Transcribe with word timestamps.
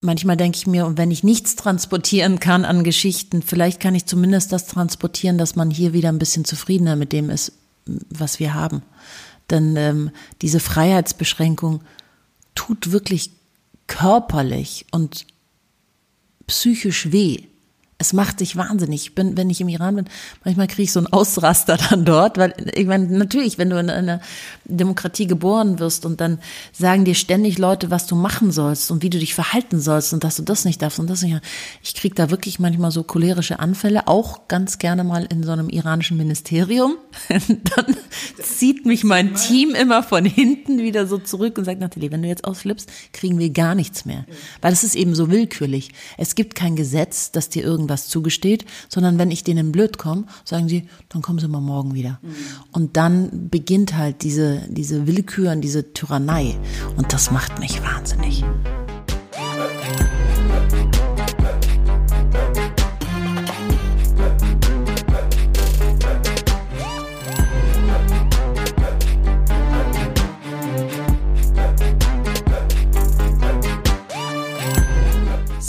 manchmal 0.00 0.36
denke 0.36 0.56
ich 0.58 0.66
mir, 0.66 0.86
und 0.86 0.98
wenn 0.98 1.10
ich 1.10 1.24
nichts 1.24 1.56
transportieren 1.56 2.40
kann 2.40 2.64
an 2.64 2.84
Geschichten, 2.84 3.42
vielleicht 3.42 3.80
kann 3.80 3.94
ich 3.94 4.06
zumindest 4.06 4.52
das 4.52 4.66
transportieren, 4.66 5.38
dass 5.38 5.56
man 5.56 5.70
hier 5.70 5.92
wieder 5.92 6.08
ein 6.08 6.18
bisschen 6.18 6.44
zufriedener 6.44 6.96
mit 6.96 7.12
dem 7.12 7.30
ist, 7.30 7.52
was 8.10 8.38
wir 8.38 8.54
haben. 8.54 8.82
Denn 9.50 9.76
ähm, 9.76 10.10
diese 10.42 10.60
Freiheitsbeschränkung 10.60 11.82
tut 12.54 12.92
wirklich 12.92 13.30
körperlich 13.86 14.86
und 14.90 15.26
psychisch 16.46 17.12
weh 17.12 17.44
es 18.00 18.12
macht 18.12 18.38
sich 18.38 18.56
wahnsinnig. 18.56 19.02
Ich 19.02 19.14
bin, 19.16 19.36
wenn 19.36 19.50
ich 19.50 19.60
im 19.60 19.68
Iran 19.68 19.96
bin, 19.96 20.04
manchmal 20.44 20.68
kriege 20.68 20.82
ich 20.82 20.92
so 20.92 21.00
einen 21.00 21.08
Ausraster 21.08 21.76
dann 21.90 22.04
dort, 22.04 22.38
weil 22.38 22.54
ich 22.74 22.86
meine, 22.86 23.06
natürlich, 23.06 23.58
wenn 23.58 23.70
du 23.70 23.78
in 23.78 23.90
einer 23.90 24.20
Demokratie 24.64 25.26
geboren 25.26 25.80
wirst 25.80 26.06
und 26.06 26.20
dann 26.20 26.38
sagen 26.72 27.04
dir 27.04 27.16
ständig 27.16 27.58
Leute, 27.58 27.90
was 27.90 28.06
du 28.06 28.14
machen 28.14 28.52
sollst 28.52 28.92
und 28.92 29.02
wie 29.02 29.10
du 29.10 29.18
dich 29.18 29.34
verhalten 29.34 29.80
sollst 29.80 30.12
und 30.12 30.22
dass 30.22 30.36
du 30.36 30.44
das 30.44 30.64
nicht 30.64 30.80
darfst 30.80 31.00
und 31.00 31.10
das 31.10 31.22
nicht. 31.22 31.40
Ich 31.82 31.94
kriege 31.94 32.14
da 32.14 32.30
wirklich 32.30 32.60
manchmal 32.60 32.92
so 32.92 33.02
cholerische 33.02 33.58
Anfälle, 33.58 34.06
auch 34.06 34.46
ganz 34.46 34.78
gerne 34.78 35.02
mal 35.02 35.26
in 35.28 35.42
so 35.42 35.50
einem 35.50 35.68
iranischen 35.68 36.16
Ministerium. 36.16 36.96
dann 37.28 37.96
zieht 38.40 38.86
mich 38.86 39.02
mein 39.02 39.34
Team 39.34 39.74
immer 39.74 40.04
von 40.04 40.24
hinten 40.24 40.78
wieder 40.78 41.08
so 41.08 41.18
zurück 41.18 41.58
und 41.58 41.64
sagt, 41.64 41.80
Nathalie, 41.80 42.12
wenn 42.12 42.22
du 42.22 42.28
jetzt 42.28 42.44
ausflippst, 42.44 42.88
kriegen 43.12 43.40
wir 43.40 43.50
gar 43.50 43.74
nichts 43.74 44.04
mehr. 44.04 44.24
Weil 44.60 44.72
es 44.72 44.84
ist 44.84 44.94
eben 44.94 45.16
so 45.16 45.30
willkürlich. 45.30 45.90
Es 46.16 46.36
gibt 46.36 46.54
kein 46.54 46.76
Gesetz, 46.76 47.32
das 47.32 47.48
dir 47.48 47.64
irgendwie 47.64 47.87
was 47.88 48.08
zugesteht, 48.08 48.64
sondern 48.88 49.18
wenn 49.18 49.30
ich 49.30 49.44
denen 49.44 49.72
blöd 49.72 49.98
komme, 49.98 50.24
sagen 50.44 50.68
sie, 50.68 50.88
dann 51.08 51.22
kommen 51.22 51.38
sie 51.38 51.48
mal 51.48 51.60
morgen 51.60 51.94
wieder. 51.94 52.18
Mhm. 52.22 52.34
Und 52.72 52.96
dann 52.96 53.48
beginnt 53.48 53.96
halt 53.96 54.22
diese, 54.22 54.62
diese 54.68 55.06
Willkür 55.06 55.52
und 55.52 55.60
diese 55.60 55.92
Tyrannei. 55.92 56.56
Und 56.96 57.12
das 57.12 57.30
macht 57.30 57.58
mich 57.58 57.82
wahnsinnig. 57.82 58.44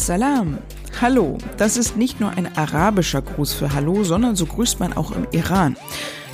Salam. 0.09 0.57
Hallo, 1.01 1.37
das 1.55 1.77
ist 1.77 1.95
nicht 1.95 2.19
nur 2.19 2.31
ein 2.31 2.57
arabischer 2.57 3.21
Gruß 3.21 3.53
für 3.53 3.71
Hallo, 3.71 4.03
sondern 4.03 4.35
so 4.35 4.45
grüßt 4.45 4.81
man 4.81 4.91
auch 4.91 5.13
im 5.13 5.25
Iran. 5.31 5.77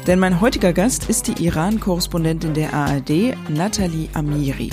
Denn 0.08 0.18
mein 0.18 0.42
heutiger 0.42 0.74
Gast 0.74 1.08
ist 1.08 1.28
die 1.28 1.46
Iran-Korrespondentin 1.46 2.56
der 2.56 2.74
ARD, 2.74 3.38
Nathalie 3.48 4.10
Amiri. 4.16 4.72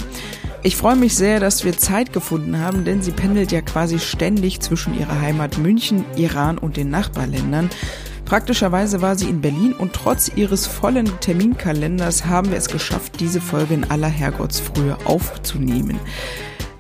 Ich 0.63 0.77
freue 0.77 0.97
mich 0.97 1.15
sehr, 1.15 1.41
dass 1.41 1.67
wir 1.67 1.77
Zeit 1.77 2.15
gefunden 2.15 2.59
haben, 2.59 2.87
denn 2.87 3.03
sie 3.03 3.11
pendelt 3.11 3.53
ja 3.53 3.61
quasi 3.61 3.99
ständig 3.99 4.61
zwischen 4.61 4.99
ihrer 4.99 5.21
Heimat 5.21 5.59
München, 5.59 6.07
Iran 6.17 6.57
und 6.57 6.79
den 6.79 6.89
Nachbarländern. 6.89 7.69
Praktischerweise 8.25 9.03
war 9.03 9.17
sie 9.17 9.29
in 9.29 9.43
Berlin 9.43 9.75
und 9.75 9.93
trotz 9.93 10.31
ihres 10.35 10.67
vollen 10.67 11.21
Terminkalenders 11.21 12.25
haben 12.25 12.51
wir 12.51 12.57
es 12.57 12.69
geschafft, 12.69 13.21
diese 13.21 13.43
Folge 13.43 13.75
in 13.75 13.91
aller 13.91 14.09
Herrgottsfrühe 14.09 14.97
aufzunehmen. 15.05 16.01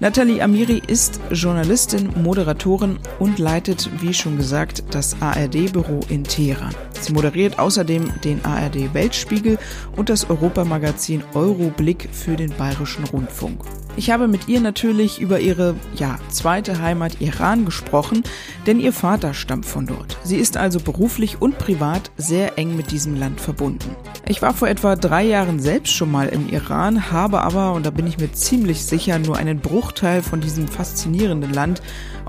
Nathalie 0.02 0.42
Amiri 0.42 0.82
ist 0.84 1.20
Journalistin, 1.30 2.10
Moderatorin 2.20 2.98
und 3.20 3.38
leitet, 3.38 3.88
wie 4.02 4.12
schon 4.12 4.36
gesagt, 4.36 4.82
das 4.90 5.14
ARD-Büro 5.22 6.00
in 6.08 6.24
Teheran. 6.24 6.74
Sie 7.00 7.12
moderiert 7.12 7.60
außerdem 7.60 8.10
den 8.24 8.44
ARD 8.44 8.94
Weltspiegel 8.94 9.60
und 9.94 10.08
das 10.08 10.28
Europamagazin 10.28 11.22
Euroblick 11.34 12.08
für 12.10 12.34
den 12.34 12.52
Bayerischen 12.56 13.04
Rundfunk. 13.04 13.62
Ich 13.94 14.10
habe 14.10 14.26
mit 14.26 14.48
ihr 14.48 14.60
natürlich 14.60 15.20
über 15.20 15.40
ihre, 15.40 15.74
ja, 15.96 16.18
zweite 16.30 16.80
Heimat 16.80 17.20
Iran 17.20 17.66
gesprochen, 17.66 18.22
denn 18.66 18.80
ihr 18.80 18.92
Vater 18.92 19.34
stammt 19.34 19.66
von 19.66 19.86
dort. 19.86 20.16
Sie 20.24 20.38
ist 20.38 20.56
also 20.56 20.80
beruflich 20.80 21.42
und 21.42 21.58
privat 21.58 22.10
sehr 22.16 22.58
eng 22.58 22.74
mit 22.74 22.90
diesem 22.90 23.16
Land 23.16 23.40
verbunden. 23.40 23.94
Ich 24.26 24.40
war 24.40 24.54
vor 24.54 24.68
etwa 24.68 24.96
drei 24.96 25.24
Jahren 25.24 25.60
selbst 25.60 25.92
schon 25.92 26.10
mal 26.10 26.28
im 26.28 26.48
Iran, 26.48 27.12
habe 27.12 27.42
aber, 27.42 27.74
und 27.74 27.84
da 27.84 27.90
bin 27.90 28.06
ich 28.06 28.18
mir 28.18 28.32
ziemlich 28.32 28.82
sicher, 28.82 29.18
nur 29.18 29.36
einen 29.36 29.60
Bruchteil 29.60 30.22
von 30.22 30.40
diesem 30.40 30.68
faszinierenden 30.68 31.52
Land 31.52 31.82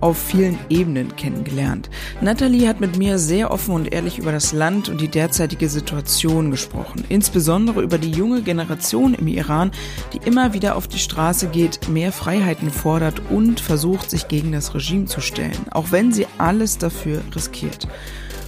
auf 0.03 0.17
vielen 0.17 0.59
Ebenen 0.69 1.15
kennengelernt. 1.15 1.89
Natalie 2.19 2.67
hat 2.67 2.81
mit 2.81 2.97
mir 2.97 3.17
sehr 3.17 3.51
offen 3.51 3.73
und 3.73 3.93
ehrlich 3.93 4.19
über 4.19 4.33
das 4.33 4.51
Land 4.51 4.89
und 4.89 4.99
die 4.99 5.07
derzeitige 5.07 5.69
Situation 5.69 6.51
gesprochen. 6.51 7.05
Insbesondere 7.07 7.81
über 7.81 7.97
die 7.97 8.11
junge 8.11 8.41
Generation 8.41 9.13
im 9.13 9.27
Iran, 9.27 9.71
die 10.11 10.19
immer 10.27 10.51
wieder 10.51 10.75
auf 10.75 10.89
die 10.89 10.99
Straße 10.99 11.47
geht, 11.47 11.87
mehr 11.87 12.11
Freiheiten 12.11 12.69
fordert 12.69 13.21
und 13.29 13.61
versucht, 13.61 14.09
sich 14.09 14.27
gegen 14.27 14.51
das 14.51 14.75
Regime 14.75 15.05
zu 15.05 15.21
stellen, 15.21 15.57
auch 15.71 15.91
wenn 15.91 16.11
sie 16.11 16.27
alles 16.37 16.77
dafür 16.77 17.21
riskiert. 17.33 17.87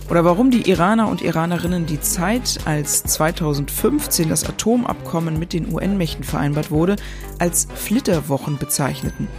Oder 0.10 0.26
warum 0.26 0.52
die 0.52 0.70
Iraner 0.70 1.08
und 1.08 1.22
Iranerinnen 1.22 1.86
die 1.86 2.02
Zeit, 2.02 2.60
als 2.66 3.04
2015 3.04 4.28
das 4.28 4.44
Atomabkommen 4.44 5.40
mit 5.40 5.54
den 5.54 5.74
UN-Mächten 5.74 6.26
vereinbart 6.26 6.70
wurde, 6.70 6.98
als 7.40 7.70
Flitterwochen 7.74 8.58
bezeichneten. 8.58 9.30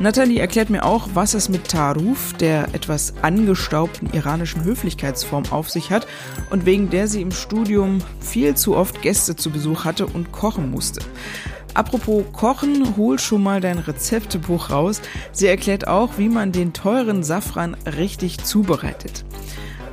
Nathalie 0.00 0.38
erklärt 0.38 0.70
mir 0.70 0.84
auch, 0.84 1.08
was 1.14 1.34
es 1.34 1.48
mit 1.48 1.66
Taruf, 1.66 2.32
der 2.34 2.68
etwas 2.72 3.14
angestaubten 3.22 4.08
iranischen 4.12 4.62
Höflichkeitsform, 4.62 5.44
auf 5.50 5.70
sich 5.70 5.90
hat 5.90 6.06
und 6.50 6.66
wegen 6.66 6.88
der 6.88 7.08
sie 7.08 7.20
im 7.20 7.32
Studium 7.32 7.98
viel 8.20 8.54
zu 8.54 8.76
oft 8.76 9.02
Gäste 9.02 9.34
zu 9.34 9.50
Besuch 9.50 9.84
hatte 9.84 10.06
und 10.06 10.30
kochen 10.30 10.70
musste. 10.70 11.00
Apropos 11.74 12.24
Kochen, 12.32 12.96
hol 12.96 13.18
schon 13.18 13.42
mal 13.42 13.60
dein 13.60 13.78
Rezeptebuch 13.78 14.70
raus. 14.70 15.00
Sie 15.32 15.48
erklärt 15.48 15.88
auch, 15.88 16.12
wie 16.16 16.28
man 16.28 16.52
den 16.52 16.72
teuren 16.72 17.24
Safran 17.24 17.76
richtig 17.84 18.38
zubereitet. 18.38 19.24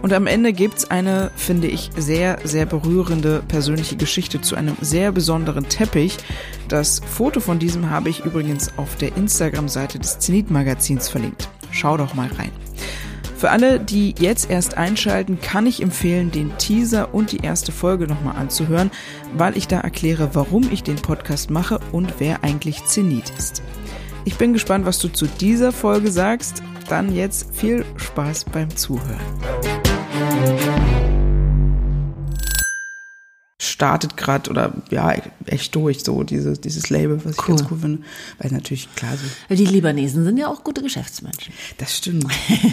Und 0.06 0.14
am 0.14 0.28
Ende 0.28 0.54
gibt's 0.54 0.92
eine, 0.92 1.32
finde 1.36 1.66
ich, 1.66 1.90
sehr, 1.98 2.38
sehr 2.44 2.68
berührende 2.68 3.42
persönliche 3.48 3.96
Geschichte 3.96 4.40
zu 4.40 4.56
einem 4.56 4.78
sehr 4.80 5.12
besonderen 5.12 5.68
Teppich. 5.68 6.18
Das 6.68 7.00
Foto 7.00 7.40
von 7.40 7.58
diesem 7.58 7.90
habe 7.90 8.10
ich 8.10 8.24
übrigens 8.24 8.72
auf 8.78 8.98
der 8.98 9.18
Instagram-Seite 9.18 9.98
des 9.98 10.20
Zenit-Magazins 10.20 11.10
verlinkt. 11.10 11.50
Schau 11.72 11.98
doch 11.98 12.14
mal 12.14 12.30
rein. 12.38 12.52
Für 13.36 13.50
alle, 13.50 13.80
die 13.80 14.14
jetzt 14.20 14.52
erst 14.52 14.78
einschalten, 14.78 15.42
kann 15.42 15.66
ich 15.66 15.82
empfehlen, 15.82 16.30
den 16.30 16.56
Teaser 16.60 17.12
und 17.12 17.32
die 17.32 17.40
erste 17.40 17.72
Folge 17.72 18.06
nochmal 18.06 18.36
anzuhören, 18.36 18.92
weil 19.36 19.58
ich 19.58 19.68
da 19.68 19.80
erkläre, 19.80 20.30
warum 20.34 20.72
ich 20.72 20.84
den 20.84 20.98
Podcast 20.98 21.50
mache 21.50 21.80
und 21.92 22.14
wer 22.20 22.44
eigentlich 22.44 22.86
Zenit 22.86 23.34
ist. 23.40 23.64
Ich 24.24 24.36
bin 24.36 24.54
gespannt, 24.54 24.86
was 24.86 25.00
du 25.00 25.08
zu 25.08 25.26
dieser 25.26 25.72
Folge 25.72 26.12
sagst. 26.12 26.62
Dann 26.90 27.16
jetzt 27.16 27.56
viel 27.56 27.84
Spaß 27.98 28.46
beim 28.46 28.70
Zuhören. 28.76 29.85
Startet 33.58 34.16
gerade 34.16 34.50
oder 34.50 34.74
ja, 34.90 35.14
echt 35.46 35.76
durch, 35.76 36.04
so 36.04 36.24
diese, 36.24 36.54
dieses 36.54 36.90
Label, 36.90 37.24
was 37.26 37.34
ich 37.38 37.46
ganz 37.46 37.66
cool 37.70 37.78
finde. 37.78 38.04
Weil 38.38 38.52
natürlich, 38.52 38.94
klar, 38.96 39.14
so. 39.18 39.56
Die 39.56 39.66
Libanesen 39.66 40.24
sind 40.24 40.38
ja 40.38 40.48
auch 40.48 40.64
gute 40.64 40.82
Geschäftsmenschen. 40.82 41.54
Das 41.78 41.98
stimmt. 41.98 42.26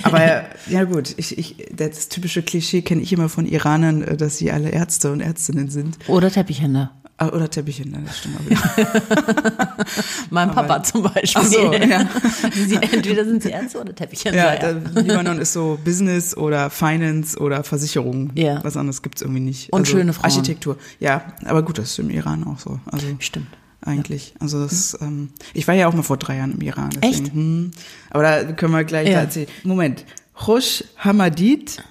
Aber 0.04 0.44
ja 0.68 0.84
gut, 0.84 1.14
ich, 1.16 1.38
ich, 1.38 1.56
das 1.74 2.08
typische 2.08 2.42
Klischee 2.42 2.82
kenne 2.82 3.02
ich 3.02 3.12
immer 3.12 3.28
von 3.28 3.46
Iranern, 3.46 4.02
äh, 4.02 4.16
dass 4.16 4.38
sie 4.38 4.52
alle 4.52 4.70
Ärzte 4.70 5.10
und 5.10 5.20
Ärztinnen 5.20 5.70
sind. 5.70 5.98
Oder 6.08 6.30
Teppichhänder. 6.30 6.92
Ah, 7.18 7.28
oder 7.28 7.48
Teppiche, 7.48 7.88
ne, 7.88 8.02
das 8.04 8.18
stimmt 8.18 8.38
auch 8.40 8.46
wieder. 8.46 8.60
mein 10.30 10.48
Papa 10.50 10.74
Aber, 10.74 10.82
zum 10.82 11.02
Beispiel. 11.02 11.34
Ach 11.34 11.44
so, 11.44 11.72
ja. 11.72 12.08
sie, 12.52 12.76
entweder 12.76 13.24
sind 13.24 13.42
sie 13.42 13.50
Ärzte 13.50 13.80
oder 13.80 13.94
Teppiche. 13.94 14.34
Ja, 14.34 14.54
ja. 14.54 14.70
Libanon 14.94 15.38
ist 15.38 15.52
so 15.52 15.78
Business 15.84 16.36
oder 16.36 16.70
Finance 16.70 17.38
oder 17.38 17.62
Versicherung. 17.64 18.30
Ja. 18.34 18.64
Was 18.64 18.76
anderes 18.76 19.02
gibt's 19.02 19.22
irgendwie 19.22 19.40
nicht. 19.40 19.72
Und 19.72 19.80
also, 19.80 19.92
schöne 19.92 20.12
Frauen. 20.12 20.24
Architektur. 20.24 20.78
Ja, 21.00 21.22
aber 21.44 21.62
gut, 21.62 21.78
das 21.78 21.90
ist 21.90 21.98
im 21.98 22.10
Iran 22.10 22.44
auch 22.44 22.58
so. 22.58 22.80
Also, 22.90 23.06
stimmt. 23.20 23.48
Eigentlich. 23.84 24.34
Also 24.38 24.62
das, 24.62 24.98
mhm. 25.00 25.06
ähm, 25.06 25.28
ich 25.54 25.66
war 25.66 25.74
ja 25.74 25.88
auch 25.88 25.94
mal 25.94 26.02
vor 26.02 26.16
drei 26.16 26.36
Jahren 26.38 26.52
im 26.52 26.60
Iran. 26.60 26.90
Deswegen, 26.90 27.24
Echt? 27.24 27.34
Hm, 27.34 27.70
aber 28.10 28.22
da 28.22 28.44
können 28.52 28.72
wir 28.72 28.84
gleich 28.84 29.08
ja. 29.08 29.20
erzählen. 29.20 29.48
Moment. 29.64 30.04
Khosh 30.34 30.84
Hamadid, 30.98 31.82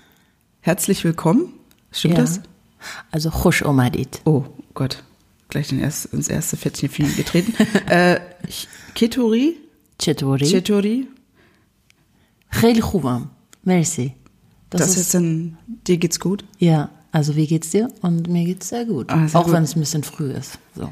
herzlich 0.61 1.03
willkommen. 1.03 1.53
Stimmt 1.91 2.15
ja. 2.15 2.21
das? 2.21 2.41
Also 3.11 3.29
Khosh 3.29 3.63
Omadid. 3.63 4.21
Oh 4.25 4.45
Gott 4.73 5.03
gleich 5.51 5.67
den 5.67 5.79
erst, 5.79 6.05
ins 6.05 6.27
erste 6.27 6.57
Fettnäpfchen 6.57 7.15
getreten. 7.15 7.53
äh, 7.87 8.19
Ketori. 8.95 9.57
Chetori. 10.01 10.45
Chetori. 10.45 11.07
Khel 12.49 12.81
Merci. 13.63 14.13
Das, 14.71 14.81
das 14.81 14.91
ist, 14.91 14.97
ist 14.97 15.13
dann, 15.13 15.57
dir 15.85 15.97
geht's 15.97 16.19
gut? 16.19 16.43
Ja, 16.57 16.89
also 17.11 17.35
wie 17.35 17.45
geht's 17.45 17.69
dir? 17.69 17.89
Und 18.01 18.27
mir 18.29 18.45
geht's 18.45 18.69
sehr 18.69 18.85
gut. 18.85 19.11
Ah, 19.11 19.27
sehr 19.27 19.39
auch 19.39 19.51
wenn 19.51 19.63
es 19.63 19.75
ein 19.75 19.81
bisschen 19.81 20.03
früh 20.03 20.31
ist. 20.31 20.57
So. 20.75 20.91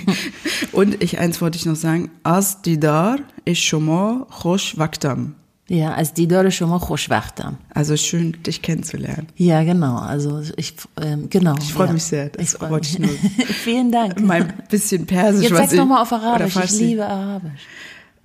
Und 0.72 1.02
ich 1.02 1.18
eins 1.18 1.40
wollte 1.40 1.56
ich 1.56 1.64
noch 1.64 1.76
sagen. 1.76 2.10
As 2.22 2.62
didar 2.62 3.18
ish 3.44 3.70
khosh 3.70 4.76
vaktam. 4.76 5.34
Ja, 5.69 5.93
als 5.93 6.13
die 6.13 6.27
دار 6.27 6.49
شما 6.49 6.77
خوشوقتم. 6.77 7.55
Also 7.73 7.95
schön, 7.95 8.35
dich 8.43 8.61
kennenzulernen. 8.61 9.27
Ja, 9.37 9.63
genau. 9.63 9.97
Also 9.97 10.41
ich, 10.57 10.75
ähm, 11.01 11.29
genau. 11.29 11.55
Ich 11.61 11.73
freue 11.73 11.87
ja. 11.87 11.93
mich 11.93 12.03
sehr. 12.03 12.29
Das 12.29 12.53
ich 12.53 12.61
wollte 12.61 12.87
ich 12.89 12.99
nur. 12.99 13.09
Vielen 13.63 13.91
Dank. 13.91 14.19
Mein 14.19 14.53
bisschen 14.69 15.05
Persisch. 15.05 15.49
Jetzt 15.49 15.55
sag's 15.57 15.73
nochmal 15.73 16.01
auf 16.01 16.11
Arabisch. 16.11 16.55
Ich 16.57 16.71
liebe 16.79 17.05
Arabisch. 17.07 17.61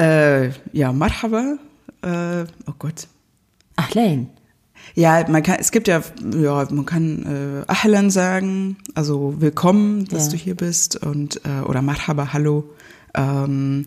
Äh, 0.00 0.50
ja, 0.72 0.92
Marhaba. 0.92 1.58
Äh, 2.02 2.44
oh 2.66 2.74
Gott. 2.78 3.06
Ahlein. 3.76 4.30
Ja, 4.94 5.24
man 5.28 5.42
kann, 5.42 5.58
es 5.60 5.70
gibt 5.70 5.86
ja, 5.86 6.02
ja, 6.36 6.66
man 6.70 6.86
kann 6.86 7.64
äh, 7.68 7.72
Ahlan 7.72 8.10
sagen, 8.10 8.78
also 8.94 9.34
willkommen, 9.38 10.06
dass 10.06 10.26
Ja. 10.26 10.30
du 10.32 10.36
hier 10.38 10.56
bist 10.56 10.96
und 10.96 11.40
äh, 11.44 11.62
oder 11.64 11.82
Marhaba, 11.82 12.32
hallo. 12.32 12.64
Ähm, 13.14 13.86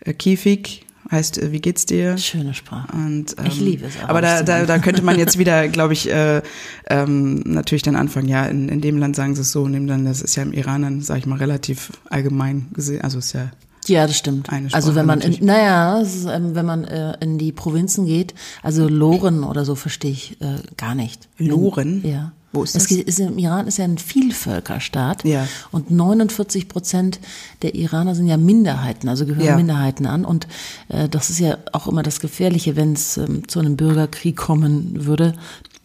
äh, 0.00 0.12
Kifik 0.14 0.84
heißt, 1.11 1.37
äh, 1.37 1.51
wie 1.51 1.59
geht's 1.59 1.85
dir? 1.85 2.17
Schöne 2.17 2.53
Sprache. 2.53 2.87
Und, 2.93 3.35
ähm, 3.37 3.45
Ich 3.45 3.59
liebe 3.59 3.85
es, 3.85 3.93
Aber 4.07 4.21
da, 4.21 4.43
da, 4.43 4.65
da 4.65 4.79
könnte 4.79 5.01
man 5.01 5.17
jetzt 5.17 5.37
wieder, 5.39 5.67
glaube 5.67 5.93
ich, 5.93 6.09
äh, 6.09 6.41
ähm, 6.89 7.41
natürlich 7.45 7.83
dann 7.83 7.95
anfangen, 7.95 8.27
ja, 8.27 8.45
in, 8.45 8.69
in 8.69 8.81
dem 8.81 8.97
Land 8.97 9.15
sagen 9.15 9.35
sie 9.35 9.41
es 9.41 9.51
so, 9.51 9.65
in 9.65 9.73
dem 9.73 9.87
Land, 9.87 10.07
das 10.07 10.21
ist 10.21 10.35
ja 10.35 10.43
im 10.43 10.53
Iran 10.53 10.81
dann, 10.81 11.01
sage 11.01 11.19
ich 11.19 11.25
mal, 11.25 11.37
relativ 11.37 11.91
allgemein 12.09 12.67
gesehen, 12.73 13.01
also 13.01 13.19
ist 13.19 13.33
ja, 13.33 13.49
Ja, 13.87 14.07
das 14.07 14.17
stimmt. 14.17 14.49
Eine 14.49 14.73
also 14.73 14.91
Sprache 14.91 14.95
wenn 14.95 15.05
man, 15.05 15.21
in, 15.21 15.45
naja, 15.45 15.99
ist, 15.99 16.25
ähm, 16.25 16.55
wenn 16.55 16.65
man 16.65 16.83
äh, 16.85 17.17
in 17.19 17.37
die 17.37 17.51
Provinzen 17.51 18.05
geht, 18.05 18.33
also 18.61 18.87
Loren 18.87 19.43
oder 19.43 19.65
so 19.65 19.75
verstehe 19.75 20.11
ich 20.11 20.41
äh, 20.41 20.57
gar 20.77 20.95
nicht. 20.95 21.27
Loren? 21.37 22.01
Ja. 22.05 22.31
Wo 22.53 22.63
ist 22.63 22.75
es 22.75 22.83
das? 22.83 22.87
geht- 22.87 23.07
ist 23.07 23.19
Im 23.19 23.37
Iran 23.39 23.67
ist 23.67 23.77
ja 23.77 23.83
ein 23.85 23.97
Vielvölkerstaat 23.97 25.25
Ja. 25.25 25.47
und 25.71 25.91
49 25.91 26.69
Prozent 26.69 27.19
der 27.63 27.75
Iraner 27.75 28.15
sind 28.15 28.27
ja 28.27 28.37
Minderheiten, 28.37 29.09
also 29.09 29.25
gehören 29.25 29.45
Ja. 29.45 29.55
Minderheiten 29.57 30.05
an 30.05 30.23
und 30.23 30.47
äh, 30.89 31.09
das 31.09 31.29
ist 31.29 31.39
ja 31.39 31.57
auch 31.71 31.87
immer 31.87 32.03
das 32.03 32.19
Gefährliche, 32.19 32.75
wenn 32.75 32.93
es 32.93 33.17
ähm, 33.17 33.47
zu 33.47 33.59
einem 33.59 33.75
Bürgerkrieg 33.75 34.35
kommen 34.37 35.05
würde, 35.05 35.33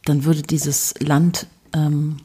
dann 0.05 0.25
würde 0.25 0.43
dieses 0.43 0.95
Land 1.01 1.47
ähm, 1.75 2.19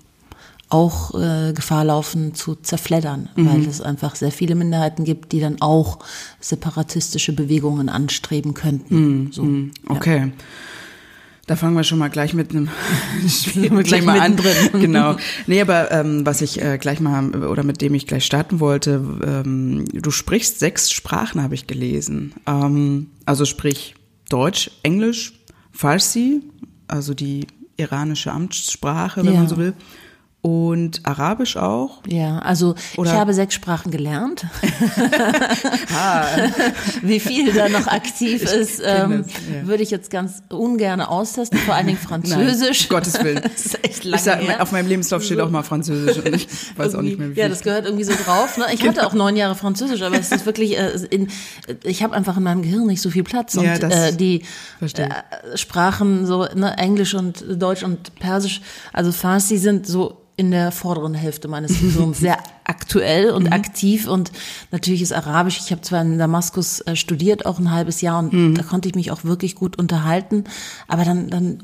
auch 0.70 1.14
äh, 1.14 1.54
Gefahr 1.54 1.86
laufen 1.86 2.34
zu 2.34 2.56
zerfleddern, 2.56 3.30
Mhm. 3.36 3.48
weil 3.48 3.62
es 3.68 3.80
einfach 3.82 4.16
sehr 4.16 4.32
viele 4.32 4.56
Minderheiten 4.56 5.04
gibt, 5.04 5.32
die 5.32 5.40
dann 5.40 5.62
auch 5.62 6.00
separatistische 6.40 7.34
Bewegungen 7.34 7.90
anstreben 7.90 8.54
könnten. 8.54 9.32
so. 9.32 9.44
Mhm. 9.44 9.72
okay. 9.88 10.32
Da 11.46 11.58
fangen 11.58 11.76
wir 11.76 11.84
schon 11.84 12.00
mal 12.00 12.10
gleich 12.10 12.34
mit 12.34 12.52
einem 12.52 12.70
gleich 13.84 13.84
Thema 13.90 14.22
an. 14.22 14.38
Genau. 14.74 15.18
Nee, 15.46 15.60
aber 15.62 15.92
ähm, 15.92 16.26
was 16.26 16.42
ich 16.42 16.62
äh, 16.62 16.78
gleich 16.78 17.02
mal 17.02 17.36
oder 17.46 17.64
mit 17.64 17.82
dem 17.82 17.94
ich 17.96 18.08
gleich 18.08 18.26
starten 18.26 18.62
wollte, 18.62 19.02
ähm, 19.26 19.84
du 19.92 20.10
sprichst 20.10 20.60
sechs 20.60 20.90
Sprachen, 20.92 21.44
habe 21.44 21.54
ich 21.56 21.68
gelesen. 21.68 22.34
Ähm, 22.48 23.08
also 23.26 23.44
sprich 23.44 23.96
Deutsch, 24.30 24.72
Englisch, 24.84 25.34
Farsi, 25.72 26.42
also 26.88 27.14
die 27.14 27.48
iranische 27.76 28.32
Amtssprache, 28.32 29.26
wenn 29.26 29.34
Ja. 29.34 29.40
man 29.40 29.50
so 29.50 29.58
will, 29.58 29.74
und 30.44 31.00
Arabisch 31.06 31.56
auch. 31.58 32.02
Ja, 32.06 32.38
also 32.40 32.76
Oder- 32.98 33.14
ich 33.14 33.18
habe 33.18 33.34
sechs 33.34 33.56
Sprachen 33.56 33.92
gelernt. 33.92 34.46
Wie 37.02 37.20
viel 37.20 37.54
da 37.54 37.70
noch 37.70 37.88
aktiv 37.88 38.44
ist, 38.44 38.82
ähm, 38.86 39.26
ja. 39.54 39.68
würde 39.68 39.84
ich 39.84 39.92
jetzt 39.92 40.10
ganz 40.12 40.44
ungern 40.50 41.02
austesten, 41.02 41.58
vor 41.60 41.76
allen 41.76 41.88
Dingen 41.88 42.00
Französisch. 42.08 42.82
Nein, 42.82 42.90
Gottes 42.90 43.24
Willen. 43.24 43.42
das 43.42 43.66
ist 43.68 43.84
echt 43.86 44.04
lange 44.04 44.18
Ich 44.18 44.24
sag, 44.24 44.42
her. 44.42 44.62
auf 44.62 44.72
meinem 44.72 44.88
Lebenslauf 44.88 45.24
steht 45.24 45.40
auch 45.40 45.50
mal 45.50 45.64
Französisch 45.64 46.18
und 46.18 46.36
ich 46.36 46.48
weiß 46.78 46.96
auch 46.96 47.02
nicht 47.02 47.18
mehr, 47.18 47.30
wie 47.30 47.40
Ja, 47.40 47.46
viel. 47.46 47.50
das 47.52 47.62
gehört 47.62 47.86
irgendwie 47.86 48.04
so 48.04 48.14
drauf. 48.26 48.58
Ne? 48.58 48.66
Ich 48.74 48.86
hatte 48.88 49.06
auch 49.08 49.14
neun 49.14 49.36
Jahre 49.36 49.56
Französisch, 49.56 50.02
aber 50.02 50.18
es 50.20 50.32
ist 50.32 50.46
wirklich, 50.46 50.78
äh, 50.78 50.92
in, 51.10 51.30
ich 51.84 52.04
habe 52.04 52.16
einfach 52.16 52.38
in 52.38 52.44
meinem 52.44 52.62
Gehirn 52.64 52.88
nicht 52.88 53.02
so 53.02 53.10
viel 53.10 53.24
Platz. 53.24 53.56
Und 53.56 53.66
Ja, 53.66 53.78
das 53.78 53.94
äh, 53.94 54.14
die 54.16 54.42
äh, 54.82 55.58
Sprachen, 55.58 56.26
so 56.26 56.46
ne, 56.54 56.76
Englisch 56.78 57.14
und 57.14 57.44
Deutsch 57.50 57.84
und 57.84 58.16
Persisch, 58.16 58.62
also 58.92 59.12
Farsi 59.12 59.58
sind 59.58 59.88
so 59.88 60.18
in 60.36 60.50
der 60.50 60.72
vorderen 60.72 61.14
Hälfte 61.14 61.48
meines 61.48 61.80
Gehirns 61.80 62.20
sehr 62.20 62.38
aktuell 62.64 63.30
und 63.30 63.52
aktiv 63.54 64.08
und 64.08 64.32
natürlich 64.72 65.02
ist 65.04 65.14
Arabisch, 65.14 65.60
ich 65.64 65.72
habe 65.72 65.82
zwar 65.82 66.02
in 66.02 66.18
Damaskus 66.18 66.82
äh, 66.82 66.96
studiert, 66.96 67.46
auch 67.46 67.60
ein 67.60 67.70
halbes 67.70 68.02
Jahr 68.02 68.18
und 68.20 68.56
da 68.56 68.64
konnte 68.64 68.90
ich 68.90 68.96
mich 68.96 69.12
auch 69.12 69.24
wirklich 69.24 69.54
gut 69.54 69.78
unterhalten, 69.78 70.46
aber 70.88 71.06
dann, 71.06 71.30
dann 71.30 71.60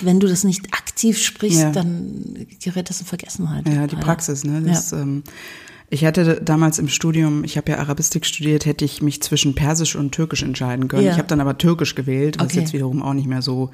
wenn 0.00 0.18
du 0.18 0.28
das 0.28 0.44
nicht 0.44 0.72
aktiv 0.72 1.18
sprichst, 1.22 1.60
Ja. 1.60 1.72
dann 1.72 2.46
gerät 2.62 2.88
das 2.88 3.00
in 3.00 3.06
Vergessenheit. 3.06 3.68
Ja, 3.68 3.86
die. 3.86 3.96
Praxis, 3.96 4.44
ne? 4.44 4.62
Das, 4.62 4.92
ähm, 4.92 5.22
ich 5.90 6.04
hatte 6.06 6.40
damals 6.42 6.78
im 6.78 6.88
Studium, 6.88 7.44
ich 7.44 7.56
habe 7.58 7.72
ja 7.72 7.78
Arabistik 7.78 8.24
studiert, 8.24 8.64
hätte 8.66 8.84
ich 8.84 9.02
mich 9.02 9.22
zwischen 9.22 9.54
Persisch 9.54 9.94
und 9.94 10.12
Türkisch 10.12 10.42
entscheiden 10.42 10.88
können. 10.88 11.04
Ja. 11.04 11.12
Ich 11.12 11.18
habe 11.18 11.28
dann 11.28 11.40
aber 11.40 11.58
Türkisch 11.58 11.94
gewählt, 11.94 12.38
was 12.38 12.46
Okay. 12.46 12.60
jetzt 12.60 12.72
wiederum 12.72 13.02
auch 13.02 13.12
nicht 13.14 13.28
mehr 13.28 13.42
so 13.42 13.70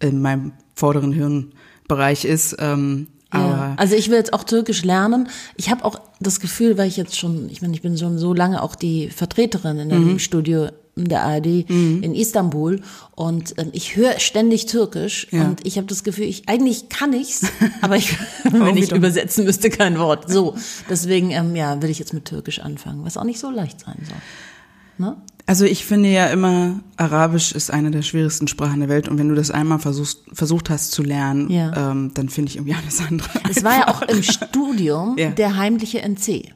in 0.00 0.22
meinem 0.22 0.52
vorderen 0.74 1.12
Hirnbereich 1.12 2.24
ist. 2.24 2.56
Ähm, 2.58 3.08
Ja, 3.32 3.74
also 3.76 3.94
ich 3.94 4.08
will 4.10 4.16
jetzt 4.18 4.32
auch 4.32 4.44
Türkisch 4.44 4.84
lernen. 4.84 5.28
Ich 5.56 5.70
habe 5.70 5.84
auch 5.84 6.00
das 6.20 6.40
Gefühl, 6.40 6.76
weil 6.78 6.88
ich 6.88 6.96
jetzt 6.96 7.18
schon, 7.18 7.48
ich 7.50 7.62
meine, 7.62 7.74
ich 7.74 7.82
bin 7.82 7.96
schon 7.96 8.18
so 8.18 8.34
lange 8.34 8.62
auch 8.62 8.74
die 8.74 9.08
Vertreterin 9.08 9.78
in 9.78 9.88
Mhm. 9.88 10.08
dem 10.08 10.18
Studio 10.18 10.68
der 10.94 11.22
ARD 11.22 11.46
in 11.70 12.14
Istanbul 12.14 12.82
und 13.14 13.54
ähm, 13.56 13.70
ich 13.72 13.96
höre 13.96 14.20
ständig 14.20 14.66
Türkisch 14.66 15.26
Ja. 15.30 15.46
und 15.46 15.66
ich 15.66 15.78
habe 15.78 15.86
das 15.86 16.04
Gefühl, 16.04 16.24
ich 16.26 16.50
eigentlich 16.50 16.90
kann 16.90 17.14
ich's, 17.14 17.46
aber 17.80 17.96
ich, 17.96 18.14
wenn 18.44 18.76
ich 18.76 18.92
übersetzen 18.92 19.46
müsste, 19.46 19.70
kein 19.70 19.98
Wort. 19.98 20.30
So, 20.30 20.54
deswegen 20.90 21.30
ähm, 21.30 21.56
ja, 21.56 21.80
will 21.80 21.88
ich 21.88 21.98
jetzt 21.98 22.12
mit 22.12 22.26
Türkisch 22.26 22.58
anfangen, 22.60 23.04
was 23.06 23.16
auch 23.16 23.24
nicht 23.24 23.38
so 23.40 23.48
leicht 23.48 23.80
sein 23.80 23.96
soll. 24.06 24.18
Ne? 25.02 25.16
Also 25.46 25.64
ich 25.64 25.84
finde 25.84 26.08
ja 26.08 26.26
immer, 26.28 26.78
Arabisch 26.96 27.50
ist 27.52 27.72
eine 27.72 27.90
der 27.90 28.02
schwierigsten 28.02 28.46
Sprachen 28.46 28.78
der 28.78 28.88
Welt 28.88 29.08
und 29.08 29.18
wenn 29.18 29.28
du 29.28 29.34
das 29.34 29.50
einmal 29.50 29.80
versuchst, 29.80 30.20
versucht 30.32 30.70
hast 30.70 30.92
zu 30.92 31.02
lernen, 31.02 31.50
Ja. 31.50 31.90
ähm, 31.90 32.12
dann 32.14 32.28
finde 32.28 32.50
ich 32.50 32.56
irgendwie 32.56 32.74
alles 32.80 33.00
andere. 33.06 33.28
Es 33.50 33.64
war 33.64 33.74
ja 33.76 33.88
auch 33.88 34.02
im 34.02 34.22
Studium 34.22 35.16
Ja. 35.18 35.30
der 35.30 35.56
heimliche 35.56 36.00
NC. 36.00 36.54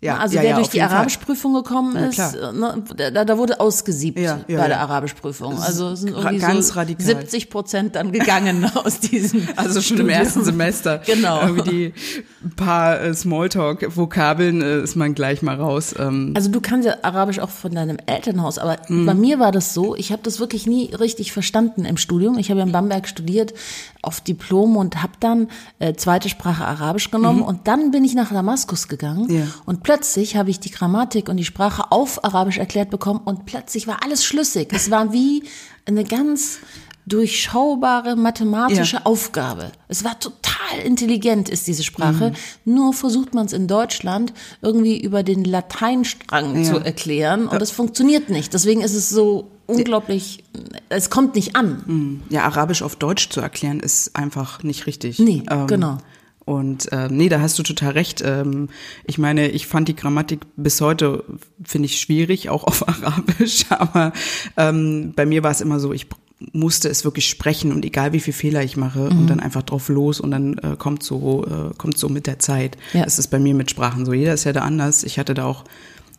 Ja, 0.00 0.18
also 0.18 0.36
ja, 0.36 0.42
wer 0.42 0.50
ja, 0.50 0.56
durch 0.56 0.68
die. 0.68 0.82
Arabischprüfung 0.82 1.54
gekommen 1.54 1.96
ist, 1.96 2.18
ne, 2.18 2.82
da, 3.12 3.24
da 3.24 3.38
wurde 3.38 3.58
ausgesiebt 3.60 4.16
bei 4.48 4.68
der 4.68 4.80
Arabischprüfung. 4.80 5.58
Also 5.62 5.90
es 5.90 6.00
sind 6.00 6.10
irgendwie 6.14 6.38
ganz 6.38 6.68
so 6.68 6.74
radikal. 6.74 7.06
70 7.06 7.48
Prozent 7.48 7.94
dann 7.96 8.12
gegangen 8.12 8.64
aus 8.74 9.00
diesem 9.00 9.48
Also 9.56 9.80
schon 9.80 9.96
im 9.98 10.04
Studium. 10.04 10.08
ersten 10.10 10.44
Semester. 10.44 10.98
Genau. 11.06 11.40
Irgendwie 11.46 11.94
die 12.42 12.48
paar 12.54 13.00
äh, 13.00 13.14
Smalltalk-Vokabeln 13.14 14.60
äh, 14.62 14.80
ist 14.82 14.96
man 14.96 15.14
gleich 15.14 15.40
mal 15.42 15.56
raus. 15.56 15.94
Ähm, 15.98 16.34
Also 16.36 16.50
du 16.50 16.60
kannst 16.60 16.86
ja 16.86 16.96
Arabisch 17.02 17.38
auch 17.38 17.48
von 17.50 17.74
deinem 17.74 17.96
Elternhaus, 18.06 18.58
aber 18.58 18.76
Mhm. 18.88 19.06
bei 19.06 19.14
mir 19.14 19.38
war 19.38 19.52
das 19.52 19.72
so, 19.72 19.94
ich 19.96 20.12
habe 20.12 20.22
das 20.22 20.38
wirklich 20.40 20.66
nie 20.66 20.94
richtig 20.94 21.32
verstanden 21.32 21.84
im 21.86 21.96
Studium. 21.96 22.36
Ich 22.38 22.50
habe 22.50 22.60
in 22.60 22.72
Bamberg 22.72 23.08
studiert 23.08 23.54
auf 24.02 24.20
Diplom 24.20 24.76
und 24.76 25.02
habe 25.02 25.12
dann 25.20 25.48
äh, 25.78 25.94
zweite 25.94 26.28
Sprache 26.28 26.64
Arabisch 26.66 27.10
genommen 27.10 27.40
und 27.40 27.66
dann 27.68 27.90
bin 27.90 28.04
ich 28.04 28.14
nach 28.14 28.30
Damaskus 28.32 28.88
gegangen 28.88 29.26
Mhm. 29.28 29.34
Ja. 29.38 29.46
und 29.64 29.82
plötzlich 29.84 30.34
habe 30.36 30.50
ich 30.50 30.58
die 30.58 30.70
Grammatik 30.72 31.28
und 31.28 31.36
die 31.36 31.44
Sprache 31.44 31.92
auf 31.92 32.24
Arabisch 32.24 32.58
erklärt 32.58 32.90
bekommen 32.90 33.20
und 33.24 33.46
plötzlich 33.46 33.86
war 33.86 34.02
alles 34.02 34.24
schlüssig. 34.24 34.68
Es 34.72 34.90
war 34.90 35.12
wie 35.12 35.44
eine 35.86 36.02
ganz 36.02 36.58
durchschaubare 37.06 38.16
mathematische 38.16 38.96
Ja. 38.96 39.02
Aufgabe. 39.04 39.72
Es 39.88 40.04
war 40.04 40.18
total 40.18 40.78
intelligent, 40.84 41.48
ist 41.48 41.66
diese 41.66 41.82
Sprache. 41.82 42.30
Mhm. 42.64 42.74
Nur 42.74 42.92
versucht 42.94 43.34
man 43.34 43.46
es 43.46 43.52
in 43.52 43.66
Deutschland 43.66 44.32
irgendwie 44.62 45.00
über 45.00 45.22
den 45.22 45.44
Lateinstrang 45.44 46.62
Ja. 46.64 46.72
zu 46.72 46.78
erklären 46.78 47.46
und 47.46 47.60
das 47.60 47.70
funktioniert 47.70 48.30
nicht. 48.30 48.52
Deswegen 48.54 48.80
ist 48.80 48.94
es 48.94 49.10
so 49.10 49.50
unglaublich, 49.66 50.44
es 50.88 51.10
kommt 51.10 51.34
nicht 51.34 51.56
an. 51.56 52.22
ja, 52.30 52.44
Arabisch 52.44 52.82
auf 52.82 52.96
Deutsch 52.96 53.28
zu 53.30 53.40
erklären, 53.40 53.80
ist 53.80 54.16
einfach 54.16 54.62
nicht 54.62 54.86
richtig. 54.86 55.18
Nee, 55.18 55.42
genau. 55.66 55.98
Und 56.44 56.92
äh, 56.92 57.08
nee, 57.10 57.28
da 57.28 57.40
hast 57.40 57.58
du 57.58 57.62
total 57.62 57.92
recht. 57.92 58.22
Ähm, 58.24 58.68
ich 59.04 59.16
meine, 59.18 59.48
ich 59.48 59.66
fand 59.66 59.88
die 59.88 59.96
Grammatik 59.96 60.40
bis 60.56 60.80
heute, 60.80 61.24
finde 61.62 61.86
ich, 61.86 61.98
schwierig, 62.00 62.50
auch 62.50 62.64
auf 62.64 62.86
Arabisch. 62.88 63.64
Aber 63.70 64.12
ähm, 64.56 65.12
bei 65.16 65.24
mir 65.26 65.42
war 65.42 65.50
es 65.50 65.60
immer 65.62 65.80
so, 65.80 65.92
ich 65.92 66.06
musste 66.52 66.88
es 66.90 67.04
wirklich 67.04 67.26
sprechen 67.28 67.72
und 67.72 67.84
egal 67.86 68.12
wie 68.12 68.20
viel 68.20 68.34
Fehler 68.34 68.62
ich 68.62 68.76
mache 68.76 68.98
Mhm. 69.10 69.18
und 69.20 69.26
dann 69.30 69.40
einfach 69.40 69.62
drauf 69.62 69.88
los 69.88 70.20
und 70.20 70.30
dann 70.32 70.58
äh, 70.58 70.76
kommt 70.76 71.02
so 71.02 71.46
äh, 71.46 71.74
kommt 71.78 71.96
so 71.96 72.10
mit 72.10 72.26
der 72.26 72.38
Zeit. 72.38 72.76
Ja. 72.92 73.04
Das 73.04 73.18
ist 73.18 73.28
bei 73.28 73.38
mir 73.38 73.54
mit 73.54 73.70
Sprachen 73.70 74.04
so. 74.04 74.12
Jeder 74.12 74.34
ist 74.34 74.44
ja 74.44 74.52
da 74.52 74.60
anders. 74.60 75.04
Ich 75.04 75.18
hatte 75.18 75.32
da 75.32 75.46
auch 75.46 75.64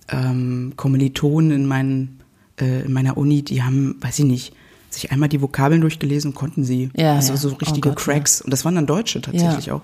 ähm, 0.10 0.74
Kommilitonen 0.76 1.52
in, 1.52 1.66
meinen, 1.68 2.20
äh, 2.60 2.82
in 2.86 2.94
meiner 2.94 3.18
Uni, 3.18 3.44
die 3.44 3.62
haben, 3.62 3.98
weiß 4.02 4.20
ich 4.20 4.26
nicht, 4.26 4.54
sich 4.96 5.12
einmal 5.12 5.30
die 5.30 5.42
Vokabeln 5.42 5.82
durchgelesen 5.82 6.32
und 6.32 6.36
konnten 6.36 6.64
sie. 6.64 6.90
Ja, 6.96 7.14
also 7.16 7.34
ja. 7.34 7.38
so 7.38 7.50
Oh 7.52 7.56
richtige 7.56 7.90
Gott, 7.90 7.98
Cracks. 8.00 8.42
Und 8.42 8.52
das 8.52 8.66
waren 8.66 8.76
dann 8.76 8.88
Deutsche 8.88 9.22
tatsächlich 9.22 9.68
Ja. 9.68 9.76
auch. 9.76 9.82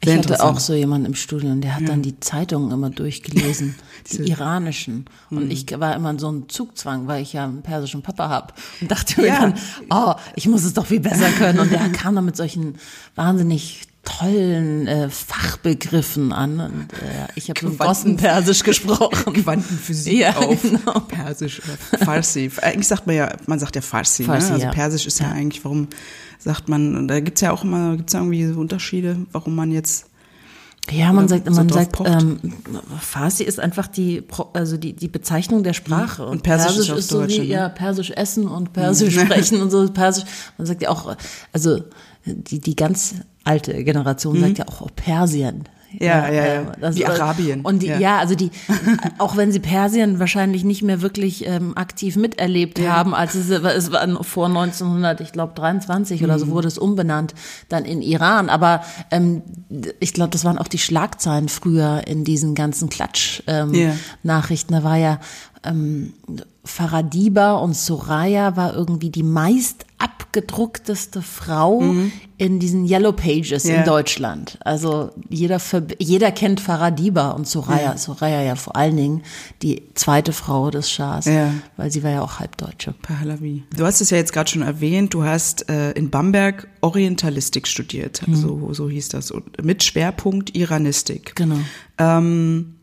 Ich 0.00 0.06
Sehr 0.08 0.16
hatte 0.18 0.28
interessant. 0.28 0.56
auch 0.56 0.60
so 0.60 0.74
jemanden 0.74 1.06
im 1.06 1.14
Studium, 1.16 1.60
der 1.60 1.74
hat 1.74 1.88
dann 1.88 2.02
die 2.02 2.20
Zeitungen 2.20 2.70
immer 2.70 2.88
durchgelesen, 2.88 3.74
die 4.12 4.28
iranischen. 4.30 5.06
Und 5.28 5.50
ich 5.50 5.66
war 5.80 5.96
immer 5.96 6.10
in 6.10 6.20
so 6.20 6.28
einem 6.28 6.48
Zugzwang, 6.48 7.08
weil 7.08 7.20
ich 7.22 7.32
ja 7.32 7.44
einen 7.44 7.62
persischen 7.62 8.02
Papa 8.02 8.28
hab 8.28 8.54
und 8.80 8.88
dachte 8.90 9.20
mir 9.20 9.26
Ja. 9.26 9.40
dann, 9.40 9.54
oh, 9.90 10.14
ich 10.36 10.46
muss 10.46 10.62
es 10.62 10.74
doch 10.74 10.86
viel 10.86 11.00
besser 11.00 11.30
können. 11.30 11.58
Und 11.58 11.72
der 11.72 11.88
kam 11.88 12.14
dann 12.14 12.26
mit 12.26 12.36
solchen 12.36 12.76
wahnsinnig 13.16 13.88
tollen 14.08 14.86
äh, 14.86 15.10
Fachbegriffen 15.10 16.32
an. 16.32 16.60
Und 16.60 16.92
äh, 16.94 17.28
ich 17.34 17.50
habe 17.50 17.60
so 17.60 17.70
Boston-Persisch 17.70 18.62
gesprochen. 18.62 19.32
Quantenphysik 19.42 20.14
Ja, 20.14 20.36
auf 20.36 20.62
genau. 20.62 21.00
Persisch 21.00 21.60
oder 21.62 22.04
Farsi. 22.04 22.50
Eigentlich 22.62 22.88
sagt 22.88 23.06
man 23.06 23.16
ja, 23.16 23.36
man 23.46 23.58
sagt 23.58 23.76
ja 23.76 23.82
Farsi, 23.82 24.24
Farsi, 24.24 24.48
ne? 24.48 24.54
Also 24.54 24.66
ja. 24.66 24.72
Persisch 24.72 25.06
ist 25.06 25.20
ja, 25.20 25.30
eigentlich, 25.30 25.62
warum 25.64 25.88
sagt 26.38 26.68
man, 26.68 27.06
da 27.06 27.20
gibt's 27.20 27.40
ja 27.42 27.52
auch 27.52 27.64
immer, 27.64 27.96
gibt's 27.96 28.14
ja 28.14 28.20
irgendwie 28.20 28.46
so 28.46 28.58
Unterschiede, 28.58 29.18
warum 29.32 29.54
man 29.54 29.72
jetzt 29.72 30.06
Ja, 30.90 31.12
man 31.12 31.28
sagt, 31.28 31.46
so 31.46 31.52
man 31.52 31.68
sagt, 31.68 31.92
pocht? 31.92 32.08
ähm, 32.08 32.38
Farsi 33.00 33.44
ist 33.44 33.60
einfach 33.60 33.88
die, 33.88 34.22
also 34.54 34.78
die, 34.78 34.94
die 34.94 35.08
Bezeichnung 35.08 35.62
der 35.64 35.74
Sprache. 35.74 36.24
Und 36.24 36.42
Persisch 36.42 36.78
ist 36.78 36.90
auf 36.90 36.98
ist 36.98 37.08
so 37.08 37.20
Deutsch, 37.20 37.34
wie, 37.34 37.40
ne? 37.40 37.44
ja, 37.44 37.68
Persisch 37.68 38.10
essen 38.10 38.48
und 38.48 38.72
Persisch 38.72 39.14
sprechen 39.20 39.60
und 39.60 39.70
so, 39.70 39.86
Persisch. 39.90 40.24
Man 40.56 40.66
sagt 40.66 40.80
ja 40.80 40.88
auch, 40.88 41.14
also, 41.52 41.82
die, 42.24 42.60
die 42.60 42.76
ganz 42.76 43.14
alte 43.48 43.82
Generation 43.84 44.38
sagt 44.40 44.58
ja 44.58 44.66
auch 44.68 44.88
Persien. 44.94 45.56
Mhm. 45.58 45.64
Ja, 46.00 46.28
ja, 46.30 46.46
ja. 46.46 46.62
das- 46.78 46.96
Wie 46.96 47.06
Arabien. 47.06 47.62
Und 47.62 47.80
die, 47.82 47.86
Ja. 47.86 47.98
ja. 47.98 48.18
also 48.18 48.34
die, 48.34 48.50
auch 49.16 49.38
wenn 49.38 49.52
sie 49.52 49.58
Persien 49.58 50.18
wahrscheinlich 50.18 50.62
nicht 50.62 50.82
mehr 50.82 51.00
wirklich 51.00 51.46
ähm, 51.46 51.74
aktiv 51.78 52.16
miterlebt 52.16 52.78
haben, 52.86 53.14
als 53.14 53.34
es, 53.34 53.48
es 53.48 53.90
war 53.90 54.22
vor 54.22 54.48
1900, 54.48 55.22
ich 55.22 55.32
glaube 55.32 55.54
23 55.54 56.22
oder 56.22 56.34
Mhm. 56.34 56.38
so 56.40 56.48
wurde 56.48 56.68
es 56.68 56.76
umbenannt, 56.76 57.32
dann 57.70 57.86
in 57.86 58.02
Iran. 58.02 58.50
Aber 58.50 58.82
ähm, 59.10 59.40
ich 59.98 60.12
glaube, 60.12 60.28
das 60.28 60.44
waren 60.44 60.58
auch 60.58 60.68
die 60.68 60.76
Schlagzeilen 60.78 61.48
früher 61.48 62.02
in 62.06 62.22
diesen 62.22 62.54
ganzen 62.54 62.90
Klatsch-Nachrichten. 62.90 63.74
Ja. 63.74 63.88
Ähm, 63.92 63.98
Nachrichten. 64.22 64.74
Da 64.74 64.84
war 64.84 64.96
ja 64.98 65.20
ähm, 65.64 66.12
Faradiba 66.64 67.54
und 67.54 67.74
Soraya 67.74 68.56
war 68.56 68.74
irgendwie 68.74 69.10
die 69.10 69.22
meist 69.22 69.86
abgedruckteste 69.96 71.22
Frau 71.22 71.82
in 72.36 72.60
diesen 72.60 72.84
Yellow 72.86 73.12
Pages 73.12 73.64
Mhm. 73.64 73.70
Ja. 73.70 73.76
in 73.78 73.84
Deutschland. 73.84 74.58
Also 74.60 75.10
jeder, 75.28 75.60
jeder 75.98 76.30
kennt 76.30 76.60
Faradiba 76.60 77.30
und 77.30 77.48
Soraya. 77.48 77.96
Soraya 77.96 78.42
ja 78.42 78.54
vor 78.54 78.76
allen 78.76 78.96
Dingen 78.96 79.22
die 79.62 79.82
zweite 79.94 80.32
Frau 80.32 80.70
des 80.70 80.90
Schahs, 80.90 81.24
Ja. 81.24 81.52
weil 81.76 81.90
sie 81.90 82.02
war 82.02 82.10
ja 82.10 82.22
auch 82.22 82.38
Halbdeutsche. 82.38 82.94
Pahlavi. 83.02 83.64
Du 83.76 83.84
hast 83.86 84.00
es 84.00 84.10
ja 84.10 84.18
jetzt 84.18 84.32
gerade 84.32 84.50
schon 84.50 84.62
erwähnt, 84.62 85.14
du 85.14 85.24
hast 85.24 85.68
äh, 85.70 85.92
in 85.92 86.10
Bamberg 86.10 86.68
Orientalistik 86.82 87.66
studiert, 87.66 88.20
so, 88.32 88.72
so 88.74 88.88
hieß 88.88 89.08
das, 89.08 89.30
und 89.30 89.64
mit 89.64 89.82
Schwerpunkt 89.82 90.54
Iranistik. 90.54 91.34
Genau. 91.34 91.56
Ähm, 91.96 92.74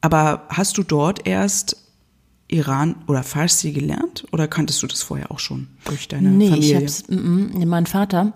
aber 0.00 0.44
hast 0.48 0.78
du 0.78 0.82
dort 0.82 1.26
erst 1.28 1.76
Iran 2.52 2.96
oder 3.06 3.22
Farsi 3.22 3.72
gelernt 3.72 4.24
oder 4.32 4.48
kanntest 4.48 4.82
du 4.82 4.86
das 4.86 5.02
vorher 5.02 5.30
auch 5.30 5.38
schon 5.38 5.68
durch 5.84 6.08
deine 6.08 6.28
Nee, 6.30 6.48
Familie? 6.50 6.76
ich 6.78 6.82
hab's, 6.82 7.04
mm, 7.08 7.64
mein 7.66 7.86
Vater, 7.86 8.32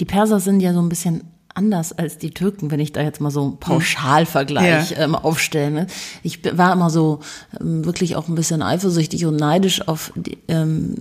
die 0.00 0.04
Perser 0.04 0.40
sind 0.40 0.60
ja 0.60 0.72
so 0.72 0.80
ein 0.80 0.88
bisschen 0.88 1.22
anders 1.54 1.92
als 1.92 2.16
die 2.18 2.30
Türken, 2.30 2.70
wenn 2.70 2.80
ich 2.80 2.92
da 2.92 3.02
jetzt 3.02 3.20
mal 3.20 3.30
so 3.30 3.42
einen 3.42 3.58
Pauschalvergleich 3.58 4.90
Ja. 4.92 4.98
ähm, 5.04 5.14
aufstellen. 5.14 5.74
will. 5.74 5.86
Ich 6.22 6.40
war 6.56 6.72
immer 6.72 6.88
so 6.90 7.20
ähm, 7.60 7.84
wirklich 7.84 8.16
auch 8.16 8.28
ein 8.28 8.34
bisschen 8.34 8.62
eifersüchtig 8.62 9.26
und 9.26 9.36
neidisch 9.36 9.86
auf 9.86 10.12
die, 10.16 10.38
ähm, 10.48 10.94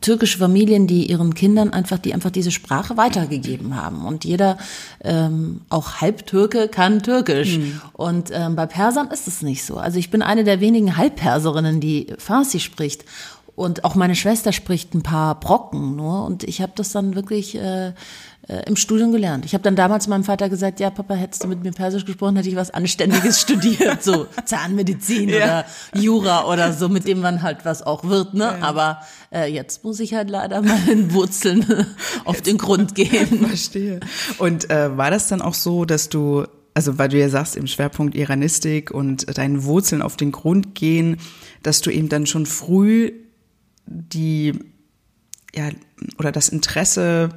türkische 0.00 0.38
Familien, 0.38 0.86
die 0.86 1.10
ihren 1.10 1.34
Kindern 1.34 1.72
einfach, 1.72 1.98
die 1.98 2.14
einfach 2.14 2.30
diese 2.30 2.50
Sprache 2.50 2.96
weitergegeben 2.96 3.76
haben. 3.76 4.04
Und 4.04 4.24
jeder, 4.24 4.58
ähm, 5.02 5.62
auch 5.68 6.00
Halbtürke, 6.00 6.68
kann 6.68 7.02
Türkisch. 7.02 7.58
Und 7.92 8.30
ähm, 8.32 8.56
bei 8.56 8.66
Persern 8.66 9.08
ist 9.08 9.28
es 9.28 9.42
nicht 9.42 9.64
so. 9.64 9.76
Also 9.76 9.98
ich 9.98 10.10
bin 10.10 10.22
eine 10.22 10.44
der 10.44 10.60
wenigen 10.60 10.96
Halbperserinnen, 10.96 11.80
die 11.80 12.14
Farsi 12.18 12.60
spricht. 12.60 13.04
Und 13.56 13.84
auch 13.84 13.96
meine 13.96 14.14
Schwester 14.14 14.52
spricht 14.52 14.94
ein 14.94 15.02
paar 15.02 15.38
Brocken 15.40 15.96
nur. 15.96 16.24
Und 16.24 16.44
ich 16.44 16.62
habe 16.62 16.72
das 16.76 16.92
dann 16.92 17.16
wirklich 17.16 17.56
äh, 17.56 17.92
äh, 18.48 18.62
im 18.66 18.76
Studium 18.76 19.12
gelernt. 19.12 19.44
Ich 19.44 19.52
habe 19.52 19.62
dann 19.62 19.76
damals 19.76 20.08
meinem 20.08 20.24
Vater 20.24 20.48
gesagt, 20.48 20.80
ja, 20.80 20.88
Papa, 20.88 21.14
hättest 21.14 21.44
du 21.44 21.48
mit 21.48 21.62
mir 21.62 21.72
Persisch 21.72 22.06
gesprochen, 22.06 22.36
hätte 22.36 22.48
ich 22.48 22.56
was 22.56 22.70
Anständiges 22.70 23.40
studiert. 23.42 24.02
So 24.02 24.26
Zahnmedizin 24.44 25.28
oder 25.28 25.66
Jura 25.94 26.46
oder 26.50 26.72
so, 26.72 26.88
mit 26.88 27.06
dem 27.06 27.20
man 27.20 27.42
halt 27.42 27.64
was 27.64 27.82
auch 27.82 28.04
wird. 28.04 28.34
Ne? 28.34 28.62
Aber 28.62 29.00
äh, 29.32 29.52
jetzt 29.52 29.84
muss 29.84 30.00
ich 30.00 30.14
halt 30.14 30.30
leider 30.30 30.62
meinen 30.62 31.12
Wurzeln 31.12 31.86
auf 32.24 32.40
den 32.40 32.56
Grund 32.56 32.94
gehen. 32.94 33.46
Verstehe. 33.46 34.00
Und 34.38 34.70
äh, 34.70 34.96
war 34.96 35.10
das 35.10 35.28
dann 35.28 35.42
auch 35.42 35.54
so, 35.54 35.84
dass 35.84 36.08
du, 36.08 36.46
also 36.72 36.96
weil 36.96 37.10
du 37.10 37.18
ja 37.18 37.28
sagst, 37.28 37.54
im 37.54 37.66
Schwerpunkt 37.66 38.14
Iranistik 38.14 38.90
und 38.90 39.36
deinen 39.36 39.64
Wurzeln 39.64 40.00
auf 40.00 40.16
den 40.16 40.32
Grund 40.32 40.74
gehen, 40.74 41.18
dass 41.62 41.82
du 41.82 41.90
eben 41.90 42.08
dann 42.08 42.24
schon 42.26 42.46
früh 42.46 43.12
die, 43.84 44.58
ja, 45.54 45.68
oder 46.18 46.32
das 46.32 46.48
Interesse 46.48 47.30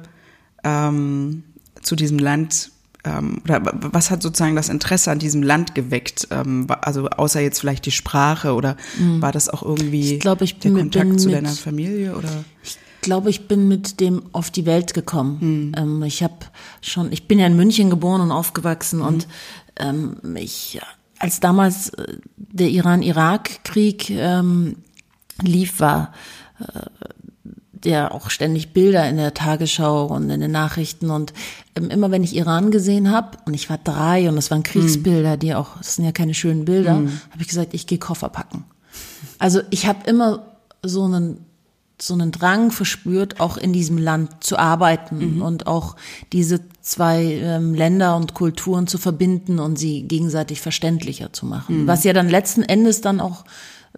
ähm, 0.64 1.44
zu 1.82 1.96
diesem 1.96 2.18
Land 2.18 2.70
ähm, 3.04 3.40
oder 3.44 3.60
was 3.92 4.10
hat 4.12 4.22
sozusagen 4.22 4.54
das 4.54 4.68
Interesse 4.68 5.10
an 5.10 5.18
diesem 5.18 5.42
Land 5.42 5.74
geweckt? 5.74 6.28
Ähm, 6.30 6.66
also 6.82 7.08
außer 7.08 7.40
jetzt 7.40 7.58
vielleicht 7.60 7.84
die 7.86 7.90
Sprache 7.90 8.54
oder 8.54 8.76
war 9.18 9.32
das 9.32 9.48
auch 9.48 9.62
irgendwie 9.62 10.04
Mhm. 10.04 10.12
Ich 10.14 10.20
glaube, 10.20 10.44
ich 10.44 10.58
der 10.60 10.72
Kontakt 10.72 11.18
zu 11.20 11.26
mit- 11.28 11.36
deiner 11.36 11.50
Familie 11.50 12.16
oder? 12.16 12.44
Ich 12.62 12.78
glaube, 13.00 13.30
ich 13.30 13.48
bin 13.48 13.66
mit 13.66 13.98
dem 13.98 14.22
auf 14.30 14.52
die 14.52 14.64
Welt 14.64 14.94
gekommen. 14.94 15.40
Hm. 15.40 15.72
Ähm, 15.76 16.02
ich 16.04 16.22
habe 16.22 16.34
schon, 16.80 17.10
ich 17.10 17.26
bin 17.26 17.40
ja 17.40 17.46
in 17.48 17.56
München 17.56 17.90
geboren 17.90 18.20
und 18.20 18.30
aufgewachsen 18.30 19.00
Hm. 19.00 19.06
und 19.08 19.26
ähm, 19.80 20.16
ich, 20.36 20.78
als 21.18 21.40
damals 21.40 21.88
äh, 21.88 22.18
der 22.36 22.68
Iran-Irak-Krieg 22.68 24.10
ähm, 24.10 24.76
lief, 25.42 25.80
war 25.80 26.12
der 27.84 28.14
auch 28.14 28.30
ständig 28.30 28.72
Bilder 28.72 29.08
in 29.08 29.16
der 29.16 29.34
Tagesschau 29.34 30.06
und 30.06 30.30
in 30.30 30.40
den 30.40 30.50
Nachrichten 30.50 31.10
und 31.10 31.32
ähm, 31.74 31.90
immer 31.90 32.10
wenn 32.10 32.22
ich 32.22 32.36
Iran 32.36 32.70
gesehen 32.70 33.10
habe 33.10 33.38
und 33.44 33.54
ich 33.54 33.68
war 33.70 33.78
drei 33.78 34.28
und 34.28 34.38
es 34.38 34.50
waren 34.50 34.62
Kriegsbilder, 34.62 35.36
die 35.36 35.54
auch, 35.54 35.76
das 35.78 35.96
sind 35.96 36.04
ja 36.04 36.12
keine 36.12 36.34
schönen 36.34 36.64
Bilder, 36.64 36.94
habe 36.94 37.40
ich 37.40 37.48
gesagt, 37.48 37.74
ich 37.74 37.86
gehe 37.86 37.98
Koffer 37.98 38.28
packen. 38.28 38.64
Also 39.38 39.60
ich 39.70 39.86
habe 39.86 40.08
immer 40.08 40.44
so 40.82 41.04
einen 41.04 41.38
so 42.00 42.14
einen 42.14 42.32
Drang 42.32 42.72
verspürt, 42.72 43.38
auch 43.38 43.56
in 43.56 43.72
diesem 43.72 43.96
Land 43.96 44.42
zu 44.42 44.58
arbeiten 44.58 45.40
und 45.40 45.68
auch 45.68 45.94
diese 46.32 46.60
zwei 46.80 47.22
ähm, 47.22 47.74
Länder 47.74 48.16
und 48.16 48.34
Kulturen 48.34 48.88
zu 48.88 48.98
verbinden 48.98 49.60
und 49.60 49.78
sie 49.78 50.02
gegenseitig 50.02 50.60
verständlicher 50.60 51.32
zu 51.32 51.46
machen. 51.46 51.86
Was 51.86 52.02
ja 52.02 52.12
dann 52.12 52.28
letzten 52.28 52.62
Endes 52.62 53.02
dann 53.02 53.20
auch 53.20 53.44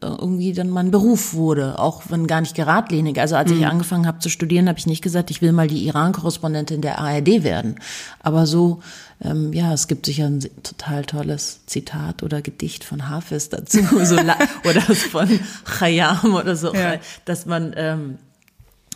irgendwie 0.01 0.53
dann 0.53 0.71
mein 0.71 0.91
Beruf 0.91 1.35
wurde, 1.35 1.79
auch 1.79 2.03
wenn 2.09 2.27
gar 2.27 2.41
nicht 2.41 2.55
geradlinig. 2.57 3.19
Also 3.21 3.37
als 3.37 3.51
ich 3.53 3.65
angefangen 3.67 4.07
habe 4.07 4.19
zu 4.19 4.29
studieren, 4.29 4.69
habe 4.69 4.79
ich 4.79 4.87
nicht 4.87 5.03
gesagt, 5.03 5.31
ich 5.31 5.41
will 5.41 5.53
mal 5.53 5.69
die 5.69 5.87
Iran-Korrespondentin 5.87 6.81
der 6.81 6.99
ARD 6.99 7.45
werden. 7.45 7.77
Aber 8.21 8.47
so, 8.47 8.81
ähm, 9.23 9.53
ja, 9.53 9.73
es 9.73 9.87
gibt 9.87 10.07
sicher 10.07 10.27
ein 10.27 10.41
total 10.63 11.05
tolles 11.05 11.61
Zitat 11.67 12.23
oder 12.23 12.43
Gedicht 12.43 12.83
von 12.85 13.09
Hafiz 13.09 13.49
dazu, 13.49 13.79
so 14.05 14.17
oder 14.69 14.81
von 14.83 15.29
Khayyam 15.65 16.35
oder 16.35 16.57
so, 16.57 16.75
Ja. 16.75 16.95
dass 17.25 17.47
man 17.47 17.73
ähm, 17.77 18.19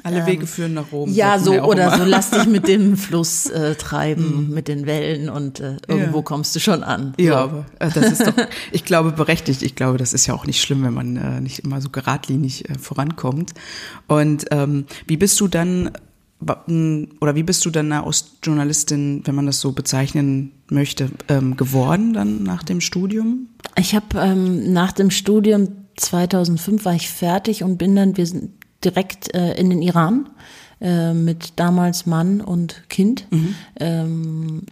Alle 0.02 0.26
Wege 0.26 0.46
führen 0.46 0.74
nach 0.74 0.90
Rom. 0.92 1.12
ja, 1.12 1.38
so 1.38 1.52
oder 1.62 1.86
immer. 1.86 1.96
Mhm. 1.96 2.00
so 2.00 2.04
lass 2.08 2.30
dich 2.30 2.46
mit 2.46 2.68
dem 2.68 2.96
Fluss 2.96 3.46
äh, 3.46 3.74
treiben, 3.74 4.50
mit 4.52 4.68
den 4.68 4.86
Wellen 4.86 5.28
und 5.28 5.60
äh, 5.60 5.76
irgendwo 5.86 6.18
Ja. 6.18 6.22
kommst 6.22 6.54
du 6.56 6.60
schon 6.60 6.82
an. 6.82 7.14
Ja, 7.18 7.32
so. 7.32 7.38
aber 7.38 7.66
äh, 7.78 7.90
das 7.90 8.12
ist 8.12 8.26
doch, 8.26 8.34
ich 8.72 8.84
glaube, 8.84 9.12
berechtigt. 9.12 9.62
Ich 9.62 9.74
glaube, 9.74 9.98
das 9.98 10.12
ist 10.12 10.26
ja 10.26 10.34
auch 10.34 10.46
nicht 10.46 10.60
schlimm, 10.60 10.82
wenn 10.84 10.94
man 10.94 11.16
äh, 11.16 11.40
nicht 11.40 11.60
immer 11.60 11.80
so 11.80 11.90
geradlinig 11.90 12.68
äh, 12.68 12.78
vorankommt. 12.78 13.52
Und 14.06 14.46
ähm, 14.50 14.86
wie 15.06 15.16
bist 15.16 15.40
du 15.40 15.48
dann, 15.48 15.90
oder 17.20 17.34
wie 17.34 17.42
bist 17.42 17.64
du 17.64 17.70
dann 17.70 17.90
eine 17.92 18.04
Ostjournalistin, 18.06 19.22
wenn 19.24 19.34
man 19.34 19.46
das 19.46 19.60
so 19.60 19.72
bezeichnen 19.72 20.52
möchte, 20.70 21.10
ähm, 21.28 21.56
geworden 21.56 22.12
dann 22.12 22.42
nach 22.44 22.62
dem 22.62 22.80
Studium? 22.80 23.48
Ich 23.76 23.94
habe 23.94 24.06
ähm, 24.18 24.72
nach 24.72 24.92
dem 24.92 25.10
Studium 25.10 25.68
2005 25.96 26.84
war 26.84 26.94
ich 26.94 27.10
fertig 27.10 27.64
und 27.64 27.76
bin 27.76 27.96
dann 27.96 28.16
wir 28.16 28.26
sind 28.26 28.52
direkt 28.84 29.34
äh, 29.34 29.54
in 29.54 29.70
den 29.70 29.82
Iran 29.82 30.30
äh, 30.80 31.12
mit 31.12 31.54
damals 31.56 32.06
Mann 32.06 32.40
und 32.40 32.88
Kind. 32.88 33.26
Ähm, 33.80 34.62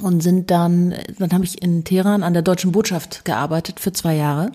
und 0.00 0.22
sind 0.22 0.50
dann 0.50 0.94
dann 1.18 1.32
habe 1.32 1.44
ich 1.44 1.60
in 1.60 1.82
Teheran 1.82 2.22
an 2.22 2.32
der 2.32 2.42
deutschen 2.42 2.70
Botschaft 2.70 3.24
gearbeitet 3.24 3.80
für 3.80 3.92
zwei 3.92 4.14
Jahre. 4.14 4.52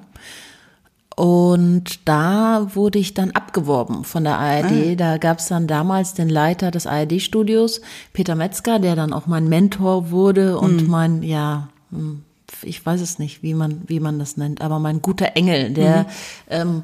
Und 1.15 2.07
da 2.07 2.67
wurde 2.73 2.97
ich 2.97 3.13
dann 3.13 3.31
abgeworben 3.31 4.03
von 4.03 4.23
der 4.23 4.39
ARD. 4.39 4.99
Da 4.99 5.17
gab 5.17 5.39
es 5.39 5.47
dann 5.47 5.67
damals 5.67 6.13
den 6.13 6.29
Leiter 6.29 6.71
des 6.71 6.87
ARD-Studios, 6.87 7.81
Peter 8.13 8.35
Metzger, 8.35 8.79
der 8.79 8.95
dann 8.95 9.13
auch 9.13 9.27
mein 9.27 9.47
Mentor 9.47 10.09
wurde 10.09 10.57
und 10.57 10.87
mein, 10.87 11.21
ja, 11.21 11.69
hm, 11.91 12.23
ich 12.63 12.83
weiß 12.83 13.01
es 13.01 13.19
nicht, 13.19 13.43
wie 13.43 13.53
man, 13.53 13.81
wie 13.87 13.99
man 13.99 14.17
das 14.17 14.37
nennt, 14.37 14.61
aber 14.61 14.79
mein 14.79 15.01
guter 15.01 15.35
Engel, 15.35 15.71
der 15.71 16.07
ähm, 16.49 16.83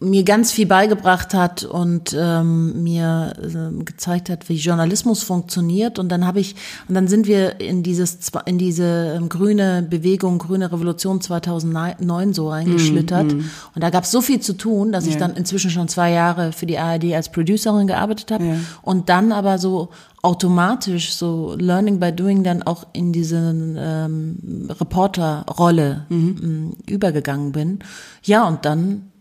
mir 0.00 0.24
ganz 0.24 0.50
viel 0.50 0.66
beigebracht 0.66 1.32
hat 1.32 1.62
und 1.62 2.14
ähm, 2.18 2.82
mir 2.82 3.34
ähm, 3.42 3.84
gezeigt 3.84 4.30
hat, 4.30 4.48
wie 4.48 4.56
Journalismus 4.56 5.22
funktioniert. 5.22 5.98
Und 6.00 6.08
dann 6.10 6.26
habe 6.26 6.40
ich, 6.40 6.56
und 6.88 6.96
dann 6.96 7.06
sind 7.06 7.28
wir 7.28 7.60
in 7.60 7.84
dieses, 7.84 8.18
in 8.46 8.58
diese 8.58 9.14
ähm, 9.16 9.28
grüne 9.28 9.86
Bewegung, 9.88 10.38
grüne 10.38 10.72
Revolution 10.72 11.20
2009 11.20 12.34
so 12.34 12.50
reingeschlittert. 12.50 13.32
Und 13.32 13.44
da 13.76 13.90
gab 13.90 14.02
es 14.04 14.10
so 14.10 14.20
viel 14.20 14.40
zu 14.40 14.54
tun, 14.54 14.90
dass 14.90 15.06
ich 15.06 15.14
Ja. 15.14 15.20
dann 15.20 15.34
inzwischen 15.36 15.70
schon 15.70 15.86
zwei 15.86 16.10
Jahre 16.10 16.50
für 16.52 16.66
die 16.66 16.78
ARD 16.78 17.12
als 17.14 17.30
Producerin 17.30 17.86
gearbeitet 17.86 18.32
habe. 18.32 18.44
Ja. 18.44 18.56
Und 18.82 19.08
dann 19.08 19.30
aber 19.30 19.58
so 19.58 19.90
automatisch 20.22 21.14
so 21.14 21.54
Learning 21.58 22.00
by 22.00 22.12
Doing 22.12 22.42
dann 22.42 22.62
auch 22.64 22.86
in 22.92 23.12
diese 23.12 23.36
ähm, 23.36 24.68
Reporterrolle 24.68 26.06
ähm, 26.10 26.72
übergegangen 26.88 27.52
bin. 27.52 27.78
Ja, 28.24 28.46
und 28.48 28.64
dann 28.64 29.11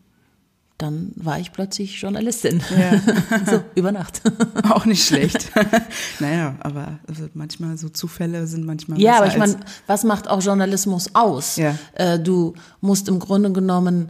dann 0.81 1.11
war 1.15 1.39
ich 1.39 1.51
plötzlich 1.51 2.01
Journalistin. 2.01 2.61
Ja. 2.77 2.99
so, 3.45 3.61
über 3.75 3.91
Nacht. 3.91 4.21
Auch 4.69 4.85
nicht 4.85 5.05
schlecht. 5.05 5.51
naja, 6.19 6.55
aber 6.59 6.99
also 7.07 7.27
manchmal 7.33 7.77
so 7.77 7.89
Zufälle 7.89 8.47
sind 8.47 8.65
manchmal. 8.65 8.99
Ja, 8.99 9.17
aber 9.17 9.27
ich 9.27 9.37
meine, 9.37 9.57
was 9.87 10.03
macht 10.03 10.27
auch 10.27 10.41
Journalismus 10.41 11.13
aus? 11.13 11.57
Ja. 11.57 11.77
Äh, 11.93 12.19
du 12.19 12.53
musst 12.79 13.07
im 13.07 13.19
Grunde 13.19 13.51
genommen 13.51 14.09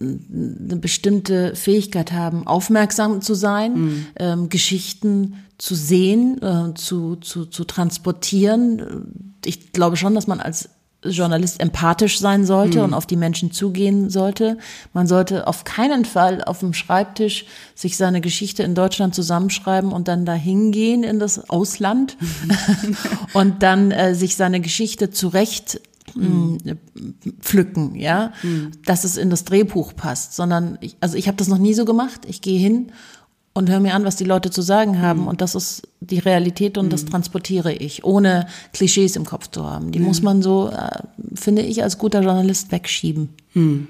äh, 0.00 0.04
eine 0.04 0.76
bestimmte 0.76 1.54
Fähigkeit 1.54 2.12
haben, 2.12 2.46
aufmerksam 2.46 3.20
zu 3.20 3.34
sein, 3.34 3.74
mhm. 3.74 4.06
ähm, 4.16 4.48
Geschichten 4.48 5.36
zu 5.58 5.74
sehen, 5.74 6.42
äh, 6.42 6.74
zu, 6.74 7.16
zu, 7.16 7.46
zu 7.46 7.64
transportieren. 7.64 9.32
Ich 9.44 9.72
glaube 9.72 9.96
schon, 9.96 10.14
dass 10.14 10.26
man 10.26 10.40
als 10.40 10.68
Journalist 11.04 11.60
empathisch 11.60 12.18
sein 12.18 12.44
sollte 12.44 12.78
mhm. 12.78 12.84
und 12.84 12.94
auf 12.94 13.06
die 13.06 13.16
Menschen 13.16 13.50
zugehen 13.50 14.08
sollte. 14.10 14.58
Man 14.92 15.06
sollte 15.06 15.46
auf 15.46 15.64
keinen 15.64 16.04
Fall 16.04 16.42
auf 16.44 16.60
dem 16.60 16.74
Schreibtisch 16.74 17.44
sich 17.74 17.96
seine 17.96 18.20
Geschichte 18.20 18.62
in 18.62 18.74
Deutschland 18.74 19.14
zusammenschreiben 19.14 19.92
und 19.92 20.08
dann 20.08 20.24
dahin 20.24 20.70
gehen 20.70 21.02
in 21.02 21.18
das 21.18 21.50
Ausland 21.50 22.16
und 23.32 23.62
dann 23.62 23.90
äh, 23.90 24.14
sich 24.14 24.36
seine 24.36 24.60
Geschichte 24.60 25.10
zurecht 25.10 25.80
mhm. 26.14 26.58
pflücken, 27.40 27.94
ja, 27.96 28.32
mhm. 28.42 28.72
dass 28.84 29.04
es 29.04 29.16
in 29.16 29.30
das 29.30 29.44
Drehbuch 29.44 29.94
passt, 29.94 30.34
sondern 30.34 30.78
ich, 30.80 30.96
also 31.00 31.16
ich 31.16 31.26
habe 31.26 31.36
das 31.36 31.48
noch 31.48 31.58
nie 31.58 31.74
so 31.74 31.84
gemacht. 31.84 32.22
Ich 32.26 32.40
gehe 32.40 32.58
hin 32.58 32.92
und 33.54 33.68
höre 33.68 33.80
mir 33.80 33.94
an, 33.94 34.04
was 34.04 34.16
die 34.16 34.24
Leute 34.24 34.50
zu 34.50 34.62
sagen 34.62 35.00
haben. 35.00 35.22
Mhm. 35.22 35.28
Und 35.28 35.40
das 35.40 35.54
ist 35.54 35.82
die 36.00 36.18
Realität 36.18 36.78
und 36.78 36.86
mhm. 36.86 36.90
das 36.90 37.04
transportiere 37.04 37.72
ich, 37.72 38.04
ohne 38.04 38.46
Klischees 38.72 39.16
im 39.16 39.24
Kopf 39.24 39.50
zu 39.50 39.68
haben. 39.68 39.92
Die 39.92 39.98
mhm. 39.98 40.06
muss 40.06 40.22
man 40.22 40.42
so, 40.42 40.70
äh, 40.70 41.02
finde 41.34 41.62
ich, 41.62 41.82
als 41.82 41.98
guter 41.98 42.22
Journalist 42.22 42.72
wegschieben. 42.72 43.30
Mhm. 43.54 43.88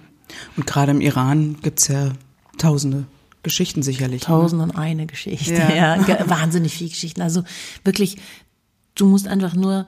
Und 0.57 0.67
gerade 0.67 0.91
im 0.93 1.01
Iran 1.01 1.59
gibt's 1.63 1.89
ja 1.89 2.13
tausende 2.59 3.05
Geschichten 3.43 3.83
sicherlich. 3.83 4.23
Ne? 4.23 4.27
Tausend 4.27 4.63
und 4.63 4.73
eine 4.73 5.07
Geschichte, 5.07 5.55
ja. 5.55 5.97
ja. 5.97 6.19
Wahnsinnig 6.29 6.75
viele 6.75 6.91
Geschichten. 6.91 7.23
Also 7.23 7.43
wirklich, 7.85 8.19
du 8.95 9.07
musst 9.07 9.29
einfach 9.29 9.55
nur 9.55 9.87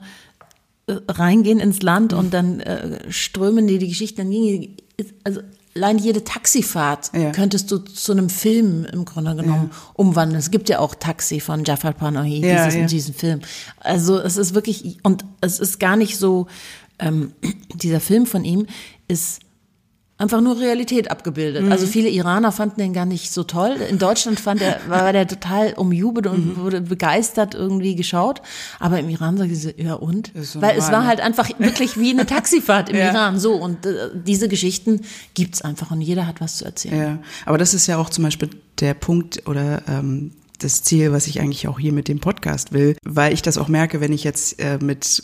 äh, 0.87 0.95
reingehen 1.07 1.59
ins 1.59 1.81
Land 1.81 2.13
und 2.13 2.33
dann 2.33 2.59
äh, 2.59 3.11
strömen 3.11 3.67
dir 3.67 3.79
die 3.79 3.89
Geschichten. 3.89 4.17
Dann 4.17 4.31
ging, 4.31 4.77
also 5.23 5.41
allein 5.75 5.97
jede 5.97 6.23
Taxifahrt 6.23 7.11
ja. 7.13 7.31
könntest 7.31 7.69
du 7.69 7.79
zu 7.79 8.13
einem 8.13 8.29
Film 8.29 8.85
im 8.85 9.03
Grunde 9.05 9.35
genommen 9.35 9.69
ja. 9.71 9.77
umwandeln. 9.93 10.39
Es 10.39 10.49
gibt 10.49 10.69
ja 10.69 10.79
auch 10.79 10.95
Taxi 10.95 11.39
von 11.39 11.65
Jafar 11.65 11.93
Panahi, 11.93 12.45
ja, 12.45 12.65
dieses, 12.65 12.89
diesen 12.91 13.13
Film. 13.13 13.41
Also 13.79 14.19
es 14.19 14.37
ist 14.37 14.53
wirklich, 14.53 14.97
und 15.03 15.25
es 15.41 15.59
ist 15.59 15.79
gar 15.79 15.97
nicht 15.97 16.17
so, 16.17 16.47
ähm, 16.99 17.33
dieser 17.73 17.99
Film 17.99 18.25
von 18.25 18.45
ihm 18.45 18.67
ist 19.07 19.41
einfach 20.17 20.39
nur 20.39 20.59
Realität 20.59 21.11
abgebildet. 21.11 21.65
Mhm. 21.65 21.71
Also 21.71 21.87
viele 21.87 22.09
Iraner 22.09 22.51
fanden 22.51 22.79
den 22.79 22.93
gar 22.93 23.05
nicht 23.05 23.31
so 23.31 23.43
toll. 23.43 23.75
In 23.89 23.97
Deutschland 23.97 24.39
fand 24.39 24.61
er, 24.61 24.79
war 24.87 25.11
der 25.11 25.27
total 25.27 25.73
umjubelt 25.73 26.27
und 26.27 26.57
mhm. 26.57 26.61
wurde 26.61 26.81
begeistert 26.81 27.53
irgendwie 27.53 27.95
geschaut. 27.95 28.41
Aber 28.79 28.99
im 28.99 29.09
Iran 29.09 29.37
sagte 29.37 29.55
sie, 29.55 29.73
ja 29.77 29.95
und? 29.95 30.31
So 30.41 30.61
Weil 30.61 30.77
es 30.77 30.89
war 30.91 31.01
ne? 31.01 31.07
halt 31.07 31.19
einfach 31.19 31.49
wirklich 31.59 31.99
wie 31.99 32.11
eine 32.11 32.25
Taxifahrt 32.25 32.89
im 32.89 32.95
ja. 32.95 33.11
Iran. 33.11 33.39
So. 33.39 33.55
Und 33.55 33.85
äh, 33.85 34.09
diese 34.13 34.47
Geschichten 34.47 35.01
gibt's 35.33 35.61
einfach 35.61 35.91
und 35.91 35.99
jeder 36.01 36.27
hat 36.27 36.39
was 36.39 36.57
zu 36.57 36.65
erzählen. 36.65 36.97
Ja. 36.97 37.19
Aber 37.45 37.57
das 37.57 37.73
ist 37.73 37.87
ja 37.87 37.97
auch 37.97 38.09
zum 38.09 38.23
Beispiel 38.23 38.49
der 38.79 38.93
Punkt 38.93 39.47
oder 39.47 39.81
ähm, 39.87 40.31
das 40.57 40.83
Ziel, 40.83 41.11
was 41.11 41.27
ich 41.27 41.39
eigentlich 41.41 41.67
auch 41.67 41.79
hier 41.79 41.93
mit 41.93 42.07
dem 42.07 42.19
Podcast 42.19 42.73
will, 42.73 42.95
weil 43.03 43.33
ich 43.33 43.41
das 43.41 43.57
auch 43.57 43.67
merke, 43.67 44.01
wenn 44.01 44.13
ich 44.13 44.23
jetzt 44.23 44.59
äh, 44.59 44.79
mit 44.81 45.23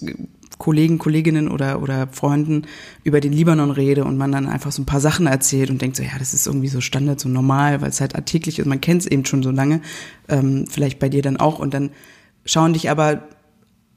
Kollegen, 0.58 1.00
Kolleginnen 1.00 1.48
oder, 1.48 1.82
oder 1.82 2.08
Freunden 2.12 2.68
über 3.04 3.20
den 3.20 3.34
Libanon 3.34 3.72
rede 3.72 4.04
und 4.04 4.18
man 4.18 4.32
dann 4.32 4.48
einfach 4.48 4.72
so 4.72 4.84
ein 4.84 4.86
paar 4.86 5.00
Sachen 5.00 5.26
erzählt 5.26 5.72
und 5.72 5.82
denkt 5.82 5.98
so, 5.98 6.04
ja, 6.04 6.20
das 6.20 6.36
ist 6.36 6.46
irgendwie 6.46 6.68
so 6.68 6.82
Standard, 6.82 7.20
so 7.20 7.30
normal, 7.30 7.82
weil 7.82 7.90
es 7.90 8.00
halt 8.00 8.14
alltäglich 8.14 8.60
ist, 8.60 8.66
man 8.68 8.80
kennt 8.80 9.02
es 9.02 9.08
eben 9.08 9.26
schon 9.26 9.42
so 9.42 9.50
lange, 9.50 9.82
ähm, 10.30 10.66
vielleicht 10.70 11.00
bei 11.00 11.10
dir 11.10 11.24
dann 11.24 11.38
auch. 11.38 11.58
Und 11.58 11.74
dann 11.74 11.90
schauen 12.46 12.74
dich 12.74 12.92
aber 12.92 13.24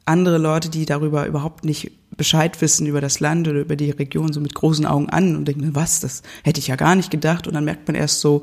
andere 0.06 0.38
Leute, 0.38 0.70
die 0.70 0.86
darüber 0.86 1.26
überhaupt 1.26 1.66
nicht 1.66 1.92
Bescheid 2.16 2.60
wissen 2.62 2.86
über 2.86 3.00
das 3.00 3.20
Land 3.20 3.46
oder 3.46 3.60
über 3.60 3.76
die 3.76 3.90
Region, 3.90 4.32
so 4.32 4.40
mit 4.40 4.54
großen 4.54 4.86
Augen 4.86 5.10
an 5.10 5.36
und 5.36 5.46
denken, 5.46 5.74
was, 5.74 6.00
das 6.00 6.22
hätte 6.44 6.60
ich 6.60 6.68
ja 6.68 6.76
gar 6.76 6.94
nicht 6.94 7.10
gedacht. 7.10 7.46
Und 7.46 7.54
dann 7.54 7.64
merkt 7.64 7.88
man 7.88 7.94
erst 7.94 8.20
so, 8.20 8.42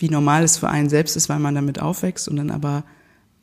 wie 0.00 0.08
normal 0.08 0.42
es 0.44 0.56
für 0.56 0.68
einen 0.68 0.88
selbst 0.88 1.16
ist, 1.16 1.28
weil 1.28 1.38
man 1.38 1.54
damit 1.54 1.80
aufwächst 1.80 2.28
und 2.28 2.36
dann 2.36 2.50
aber 2.50 2.84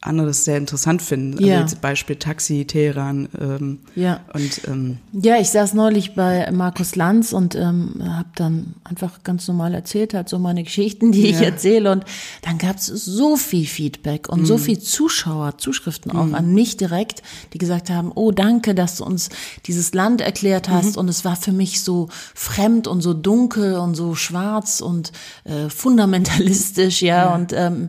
andere 0.02 0.28
das 0.28 0.46
sehr 0.46 0.58
interessant 0.58 1.02
finden. 1.02 1.34
Also 1.38 1.48
ja. 1.48 1.60
jetzt 1.60 1.82
Beispiel 1.82 2.18
Taxi, 2.18 2.66
Teheran. 2.66 3.28
Ähm, 3.40 3.80
ja. 3.96 4.20
Und, 4.34 4.62
ähm, 4.68 4.98
ja, 5.12 5.38
ich 5.38 5.50
saß 5.50 5.74
neulich 5.74 6.14
bei 6.14 6.50
Markus 6.52 6.96
Lanz 6.96 7.34
und 7.34 7.56
ähm, 7.56 7.96
habe 8.04 8.30
dann 8.36 8.76
einfach 8.84 9.24
ganz 9.24 9.48
normal 9.48 9.74
erzählt, 9.74 10.14
halt 10.14 10.30
so 10.30 10.38
meine 10.38 10.64
Geschichten, 10.64 11.12
die 11.12 11.24
ja. 11.24 11.30
ich 11.30 11.42
erzähle. 11.42 11.92
Und 11.92 12.06
dann 12.44 12.60
gab 12.60 12.78
es 12.78 12.86
so 12.86 13.38
viel 13.38 13.66
Feedback 13.66 14.30
und 14.30 14.42
mhm. 14.42 14.46
so 14.46 14.58
viel 14.60 14.80
Zuschauer, 14.80 15.58
Zuschriften 15.58 16.12
auch 16.12 16.26
mhm. 16.26 16.36
an 16.36 16.54
mich 16.54 16.78
direkt, 16.78 17.24
die 17.54 17.58
gesagt 17.58 17.90
haben, 17.90 18.12
oh 18.14 18.32
danke, 18.32 18.76
dass 18.76 18.98
du 18.98 19.06
uns 19.06 19.30
dieses 19.66 19.94
Land 19.96 20.22
erklärt 20.22 20.70
hast. 20.70 20.94
Mhm. 20.94 21.00
Und 21.02 21.10
es 21.10 21.26
war 21.26 21.36
für 21.36 21.52
mich 21.52 21.82
so 21.82 22.10
fremd 22.36 22.88
und 22.88 23.02
so 23.02 23.16
dunkel 23.16 23.76
und 23.76 23.96
so 23.96 24.14
schwarz 24.14 24.80
und 24.80 25.12
äh, 25.44 25.70
fundamentalistisch, 25.70 27.02
ja. 27.02 27.26
ja. 27.26 27.36
Und 27.36 27.52
ähm, 27.54 27.88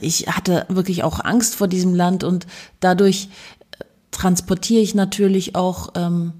ich 0.00 0.28
hatte 0.28 0.66
wirklich 0.68 1.02
auch 1.02 1.18
Angst 1.18 1.39
Angst 1.40 1.54
vor 1.54 1.68
diesem 1.68 1.94
Land 1.94 2.22
und 2.22 2.46
dadurch 2.80 3.30
äh, 3.72 3.84
transportiere 4.10 4.82
ich 4.82 4.94
natürlich 4.94 5.56
auch 5.56 5.94
ähm, 5.96 6.34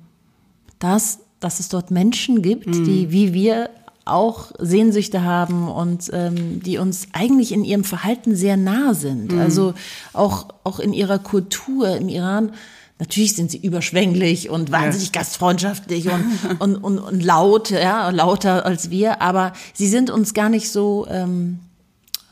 das, 0.79 1.21
dass 1.41 1.59
es 1.59 1.71
dort 1.71 1.91
Menschen 1.91 2.43
gibt, 2.43 2.67
mhm. 2.67 2.85
die 2.85 3.11
wie 3.11 3.33
wir 3.33 3.71
auch 4.05 4.53
Sehnsüchte 4.59 5.25
haben 5.25 5.69
und 5.69 6.11
ähm, 6.13 6.63
die 6.63 6.77
uns 6.77 7.09
eigentlich 7.15 7.53
in 7.53 7.65
ihrem 7.65 7.85
Verhalten 7.85 8.37
sehr 8.37 8.59
nah 8.59 8.93
sind. 8.93 9.33
Mhm. 9.33 9.39
Also 9.39 9.73
auch, 10.13 10.49
auch 10.65 10.81
in 10.81 10.93
ihrer 10.93 11.19
Kultur 11.19 11.97
im 11.97 12.11
Iran. 12.11 12.53
Natürlich 12.99 13.35
sind 13.35 13.51
sie 13.51 13.59
überschwänglich 13.59 14.51
und 14.51 14.71
wahnsinnig 14.71 15.09
ja. 15.15 15.21
gastfreundschaftlich 15.21 16.11
und, 16.11 16.25
und, 16.59 16.77
und, 16.77 16.99
und 16.99 17.25
laut, 17.25 17.71
ja, 17.71 18.11
lauter 18.11 18.67
als 18.67 18.91
wir, 18.91 19.23
aber 19.23 19.55
sie 19.73 19.89
sind 19.89 20.11
uns 20.11 20.35
gar 20.35 20.51
nicht 20.51 20.71
so, 20.71 21.07
ähm, 21.09 21.61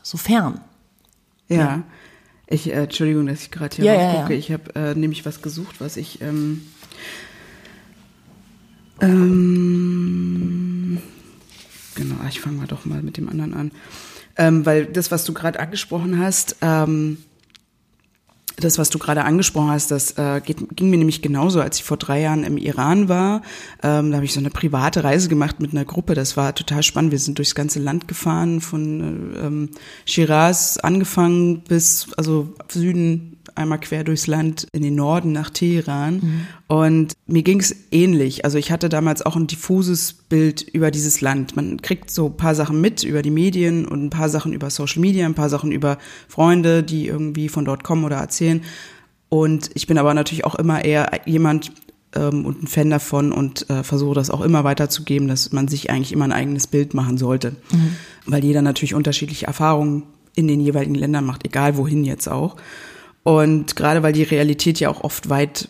so 0.03 0.19
fern. 0.19 0.61
Ja. 1.47 1.57
ja. 1.57 1.83
Ich, 2.51 2.67
äh, 2.67 2.83
Entschuldigung, 2.83 3.27
dass 3.27 3.43
ich 3.43 3.51
gerade 3.51 3.75
hier 3.75 3.85
ja, 3.85 3.93
raufgucke. 3.93 4.33
Ja, 4.33 4.39
ja. 4.39 4.39
Ich 4.39 4.51
habe 4.51 4.75
äh, 4.75 4.95
nämlich 4.95 5.25
was 5.25 5.41
gesucht, 5.41 5.79
was 5.79 5.97
ich 5.97 6.21
ähm, 6.21 6.63
ähm, 9.01 9.79
genau, 11.95 12.15
ich 12.27 12.39
fange 12.39 12.57
mal 12.57 12.67
doch 12.67 12.85
mal 12.85 13.01
mit 13.01 13.17
dem 13.17 13.29
anderen 13.29 13.53
an. 13.53 13.71
Ähm, 14.35 14.65
weil 14.65 14.85
das, 14.85 15.11
was 15.11 15.25
du 15.25 15.33
gerade 15.33 15.59
angesprochen 15.59 16.17
hast, 16.19 16.55
ähm, 16.61 17.17
das, 18.59 18.77
was 18.77 18.89
du 18.89 18.99
gerade 18.99 19.23
angesprochen 19.23 19.71
hast, 19.71 19.91
das 19.91 20.17
äh, 20.17 20.41
geht, 20.43 20.57
ging 20.75 20.89
mir 20.89 20.97
nämlich 20.97 21.21
genauso, 21.21 21.61
als 21.61 21.77
ich 21.77 21.83
vor 21.83 21.97
drei 21.97 22.21
Jahren 22.21 22.43
im 22.43 22.57
Iran 22.57 23.09
war. 23.09 23.41
Ähm, 23.81 24.11
da 24.11 24.17
habe 24.17 24.25
ich 24.25 24.33
so 24.33 24.39
eine 24.39 24.49
private 24.49 25.03
Reise 25.03 25.29
gemacht 25.29 25.59
mit 25.59 25.71
einer 25.71 25.85
Gruppe. 25.85 26.13
Das 26.13 26.37
war 26.37 26.53
total 26.55 26.83
spannend. 26.83 27.11
Wir 27.11 27.19
sind 27.19 27.37
durchs 27.37 27.55
ganze 27.55 27.79
Land 27.79 28.07
gefahren, 28.07 28.61
von 28.61 29.35
äh, 29.35 29.39
ähm, 29.39 29.69
Shiraz 30.05 30.77
angefangen 30.77 31.61
bis 31.61 32.07
also 32.17 32.53
Süden 32.69 33.38
einmal 33.59 33.79
quer 33.79 34.03
durchs 34.03 34.27
Land 34.27 34.67
in 34.71 34.81
den 34.81 34.95
Norden 34.95 35.31
nach 35.31 35.49
Teheran. 35.49 36.15
Mhm. 36.15 36.47
Und 36.67 37.13
mir 37.27 37.43
ging 37.43 37.59
es 37.59 37.75
ähnlich. 37.91 38.45
Also 38.45 38.57
ich 38.57 38.71
hatte 38.71 38.89
damals 38.89 39.21
auch 39.23 39.35
ein 39.35 39.47
diffuses 39.47 40.13
Bild 40.13 40.61
über 40.61 40.91
dieses 40.91 41.21
Land. 41.21 41.55
Man 41.55 41.81
kriegt 41.81 42.09
so 42.09 42.27
ein 42.27 42.37
paar 42.37 42.55
Sachen 42.55 42.81
mit 42.81 43.03
über 43.03 43.21
die 43.21 43.31
Medien 43.31 43.85
und 43.85 44.05
ein 44.05 44.09
paar 44.09 44.29
Sachen 44.29 44.53
über 44.53 44.69
Social 44.69 45.01
Media, 45.01 45.25
ein 45.25 45.35
paar 45.35 45.49
Sachen 45.49 45.71
über 45.71 45.97
Freunde, 46.27 46.81
die 46.83 47.07
irgendwie 47.07 47.49
von 47.49 47.65
dort 47.65 47.83
kommen 47.83 48.03
oder 48.03 48.17
erzählen. 48.17 48.61
Und 49.29 49.69
ich 49.75 49.85
bin 49.85 49.97
aber 49.97 50.13
natürlich 50.13 50.45
auch 50.45 50.55
immer 50.55 50.83
eher 50.83 51.21
jemand 51.25 51.71
ähm, 52.15 52.45
und 52.45 52.63
ein 52.63 52.67
Fan 52.67 52.89
davon 52.89 53.31
und 53.31 53.69
äh, 53.69 53.83
versuche 53.83 54.15
das 54.15 54.29
auch 54.29 54.41
immer 54.41 54.63
weiterzugeben, 54.63 55.27
dass 55.27 55.51
man 55.51 55.67
sich 55.67 55.89
eigentlich 55.89 56.11
immer 56.11 56.25
ein 56.25 56.31
eigenes 56.31 56.67
Bild 56.67 56.93
machen 56.93 57.17
sollte. 57.17 57.51
Mhm. 57.71 57.95
Weil 58.25 58.43
jeder 58.43 58.61
natürlich 58.61 58.95
unterschiedliche 58.95 59.47
Erfahrungen 59.47 60.03
in 60.35 60.47
den 60.47 60.59
jeweiligen 60.59 60.95
Ländern 60.95 61.25
macht, 61.25 61.45
egal 61.45 61.77
wohin 61.77 62.03
jetzt 62.03 62.27
auch. 62.27 62.55
Und 63.29 63.75
gerade 63.75 64.01
weil 64.01 64.11
die 64.11 64.23
Realität 64.23 64.79
ja 64.79 64.89
auch 64.89 65.01
oft 65.01 65.29
weit, 65.29 65.69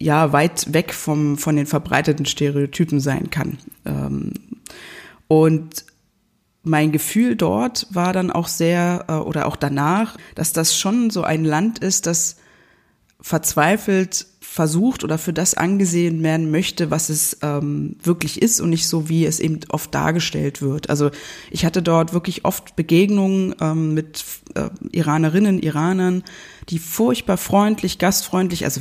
ja, 0.00 0.32
weit 0.32 0.72
weg 0.74 0.92
vom, 0.92 1.38
von 1.38 1.54
den 1.54 1.66
verbreiteten 1.66 2.26
Stereotypen 2.26 2.98
sein 2.98 3.30
kann. 3.30 3.58
Ähm, 3.84 4.32
und 5.28 5.84
mein 6.64 6.90
Gefühl 6.90 7.36
dort 7.36 7.86
war 7.90 8.12
dann 8.12 8.32
auch 8.32 8.48
sehr, 8.48 9.04
äh, 9.06 9.12
oder 9.12 9.46
auch 9.46 9.54
danach, 9.54 10.16
dass 10.34 10.52
das 10.52 10.76
schon 10.76 11.10
so 11.10 11.22
ein 11.22 11.44
Land 11.44 11.78
ist, 11.78 12.06
das 12.06 12.38
verzweifelt 13.20 14.26
versucht 14.50 15.04
oder 15.04 15.18
für 15.18 15.32
das 15.32 15.54
angesehen 15.54 16.22
werden 16.22 16.50
möchte, 16.50 16.90
was 16.90 17.10
es 17.10 17.36
ähm, 17.42 17.96
wirklich 18.02 18.40
ist 18.40 18.60
und 18.60 18.70
nicht 18.70 18.88
so, 18.88 19.08
wie 19.08 19.26
es 19.26 19.40
eben 19.40 19.60
oft 19.68 19.94
dargestellt 19.94 20.62
wird. 20.62 20.90
Also 20.90 21.10
ich 21.50 21.64
hatte 21.64 21.82
dort 21.82 22.12
wirklich 22.12 22.44
oft 22.44 22.74
Begegnungen 22.74 23.54
ähm, 23.60 23.94
mit 23.94 24.24
äh, 24.54 24.70
Iranerinnen, 24.90 25.60
Iranern, 25.60 26.24
die 26.70 26.78
furchtbar 26.78 27.36
freundlich, 27.36 27.98
gastfreundlich, 27.98 28.64
also 28.64 28.80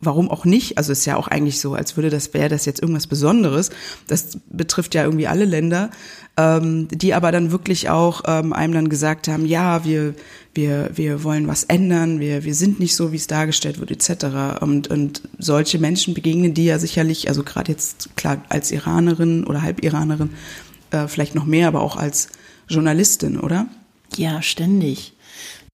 warum 0.00 0.30
auch 0.30 0.44
nicht? 0.44 0.78
Also 0.78 0.92
ist 0.92 1.04
ja 1.04 1.16
auch 1.16 1.28
eigentlich 1.28 1.60
so, 1.60 1.74
als 1.74 1.96
würde 1.96 2.08
das 2.08 2.32
wäre 2.32 2.48
das 2.48 2.64
jetzt 2.64 2.80
irgendwas 2.80 3.06
Besonderes. 3.06 3.70
Das 4.06 4.38
betrifft 4.48 4.94
ja 4.94 5.02
irgendwie 5.04 5.26
alle 5.26 5.44
Länder. 5.44 5.90
Ähm, 6.36 6.88
die 6.90 7.14
aber 7.14 7.30
dann 7.30 7.52
wirklich 7.52 7.90
auch 7.90 8.22
ähm, 8.26 8.52
einem 8.52 8.74
dann 8.74 8.88
gesagt 8.88 9.28
haben, 9.28 9.46
ja, 9.46 9.84
wir, 9.84 10.14
wir, 10.52 10.90
wir 10.94 11.22
wollen 11.22 11.46
was 11.46 11.64
ändern, 11.64 12.18
wir, 12.18 12.44
wir 12.44 12.54
sind 12.54 12.80
nicht 12.80 12.96
so, 12.96 13.12
wie 13.12 13.16
es 13.16 13.28
dargestellt 13.28 13.78
wird, 13.78 13.90
etc. 13.90 14.60
Und, 14.60 14.88
und 14.88 15.22
solche 15.38 15.78
Menschen 15.78 16.14
begegnen 16.14 16.54
die 16.54 16.64
ja 16.64 16.78
sicherlich, 16.78 17.28
also 17.28 17.44
gerade 17.44 17.72
jetzt 17.72 18.16
klar 18.16 18.42
als 18.48 18.72
Iranerin 18.72 19.44
oder 19.44 19.62
Halbiranerin, 19.62 20.30
äh, 20.90 21.06
vielleicht 21.06 21.34
noch 21.36 21.44
mehr, 21.44 21.68
aber 21.68 21.82
auch 21.82 21.96
als 21.96 22.28
Journalistin, 22.68 23.38
oder? 23.38 23.66
Ja, 24.16 24.42
ständig. 24.42 25.12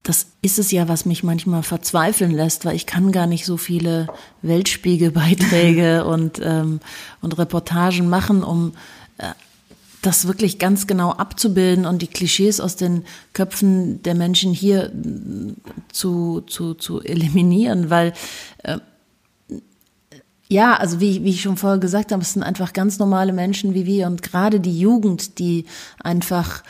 Das 0.02 0.26
ist 0.40 0.58
es 0.58 0.70
ja, 0.70 0.88
was 0.88 1.04
mich 1.04 1.22
manchmal 1.22 1.62
verzweifeln 1.62 2.32
lässt, 2.32 2.64
weil 2.64 2.74
ich 2.74 2.86
kann 2.86 3.12
gar 3.12 3.26
nicht 3.26 3.44
so 3.44 3.56
viele 3.56 4.08
Weltspiegelbeiträge 4.42 6.04
und, 6.06 6.40
ähm, 6.42 6.80
und 7.20 7.38
Reportagen 7.38 8.08
machen, 8.08 8.42
um 8.42 8.72
äh, 9.18 9.32
das 10.02 10.26
wirklich 10.26 10.58
ganz 10.58 10.86
genau 10.86 11.10
abzubilden 11.12 11.84
und 11.86 12.02
die 12.02 12.06
Klischees 12.06 12.60
aus 12.60 12.76
den 12.76 13.04
Köpfen 13.32 14.02
der 14.02 14.14
Menschen 14.14 14.52
hier 14.52 14.86
äh, 14.86 15.52
zu, 15.92 16.42
zu, 16.42 16.74
zu 16.74 17.02
eliminieren, 17.02 17.90
weil 17.90 18.12
äh, 18.62 18.78
ja, 20.48 20.74
also 20.74 21.00
wie, 21.00 21.22
wie 21.22 21.30
ich 21.30 21.42
schon 21.42 21.56
vorher 21.56 21.78
gesagt 21.78 22.10
habe, 22.10 22.22
es 22.22 22.32
sind 22.32 22.42
einfach 22.42 22.72
ganz 22.72 22.98
normale 22.98 23.32
Menschen 23.32 23.72
wie 23.74 23.86
wir 23.86 24.08
und 24.08 24.22
gerade 24.22 24.58
die 24.58 24.78
Jugend, 24.78 25.38
die 25.38 25.64
einfach 26.02 26.64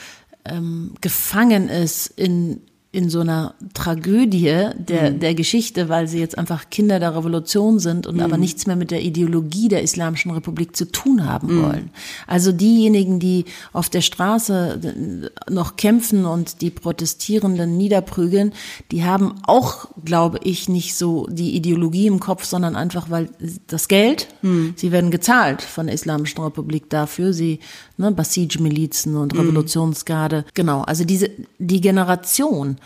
ähm, 0.44 0.92
gefangen 1.00 1.70
ist 1.70 2.06
in 2.08 2.60
in 2.92 3.08
so 3.08 3.20
einer 3.20 3.54
Tragödie 3.72 4.66
der, 4.76 5.12
mhm. 5.12 5.20
der 5.20 5.34
Geschichte, 5.36 5.88
weil 5.88 6.08
sie 6.08 6.18
jetzt 6.18 6.36
einfach 6.36 6.70
Kinder 6.70 6.98
der 6.98 7.14
Revolution 7.14 7.78
sind 7.78 8.08
und 8.08 8.16
mhm. 8.16 8.22
aber 8.22 8.36
nichts 8.36 8.66
mehr 8.66 8.74
mit 8.74 8.90
der 8.90 9.02
Ideologie 9.02 9.68
der 9.68 9.82
Islamischen 9.82 10.32
Republik 10.32 10.74
zu 10.74 10.90
tun 10.90 11.24
haben 11.24 11.54
mhm. 11.54 11.62
wollen. 11.62 11.90
Also 12.26 12.50
diejenigen, 12.50 13.20
die 13.20 13.44
auf 13.72 13.90
der 13.90 14.00
Straße 14.00 15.30
noch 15.48 15.76
kämpfen 15.76 16.24
und 16.24 16.62
die 16.62 16.70
Protestierenden 16.70 17.76
niederprügeln, 17.76 18.52
die 18.90 19.04
haben 19.04 19.34
auch, 19.44 19.86
glaube 20.04 20.40
ich, 20.42 20.68
nicht 20.68 20.96
so 20.96 21.28
die 21.30 21.54
Ideologie 21.54 22.08
im 22.08 22.18
Kopf, 22.18 22.44
sondern 22.44 22.74
einfach, 22.74 23.08
weil 23.08 23.28
das 23.68 23.86
Geld, 23.86 24.26
mhm. 24.42 24.74
sie 24.74 24.90
werden 24.90 25.12
gezahlt 25.12 25.62
von 25.62 25.86
der 25.86 25.94
Islamischen 25.94 26.42
Republik 26.42 26.90
dafür, 26.90 27.32
sie, 27.32 27.60
ne, 27.98 28.10
Basij-Milizen 28.10 29.16
und 29.16 29.32
mhm. 29.32 29.40
Revolutionsgarde, 29.40 30.44
genau, 30.54 30.80
also 30.82 31.04
diese, 31.04 31.30
die 31.60 31.80
Generation, 31.80 32.79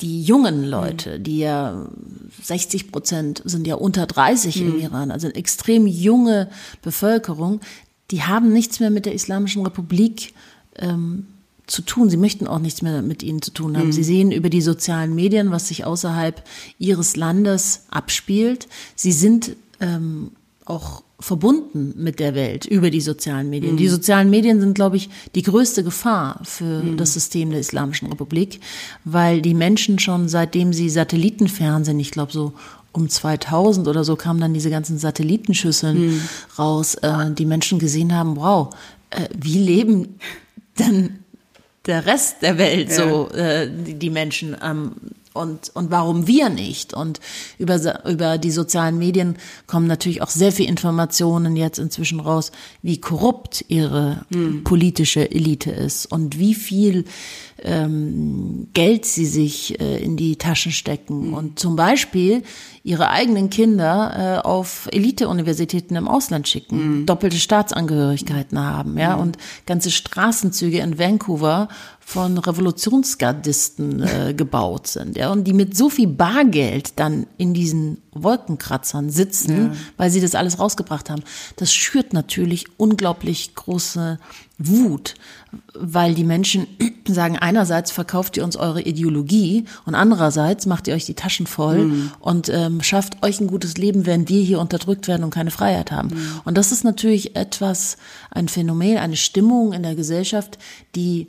die 0.00 0.22
jungen 0.22 0.64
Leute, 0.64 1.20
die 1.20 1.38
ja 1.38 1.86
60 2.42 2.90
Prozent 2.90 3.42
sind 3.44 3.66
ja 3.66 3.76
unter 3.76 4.06
30 4.06 4.56
mhm. 4.56 4.68
im 4.68 4.80
Iran, 4.80 5.10
also 5.10 5.26
eine 5.26 5.36
extrem 5.36 5.86
junge 5.86 6.48
Bevölkerung, 6.82 7.60
die 8.10 8.22
haben 8.22 8.52
nichts 8.52 8.80
mehr 8.80 8.90
mit 8.90 9.06
der 9.06 9.14
Islamischen 9.14 9.64
Republik 9.64 10.34
ähm, 10.76 11.26
zu 11.66 11.82
tun. 11.82 12.10
Sie 12.10 12.16
möchten 12.16 12.46
auch 12.46 12.58
nichts 12.58 12.82
mehr 12.82 13.02
mit 13.02 13.22
ihnen 13.22 13.40
zu 13.40 13.52
tun 13.52 13.76
haben. 13.78 13.86
Mhm. 13.86 13.92
Sie 13.92 14.04
sehen 14.04 14.32
über 14.32 14.50
die 14.50 14.60
sozialen 14.60 15.14
Medien, 15.14 15.50
was 15.50 15.68
sich 15.68 15.84
außerhalb 15.84 16.42
ihres 16.78 17.16
Landes 17.16 17.86
abspielt. 17.90 18.68
Sie 18.94 19.12
sind 19.12 19.56
ähm, 19.80 20.32
auch 20.64 21.02
verbunden 21.20 21.94
mit 21.96 22.18
der 22.18 22.34
Welt 22.34 22.66
über 22.66 22.90
die 22.90 23.00
sozialen 23.00 23.48
Medien. 23.48 23.74
Mhm. 23.74 23.78
Die 23.78 23.88
sozialen 23.88 24.30
Medien 24.30 24.60
sind, 24.60 24.74
glaube 24.74 24.96
ich, 24.96 25.08
die 25.34 25.42
größte 25.42 25.84
Gefahr 25.84 26.40
für 26.42 26.82
mhm. 26.82 26.96
das 26.96 27.14
System 27.14 27.50
der 27.50 27.60
Islamischen 27.60 28.08
Republik, 28.08 28.60
weil 29.04 29.40
die 29.40 29.54
Menschen 29.54 29.98
schon 29.98 30.28
seitdem 30.28 30.72
sie 30.72 30.90
Satellitenfernsehen, 30.90 32.00
ich 32.00 32.10
glaube 32.10 32.32
so 32.32 32.52
um 32.92 33.08
2000 33.08 33.88
oder 33.88 34.04
so 34.04 34.16
kamen 34.16 34.40
dann 34.40 34.52
diese 34.52 34.68
ganzen 34.68 34.98
Satellitenschüsseln 34.98 36.06
mhm. 36.06 36.20
raus, 36.58 36.96
äh, 36.96 37.30
die 37.30 37.46
Menschen 37.46 37.78
gesehen 37.78 38.14
haben, 38.14 38.36
wow, 38.36 38.74
äh, 39.10 39.28
wie 39.34 39.58
leben 39.58 40.18
denn 40.78 41.20
der 41.86 42.06
Rest 42.06 42.42
der 42.42 42.58
Welt 42.58 42.90
ja. 42.90 42.96
so, 42.96 43.30
äh, 43.30 43.70
die, 43.70 43.94
die 43.94 44.10
Menschen 44.10 44.60
am 44.60 44.94
und, 45.34 45.70
und 45.74 45.90
warum 45.90 46.26
wir 46.26 46.48
nicht. 46.48 46.94
Und 46.94 47.20
über, 47.58 48.04
über 48.06 48.38
die 48.38 48.50
sozialen 48.50 48.98
Medien 48.98 49.36
kommen 49.66 49.86
natürlich 49.86 50.22
auch 50.22 50.30
sehr 50.30 50.52
viel 50.52 50.68
Informationen 50.68 51.56
jetzt 51.56 51.78
inzwischen 51.78 52.20
raus, 52.20 52.52
wie 52.82 53.00
korrupt 53.00 53.64
ihre 53.68 54.24
hm. 54.32 54.64
politische 54.64 55.30
Elite 55.30 55.70
ist 55.70 56.06
und 56.06 56.38
wie 56.38 56.54
viel 56.54 57.04
ähm, 57.64 58.68
Geld 58.74 59.04
sie 59.04 59.26
sich 59.26 59.80
äh, 59.80 60.02
in 60.02 60.16
die 60.16 60.36
Taschen 60.36 60.72
stecken 60.72 61.28
mhm. 61.28 61.34
und 61.34 61.58
zum 61.58 61.76
Beispiel 61.76 62.42
ihre 62.84 63.10
eigenen 63.10 63.50
Kinder 63.50 64.40
äh, 64.42 64.46
auf 64.46 64.88
Elite-Universitäten 64.90 65.94
im 65.94 66.08
Ausland 66.08 66.48
schicken, 66.48 67.00
mhm. 67.00 67.06
doppelte 67.06 67.36
Staatsangehörigkeiten 67.36 68.58
haben, 68.58 68.98
ja, 68.98 69.16
mhm. 69.16 69.22
und 69.22 69.38
ganze 69.66 69.90
Straßenzüge 69.90 70.78
in 70.78 70.98
Vancouver 70.98 71.68
von 72.00 72.38
Revolutionsgardisten 72.38 74.02
äh, 74.02 74.34
gebaut 74.34 74.88
sind, 74.88 75.16
ja, 75.16 75.30
und 75.30 75.44
die 75.44 75.52
mit 75.52 75.76
so 75.76 75.88
viel 75.88 76.08
Bargeld 76.08 76.98
dann 76.98 77.26
in 77.38 77.54
diesen 77.54 77.98
Wolkenkratzern 78.14 79.10
sitzen, 79.10 79.72
ja. 79.72 79.72
weil 79.96 80.10
sie 80.10 80.20
das 80.20 80.34
alles 80.34 80.58
rausgebracht 80.58 81.08
haben. 81.08 81.22
Das 81.56 81.72
schürt 81.72 82.12
natürlich 82.12 82.66
unglaublich 82.76 83.54
große 83.54 84.18
Wut, 84.58 85.14
weil 85.74 86.14
die 86.14 86.24
Menschen 86.24 86.66
sagen, 87.08 87.38
einerseits 87.38 87.90
verkauft 87.90 88.36
ihr 88.36 88.44
uns 88.44 88.56
eure 88.56 88.82
Ideologie 88.82 89.64
und 89.86 89.94
andererseits 89.94 90.66
macht 90.66 90.88
ihr 90.88 90.94
euch 90.94 91.06
die 91.06 91.14
Taschen 91.14 91.46
voll 91.46 91.86
mhm. 91.86 92.12
und 92.20 92.48
ähm, 92.50 92.82
schafft 92.82 93.22
euch 93.22 93.40
ein 93.40 93.46
gutes 93.46 93.78
Leben, 93.78 94.04
während 94.04 94.28
wir 94.28 94.42
hier 94.42 94.60
unterdrückt 94.60 95.08
werden 95.08 95.24
und 95.24 95.30
keine 95.30 95.50
Freiheit 95.50 95.90
haben. 95.90 96.08
Mhm. 96.08 96.40
Und 96.44 96.58
das 96.58 96.70
ist 96.70 96.84
natürlich 96.84 97.34
etwas, 97.34 97.96
ein 98.30 98.48
Phänomen, 98.48 98.98
eine 98.98 99.16
Stimmung 99.16 99.72
in 99.72 99.82
der 99.82 99.94
Gesellschaft, 99.94 100.58
die 100.94 101.28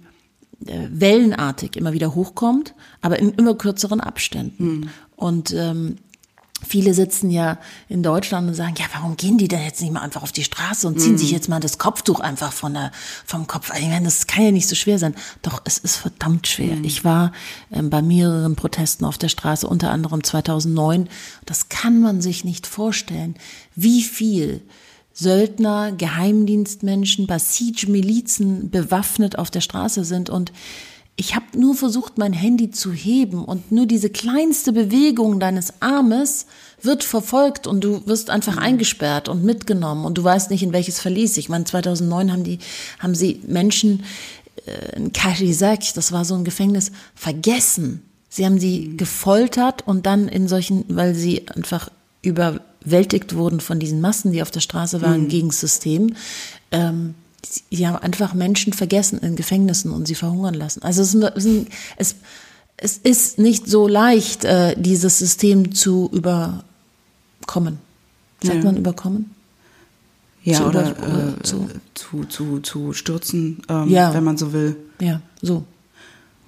äh, 0.65 0.87
wellenartig 0.91 1.77
immer 1.77 1.93
wieder 1.93 2.13
hochkommt, 2.13 2.73
aber 3.01 3.19
in 3.19 3.31
immer 3.31 3.55
kürzeren 3.55 4.01
Abständen. 4.01 4.65
Mhm. 4.65 4.89
Und 5.15 5.53
ähm, 5.53 5.95
Viele 6.67 6.93
sitzen 6.93 7.29
ja 7.29 7.57
in 7.89 8.03
Deutschland 8.03 8.47
und 8.47 8.53
sagen, 8.53 8.75
ja, 8.77 8.85
warum 8.93 9.17
gehen 9.17 9.37
die 9.37 9.47
denn 9.47 9.63
jetzt 9.63 9.81
nicht 9.81 9.93
mal 9.93 10.01
einfach 10.01 10.23
auf 10.23 10.31
die 10.31 10.43
Straße 10.43 10.87
und 10.87 10.99
ziehen 10.99 11.15
mm. 11.15 11.17
sich 11.17 11.31
jetzt 11.31 11.49
mal 11.49 11.59
das 11.59 11.77
Kopftuch 11.77 12.19
einfach 12.19 12.51
von 12.53 12.73
der, 12.73 12.91
vom 13.25 13.47
Kopf? 13.47 13.71
Ich 13.77 13.87
meine, 13.87 14.05
das 14.05 14.27
kann 14.27 14.43
ja 14.43 14.51
nicht 14.51 14.67
so 14.67 14.75
schwer 14.75 14.99
sein. 14.99 15.15
Doch, 15.41 15.61
es 15.65 15.77
ist 15.77 15.97
verdammt 15.97 16.47
schwer. 16.47 16.75
Mm. 16.75 16.83
Ich 16.83 17.03
war 17.03 17.31
ähm, 17.71 17.89
bei 17.89 18.01
mehreren 18.01 18.55
Protesten 18.55 19.05
auf 19.05 19.17
der 19.17 19.29
Straße, 19.29 19.67
unter 19.67 19.91
anderem 19.91 20.23
2009. 20.23 21.09
Das 21.45 21.69
kann 21.69 22.01
man 22.01 22.21
sich 22.21 22.43
nicht 22.43 22.67
vorstellen, 22.67 23.35
wie 23.75 24.01
viel 24.01 24.61
Söldner, 25.13 25.91
Geheimdienstmenschen, 25.91 27.27
Basij-Milizen 27.27 28.71
bewaffnet 28.71 29.37
auf 29.37 29.51
der 29.51 29.61
Straße 29.61 30.03
sind 30.03 30.29
und 30.29 30.51
ich 31.15 31.35
habe 31.35 31.45
nur 31.55 31.75
versucht, 31.75 32.17
mein 32.17 32.33
Handy 32.33 32.71
zu 32.71 32.91
heben 32.91 33.45
und 33.45 33.71
nur 33.71 33.85
diese 33.85 34.09
kleinste 34.09 34.73
Bewegung 34.73 35.39
deines 35.39 35.81
Armes 35.81 36.47
wird 36.81 37.03
verfolgt 37.03 37.67
und 37.67 37.83
du 37.83 38.05
wirst 38.07 38.29
einfach 38.29 38.55
mhm. 38.55 38.63
eingesperrt 38.63 39.29
und 39.29 39.43
mitgenommen 39.43 40.05
und 40.05 40.17
du 40.17 40.23
weißt 40.23 40.49
nicht, 40.49 40.63
in 40.63 40.73
welches 40.73 40.99
Verlies. 40.99 41.37
Ich 41.37 41.49
meine, 41.49 41.65
2009 41.65 42.31
haben 42.31 42.43
die, 42.43 42.59
haben 42.97 43.13
sie 43.13 43.41
Menschen 43.45 44.03
äh, 44.65 44.95
in 44.97 45.13
Kashizak, 45.13 45.93
das 45.93 46.11
war 46.11 46.25
so 46.25 46.33
ein 46.33 46.43
Gefängnis, 46.43 46.91
vergessen. 47.13 48.01
Sie 48.27 48.45
haben 48.45 48.59
sie 48.59 48.87
mhm. 48.87 48.97
gefoltert 48.97 49.87
und 49.87 50.07
dann 50.07 50.27
in 50.27 50.47
solchen, 50.47 50.83
weil 50.87 51.13
sie 51.13 51.47
einfach 51.47 51.89
überwältigt 52.23 53.35
wurden 53.35 53.59
von 53.59 53.79
diesen 53.79 54.01
Massen, 54.01 54.31
die 54.31 54.41
auf 54.41 54.49
der 54.49 54.61
Straße 54.61 55.03
waren, 55.03 55.25
mhm. 55.25 55.29
gegen 55.29 55.47
das 55.49 55.59
System, 55.59 56.15
ähm, 56.71 57.13
sie 57.45 57.87
haben 57.87 57.97
einfach 57.97 58.33
Menschen 58.33 58.73
vergessen 58.73 59.19
in 59.19 59.35
Gefängnissen 59.35 59.91
und 59.91 60.07
sie 60.07 60.15
verhungern 60.15 60.53
lassen. 60.53 60.81
Also 60.83 61.01
es, 61.01 61.15
es, 61.97 62.15
es 62.77 62.97
ist 62.97 63.39
nicht 63.39 63.67
so 63.67 63.87
leicht, 63.87 64.45
äh, 64.45 64.75
dieses 64.77 65.19
System 65.19 65.73
zu 65.73 66.09
überkommen. 66.11 67.79
Sagt 68.41 68.57
ja. 68.57 68.63
man 68.63 68.77
überkommen? 68.77 69.33
Ja, 70.43 70.57
zu 70.57 70.65
oder, 70.65 70.91
über, 70.91 71.37
äh, 71.39 71.43
zu, 71.43 71.69
zu, 71.93 72.25
zu, 72.25 72.59
zu 72.59 72.93
stürzen, 72.93 73.61
ähm, 73.69 73.89
ja. 73.89 74.13
wenn 74.13 74.23
man 74.23 74.37
so 74.37 74.51
will. 74.51 74.75
Ja, 74.99 75.21
so. 75.41 75.63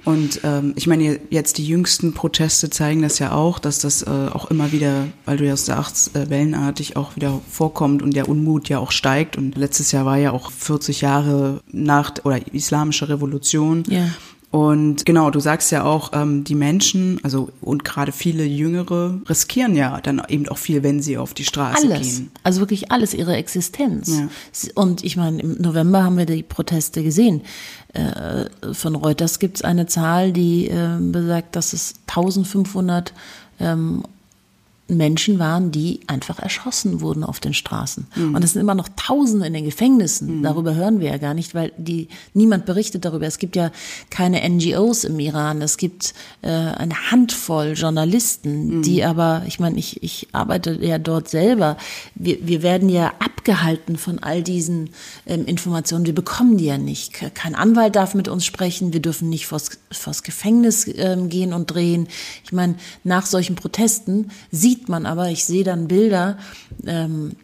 Und 0.06 0.42
ähm, 0.44 0.74
ich 0.76 0.86
meine, 0.86 1.20
jetzt 1.32 1.58
die 1.58 1.66
jüngsten 1.66 2.14
Proteste 2.14 2.70
zeigen 2.70 3.02
das 3.02 3.18
ja 3.20 3.32
auch, 3.32 3.58
dass 3.58 3.80
das 3.80 4.04
äh, 4.04 4.10
auch 4.10 4.52
immer 4.52 4.72
wieder, 4.72 5.08
weil 5.26 5.38
du 5.38 5.46
ja 5.46 5.58
sagst, 5.58 6.16
äh, 6.16 6.30
wellenartig 6.30 6.96
auch 6.96 7.16
wieder 7.16 7.42
vorkommt 7.50 8.04
und 8.04 8.16
der 8.16 8.30
Unmut 8.30 8.70
ja 8.70 8.78
auch 8.78 8.92
steigt. 8.92 9.36
Und 9.36 9.58
letztes 9.58 9.92
Jahr 9.92 10.06
war 10.06 10.18
ja 10.18 10.32
auch 10.32 10.52
40 10.52 11.02
Jahre 11.02 11.62
nach 11.72 12.14
oder 12.24 12.40
islamische 12.54 13.10
Revolution. 13.10 13.84
Ja. 13.90 14.10
Und 14.56 15.06
genau, 15.06 15.32
du 15.32 15.42
sagst 15.42 15.70
ja 15.74 15.84
auch, 15.84 16.12
ähm, 16.14 16.46
die 16.46 16.56
Menschen, 16.56 17.20
also 17.24 17.50
und 17.60 17.84
gerade 17.84 18.14
viele 18.14 18.46
Jüngere 18.46 19.20
riskieren 19.28 19.76
ja 19.76 20.00
dann 20.00 20.22
eben 20.30 20.48
auch 20.48 20.58
viel, 20.58 20.82
wenn 20.82 21.02
sie 21.02 21.18
auf 21.18 21.34
die 21.34 21.44
Straße 21.44 21.86
alles. 21.92 22.20
gehen. 22.20 22.32
Also 22.44 22.62
wirklich 22.62 22.90
alles, 22.90 23.14
ihre 23.14 23.36
Existenz. 23.36 24.18
Ja. 24.18 24.30
Und 24.76 25.04
ich 25.04 25.18
meine, 25.18 25.42
im 25.42 25.62
November 25.62 26.06
haben 26.06 26.18
wir 26.18 26.26
die 26.26 26.42
Proteste 26.42 27.04
gesehen. 27.04 27.42
Äh, 27.92 28.46
von 28.74 28.96
Reuters 28.96 29.40
gibt 29.40 29.58
es 29.58 29.62
eine 29.62 29.88
Zahl, 29.88 30.32
die 30.32 30.70
äh, 30.70 31.00
besagt, 31.02 31.58
dass 31.58 31.74
es 31.74 31.96
1500 32.08 33.12
ähm, 33.60 34.04
Menschen 34.88 35.40
waren, 35.40 35.72
die 35.72 36.02
einfach 36.06 36.38
erschossen 36.38 37.02
wurden 37.02 37.24
auf 37.24 37.40
den 37.40 37.56
Straßen. 37.56 38.06
Mhm. 38.16 38.36
Und 38.36 38.44
es 38.44 38.54
sind 38.54 38.62
immer 38.62 38.76
noch 38.76 38.90
Tausende 38.96 39.48
in 39.48 39.54
den 39.54 39.66
Gefängnissen. 39.66 40.40
Mhm. 40.40 40.44
Darüber 40.44 40.76
hören 40.76 41.00
wir 41.00 41.10
ja 41.10 41.18
gar 41.18 41.34
nicht, 41.34 41.56
weil 41.56 41.72
die 41.78 42.08
niemand 42.34 42.66
berichtet 42.66 43.04
darüber. 43.04 43.26
Es 43.26 43.40
gibt 43.40 43.56
ja 43.56 43.72
keine 44.12 44.48
NGOs 44.48 45.04
im 45.04 45.20
Iran. 45.20 45.62
Es 45.64 45.78
gibt 45.78 46.14
äh, 46.44 46.50
eine 46.50 47.12
Handvoll 47.12 47.74
Journalisten, 47.76 48.78
mhm. 48.78 48.82
die 48.84 49.04
aber, 49.04 49.44
ich 49.48 49.60
meine, 49.60 49.80
ich, 49.80 50.04
ich 50.04 50.28
arbeite 50.34 50.78
ja 50.80 51.00
dort 51.00 51.30
selber. 51.30 51.78
Wir, 52.14 52.46
wir 52.46 52.62
werden 52.62 52.90
ja 52.90 53.12
abgehalten 53.18 53.98
von 53.98 54.20
all 54.20 54.44
diesen 54.44 54.92
ähm, 55.26 55.46
Informationen. 55.46 56.06
Wir 56.06 56.16
bekommen 56.16 56.58
die 56.58 56.66
ja 56.66 56.78
nicht. 56.78 57.14
Kein 57.34 57.56
Anwalt 57.56 57.96
darf 57.96 58.14
mit 58.14 58.28
uns 58.28 58.46
sprechen. 58.46 58.94
Wir 58.94 59.02
dürfen 59.02 59.30
nicht 59.30 59.48
vors, 59.48 59.72
vors 59.92 60.22
Gefängnis 60.22 60.88
ähm, 60.96 61.30
gehen 61.30 61.54
und 61.54 61.72
drehen. 61.72 62.08
Ich 62.44 62.52
meine, 62.52 62.76
nach 63.04 63.26
solchen 63.26 63.56
Protesten 63.56 64.32
sieht 64.52 64.75
sieht 64.76 64.90
man 64.90 65.06
aber, 65.06 65.30
ich 65.30 65.46
sehe 65.46 65.64
dann 65.64 65.88
Bilder 65.88 66.38
ähm, 66.86 67.36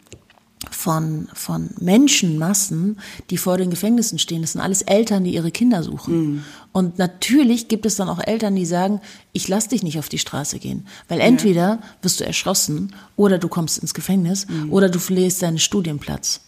von, 0.69 1.27
von 1.33 1.69
Menschenmassen, 1.79 2.99
die 3.29 3.37
vor 3.37 3.57
den 3.57 3.69
Gefängnissen 3.69 4.19
stehen. 4.19 4.41
Das 4.41 4.51
sind 4.51 4.61
alles 4.61 4.81
Eltern, 4.81 5.23
die 5.23 5.33
ihre 5.33 5.51
Kinder 5.51 5.81
suchen. 5.81 6.13
Mhm. 6.13 6.43
Und 6.71 6.99
natürlich 6.99 7.67
gibt 7.67 7.85
es 7.85 7.95
dann 7.95 8.09
auch 8.09 8.19
Eltern, 8.19 8.55
die 8.55 8.65
sagen, 8.65 9.01
ich 9.33 9.47
lass 9.47 9.69
dich 9.69 9.81
nicht 9.81 9.97
auf 9.97 10.09
die 10.09 10.19
Straße 10.19 10.59
gehen. 10.59 10.85
Weil 11.07 11.19
entweder 11.19 11.61
ja. 11.61 11.79
wirst 12.01 12.19
du 12.19 12.25
erschossen 12.25 12.93
oder 13.15 13.37
du 13.37 13.47
kommst 13.47 13.79
ins 13.79 13.93
Gefängnis 13.93 14.47
mhm. 14.47 14.71
oder 14.71 14.89
du 14.89 14.99
verlierst 14.99 15.41
deinen 15.41 15.59
Studienplatz. 15.59 16.41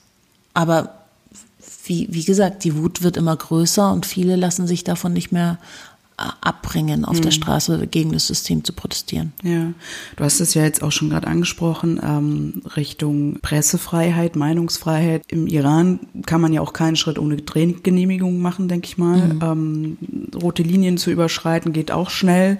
Aber 0.53 1.05
wie, 1.85 2.07
wie 2.11 2.23
gesagt, 2.23 2.63
die 2.63 2.75
Wut 2.75 3.01
wird 3.01 3.17
immer 3.17 3.35
größer 3.35 3.91
und 3.91 4.05
viele 4.05 4.35
lassen 4.35 4.67
sich 4.67 4.83
davon 4.83 5.13
nicht 5.13 5.31
mehr 5.31 5.57
abbringen, 6.17 7.06
auf 7.06 7.17
mhm. 7.17 7.21
der 7.23 7.32
Straße 7.32 7.88
gegen 7.88 8.12
das 8.12 8.28
System 8.28 8.63
zu 8.63 8.73
protestieren. 8.73 9.34
Ja, 9.43 9.73
du 10.15 10.23
hast 10.23 10.39
es 10.39 10.54
ja 10.54 10.63
jetzt 10.63 10.84
auch 10.84 10.91
schon 10.91 11.10
gerade 11.10 11.28
angesprochen, 11.28 11.99
ähm, 12.04 12.62
Richtung 12.76 13.39
Pressefreiheit, 13.41 14.36
Meinungsfreiheit. 14.36 15.23
Im 15.28 15.47
Iran 15.47 15.99
kann 16.26 16.41
man 16.41 16.54
ja 16.54 16.62
auch 16.62 16.73
keinen 16.73 16.95
Schritt 16.95 17.19
ohne 17.19 17.38
Genehmigung 17.38 18.39
machen, 18.41 18.67
denke 18.67 18.88
ich 18.88 18.97
mal. 18.97 19.17
Mhm. 19.17 19.39
Ähm, 19.41 19.97
rote 20.36 20.63
Linien 20.63 20.97
zu 20.97 21.12
überschreiten 21.12 21.73
geht 21.73 21.91
auch 21.91 22.10
schnell 22.10 22.60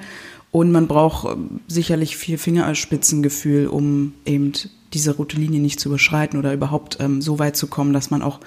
und 0.52 0.72
man 0.72 0.88
braucht 0.88 1.26
äh, 1.26 1.36
sicherlich 1.68 2.16
viel 2.16 2.38
Fingerspitzengefühl, 2.38 3.68
um 3.68 4.14
eben 4.26 4.54
diese 4.94 5.16
rote 5.16 5.38
Linie 5.38 5.60
nicht 5.60 5.80
zu 5.80 5.90
überschreiten 5.90 6.38
oder 6.40 6.54
überhaupt 6.54 6.98
ähm, 7.00 7.22
so 7.22 7.40
weit 7.40 7.58
zu 7.58 7.68
kommen, 7.68 7.92
dass 7.92 8.12
man 8.12 8.22
auch 8.22 8.40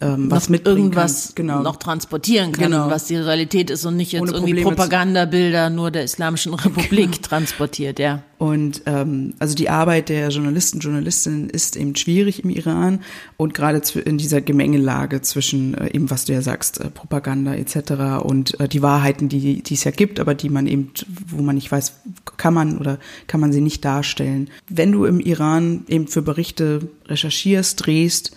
ähm, 0.00 0.30
was 0.30 0.48
mit 0.48 0.66
irgendwas 0.66 1.32
genau. 1.34 1.62
noch 1.62 1.76
transportieren 1.76 2.52
kann, 2.52 2.70
genau. 2.70 2.90
was 2.90 3.06
die 3.06 3.16
Realität 3.16 3.70
ist 3.70 3.84
und 3.84 3.96
nicht 3.96 4.12
jetzt 4.12 4.22
Ohne 4.22 4.32
irgendwie 4.32 4.54
Probleme 4.54 4.76
Propagandabilder 4.76 5.70
nur 5.70 5.90
der 5.90 6.04
Islamischen 6.04 6.54
Republik 6.54 7.12
genau. 7.12 7.28
transportiert, 7.28 7.98
ja. 7.98 8.22
Und 8.38 8.82
ähm, 8.86 9.34
also 9.40 9.56
die 9.56 9.68
Arbeit 9.68 10.08
der 10.08 10.28
Journalisten, 10.28 10.78
Journalistinnen 10.78 11.50
ist 11.50 11.76
eben 11.76 11.96
schwierig 11.96 12.44
im 12.44 12.50
Iran 12.50 13.00
und 13.36 13.52
gerade 13.52 13.82
in 14.04 14.18
dieser 14.18 14.40
Gemengelage 14.40 15.20
zwischen 15.22 15.74
äh, 15.74 15.90
eben, 15.92 16.08
was 16.10 16.26
du 16.26 16.32
ja 16.32 16.42
sagst, 16.42 16.80
äh, 16.80 16.90
Propaganda 16.90 17.54
etc. 17.54 18.22
und 18.24 18.58
äh, 18.60 18.68
die 18.68 18.82
Wahrheiten, 18.82 19.28
die, 19.28 19.62
die 19.62 19.74
es 19.74 19.82
ja 19.82 19.90
gibt, 19.90 20.20
aber 20.20 20.36
die 20.36 20.50
man 20.50 20.68
eben, 20.68 20.92
wo 21.26 21.42
man 21.42 21.56
nicht 21.56 21.72
weiß, 21.72 21.94
kann 22.36 22.54
man 22.54 22.78
oder 22.78 22.98
kann 23.26 23.40
man 23.40 23.52
sie 23.52 23.60
nicht 23.60 23.84
darstellen. 23.84 24.48
Wenn 24.68 24.92
du 24.92 25.04
im 25.04 25.18
Iran 25.18 25.82
eben 25.88 26.06
für 26.06 26.22
Berichte 26.22 26.88
recherchierst, 27.08 27.84
drehst, 27.84 28.36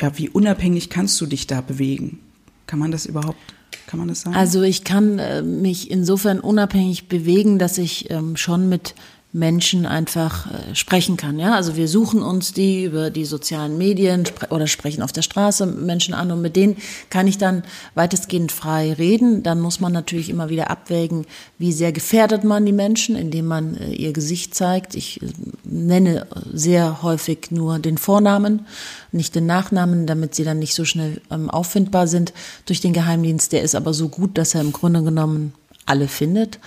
ja, 0.00 0.16
wie 0.18 0.28
unabhängig 0.28 0.90
kannst 0.90 1.20
du 1.20 1.26
dich 1.26 1.46
da 1.46 1.60
bewegen? 1.60 2.20
Kann 2.66 2.78
man 2.78 2.90
das 2.90 3.06
überhaupt, 3.06 3.38
kann 3.86 3.98
man 3.98 4.08
das 4.08 4.22
sagen? 4.22 4.36
Also 4.36 4.62
ich 4.62 4.84
kann 4.84 5.18
äh, 5.18 5.42
mich 5.42 5.90
insofern 5.90 6.40
unabhängig 6.40 7.08
bewegen, 7.08 7.58
dass 7.58 7.78
ich 7.78 8.10
ähm, 8.10 8.36
schon 8.36 8.68
mit 8.68 8.94
Menschen 9.32 9.86
einfach 9.86 10.46
äh, 10.46 10.74
sprechen 10.74 11.16
kann. 11.16 11.38
Ja, 11.38 11.54
also 11.54 11.74
wir 11.74 11.88
suchen 11.88 12.22
uns 12.22 12.52
die 12.52 12.84
über 12.84 13.08
die 13.10 13.24
sozialen 13.24 13.78
Medien 13.78 14.24
oder 14.50 14.66
sprechen 14.66 15.02
auf 15.02 15.12
der 15.12 15.22
Straße 15.22 15.64
Menschen 15.64 16.12
an 16.12 16.30
und 16.30 16.42
mit 16.42 16.54
denen 16.54 16.76
kann 17.08 17.26
ich 17.26 17.38
dann 17.38 17.62
weitestgehend 17.94 18.52
frei 18.52 18.92
reden. 18.92 19.42
Dann 19.42 19.58
muss 19.60 19.80
man 19.80 19.92
natürlich 19.92 20.28
immer 20.28 20.50
wieder 20.50 20.70
abwägen, 20.70 21.24
wie 21.56 21.72
sehr 21.72 21.92
gefährdet 21.92 22.44
man 22.44 22.66
die 22.66 22.72
Menschen, 22.72 23.16
indem 23.16 23.46
man 23.46 23.76
äh, 23.76 23.94
ihr 23.94 24.12
Gesicht 24.12 24.54
zeigt. 24.54 24.94
Ich 24.94 25.22
äh, 25.22 25.26
nenne 25.64 26.26
sehr 26.52 27.02
häufig 27.02 27.50
nur 27.50 27.78
den 27.78 27.96
Vornamen, 27.96 28.66
nicht 29.12 29.34
den 29.34 29.46
Nachnamen, 29.46 30.06
damit 30.06 30.34
sie 30.34 30.44
dann 30.44 30.58
nicht 30.58 30.74
so 30.74 30.84
schnell 30.84 31.22
ähm, 31.30 31.48
auffindbar 31.48 32.06
sind 32.06 32.34
durch 32.66 32.82
den 32.82 32.92
Geheimdienst. 32.92 33.52
Der 33.52 33.62
ist 33.62 33.74
aber 33.74 33.94
so 33.94 34.10
gut, 34.10 34.36
dass 34.36 34.54
er 34.54 34.60
im 34.60 34.72
Grunde 34.72 35.02
genommen 35.02 35.54
alle 35.86 36.08
findet. 36.08 36.58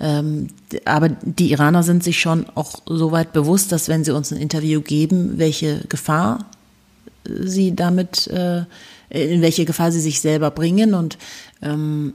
Ähm, 0.00 0.48
aber 0.84 1.08
die 1.08 1.52
Iraner 1.52 1.82
sind 1.82 2.02
sich 2.02 2.20
schon 2.20 2.46
auch 2.54 2.80
so 2.86 3.12
weit 3.12 3.32
bewusst, 3.32 3.72
dass 3.72 3.88
wenn 3.88 4.04
sie 4.04 4.14
uns 4.14 4.32
ein 4.32 4.40
Interview 4.40 4.80
geben, 4.80 5.38
welche 5.38 5.80
Gefahr 5.88 6.46
sie 7.24 7.74
damit, 7.74 8.26
äh, 8.28 8.64
in 9.10 9.42
welche 9.42 9.64
Gefahr 9.64 9.92
sie 9.92 10.00
sich 10.00 10.20
selber 10.20 10.50
bringen 10.50 10.94
und 10.94 11.18
ähm, 11.60 12.14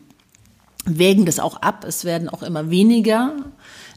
wägen 0.86 1.26
das 1.26 1.40
auch 1.40 1.62
ab. 1.62 1.86
Es 1.88 2.06
werden 2.06 2.30
auch 2.30 2.44
immer 2.44 2.70
weniger, 2.70 3.34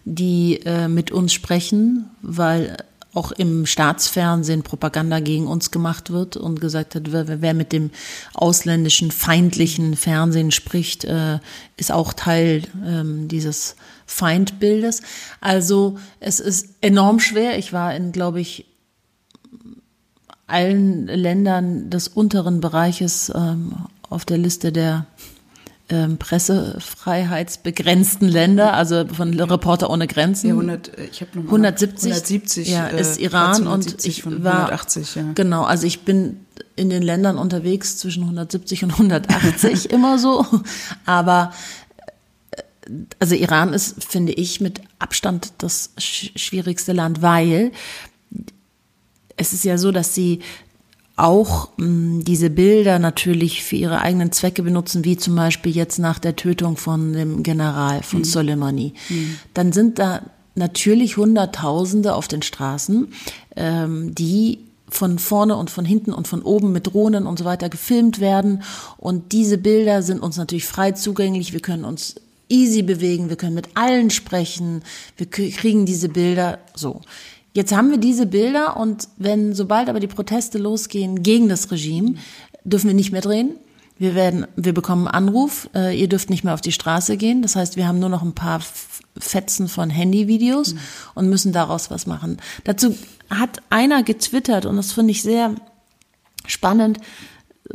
die 0.05 0.61
äh, 0.65 0.89
mit 0.89 1.11
uns 1.11 1.33
sprechen, 1.33 2.11
weil 2.23 2.77
auch 3.13 3.33
im 3.33 3.67
Staatsfernsehen 3.67 4.63
Propaganda 4.63 5.21
gegen 5.21 5.47
uns 5.47 5.71
gemacht 5.71 6.11
wird 6.11 6.37
und 6.37 6.61
gesagt 6.61 6.95
hat, 6.95 7.13
wer, 7.13 7.41
wer 7.41 7.55
mit 7.55 7.73
dem 7.73 7.91
ausländischen 8.35 9.11
feindlichen 9.11 9.97
Fernsehen 9.97 10.53
spricht, 10.53 11.05
äh, 11.05 11.41
ist 11.77 11.91
auch 11.91 12.13
Teil 12.13 12.63
ähm, 12.87 13.27
dieses 13.27 13.77
Feindbildes. 14.07 15.03
Also 15.41 15.99
es 16.21 16.41
ist 16.41 16.69
enorm 16.81 17.19
schwer. 17.21 17.59
Ich 17.59 17.73
war 17.73 17.95
in, 17.95 18.13
glaube 18.13 18.41
ich, 18.41 18.67
allen 20.47 21.07
Ländern 21.07 21.91
des 21.91 22.09
unteren 22.09 22.61
Bereiches 22.61 23.33
ähm, 23.35 23.75
auf 24.09 24.25
der 24.25 24.39
Liste 24.39 24.73
der 24.73 25.07
ähm, 25.91 26.17
pressefreiheitsbegrenzten 26.19 28.29
Länder, 28.29 28.75
also 28.75 29.07
von 29.09 29.39
Reporter 29.39 29.91
ohne 29.91 30.07
Grenzen. 30.07 30.49
Ja, 30.49 30.55
100, 30.55 30.97
äh, 30.97 31.09
ich 31.11 31.23
170, 31.23 32.13
170 32.13 32.69
ja, 32.69 32.87
äh, 32.87 33.01
ist 33.01 33.19
Iran 33.19 33.67
und 33.67 34.05
ich 34.05 34.25
war 34.25 34.71
180, 34.71 35.15
ja. 35.17 35.25
genau, 35.35 35.65
also 35.65 35.87
ich 35.87 36.03
bin 36.03 36.47
in 36.77 36.91
den 36.91 37.03
Ländern 37.03 37.39
unterwegs 37.39 37.97
zwischen 37.97 38.23
170 38.23 38.85
und 38.85 38.93
180 38.93 39.91
immer 39.95 40.19
so, 40.19 40.47
aber 41.07 41.53
äh, 42.53 42.63
also 43.19 43.35
Iran 43.35 43.73
ist, 43.73 44.05
finde 44.05 44.33
ich, 44.33 44.61
mit 44.61 44.81
Abstand 45.01 45.55
das 45.59 45.91
schwierigste 45.99 46.93
Land, 46.93 47.21
weil 47.21 47.73
es 49.37 49.53
ist 49.53 49.65
ja 49.65 49.77
so, 49.77 49.91
dass 49.91 50.15
sie 50.15 50.39
auch 51.21 51.69
mh, 51.77 51.87
hm, 51.87 52.25
diese 52.25 52.51
Bilder 52.51 52.99
natürlich 52.99 53.63
für 53.63 53.77
ihre 53.77 54.01
eigenen 54.01 54.33
Zwecke 54.33 54.63
benutzen, 54.63 55.05
wie 55.05 55.17
zum 55.17 55.37
Beispiel 55.37 55.73
jetzt 55.73 55.99
nach 55.99 56.19
der 56.19 56.37
Tötung 56.37 56.77
von 56.77 57.13
dem 57.13 57.43
General 57.43 58.03
von 58.03 58.21
mhm. 58.21 58.25
Soleimani. 58.25 58.95
Mhm. 59.09 59.37
Dann 59.55 59.73
sind 59.73 59.99
da 59.99 60.23
natürlich 60.55 61.17
Hunderttausende 61.17 62.15
auf 62.15 62.29
den 62.29 62.43
Straßen, 62.43 63.13
ähm, 63.57 64.15
die 64.15 64.59
von 64.89 65.19
vorne 65.19 65.57
und 65.57 65.71
von 65.71 65.85
hinten 65.85 66.13
und 66.13 66.27
von 66.27 66.43
oben 66.43 66.73
mit 66.73 66.89
Drohnen 66.89 67.27
und 67.27 67.39
so 67.39 67.45
weiter 67.45 67.69
gefilmt 67.69 68.21
werden. 68.21 68.63
Und 68.97 69.33
diese 69.33 69.57
Bilder 69.57 70.03
sind 70.03 70.21
uns 70.21 70.37
natürlich 70.37 70.67
frei 70.67 70.93
zugänglich. 70.93 71.53
Wir 71.53 71.61
können 71.61 71.85
uns 71.85 72.17
easy 72.49 72.83
bewegen, 72.83 73.29
wir 73.29 73.37
können 73.37 73.55
mit 73.55 73.69
allen 73.75 74.11
sprechen, 74.11 74.83
wir 75.17 75.27
kriegen 75.31 75.87
diese 75.87 76.09
Bilder 76.09 76.59
so. 76.75 77.01
Jetzt 77.53 77.75
haben 77.75 77.91
wir 77.91 77.99
diese 77.99 78.27
Bilder 78.27 78.77
und 78.77 79.09
wenn, 79.17 79.55
sobald 79.55 79.89
aber 79.89 80.01
die 80.01 80.07
Proteste 80.07 80.59
losgehen 80.59 81.23
gegen 81.23 81.49
das 81.49 81.71
Regime, 81.71 82.15
dürfen 82.65 82.89
wir 82.89 82.95
nicht 82.95 83.13
mehr 83.13 83.23
drehen. 83.23 83.57
Wir 83.99 84.15
werden, 84.15 84.47
wir 84.57 84.73
bekommen 84.73 85.07
einen 85.07 85.29
Anruf, 85.29 85.69
äh, 85.75 85.99
ihr 85.99 86.09
dürft 86.09 86.31
nicht 86.31 86.45
mehr 86.45 86.55
auf 86.55 86.61
die 86.63 86.73
Straße 86.73 87.17
gehen. 87.17 87.43
Das 87.43 87.57
heißt, 87.57 87.77
wir 87.77 87.87
haben 87.87 87.99
nur 87.99 88.09
noch 88.09 88.23
ein 88.23 88.35
paar 88.35 88.61
Fetzen 89.19 89.69
von 89.69 89.91
Handyvideos 89.91 90.75
mhm. 90.75 90.79
und 91.15 91.29
müssen 91.29 91.53
daraus 91.53 91.91
was 91.91 92.07
machen. 92.07 92.39
Dazu 92.65 92.97
hat 93.29 93.61
einer 93.69 94.03
getwittert 94.03 94.65
und 94.65 94.77
das 94.77 94.93
finde 94.93 95.11
ich 95.11 95.23
sehr 95.23 95.55
spannend, 96.47 96.99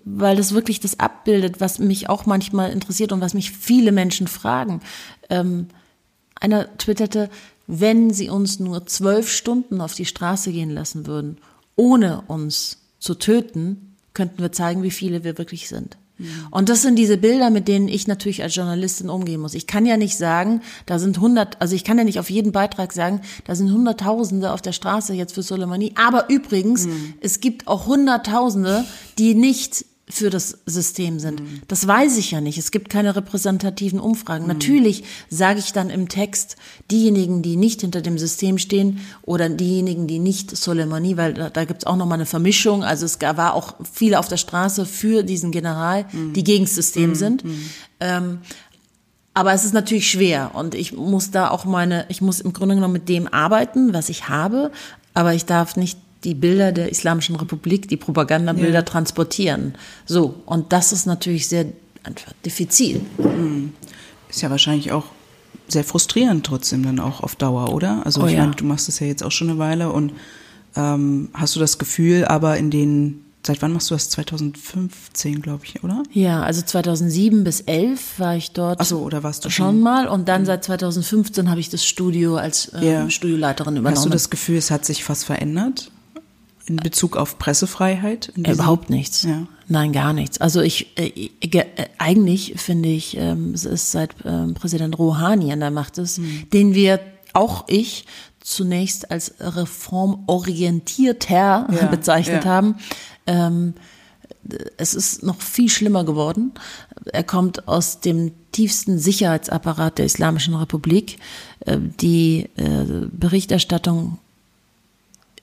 weil 0.03 0.35
das 0.35 0.53
wirklich 0.53 0.79
das 0.79 0.99
abbildet, 0.99 1.61
was 1.61 1.79
mich 1.79 2.09
auch 2.09 2.25
manchmal 2.25 2.71
interessiert 2.71 3.11
und 3.11 3.21
was 3.21 3.33
mich 3.33 3.51
viele 3.51 3.91
Menschen 3.91 4.27
fragen. 4.27 4.81
Ähm, 5.29 5.67
einer 6.39 6.75
twitterte, 6.77 7.29
wenn 7.67 8.11
sie 8.11 8.29
uns 8.29 8.59
nur 8.59 8.85
zwölf 8.85 9.29
Stunden 9.29 9.81
auf 9.81 9.93
die 9.93 10.05
Straße 10.05 10.51
gehen 10.51 10.69
lassen 10.69 11.07
würden, 11.07 11.37
ohne 11.75 12.23
uns 12.27 12.77
zu 12.99 13.15
töten, 13.15 13.95
könnten 14.13 14.41
wir 14.41 14.51
zeigen, 14.51 14.83
wie 14.83 14.91
viele 14.91 15.23
wir 15.23 15.37
wirklich 15.37 15.67
sind. 15.67 15.97
Mhm. 16.17 16.27
Und 16.51 16.69
das 16.69 16.81
sind 16.81 16.97
diese 16.97 17.17
Bilder, 17.17 17.49
mit 17.49 17.67
denen 17.67 17.87
ich 17.87 18.07
natürlich 18.07 18.43
als 18.43 18.55
Journalistin 18.55 19.09
umgehen 19.09 19.41
muss. 19.41 19.53
Ich 19.53 19.67
kann 19.67 19.85
ja 19.85 19.97
nicht 19.97 20.17
sagen, 20.17 20.61
da 20.85 20.99
sind 20.99 21.19
hundert, 21.19 21.61
also 21.61 21.75
ich 21.75 21.83
kann 21.83 21.97
ja 21.97 22.03
nicht 22.03 22.19
auf 22.19 22.29
jeden 22.29 22.51
Beitrag 22.51 22.93
sagen, 22.93 23.21
da 23.45 23.55
sind 23.55 23.71
Hunderttausende 23.71 24.51
auf 24.51 24.61
der 24.61 24.71
Straße 24.71 25.13
jetzt 25.13 25.33
für 25.33 25.43
Soleimani. 25.43 25.93
Aber 25.95 26.29
übrigens, 26.29 26.87
mhm. 26.87 27.13
es 27.21 27.39
gibt 27.39 27.67
auch 27.67 27.87
Hunderttausende, 27.87 28.85
die 29.17 29.35
nicht 29.35 29.85
für 30.07 30.29
das 30.29 30.59
System 30.67 31.19
sind. 31.19 31.41
Mhm. 31.41 31.61
Das 31.67 31.87
weiß 31.87 32.17
ich 32.17 32.31
ja 32.31 32.39
nicht. 32.39 32.59
Es 32.59 32.69
gibt 32.69 32.89
keine 32.89 33.15
repräsentativen 33.15 33.99
Umfragen. 33.99 34.43
Mhm. 34.43 34.49
Natürlich 34.49 35.03
sage 35.29 35.59
ich 35.59 35.73
dann 35.73 35.89
im 35.89 36.09
Text, 36.09 36.57
diejenigen, 36.91 37.41
die 37.41 37.55
nicht 37.55 37.81
hinter 37.81 38.01
dem 38.01 38.19
System 38.19 38.59
stehen 38.59 38.99
oder 39.23 39.49
diejenigen, 39.49 40.05
die 40.05 40.19
nicht 40.19 40.55
Soleimani, 40.55 41.17
weil 41.17 41.33
da, 41.33 41.49
da 41.49 41.65
gibt 41.65 41.81
es 41.81 41.87
auch 41.87 41.95
nochmal 41.95 42.19
eine 42.19 42.27
Vermischung. 42.27 42.83
Also 42.83 43.05
es 43.05 43.19
war 43.19 43.55
auch 43.55 43.75
viele 43.91 44.19
auf 44.19 44.27
der 44.27 44.37
Straße 44.37 44.85
für 44.85 45.23
diesen 45.23 45.51
General, 45.51 46.05
mhm. 46.11 46.33
die 46.33 46.43
gegen 46.43 46.65
das 46.65 46.75
System 46.75 47.11
mhm. 47.11 47.15
sind. 47.15 47.43
Mhm. 47.43 47.69
Ähm, 47.99 48.37
aber 49.33 49.53
es 49.53 49.65
ist 49.65 49.73
natürlich 49.73 50.09
schwer 50.09 50.51
und 50.53 50.75
ich 50.75 50.93
muss 50.93 51.31
da 51.31 51.49
auch 51.49 51.65
meine, 51.65 52.05
ich 52.09 52.21
muss 52.21 52.39
im 52.39 52.53
Grunde 52.53 52.75
genommen 52.75 52.93
mit 52.93 53.09
dem 53.09 53.27
arbeiten, 53.27 53.93
was 53.93 54.09
ich 54.09 54.29
habe, 54.29 54.71
aber 55.13 55.33
ich 55.33 55.45
darf 55.45 55.75
nicht 55.75 55.99
die 56.25 56.33
Bilder 56.33 56.71
der 56.71 56.89
Islamischen 56.89 57.35
Republik, 57.35 57.87
die 57.87 57.97
Propagandabilder 57.97 58.79
ja. 58.79 58.81
transportieren. 58.81 59.75
So, 60.05 60.35
und 60.45 60.73
das 60.73 60.91
ist 60.91 61.05
natürlich 61.05 61.47
sehr 61.47 61.65
einfach 62.03 62.33
diffizil. 62.45 63.01
Mhm. 63.17 63.73
Ist 64.29 64.41
ja 64.41 64.49
wahrscheinlich 64.49 64.91
auch 64.91 65.05
sehr 65.67 65.83
frustrierend 65.83 66.45
trotzdem 66.45 66.83
dann 66.83 66.99
auch 66.99 67.21
auf 67.21 67.35
Dauer, 67.35 67.73
oder? 67.73 68.05
Also 68.05 68.23
oh, 68.23 68.25
ich 68.27 68.33
ja. 68.33 68.41
meine, 68.41 68.55
du 68.55 68.65
machst 68.65 68.89
es 68.89 68.99
ja 68.99 69.07
jetzt 69.07 69.23
auch 69.23 69.31
schon 69.31 69.49
eine 69.49 69.59
Weile 69.59 69.91
und 69.91 70.13
ähm, 70.75 71.29
hast 71.33 71.55
du 71.55 71.59
das 71.59 71.77
Gefühl, 71.77 72.25
aber 72.25 72.57
in 72.57 72.69
den 72.69 73.21
Seit 73.45 73.61
wann 73.61 73.73
machst 73.73 73.91
du 73.91 73.93
das? 73.93 74.09
2015, 74.09 75.39
glaube 75.39 75.65
ich, 75.65 75.83
oder? 75.83 76.01
Ja, 76.11 76.41
also 76.41 76.63
2007 76.63 77.43
bis 77.43 77.61
11 77.61 78.19
war 78.19 78.35
ich 78.35 78.53
dort. 78.53 78.79
Ach 78.81 78.85
so, 78.85 79.01
oder 79.01 79.21
warst 79.21 79.45
du 79.45 79.51
schon? 79.51 79.67
Schon 79.67 79.81
mal 79.81 80.07
und 80.07 80.27
dann 80.27 80.47
seit 80.47 80.63
2015 80.63 81.51
habe 81.51 81.59
ich 81.59 81.69
das 81.69 81.85
Studio 81.85 82.37
als 82.37 82.71
ähm, 82.73 82.83
ja. 82.83 83.09
Studioleiterin 83.09 83.75
übernommen. 83.77 83.97
Hast 83.97 84.05
du 84.05 84.09
das 84.09 84.31
Gefühl, 84.31 84.57
es 84.57 84.71
hat 84.71 84.83
sich 84.83 85.03
fast 85.03 85.25
verändert? 85.25 85.91
In 86.67 86.77
Bezug 86.77 87.17
auf 87.17 87.37
Pressefreiheit? 87.37 88.31
Überhaupt 88.35 88.89
nichts. 88.89 89.23
Ja. 89.23 89.45
Nein, 89.67 89.91
gar 89.93 90.13
nichts. 90.13 90.39
Also 90.39 90.61
ich, 90.61 90.95
äh, 90.97 91.31
äh, 91.41 91.65
eigentlich 91.97 92.53
finde 92.57 92.89
ich, 92.89 93.17
ähm, 93.17 93.53
es 93.53 93.65
ist 93.65 93.91
seit 93.91 94.15
ähm, 94.25 94.53
Präsident 94.53 94.97
Rouhani 94.97 95.51
an 95.51 95.59
der 95.59 95.71
Macht 95.71 95.97
ist, 95.97 96.19
mhm. 96.19 96.49
den 96.51 96.73
wir, 96.75 97.01
auch 97.33 97.65
ich, 97.67 98.05
zunächst 98.39 99.11
als 99.11 99.33
reformorientierter 99.39 101.67
ja, 101.69 101.87
bezeichnet 101.91 102.45
ja. 102.45 102.51
haben. 102.51 102.75
Ähm, 103.27 103.73
es 104.77 104.93
ist 104.93 105.23
noch 105.23 105.41
viel 105.41 105.69
schlimmer 105.69 106.03
geworden. 106.03 106.51
Er 107.11 107.23
kommt 107.23 107.67
aus 107.67 107.99
dem 107.99 108.31
tiefsten 108.51 108.99
Sicherheitsapparat 108.99 109.97
der 109.97 110.05
Islamischen 110.05 110.53
Republik. 110.53 111.17
Äh, 111.61 111.79
die 111.99 112.49
äh, 112.55 113.07
Berichterstattung 113.11 114.19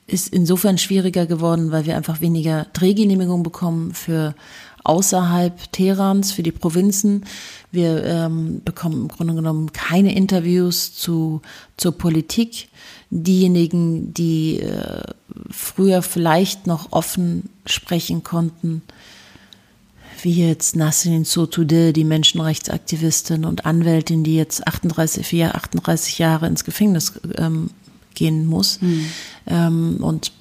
ist 0.07 0.29
insofern 0.29 0.79
schwieriger 0.79 1.27
geworden, 1.27 1.71
weil 1.71 1.87
wir 1.87 1.97
einfach 1.97 2.21
weniger 2.21 2.67
Drehgenehmigungen 2.73 3.43
bekommen 3.43 3.95
für 3.95 4.35
außerhalb 4.85 5.73
Teherans, 5.73 6.33
für 6.33 6.43
die 6.43 6.53
Provinzen. 6.53 7.25
Wir 7.71 8.05
ähm, 8.05 8.63
bekommen 8.65 9.03
im 9.03 9.09
Grunde 9.09 9.35
genommen 9.35 9.73
keine 9.73 10.15
Interviews 10.15 10.95
zu, 10.95 11.41
zur 11.77 11.93
Politik. 11.93 12.69
Diejenigen, 13.11 14.13
die 14.15 14.61
äh, 14.61 15.03
früher 15.51 16.03
vielleicht 16.03 16.67
noch 16.67 16.93
offen 16.93 17.49
sprechen 17.67 18.25
konnten, 18.25 18.83
wie 20.23 20.47
jetzt 20.47 20.77
Nasrin 20.77 21.25
Sotoudeh, 21.25 21.93
die 21.93 22.05
Menschenrechtsaktivistin 22.05 23.45
und 23.45 23.67
Anwältin, 23.67 24.25
die 24.25 24.37
jetzt 24.37 24.67
38, 24.67 25.27
4, 25.27 25.55
38 25.55 26.19
Jahre 26.19 26.47
ins 26.47 26.65
Gefängnis 26.65 27.21
ähm, 27.37 27.71
gehen 28.15 28.47
muss 28.47 28.81
mhm. 28.81 29.07
ähm, 29.47 29.97
und 30.01 30.33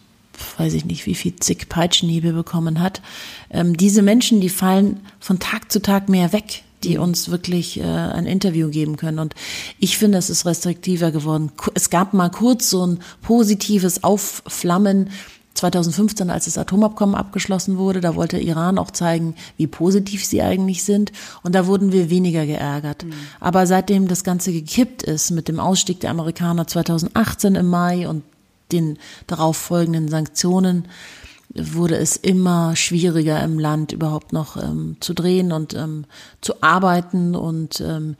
weiß 0.57 0.73
ich 0.73 0.85
nicht, 0.85 1.05
wie 1.05 1.15
viel 1.15 1.35
zig 1.37 1.69
Peitschenhiebe 1.69 2.33
bekommen 2.33 2.79
hat. 2.79 3.01
Ähm, 3.49 3.77
diese 3.77 4.01
Menschen, 4.01 4.41
die 4.41 4.49
fallen 4.49 5.01
von 5.19 5.39
Tag 5.39 5.71
zu 5.71 5.81
Tag 5.81 6.09
mehr 6.09 6.33
weg, 6.33 6.63
die 6.83 6.95
hm. 6.95 7.03
uns 7.03 7.29
wirklich 7.29 7.79
äh, 7.79 7.83
ein 7.83 8.25
Interview 8.25 8.69
geben 8.69 8.97
können. 8.97 9.19
Und 9.19 9.35
ich 9.79 9.97
finde, 9.97 10.17
es 10.17 10.29
ist 10.29 10.45
restriktiver 10.45 11.11
geworden. 11.11 11.51
Es 11.73 11.89
gab 11.89 12.13
mal 12.13 12.29
kurz 12.29 12.69
so 12.69 12.85
ein 12.85 12.99
positives 13.21 14.03
Aufflammen 14.03 15.09
2015, 15.53 16.29
als 16.29 16.45
das 16.45 16.57
Atomabkommen 16.57 17.15
abgeschlossen 17.15 17.77
wurde, 17.77 18.01
da 18.01 18.15
wollte 18.15 18.37
Iran 18.37 18.77
auch 18.77 18.91
zeigen, 18.91 19.35
wie 19.57 19.67
positiv 19.67 20.25
sie 20.25 20.41
eigentlich 20.41 20.83
sind. 20.83 21.11
Und 21.43 21.55
da 21.55 21.67
wurden 21.67 21.91
wir 21.91 22.09
weniger 22.09 22.45
geärgert. 22.45 23.03
Mhm. 23.03 23.13
Aber 23.39 23.67
seitdem 23.67 24.07
das 24.07 24.23
Ganze 24.23 24.51
gekippt 24.53 25.03
ist 25.03 25.31
mit 25.31 25.47
dem 25.47 25.59
Ausstieg 25.59 25.99
der 25.99 26.11
Amerikaner 26.11 26.67
2018 26.67 27.55
im 27.55 27.67
Mai 27.67 28.07
und 28.07 28.23
den 28.71 28.97
darauf 29.27 29.57
folgenden 29.57 30.07
Sanktionen, 30.07 30.85
wurde 31.53 31.97
es 31.97 32.15
immer 32.15 32.75
schwieriger 32.75 33.43
im 33.43 33.59
Land 33.59 33.91
überhaupt 33.91 34.33
noch 34.33 34.55
ähm, 34.57 34.97
zu 34.99 35.13
drehen 35.13 35.51
und 35.51 35.73
ähm, 35.73 36.05
zu 36.39 36.61
arbeiten 36.61 37.35
und 37.35 37.81
ähm, 37.81 38.15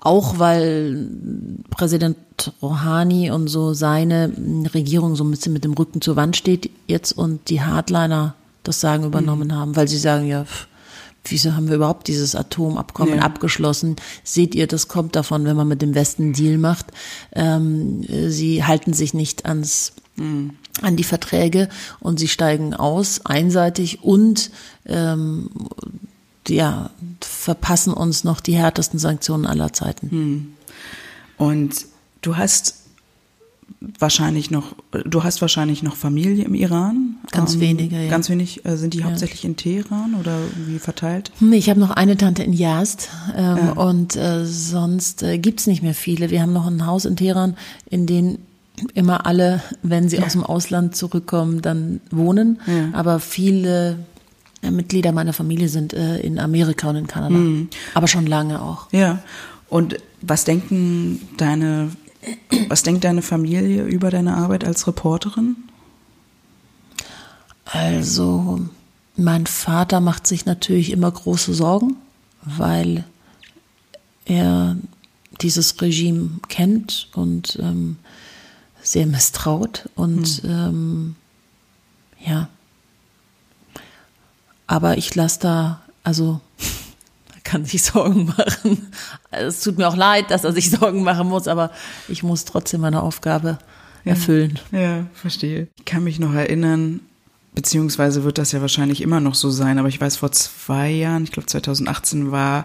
auch 0.00 0.38
weil 0.38 1.08
Präsident 1.70 2.16
Rouhani 2.62 3.30
und 3.30 3.48
so 3.48 3.74
seine 3.74 4.32
Regierung 4.72 5.14
so 5.14 5.24
ein 5.24 5.30
bisschen 5.30 5.52
mit 5.52 5.64
dem 5.64 5.74
Rücken 5.74 6.00
zur 6.00 6.16
Wand 6.16 6.36
steht 6.36 6.70
jetzt 6.86 7.12
und 7.12 7.48
die 7.50 7.60
Hardliner 7.60 8.34
das 8.62 8.80
Sagen 8.80 9.04
übernommen 9.04 9.48
mhm. 9.48 9.54
haben, 9.54 9.76
weil 9.76 9.88
sie 9.88 9.98
sagen, 9.98 10.26
ja, 10.26 10.46
wieso 11.24 11.54
haben 11.54 11.68
wir 11.68 11.76
überhaupt 11.76 12.08
dieses 12.08 12.34
Atomabkommen 12.34 13.16
ja. 13.16 13.22
abgeschlossen? 13.22 13.96
Seht 14.24 14.54
ihr, 14.54 14.66
das 14.66 14.88
kommt 14.88 15.16
davon, 15.16 15.44
wenn 15.44 15.56
man 15.56 15.68
mit 15.68 15.82
dem 15.82 15.94
Westen 15.94 16.24
einen 16.24 16.32
Deal 16.32 16.58
macht. 16.58 16.86
Ähm, 17.32 18.02
sie 18.28 18.64
halten 18.64 18.92
sich 18.92 19.12
nicht 19.14 19.44
ans 19.44 19.92
mhm. 20.16 20.52
an 20.82 20.96
die 20.96 21.04
Verträge 21.04 21.68
und 22.00 22.18
sie 22.18 22.28
steigen 22.28 22.74
aus 22.74 23.26
einseitig 23.26 24.02
und 24.02 24.50
ähm, 24.86 25.50
ja, 26.50 26.90
verpassen 27.20 27.92
uns 27.92 28.24
noch 28.24 28.40
die 28.40 28.54
härtesten 28.54 28.98
Sanktionen 28.98 29.46
aller 29.46 29.72
Zeiten. 29.72 30.10
Hm. 30.10 30.46
Und 31.36 31.86
du 32.22 32.36
hast 32.36 32.74
wahrscheinlich 33.98 34.50
noch, 34.50 34.74
du 35.04 35.24
hast 35.24 35.40
wahrscheinlich 35.40 35.82
noch 35.82 35.96
Familie 35.96 36.44
im 36.44 36.54
Iran. 36.54 37.16
Ganz 37.30 37.54
ähm, 37.54 37.60
wenige, 37.60 37.96
ja. 37.96 38.10
Ganz 38.10 38.28
wenig, 38.28 38.64
äh, 38.64 38.76
sind 38.76 38.94
die 38.94 39.04
hauptsächlich 39.04 39.44
in 39.44 39.56
Teheran 39.56 40.14
oder 40.14 40.38
wie 40.66 40.78
verteilt? 40.78 41.32
Hm, 41.38 41.52
ich 41.52 41.70
habe 41.70 41.80
noch 41.80 41.90
eine 41.90 42.16
Tante 42.16 42.42
in 42.42 42.52
Yazd 42.52 43.08
ähm, 43.36 43.56
ja. 43.56 43.72
und 43.72 44.16
äh, 44.16 44.44
sonst 44.44 45.22
äh, 45.22 45.38
gibt's 45.38 45.66
nicht 45.66 45.82
mehr 45.82 45.94
viele. 45.94 46.30
Wir 46.30 46.42
haben 46.42 46.52
noch 46.52 46.66
ein 46.66 46.86
Haus 46.86 47.04
in 47.04 47.16
Teheran, 47.16 47.56
in 47.88 48.06
dem 48.06 48.38
immer 48.94 49.26
alle, 49.26 49.62
wenn 49.82 50.08
sie 50.08 50.16
ja. 50.16 50.24
aus 50.24 50.32
dem 50.32 50.42
Ausland 50.42 50.96
zurückkommen, 50.96 51.60
dann 51.60 52.00
wohnen. 52.10 52.60
Aber 52.94 53.20
viele 53.20 53.98
Mitglieder 54.62 55.12
meiner 55.12 55.32
Familie 55.32 55.68
sind 55.68 55.94
äh, 55.94 56.18
in 56.20 56.38
Amerika 56.38 56.90
und 56.90 56.96
in 56.96 57.06
Kanada. 57.06 57.34
Mhm. 57.34 57.68
Aber 57.94 58.08
schon 58.08 58.26
lange 58.26 58.60
auch. 58.60 58.92
Ja. 58.92 59.22
Und 59.68 59.96
was 60.20 60.44
denken 60.44 61.28
deine, 61.36 61.90
was 62.68 62.82
denkt 62.82 63.04
deine 63.04 63.22
Familie 63.22 63.84
über 63.84 64.10
deine 64.10 64.36
Arbeit 64.36 64.64
als 64.64 64.86
Reporterin? 64.86 65.56
Also, 67.64 68.60
mein 69.16 69.46
Vater 69.46 70.00
macht 70.00 70.26
sich 70.26 70.44
natürlich 70.44 70.90
immer 70.90 71.10
große 71.10 71.54
Sorgen, 71.54 71.96
weil 72.42 73.04
er 74.24 74.76
dieses 75.40 75.80
Regime 75.80 76.40
kennt 76.48 77.08
und 77.14 77.58
ähm, 77.62 77.96
sehr 78.82 79.06
misstraut 79.06 79.88
und 79.94 80.42
mhm. 80.42 80.50
ähm, 80.50 81.16
ja, 82.24 82.48
aber 84.70 84.96
ich 84.96 85.16
lasse 85.16 85.40
da, 85.40 85.80
also 86.04 86.40
kann 87.44 87.64
sich 87.64 87.82
Sorgen 87.82 88.26
machen. 88.26 88.92
Es 89.32 89.62
tut 89.62 89.78
mir 89.78 89.88
auch 89.88 89.96
leid, 89.96 90.30
dass 90.30 90.44
er 90.44 90.52
sich 90.52 90.70
Sorgen 90.78 91.02
machen 91.02 91.28
muss, 91.28 91.48
aber 91.48 91.72
ich 92.06 92.22
muss 92.22 92.44
trotzdem 92.44 92.80
meine 92.80 93.02
Aufgabe 93.02 93.58
erfüllen. 94.04 94.60
Ja, 94.70 94.80
ja, 94.80 95.06
verstehe. 95.12 95.66
Ich 95.76 95.84
kann 95.86 96.04
mich 96.04 96.20
noch 96.20 96.32
erinnern, 96.32 97.00
beziehungsweise 97.52 98.22
wird 98.22 98.38
das 98.38 98.52
ja 98.52 98.60
wahrscheinlich 98.60 99.00
immer 99.00 99.18
noch 99.18 99.34
so 99.34 99.50
sein, 99.50 99.76
aber 99.80 99.88
ich 99.88 100.00
weiß, 100.00 100.18
vor 100.18 100.30
zwei 100.30 100.88
Jahren, 100.88 101.24
ich 101.24 101.32
glaube 101.32 101.46
2018 101.46 102.30
war 102.30 102.64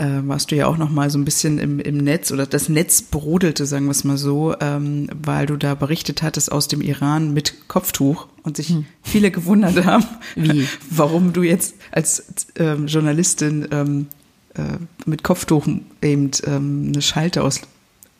äh, 0.00 0.26
warst 0.26 0.50
du 0.50 0.56
ja 0.56 0.66
auch 0.66 0.78
noch 0.78 0.90
mal 0.90 1.10
so 1.10 1.18
ein 1.18 1.24
bisschen 1.24 1.58
im, 1.58 1.78
im 1.78 1.98
Netz 1.98 2.32
oder 2.32 2.46
das 2.46 2.68
Netz 2.68 3.02
brodelte, 3.02 3.66
sagen 3.66 3.84
wir 3.84 3.90
es 3.90 4.04
mal 4.04 4.16
so, 4.16 4.54
ähm, 4.60 5.08
weil 5.22 5.46
du 5.46 5.56
da 5.56 5.74
berichtet 5.74 6.22
hattest 6.22 6.50
aus 6.50 6.68
dem 6.68 6.80
Iran 6.80 7.34
mit 7.34 7.68
Kopftuch 7.68 8.26
und 8.42 8.56
sich 8.56 8.70
hm. 8.70 8.86
viele 9.02 9.30
gewundert 9.30 9.84
haben, 9.84 10.06
Wie? 10.34 10.66
warum 10.90 11.32
du 11.32 11.42
jetzt 11.42 11.74
als 11.92 12.46
ähm, 12.56 12.86
Journalistin 12.86 13.68
ähm, 13.70 14.06
äh, 14.54 14.62
mit 15.04 15.22
Kopftuch 15.22 15.66
eben 16.00 16.30
ähm, 16.46 16.86
eine 16.88 17.02
Schalte 17.02 17.42
aus 17.42 17.60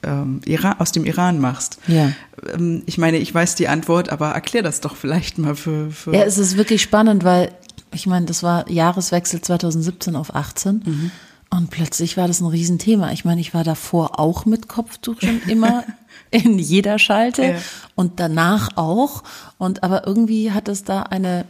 ähm, 0.02 0.40
Iran, 0.44 0.76
aus 0.78 0.92
dem 0.92 1.06
Iran 1.06 1.40
machst. 1.40 1.78
Ja. 1.86 2.12
Ähm, 2.54 2.82
ich 2.84 2.98
meine, 2.98 3.18
ich 3.18 3.34
weiß 3.34 3.54
die 3.54 3.68
Antwort, 3.68 4.10
aber 4.10 4.30
erklär 4.30 4.62
das 4.62 4.82
doch 4.82 4.96
vielleicht 4.96 5.38
mal 5.38 5.56
für, 5.56 5.90
für 5.90 6.14
Ja, 6.14 6.24
es 6.24 6.36
ist 6.36 6.58
wirklich 6.58 6.82
spannend, 6.82 7.24
weil 7.24 7.52
ich 7.92 8.06
meine, 8.06 8.26
das 8.26 8.42
war 8.42 8.70
Jahreswechsel 8.70 9.40
2017 9.40 10.14
auf 10.14 10.34
18. 10.34 10.82
Mhm. 10.84 11.10
Und 11.50 11.70
plötzlich 11.70 12.16
war 12.16 12.28
das 12.28 12.40
ein 12.40 12.46
Riesenthema. 12.46 13.10
Ich 13.10 13.24
meine, 13.24 13.40
ich 13.40 13.54
war 13.54 13.64
davor 13.64 14.20
auch 14.20 14.46
mit 14.46 14.68
Kopftuch 14.68 15.20
schon 15.20 15.42
immer 15.48 15.84
in 16.30 16.58
jeder 16.58 16.98
Schalte 16.98 17.42
ja. 17.42 17.58
und 17.96 18.20
danach 18.20 18.76
auch. 18.76 19.24
Und 19.58 19.82
aber 19.82 20.06
irgendwie 20.06 20.52
hat 20.52 20.68
es 20.68 20.84
da 20.84 21.02
eine 21.02 21.44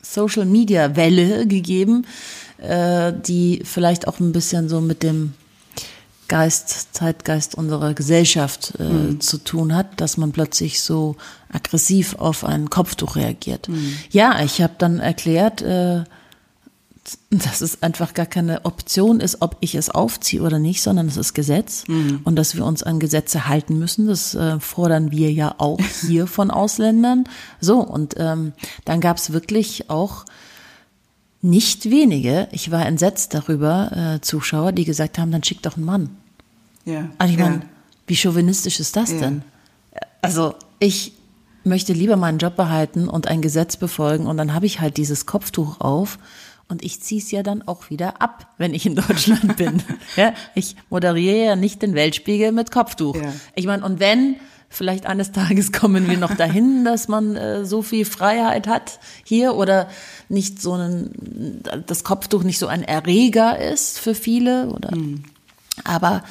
Social 0.00 0.46
Media 0.46 0.94
Welle 0.94 1.46
gegeben, 1.46 2.06
äh, 2.58 3.12
die 3.12 3.62
vielleicht 3.64 4.06
auch 4.06 4.20
ein 4.20 4.32
bisschen 4.32 4.68
so 4.68 4.80
mit 4.80 5.02
dem 5.02 5.34
Geist, 6.28 6.94
Zeitgeist 6.94 7.54
unserer 7.54 7.94
Gesellschaft 7.94 8.74
äh, 8.78 8.82
mhm. 8.82 9.20
zu 9.20 9.38
tun 9.38 9.74
hat, 9.74 10.00
dass 10.00 10.16
man 10.16 10.32
plötzlich 10.32 10.80
so 10.80 11.16
aggressiv 11.52 12.16
auf 12.16 12.44
ein 12.44 12.68
Kopftuch 12.70 13.16
reagiert. 13.16 13.68
Mhm. 13.68 13.96
Ja, 14.10 14.40
ich 14.42 14.60
habe 14.60 14.74
dann 14.78 14.98
erklärt, 14.98 15.62
äh, 15.62 16.04
dass 17.30 17.60
es 17.60 17.82
einfach 17.82 18.14
gar 18.14 18.26
keine 18.26 18.64
Option 18.64 19.20
ist, 19.20 19.42
ob 19.42 19.56
ich 19.60 19.74
es 19.74 19.90
aufziehe 19.90 20.42
oder 20.42 20.58
nicht, 20.58 20.82
sondern 20.82 21.06
es 21.06 21.16
ist 21.16 21.34
Gesetz 21.34 21.84
mhm. 21.86 22.20
und 22.24 22.36
dass 22.36 22.56
wir 22.56 22.64
uns 22.64 22.82
an 22.82 22.98
Gesetze 22.98 23.48
halten 23.48 23.78
müssen. 23.78 24.06
Das 24.06 24.34
äh, 24.34 24.58
fordern 24.60 25.10
wir 25.10 25.32
ja 25.32 25.54
auch 25.58 25.80
hier 26.06 26.26
von 26.26 26.50
Ausländern. 26.50 27.24
So, 27.60 27.80
und 27.80 28.14
ähm, 28.18 28.52
dann 28.84 29.00
gab 29.00 29.18
es 29.18 29.32
wirklich 29.32 29.90
auch 29.90 30.24
nicht 31.42 31.90
wenige, 31.90 32.48
ich 32.50 32.70
war 32.70 32.86
entsetzt 32.86 33.34
darüber, 33.34 34.16
äh, 34.16 34.20
Zuschauer, 34.20 34.72
die 34.72 34.84
gesagt 34.84 35.18
haben, 35.18 35.30
dann 35.30 35.44
schick 35.44 35.62
doch 35.62 35.76
einen 35.76 35.86
Mann. 35.86 36.10
Ja. 36.84 37.08
Also 37.18 37.32
ich 37.32 37.38
meine, 37.38 37.56
ja. 37.56 37.62
wie 38.06 38.16
chauvinistisch 38.16 38.80
ist 38.80 38.96
das 38.96 39.12
ja. 39.12 39.18
denn? 39.18 39.42
Also 40.22 40.54
ich 40.78 41.12
möchte 41.66 41.92
lieber 41.92 42.16
meinen 42.16 42.38
Job 42.38 42.56
behalten 42.56 43.08
und 43.08 43.26
ein 43.26 43.42
Gesetz 43.42 43.76
befolgen 43.76 44.26
und 44.26 44.36
dann 44.36 44.54
habe 44.54 44.66
ich 44.66 44.80
halt 44.80 44.96
dieses 44.96 45.26
Kopftuch 45.26 45.80
auf 45.80 46.18
und 46.68 46.84
ich 46.84 47.00
ziehe 47.00 47.20
es 47.20 47.30
ja 47.30 47.42
dann 47.42 47.62
auch 47.62 47.90
wieder 47.90 48.20
ab, 48.20 48.54
wenn 48.58 48.74
ich 48.74 48.86
in 48.86 48.96
Deutschland 48.96 49.56
bin. 49.56 49.82
ja, 50.16 50.34
ich 50.54 50.76
moderiere 50.90 51.44
ja 51.44 51.56
nicht 51.56 51.82
den 51.82 51.94
Weltspiegel 51.94 52.52
mit 52.52 52.70
Kopftuch. 52.70 53.16
Ja. 53.16 53.32
Ich 53.54 53.66
meine, 53.66 53.84
und 53.84 54.00
wenn, 54.00 54.36
vielleicht 54.68 55.06
eines 55.06 55.32
Tages 55.32 55.72
kommen 55.72 56.08
wir 56.08 56.18
noch 56.18 56.34
dahin, 56.34 56.84
dass 56.84 57.08
man 57.08 57.36
äh, 57.36 57.64
so 57.64 57.82
viel 57.82 58.04
Freiheit 58.04 58.66
hat 58.66 58.98
hier 59.24 59.54
oder 59.54 59.88
nicht 60.28 60.60
so 60.60 60.74
ein, 60.74 61.62
das 61.86 62.02
Kopftuch 62.02 62.42
nicht 62.42 62.58
so 62.58 62.66
ein 62.66 62.82
Erreger 62.82 63.58
ist 63.58 63.98
für 63.98 64.14
viele 64.14 64.68
oder. 64.70 64.94
Mhm. 64.94 65.24
Aber 65.86 66.22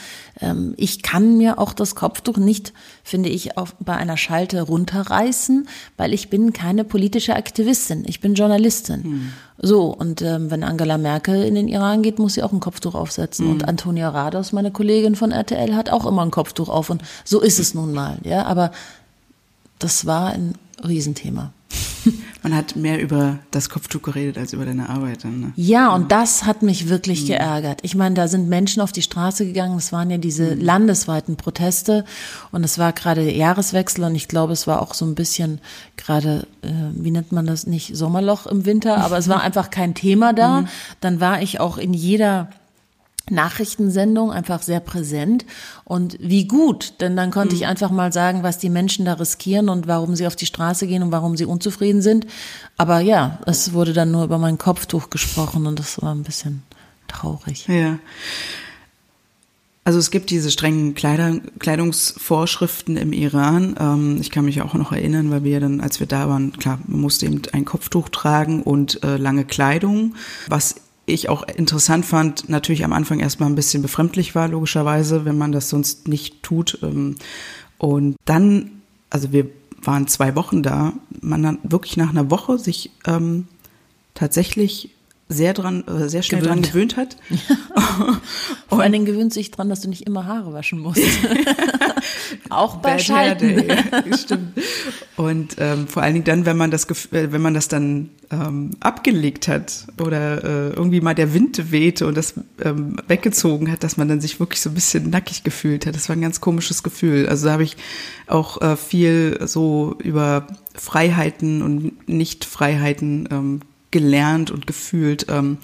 ähm, 0.42 0.74
ich 0.78 1.02
kann 1.02 1.38
mir 1.38 1.60
auch 1.60 1.74
das 1.74 1.96
Kopftuch 1.96 2.38
nicht, 2.38 2.74
finde 3.04 3.30
ich, 3.30 3.58
auf, 3.58 3.76
bei 3.80 3.96
einer 3.96 4.18
Schalte 4.18 4.62
runterreißen, 4.62 5.68
weil 5.98 6.14
ich 6.14 6.30
bin 6.30 6.54
keine 6.54 6.84
politische 6.84 7.36
Aktivistin. 7.36 8.04
Ich 8.06 8.20
bin 8.20 8.36
Journalistin. 8.36 9.04
Hm. 9.04 9.34
So, 9.58 9.86
und 9.86 10.22
ähm, 10.22 10.52
wenn 10.52 10.64
Angela 10.64 10.98
Merkel 10.98 11.44
in 11.44 11.56
den 11.56 11.68
Iran 11.68 12.02
geht, 12.02 12.20
muss 12.20 12.34
sie 12.34 12.44
auch 12.44 12.52
ein 12.52 12.60
Kopftuch 12.60 12.96
aufsetzen. 12.96 13.46
Hm. 13.46 13.54
Und 13.54 13.68
Antonia 13.68 14.10
Rados, 14.10 14.52
meine 14.52 14.72
Kollegin 14.72 15.16
von 15.16 15.32
RTL, 15.32 15.76
hat 15.76 15.90
auch 15.90 16.06
immer 16.06 16.24
ein 16.24 16.32
Kopftuch 16.32 16.70
auf. 16.70 16.90
Und 16.90 17.02
so 17.24 17.42
ist 17.42 17.60
es 17.60 17.74
nun 17.74 17.94
mal. 17.94 18.18
Ja, 18.24 18.46
aber 18.46 18.72
das 19.80 20.06
war 20.06 20.32
ein 20.32 20.56
Riesenthema. 20.86 21.54
Man 22.44 22.56
hat 22.56 22.76
mehr 22.76 23.02
über 23.02 23.40
das 23.52 23.70
Kopftuch 23.70 24.02
geredet 24.02 24.38
als 24.38 24.54
über 24.54 24.66
deine 24.66 24.90
Arbeit. 24.90 25.24
Dann, 25.24 25.40
ne? 25.40 25.54
Ja, 25.56 25.94
und 25.94 26.12
das 26.12 26.46
hat 26.46 26.62
mich 26.62 26.90
wirklich 26.90 27.24
mhm. 27.24 27.28
geärgert. 27.28 27.80
Ich 27.84 27.96
meine, 27.96 28.16
da 28.16 28.28
sind 28.28 28.50
Menschen 28.50 28.82
auf 28.82 28.92
die 28.92 29.02
Straße 29.02 29.46
gegangen. 29.46 29.78
Es 29.78 29.92
waren 29.92 30.10
ja 30.10 30.18
diese 30.18 30.56
mhm. 30.56 30.62
landesweiten 30.62 31.36
Proteste 31.38 32.06
und 32.52 32.64
es 32.64 32.78
war 32.78 32.94
gerade 32.94 33.30
Jahreswechsel 33.32 34.04
und 34.04 34.16
ich 34.16 34.28
glaube, 34.28 34.54
es 34.54 34.68
war 34.68 34.82
auch 34.82 34.94
so 34.94 35.06
ein 35.06 35.16
bisschen 35.16 35.60
gerade, 35.98 36.48
äh, 36.62 36.70
wie 36.94 37.12
nennt 37.12 37.32
man 37.32 37.46
das 37.46 37.68
nicht, 37.68 37.96
Sommerloch 37.96 38.46
im 38.46 38.66
Winter, 38.66 38.98
aber 38.98 39.18
es 39.18 39.28
war 39.28 39.42
einfach 39.44 39.70
kein 39.70 39.94
Thema 39.94 40.34
da. 40.34 40.62
Mhm. 40.62 40.68
Dann 41.02 41.20
war 41.20 41.42
ich 41.42 41.60
auch 41.60 41.78
in 41.78 41.94
jeder 41.94 42.50
Nachrichtensendung 43.30 44.32
einfach 44.32 44.62
sehr 44.62 44.80
präsent 44.80 45.46
und 45.84 46.18
wie 46.20 46.48
gut, 46.48 46.94
denn 47.02 47.16
dann 47.16 47.32
konnte 47.32 47.56
mhm. 47.56 47.62
ich 47.62 47.68
einfach 47.68 47.92
mal 47.92 48.14
sagen, 48.14 48.44
was 48.44 48.58
die 48.58 48.70
Menschen 48.70 49.06
da 49.06 49.14
riskieren 49.14 49.70
und 49.70 49.88
warum 49.88 50.16
sie 50.16 50.28
auf 50.28 50.36
die 50.36 50.46
Straße 50.46 50.88
gehen 50.88 51.04
und 51.04 51.12
warum 51.12 51.36
sie 51.36 51.46
unzufrieden 51.46 52.02
sind. 52.02 52.28
Aber 52.78 53.00
ja, 53.00 53.40
es 53.46 53.74
wurde 53.74 53.94
dann 53.94 54.12
nur 54.12 54.24
über 54.24 54.38
mein 54.38 54.58
Kopftuch 54.58 55.10
gesprochen 55.10 55.66
und 55.66 55.80
das 55.80 56.02
war 56.02 56.14
ein 56.14 56.24
bisschen 56.24 56.64
traurig. 57.08 57.68
Ja. 57.68 58.00
Also 59.88 60.00
es 60.00 60.10
gibt 60.10 60.32
diese 60.32 60.50
strengen 60.50 60.96
Kleider, 60.96 61.40
Kleidungsvorschriften 61.60 62.98
im 62.98 63.14
Iran. 63.14 63.76
Ähm, 63.80 64.18
ich 64.20 64.32
kann 64.32 64.46
mich 64.46 64.64
auch 64.64 64.74
noch 64.74 64.92
erinnern, 64.92 65.30
weil 65.30 65.44
wir 65.44 65.60
dann, 65.60 65.80
als 65.80 66.00
wir 66.00 66.08
da 66.08 66.28
waren, 66.28 66.54
klar, 66.54 66.80
man 66.88 67.02
musste 67.02 67.28
eben 67.28 67.44
ein 67.54 67.66
Kopftuch 67.66 68.10
tragen 68.10 68.64
und 68.64 69.04
äh, 69.04 69.18
lange 69.18 69.46
Kleidung, 69.46 70.16
was 70.48 70.76
ich 71.06 71.30
auch 71.30 71.44
interessant 71.44 72.06
fand, 72.06 72.50
natürlich 72.50 72.84
am 72.84 72.94
Anfang 72.94 73.20
erstmal 73.20 73.50
ein 73.50 73.56
bisschen 73.56 73.82
befremdlich 73.82 74.36
war, 74.36 74.48
logischerweise, 74.48 75.26
wenn 75.26 75.38
man 75.38 75.52
das 75.52 75.70
sonst 75.70 76.08
nicht 76.08 76.44
tut. 76.44 76.80
Ähm, 76.82 77.16
und 77.78 78.16
dann, 78.26 78.82
also 79.10 79.32
wir 79.32 79.48
waren 79.82 80.08
zwei 80.08 80.36
Wochen 80.36 80.64
da, 80.64 80.94
man 81.22 81.44
dann 81.44 81.60
wirklich 81.64 81.98
nach 81.98 82.10
einer 82.10 82.32
Woche 82.32 82.58
sich 82.58 82.92
ähm, 83.06 83.48
tatsächlich 84.14 84.92
sehr 85.28 85.54
dran, 85.54 85.84
äh, 85.88 86.08
sehr 86.08 86.22
schnell 86.22 86.42
gewöhnt. 86.42 86.66
dran 86.66 86.72
gewöhnt 86.72 86.98
hat. 86.98 87.18
Vor 88.68 88.82
allen 88.82 88.92
Dingen 88.92 89.06
gewöhnt 89.06 89.34
sich 89.34 89.50
dran, 89.50 89.70
dass 89.70 89.82
du 89.82 89.90
nicht 89.90 90.06
immer 90.06 90.26
Haare 90.26 90.54
waschen 90.54 90.80
musst. 90.80 91.02
Auch 92.50 92.78
bei 92.78 93.00
Schalten. 93.00 93.68
Ja, 93.68 94.18
stimmt. 94.18 94.54
Und 95.16 95.56
ähm, 95.58 95.88
vor 95.88 96.04
allen 96.04 96.14
Dingen 96.14 96.26
dann, 96.26 96.46
wenn 96.46 96.58
man 96.58 96.70
das, 96.70 96.86
äh, 97.12 97.32
wenn 97.32 97.42
man 97.42 97.54
das 97.54 97.68
dann 97.68 98.10
ähm, 98.30 98.72
abgelegt 98.80 99.48
hat 99.48 99.88
oder 100.00 100.44
äh, 100.44 100.70
irgendwie 100.74 101.02
mal 101.02 101.16
der 101.16 101.34
Wind 101.34 101.72
wehte 101.72 102.06
und 102.06 102.16
das 102.16 102.36
ähm, 102.64 102.98
weggezogen 103.08 103.72
hat, 103.72 103.84
dass 103.84 103.98
man 103.98 104.08
dann 104.08 104.22
sich 104.22 104.40
wirklich 104.40 104.62
so 104.62 104.70
ein 104.70 104.76
bisschen 104.76 105.10
nackig 105.10 105.44
gefühlt 105.44 105.86
hat. 105.86 105.96
Das 105.96 106.10
war 106.10 106.16
ein 106.16 106.22
ganz 106.22 106.42
komisches 106.42 106.84
Gefühl. 106.84 107.28
Also 107.28 107.48
da 107.48 107.54
habe 107.54 107.64
ich 107.64 107.78
auch 108.28 108.62
äh, 108.62 108.76
viel 108.76 109.40
so 109.46 109.96
über 110.04 110.48
Freiheiten 110.76 111.62
und 111.62 112.08
Nicht-Freiheiten 112.08 113.30
ähm, 113.32 113.62
gelernt 113.96 114.52
und 114.52 114.68
gefühlt, 114.68 115.28
ähm, 115.30 115.58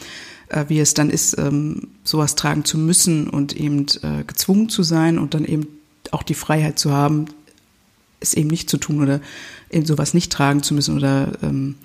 äh, 0.48 0.64
wie 0.70 0.80
es 0.80 0.94
dann 0.94 1.10
ist, 1.10 1.38
ähm, 1.38 1.90
sowas 2.06 2.36
tragen 2.36 2.64
zu 2.64 2.78
müssen 2.78 3.30
und 3.30 3.54
eben 3.58 3.88
äh, 4.04 4.24
gezwungen 4.26 4.70
zu 4.70 4.84
sein 4.84 5.20
und 5.20 5.34
dann 5.34 5.44
eben 5.44 5.68
auch 6.12 6.24
die 6.24 6.34
Freiheit 6.34 6.80
zu 6.80 6.94
haben, 6.94 7.26
es 8.22 8.34
eben 8.34 8.48
nicht 8.48 8.70
zu 8.70 8.78
tun 8.78 9.04
oder 9.04 9.20
eben 9.70 9.86
sowas 9.86 10.14
nicht 10.14 10.32
tragen 10.32 10.64
zu 10.64 10.74
müssen 10.74 10.96
oder 10.96 11.34
ähm, 11.44 11.76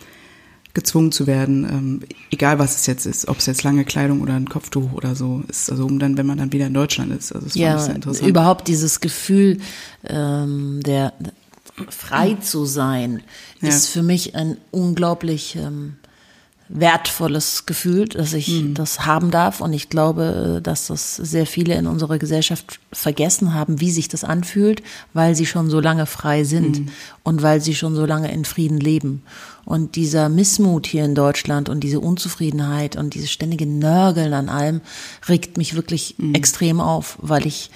gezwungen 0.72 1.10
zu 1.10 1.26
werden, 1.26 1.64
ähm, 1.64 2.00
egal 2.30 2.60
was 2.60 2.76
es 2.76 2.86
jetzt 2.86 3.06
ist, 3.06 3.26
ob 3.26 3.38
es 3.38 3.46
jetzt 3.46 3.64
lange 3.64 3.84
Kleidung 3.84 4.20
oder 4.20 4.34
ein 4.34 4.48
Kopftuch 4.48 4.92
oder 4.92 5.16
so 5.16 5.42
ist, 5.48 5.68
also 5.68 5.84
um 5.84 5.98
dann, 5.98 6.16
wenn 6.16 6.26
man 6.26 6.38
dann 6.38 6.52
wieder 6.52 6.68
in 6.68 6.74
Deutschland 6.74 7.10
ist. 7.10 7.32
Also 7.32 7.46
das 7.48 7.56
ja, 7.56 7.76
sehr 7.76 7.96
interessant. 7.96 8.28
überhaupt 8.28 8.68
dieses 8.68 9.00
Gefühl 9.00 9.58
ähm, 10.04 10.80
der 10.86 11.12
frei 11.88 12.34
zu 12.34 12.66
sein, 12.66 13.24
ja. 13.60 13.68
ist 13.68 13.88
für 13.88 14.04
mich 14.04 14.36
ein 14.36 14.58
unglaublich 14.70 15.56
ähm, 15.56 15.96
wertvolles 16.68 17.64
Gefühl, 17.66 18.06
dass 18.08 18.32
ich 18.32 18.48
mhm. 18.48 18.74
das 18.74 19.06
haben 19.06 19.30
darf. 19.30 19.60
Und 19.60 19.72
ich 19.72 19.88
glaube, 19.88 20.60
dass 20.62 20.88
das 20.88 21.16
sehr 21.16 21.46
viele 21.46 21.74
in 21.74 21.86
unserer 21.86 22.18
Gesellschaft 22.18 22.80
vergessen 22.92 23.54
haben, 23.54 23.80
wie 23.80 23.90
sich 23.90 24.08
das 24.08 24.24
anfühlt, 24.24 24.82
weil 25.12 25.34
sie 25.34 25.46
schon 25.46 25.70
so 25.70 25.80
lange 25.80 26.06
frei 26.06 26.44
sind 26.44 26.80
mhm. 26.80 26.88
und 27.22 27.42
weil 27.42 27.60
sie 27.60 27.74
schon 27.74 27.94
so 27.94 28.04
lange 28.04 28.32
in 28.32 28.44
Frieden 28.44 28.80
leben. 28.80 29.22
Und 29.64 29.96
dieser 29.96 30.28
Missmut 30.28 30.86
hier 30.86 31.04
in 31.04 31.14
Deutschland 31.14 31.68
und 31.68 31.80
diese 31.80 32.00
Unzufriedenheit 32.00 32.96
und 32.96 33.14
dieses 33.14 33.30
ständige 33.30 33.66
Nörgeln 33.66 34.32
an 34.32 34.48
allem 34.48 34.80
regt 35.28 35.56
mich 35.56 35.74
wirklich 35.74 36.16
mhm. 36.18 36.34
extrem 36.34 36.80
auf, 36.80 37.18
weil 37.20 37.46
ich 37.46 37.70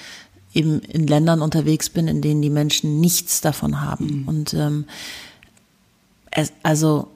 eben 0.52 0.80
in 0.80 1.06
Ländern 1.06 1.42
unterwegs 1.42 1.90
bin, 1.90 2.08
in 2.08 2.22
denen 2.22 2.42
die 2.42 2.50
Menschen 2.50 3.00
nichts 3.00 3.40
davon 3.40 3.80
haben. 3.80 4.22
Mhm. 4.22 4.28
Und 4.28 4.54
ähm, 4.54 4.84
es, 6.32 6.52
also 6.62 7.08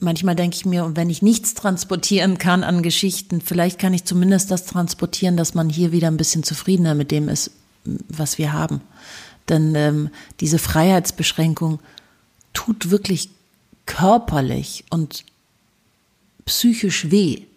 manchmal 0.00 0.34
denke 0.34 0.56
ich 0.56 0.64
mir, 0.64 0.92
wenn 0.94 1.10
ich 1.10 1.22
nichts 1.22 1.54
transportieren 1.54 2.38
kann 2.38 2.64
an 2.64 2.82
Geschichten, 2.82 3.40
vielleicht 3.40 3.78
kann 3.78 3.94
ich 3.94 4.04
zumindest 4.04 4.50
das 4.50 4.66
transportieren, 4.66 5.36
dass 5.36 5.54
man 5.54 5.68
hier 5.68 5.92
wieder 5.92 6.08
ein 6.08 6.16
bisschen 6.16 6.42
zufriedener 6.42 6.94
mit 6.94 7.10
dem 7.10 7.28
ist, 7.28 7.50
was 7.84 8.38
wir 8.38 8.52
haben. 8.52 8.80
Denn 9.48 9.74
ähm, 9.74 10.10
diese 10.40 10.58
Freiheitsbeschränkung 10.58 11.80
tut 12.52 12.90
wirklich 12.90 13.30
körperlich 13.86 14.84
und 14.90 15.24
psychisch 16.44 17.10
weh 17.10 17.47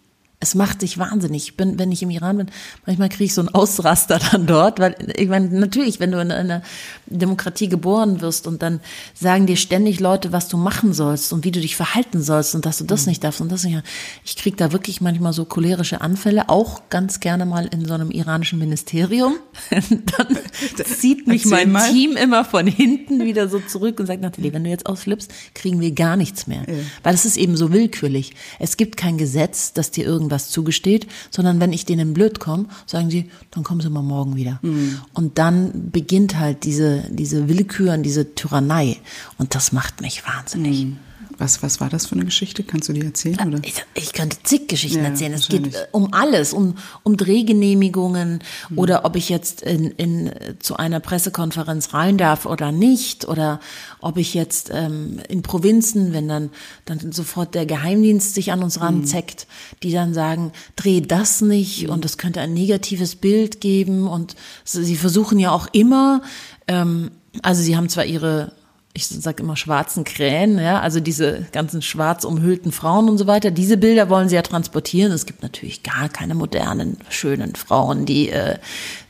es 0.41 0.55
macht 0.55 0.81
sich 0.81 0.97
wahnsinnig. 0.97 1.43
Ich 1.43 1.55
bin, 1.55 1.77
wenn 1.77 1.91
ich 1.91 2.01
im 2.01 2.09
Iran 2.09 2.37
bin, 2.37 2.47
manchmal 2.87 3.09
kriege 3.09 3.25
ich 3.25 3.33
so 3.33 3.41
einen 3.41 3.49
Ausraster 3.49 4.19
dann 4.31 4.47
dort, 4.47 4.79
weil 4.79 4.95
ich 5.15 5.29
meine, 5.29 5.47
natürlich, 5.47 5.99
wenn 5.99 6.11
du 6.11 6.19
in 6.19 6.31
einer 6.31 6.63
Demokratie 7.05 7.69
geboren 7.69 8.21
wirst 8.21 8.47
und 8.47 8.61
dann 8.63 8.81
sagen 9.13 9.45
dir 9.45 9.55
ständig 9.55 9.99
Leute, 9.99 10.31
was 10.31 10.47
du 10.47 10.57
machen 10.57 10.93
sollst 10.93 11.31
und 11.31 11.45
wie 11.45 11.51
du 11.51 11.61
dich 11.61 11.75
verhalten 11.75 12.23
sollst 12.23 12.55
und 12.55 12.65
dass 12.65 12.79
du 12.79 12.85
das 12.85 13.05
mhm. 13.05 13.11
nicht 13.11 13.23
darfst 13.23 13.39
und 13.39 13.51
das 13.51 13.63
nicht. 13.63 13.83
Ich 14.25 14.35
kriege 14.35 14.57
da 14.57 14.71
wirklich 14.71 14.99
manchmal 14.99 15.31
so 15.31 15.45
cholerische 15.45 16.01
Anfälle, 16.01 16.49
auch 16.49 16.89
ganz 16.89 17.19
gerne 17.19 17.45
mal 17.45 17.67
in 17.67 17.85
so 17.85 17.93
einem 17.93 18.09
iranischen 18.09 18.57
Ministerium. 18.57 19.35
dann 19.69 20.37
zieht 20.85 21.27
mich 21.27 21.45
mein 21.45 21.71
mal. 21.71 21.91
Team 21.91 22.17
immer 22.17 22.45
von 22.45 22.65
hinten 22.65 23.23
wieder 23.23 23.47
so 23.47 23.59
zurück 23.59 23.99
und 23.99 24.07
sagt, 24.07 24.23
Nathalie, 24.23 24.53
wenn 24.53 24.63
du 24.63 24.71
jetzt 24.71 24.87
ausflippst, 24.87 25.31
kriegen 25.53 25.79
wir 25.79 25.91
gar 25.91 26.15
nichts 26.15 26.47
mehr. 26.47 26.63
Ja. 26.67 26.73
Weil 27.03 27.13
es 27.13 27.25
ist 27.25 27.37
eben 27.37 27.55
so 27.55 27.71
willkürlich. 27.71 28.33
Es 28.57 28.75
gibt 28.75 28.97
kein 28.97 29.19
Gesetz, 29.19 29.73
das 29.73 29.91
dir 29.91 30.05
irgendwie 30.05 30.30
was 30.31 30.49
zugesteht, 30.49 31.07
sondern 31.29 31.59
wenn 31.59 31.73
ich 31.73 31.85
denen 31.85 32.13
blöd 32.13 32.39
komme, 32.39 32.65
sagen 32.85 33.09
sie, 33.09 33.29
dann 33.51 33.63
kommen 33.63 33.81
sie 33.81 33.89
mal 33.89 34.01
morgen 34.01 34.35
wieder. 34.35 34.59
Mhm. 34.61 34.99
Und 35.13 35.37
dann 35.37 35.91
beginnt 35.91 36.39
halt 36.39 36.63
diese, 36.63 37.03
diese 37.09 37.49
Willkür 37.49 37.93
und 37.93 38.03
diese 38.03 38.33
Tyrannei. 38.33 38.97
Und 39.37 39.55
das 39.55 39.71
macht 39.71 40.01
mich 40.01 40.23
wahnsinnig. 40.25 40.85
Mhm. 40.85 40.97
Was, 41.37 41.63
was 41.63 41.79
war 41.79 41.89
das 41.89 42.05
für 42.05 42.15
eine 42.15 42.25
Geschichte? 42.25 42.63
Kannst 42.63 42.89
du 42.89 42.93
die 42.93 43.01
erzählen? 43.01 43.39
Oder? 43.47 43.59
Ich, 43.63 43.83
ich 43.93 44.13
könnte 44.13 44.37
zig 44.43 44.67
Geschichten 44.67 44.99
ja, 44.99 45.09
erzählen. 45.09 45.33
Es 45.33 45.47
geht 45.47 45.73
äh, 45.73 45.87
um 45.91 46.13
alles, 46.13 46.53
um, 46.53 46.75
um 47.03 47.17
Drehgenehmigungen 47.17 48.43
mhm. 48.69 48.77
oder 48.77 49.05
ob 49.05 49.15
ich 49.15 49.29
jetzt 49.29 49.61
in, 49.61 49.91
in, 49.91 50.31
zu 50.59 50.77
einer 50.77 50.99
Pressekonferenz 50.99 51.93
rein 51.93 52.17
darf 52.17 52.45
oder 52.45 52.71
nicht 52.71 53.27
oder 53.27 53.59
ob 53.99 54.17
ich 54.17 54.33
jetzt 54.33 54.69
ähm, 54.73 55.19
in 55.27 55.41
Provinzen, 55.41 56.13
wenn 56.13 56.27
dann, 56.27 56.49
dann 56.85 57.11
sofort 57.11 57.55
der 57.55 57.65
Geheimdienst 57.65 58.33
sich 58.33 58.51
an 58.51 58.63
uns 58.63 58.77
mhm. 58.77 58.83
ranzeckt, 58.83 59.47
mhm. 59.47 59.75
die 59.83 59.91
dann 59.91 60.13
sagen, 60.13 60.51
dreh 60.75 61.01
das 61.01 61.41
nicht 61.41 61.87
mhm. 61.87 61.93
und 61.93 62.05
es 62.05 62.17
könnte 62.17 62.41
ein 62.41 62.53
negatives 62.53 63.15
Bild 63.15 63.61
geben 63.61 64.07
und 64.07 64.35
sie 64.63 64.95
versuchen 64.95 65.39
ja 65.39 65.51
auch 65.51 65.67
immer, 65.71 66.21
ähm, 66.67 67.11
also 67.41 67.61
sie 67.61 67.77
haben 67.77 67.89
zwar 67.89 68.05
ihre 68.05 68.53
ich 68.93 69.07
sag 69.07 69.39
immer 69.39 69.55
schwarzen 69.55 70.03
Krähen, 70.03 70.59
ja, 70.59 70.81
also 70.81 70.99
diese 70.99 71.45
ganzen 71.51 71.81
schwarz 71.81 72.25
umhüllten 72.25 72.71
Frauen 72.71 73.09
und 73.09 73.17
so 73.17 73.25
weiter. 73.25 73.49
Diese 73.49 73.77
Bilder 73.77 74.09
wollen 74.09 74.27
sie 74.27 74.35
ja 74.35 74.41
transportieren. 74.41 75.11
Es 75.11 75.25
gibt 75.25 75.43
natürlich 75.43 75.83
gar 75.83 76.09
keine 76.09 76.35
modernen, 76.35 76.97
schönen 77.09 77.55
Frauen, 77.55 78.05
die 78.05 78.29
äh, 78.29 78.57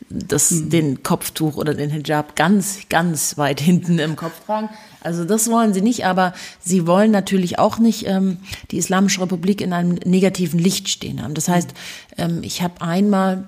das, 0.10 0.52
mhm. 0.52 0.70
den 0.70 1.04
Kopftuch 1.04 1.58
oder 1.58 1.74
den 1.74 1.90
Hijab 1.90 2.36
ganz, 2.36 2.80
ganz 2.90 3.38
weit 3.38 3.60
hinten 3.60 3.98
im 3.98 4.16
Kopf 4.16 4.46
tragen. 4.46 4.70
Also 5.04 5.26
das 5.26 5.50
wollen 5.50 5.74
sie 5.74 5.82
nicht, 5.82 6.06
aber 6.06 6.34
sie 6.60 6.86
wollen 6.86 7.12
natürlich 7.12 7.58
auch 7.58 7.80
nicht 7.80 8.08
ähm, 8.08 8.38
die 8.70 8.78
Islamische 8.78 9.22
Republik 9.22 9.62
in 9.62 9.74
einem 9.74 9.96
negativen 10.06 10.60
Licht 10.60 10.90
stehen 10.90 11.24
haben. 11.24 11.34
Das 11.34 11.48
heißt, 11.48 11.74
ähm, 12.18 12.42
ich 12.44 12.62
habe 12.62 12.82
einmal 12.82 13.48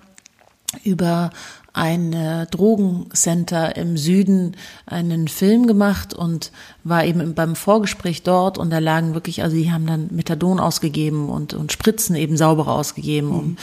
über 0.84 1.30
ein 1.74 2.14
äh, 2.14 2.46
Drogencenter 2.46 3.76
im 3.76 3.98
Süden 3.98 4.56
einen 4.86 5.28
Film 5.28 5.66
gemacht 5.66 6.14
und 6.14 6.52
war 6.84 7.04
eben 7.04 7.34
beim 7.34 7.56
Vorgespräch 7.56 8.22
dort 8.22 8.60
und 8.60 8.70
da 8.70 8.78
lagen 8.78 9.16
wirklich, 9.16 9.42
also 9.42 9.56
die 9.56 9.72
haben 9.72 9.88
dann 9.88 10.10
Methadon 10.12 10.60
ausgegeben 10.60 11.30
und, 11.30 11.56
und 11.56 11.72
Spritzen 11.72 12.16
eben 12.16 12.38
sauberer 12.38 12.74
ausgegeben. 12.74 13.28
Mhm. 13.28 13.34
Um, 13.34 13.58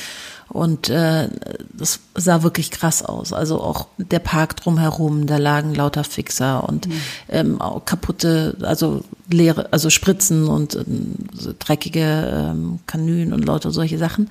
und 0.49 0.89
äh, 0.89 1.29
das 1.73 2.01
sah 2.17 2.43
wirklich 2.43 2.73
krass 2.73 3.05
aus. 3.05 3.33
Also 3.33 3.61
auch 3.61 3.87
der 3.99 4.19
Park 4.19 4.57
drumherum, 4.57 5.29
da 5.29 5.37
lagen 5.37 5.77
lauter 5.77 6.03
Fixer 6.03 6.69
und 6.69 6.89
mhm. 6.89 6.93
ähm, 7.29 7.61
auch 7.61 7.85
kaputte, 7.85 8.57
also 8.63 9.05
leere, 9.31 9.73
also 9.73 9.91
Spritzen 9.91 10.49
und 10.49 10.75
ähm, 10.75 11.15
so 11.33 11.55
dreckige 11.57 12.51
ähm, 12.51 12.81
Kanülen 12.87 13.33
und 13.33 13.45
lauter 13.45 13.71
solche 13.71 13.99
Sachen. 13.99 14.29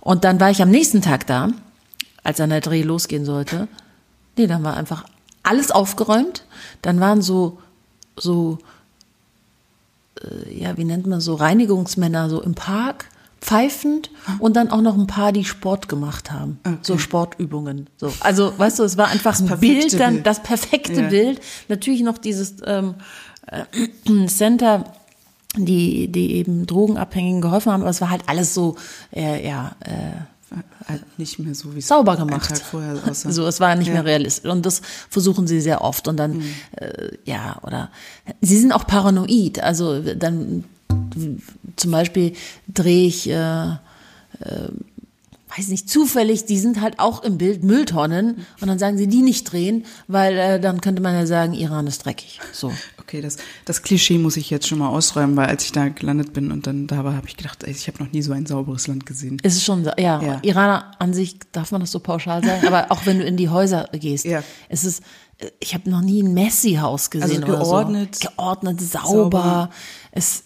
Und 0.00 0.24
dann 0.24 0.40
war 0.40 0.50
ich 0.50 0.62
am 0.62 0.70
nächsten 0.70 1.02
Tag 1.02 1.26
da 1.26 1.50
als 2.28 2.36
dann 2.36 2.50
der 2.50 2.60
Dreh 2.60 2.82
losgehen 2.82 3.24
sollte. 3.24 3.68
Nee, 4.36 4.46
dann 4.46 4.62
war 4.62 4.76
einfach 4.76 5.06
alles 5.42 5.70
aufgeräumt. 5.70 6.44
Dann 6.82 7.00
waren 7.00 7.22
so, 7.22 7.58
so, 8.18 8.58
äh, 10.20 10.62
ja, 10.62 10.76
wie 10.76 10.84
nennt 10.84 11.06
man 11.06 11.22
so, 11.22 11.36
Reinigungsmänner 11.36 12.28
so 12.28 12.42
im 12.42 12.54
Park, 12.54 13.06
pfeifend 13.40 14.10
und 14.40 14.56
dann 14.56 14.68
auch 14.70 14.82
noch 14.82 14.98
ein 14.98 15.06
paar, 15.06 15.32
die 15.32 15.46
Sport 15.46 15.88
gemacht 15.88 16.30
haben. 16.30 16.60
Okay. 16.66 16.76
So 16.82 16.98
Sportübungen. 16.98 17.88
So. 17.96 18.12
Also, 18.20 18.52
weißt 18.58 18.78
du, 18.78 18.82
es 18.82 18.98
war 18.98 19.08
einfach 19.08 19.38
das 19.38 19.50
ein 19.50 19.58
Bild, 19.58 19.98
dann 19.98 20.14
Bild. 20.14 20.26
das 20.26 20.42
perfekte 20.42 21.00
ja. 21.00 21.08
Bild. 21.08 21.40
Natürlich 21.68 22.02
noch 22.02 22.18
dieses 22.18 22.56
ähm, 22.66 22.96
äh, 23.46 24.26
Center, 24.26 24.84
die, 25.56 26.08
die 26.08 26.34
eben 26.34 26.66
Drogenabhängigen 26.66 27.40
geholfen 27.40 27.72
haben, 27.72 27.80
aber 27.80 27.90
es 27.90 28.02
war 28.02 28.10
halt 28.10 28.24
alles 28.26 28.52
so, 28.52 28.76
äh, 29.16 29.48
ja, 29.48 29.76
äh, 29.80 30.20
halt 30.86 31.18
nicht 31.18 31.38
mehr 31.38 31.54
so 31.54 31.74
wie 31.74 31.78
es 31.78 31.88
sauber 31.88 32.16
gemacht. 32.16 32.48
Tag 32.48 32.58
vorher 32.58 32.96
aussah. 33.06 33.30
So, 33.30 33.46
es 33.46 33.60
war 33.60 33.74
nicht 33.76 33.88
ja. 33.88 33.94
mehr 33.94 34.04
realistisch. 34.04 34.50
Und 34.50 34.64
das 34.64 34.80
versuchen 35.08 35.46
sie 35.46 35.60
sehr 35.60 35.82
oft. 35.82 36.08
Und 36.08 36.16
dann, 36.16 36.38
mhm. 36.38 36.54
äh, 36.76 37.10
ja, 37.24 37.58
oder 37.62 37.90
sie 38.40 38.58
sind 38.58 38.72
auch 38.72 38.86
paranoid. 38.86 39.60
Also 39.60 40.00
dann 40.14 40.64
zum 41.76 41.90
Beispiel 41.90 42.34
drehe 42.68 43.06
ich 43.06 43.28
äh, 43.28 43.68
äh, 43.70 43.76
weiß 45.56 45.68
nicht, 45.68 45.88
zufällig, 45.88 46.44
die 46.44 46.58
sind 46.58 46.80
halt 46.80 46.98
auch 46.98 47.22
im 47.22 47.38
Bild 47.38 47.64
Mülltonnen 47.64 48.46
und 48.60 48.68
dann 48.68 48.78
sagen 48.78 48.98
sie, 48.98 49.06
die 49.06 49.22
nicht 49.22 49.50
drehen, 49.50 49.86
weil 50.06 50.36
äh, 50.36 50.60
dann 50.60 50.80
könnte 50.80 51.02
man 51.02 51.14
ja 51.14 51.26
sagen, 51.26 51.54
Iran 51.54 51.86
ist 51.86 52.04
dreckig. 52.04 52.40
So. 52.52 52.72
Okay, 52.98 53.22
das, 53.22 53.38
das 53.64 53.82
Klischee 53.82 54.18
muss 54.18 54.36
ich 54.36 54.50
jetzt 54.50 54.68
schon 54.68 54.78
mal 54.78 54.88
ausräumen, 54.88 55.36
weil 55.36 55.46
als 55.46 55.64
ich 55.64 55.72
da 55.72 55.88
gelandet 55.88 56.34
bin 56.34 56.52
und 56.52 56.66
dann 56.66 56.86
da 56.86 57.04
war, 57.04 57.16
habe 57.16 57.26
ich 57.26 57.36
gedacht, 57.36 57.64
ey, 57.64 57.70
ich 57.70 57.88
habe 57.88 58.02
noch 58.02 58.12
nie 58.12 58.20
so 58.20 58.32
ein 58.32 58.44
sauberes 58.44 58.86
Land 58.86 59.06
gesehen. 59.06 59.38
Es 59.42 59.54
ist 59.54 59.64
schon, 59.64 59.84
ja, 59.84 60.22
ja, 60.22 60.38
Iraner 60.42 60.92
an 60.98 61.14
sich, 61.14 61.38
darf 61.52 61.70
man 61.72 61.80
das 61.80 61.90
so 61.90 62.00
pauschal 62.00 62.44
sagen, 62.44 62.66
aber 62.66 62.90
auch 62.90 63.06
wenn 63.06 63.18
du 63.18 63.24
in 63.24 63.36
die 63.36 63.48
Häuser 63.48 63.88
gehst, 63.92 64.26
ja. 64.26 64.42
es 64.68 64.84
ist, 64.84 65.02
ich 65.60 65.72
habe 65.74 65.88
noch 65.88 66.00
nie 66.00 66.22
ein 66.22 66.34
Messi-Haus 66.34 67.10
gesehen 67.10 67.44
also 67.44 67.58
geordnet, 67.58 68.16
so. 68.16 68.28
geordnet, 68.28 68.80
sauber. 68.80 69.02
sauber. 69.02 69.70
Es 70.10 70.42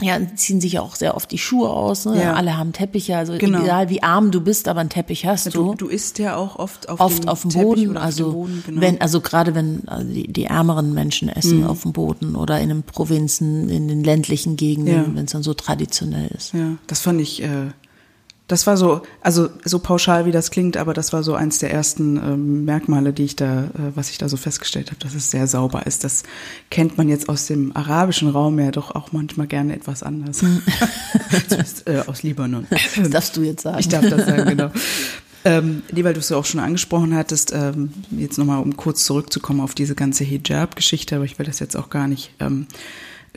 ja, 0.00 0.18
ziehen 0.36 0.60
sich 0.60 0.72
ja 0.72 0.80
auch 0.80 0.94
sehr 0.94 1.16
oft 1.16 1.30
die 1.30 1.38
Schuhe 1.38 1.68
aus. 1.68 2.06
Ne? 2.06 2.22
Ja. 2.22 2.32
Alle 2.32 2.56
haben 2.56 2.72
Teppiche, 2.72 3.16
also 3.16 3.36
genau. 3.36 3.62
egal 3.62 3.90
wie 3.90 4.02
arm 4.02 4.30
du 4.30 4.40
bist, 4.40 4.66
aber 4.68 4.80
einen 4.80 4.88
Teppich 4.88 5.26
hast 5.26 5.46
du. 5.46 5.50
Du, 5.50 5.74
du 5.74 5.88
isst 5.88 6.18
ja 6.18 6.36
auch 6.36 6.56
oft 6.56 6.88
auf 6.88 6.98
oft 7.00 7.24
dem, 7.24 7.28
auf 7.28 7.42
dem 7.42 7.50
Boden, 7.50 7.96
also 7.98 8.24
dem 8.24 8.32
Boden, 8.32 8.64
genau. 8.66 8.80
wenn 8.80 9.00
also 9.00 9.20
gerade 9.20 9.54
wenn 9.54 9.86
also 9.86 10.10
die, 10.10 10.32
die, 10.32 10.44
ärmeren 10.44 10.94
Menschen 10.94 11.28
essen 11.28 11.60
mhm. 11.60 11.66
auf 11.66 11.82
dem 11.82 11.92
Boden 11.92 12.36
oder 12.36 12.58
in 12.58 12.70
den 12.70 12.82
Provinzen, 12.82 13.68
in 13.68 13.86
den 13.86 14.02
ländlichen 14.02 14.56
Gegenden, 14.56 14.94
ja. 14.94 15.04
wenn 15.14 15.26
es 15.26 15.32
dann 15.32 15.42
so 15.42 15.52
traditionell 15.52 16.30
ist. 16.36 16.54
Ja, 16.54 16.76
das 16.86 17.00
fand 17.00 17.20
ich 17.20 17.42
äh, 17.42 17.66
das 18.52 18.66
war 18.66 18.76
so, 18.76 19.00
also 19.22 19.48
so 19.64 19.78
pauschal 19.78 20.26
wie 20.26 20.30
das 20.30 20.50
klingt, 20.50 20.76
aber 20.76 20.92
das 20.92 21.12
war 21.12 21.22
so 21.22 21.34
eins 21.34 21.58
der 21.58 21.72
ersten 21.72 22.16
ähm, 22.18 22.64
Merkmale, 22.66 23.14
die 23.14 23.24
ich 23.24 23.34
da, 23.34 23.64
äh, 23.64 23.68
was 23.94 24.10
ich 24.10 24.18
da 24.18 24.28
so 24.28 24.36
festgestellt 24.36 24.90
habe, 24.90 25.00
dass 25.00 25.14
es 25.14 25.30
sehr 25.30 25.46
sauber 25.46 25.86
ist. 25.86 26.04
Das 26.04 26.22
kennt 26.70 26.98
man 26.98 27.08
jetzt 27.08 27.30
aus 27.30 27.46
dem 27.46 27.74
arabischen 27.74 28.28
Raum 28.28 28.58
ja 28.58 28.70
doch 28.70 28.94
auch 28.94 29.10
manchmal 29.12 29.46
gerne 29.46 29.74
etwas 29.74 30.02
anders. 30.02 30.42
Hm. 30.42 30.62
äh, 31.86 32.00
aus 32.06 32.22
Libanon. 32.22 32.66
Das 32.70 33.08
darfst 33.08 33.36
du 33.38 33.42
jetzt 33.42 33.62
sagen. 33.62 33.78
Ich 33.80 33.88
darf 33.88 34.06
das 34.06 34.26
sagen, 34.26 34.48
genau. 34.50 34.70
Ähm, 35.44 35.82
nee, 35.90 36.04
weil 36.04 36.12
du 36.12 36.20
es 36.20 36.28
ja 36.28 36.36
auch 36.36 36.44
schon 36.44 36.60
angesprochen 36.60 37.16
hattest, 37.16 37.52
ähm, 37.52 37.90
jetzt 38.10 38.38
nochmal, 38.38 38.62
um 38.62 38.76
kurz 38.76 39.04
zurückzukommen 39.04 39.60
auf 39.60 39.74
diese 39.74 39.94
ganze 39.94 40.24
Hijab-Geschichte, 40.24 41.16
aber 41.16 41.24
ich 41.24 41.38
will 41.38 41.46
das 41.46 41.58
jetzt 41.58 41.76
auch 41.76 41.90
gar 41.90 42.06
nicht 42.06 42.30
ähm, 42.38 42.66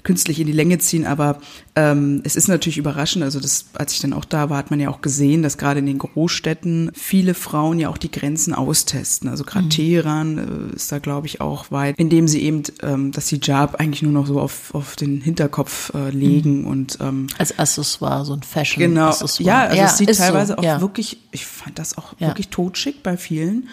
künstlich 0.03 0.39
in 0.39 0.47
die 0.47 0.53
Länge 0.53 0.77
ziehen, 0.77 1.05
aber 1.05 1.39
ähm, 1.75 2.21
es 2.23 2.35
ist 2.35 2.47
natürlich 2.47 2.77
überraschend. 2.77 3.23
Also 3.23 3.39
das, 3.39 3.65
als 3.73 3.93
ich 3.93 3.99
dann 3.99 4.13
auch 4.13 4.25
da 4.25 4.49
war, 4.49 4.57
hat 4.57 4.69
man 4.69 4.79
ja 4.79 4.89
auch 4.89 5.01
gesehen, 5.01 5.41
dass 5.41 5.57
gerade 5.57 5.79
in 5.79 5.85
den 5.85 5.97
Großstädten 5.97 6.91
viele 6.93 7.33
Frauen 7.33 7.79
ja 7.79 7.89
auch 7.89 7.97
die 7.97 8.11
Grenzen 8.11 8.53
austesten. 8.53 9.29
Also 9.29 9.43
gerade 9.43 9.65
mhm. 9.65 9.69
Teheran 9.69 10.69
äh, 10.71 10.75
ist 10.75 10.91
da, 10.91 10.99
glaube 10.99 11.27
ich, 11.27 11.41
auch 11.41 11.71
weit, 11.71 11.97
indem 11.97 12.27
sie 12.27 12.41
eben 12.41 12.63
ähm, 12.83 13.11
das 13.11 13.29
Hijab 13.29 13.75
eigentlich 13.75 14.03
nur 14.03 14.11
noch 14.11 14.27
so 14.27 14.39
auf, 14.39 14.75
auf 14.75 14.95
den 14.95 15.21
Hinterkopf 15.21 15.93
äh, 15.95 16.09
legen 16.09 16.61
mhm. 16.61 16.67
und 16.67 16.97
ähm, 17.01 17.27
als 17.37 17.57
Accessoire, 17.57 18.25
so 18.25 18.33
ein 18.33 18.43
Fashion. 18.43 18.81
Genau, 18.81 19.09
ja, 19.09 19.09
also 19.09 19.43
ja, 19.43 19.85
es 19.85 19.97
sieht 19.97 20.15
teilweise 20.15 20.53
so, 20.53 20.57
auch 20.57 20.63
ja. 20.63 20.81
wirklich, 20.81 21.17
ich 21.31 21.45
fand 21.45 21.79
das 21.79 21.97
auch 21.97 22.13
ja. 22.19 22.27
wirklich 22.27 22.49
totschick 22.49 23.01
bei 23.01 23.17
vielen. 23.17 23.69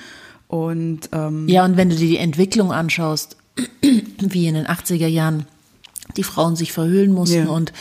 Und 0.49 1.09
ähm, 1.13 1.49
ja, 1.49 1.65
und 1.65 1.77
wenn 1.77 1.89
du 1.89 1.97
dir 1.97 2.09
die 2.09 2.19
Entwicklung 2.19 2.73
anschaust, 2.73 3.37
wie 4.19 4.47
in 4.47 4.55
den 4.55 4.67
80er 4.67 5.07
Jahren 5.07 5.47
die 6.17 6.23
Frauen 6.23 6.57
sich 6.57 6.73
verhüllen 6.73 7.13
mussten. 7.13 7.47
Ja. 7.47 7.51
Und 7.51 7.73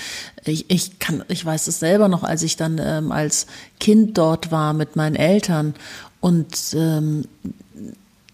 ich, 0.45 0.69
ich 0.69 0.99
kann, 0.99 1.23
ich 1.27 1.45
weiß 1.45 1.67
es 1.67 1.79
selber 1.79 2.07
noch, 2.07 2.23
als 2.23 2.43
ich 2.43 2.55
dann 2.55 2.79
ähm, 2.83 3.11
als 3.11 3.47
Kind 3.79 4.17
dort 4.17 4.51
war 4.51 4.73
mit 4.73 4.95
meinen 4.95 5.15
Eltern 5.15 5.73
und 6.19 6.55
ähm, 6.75 7.25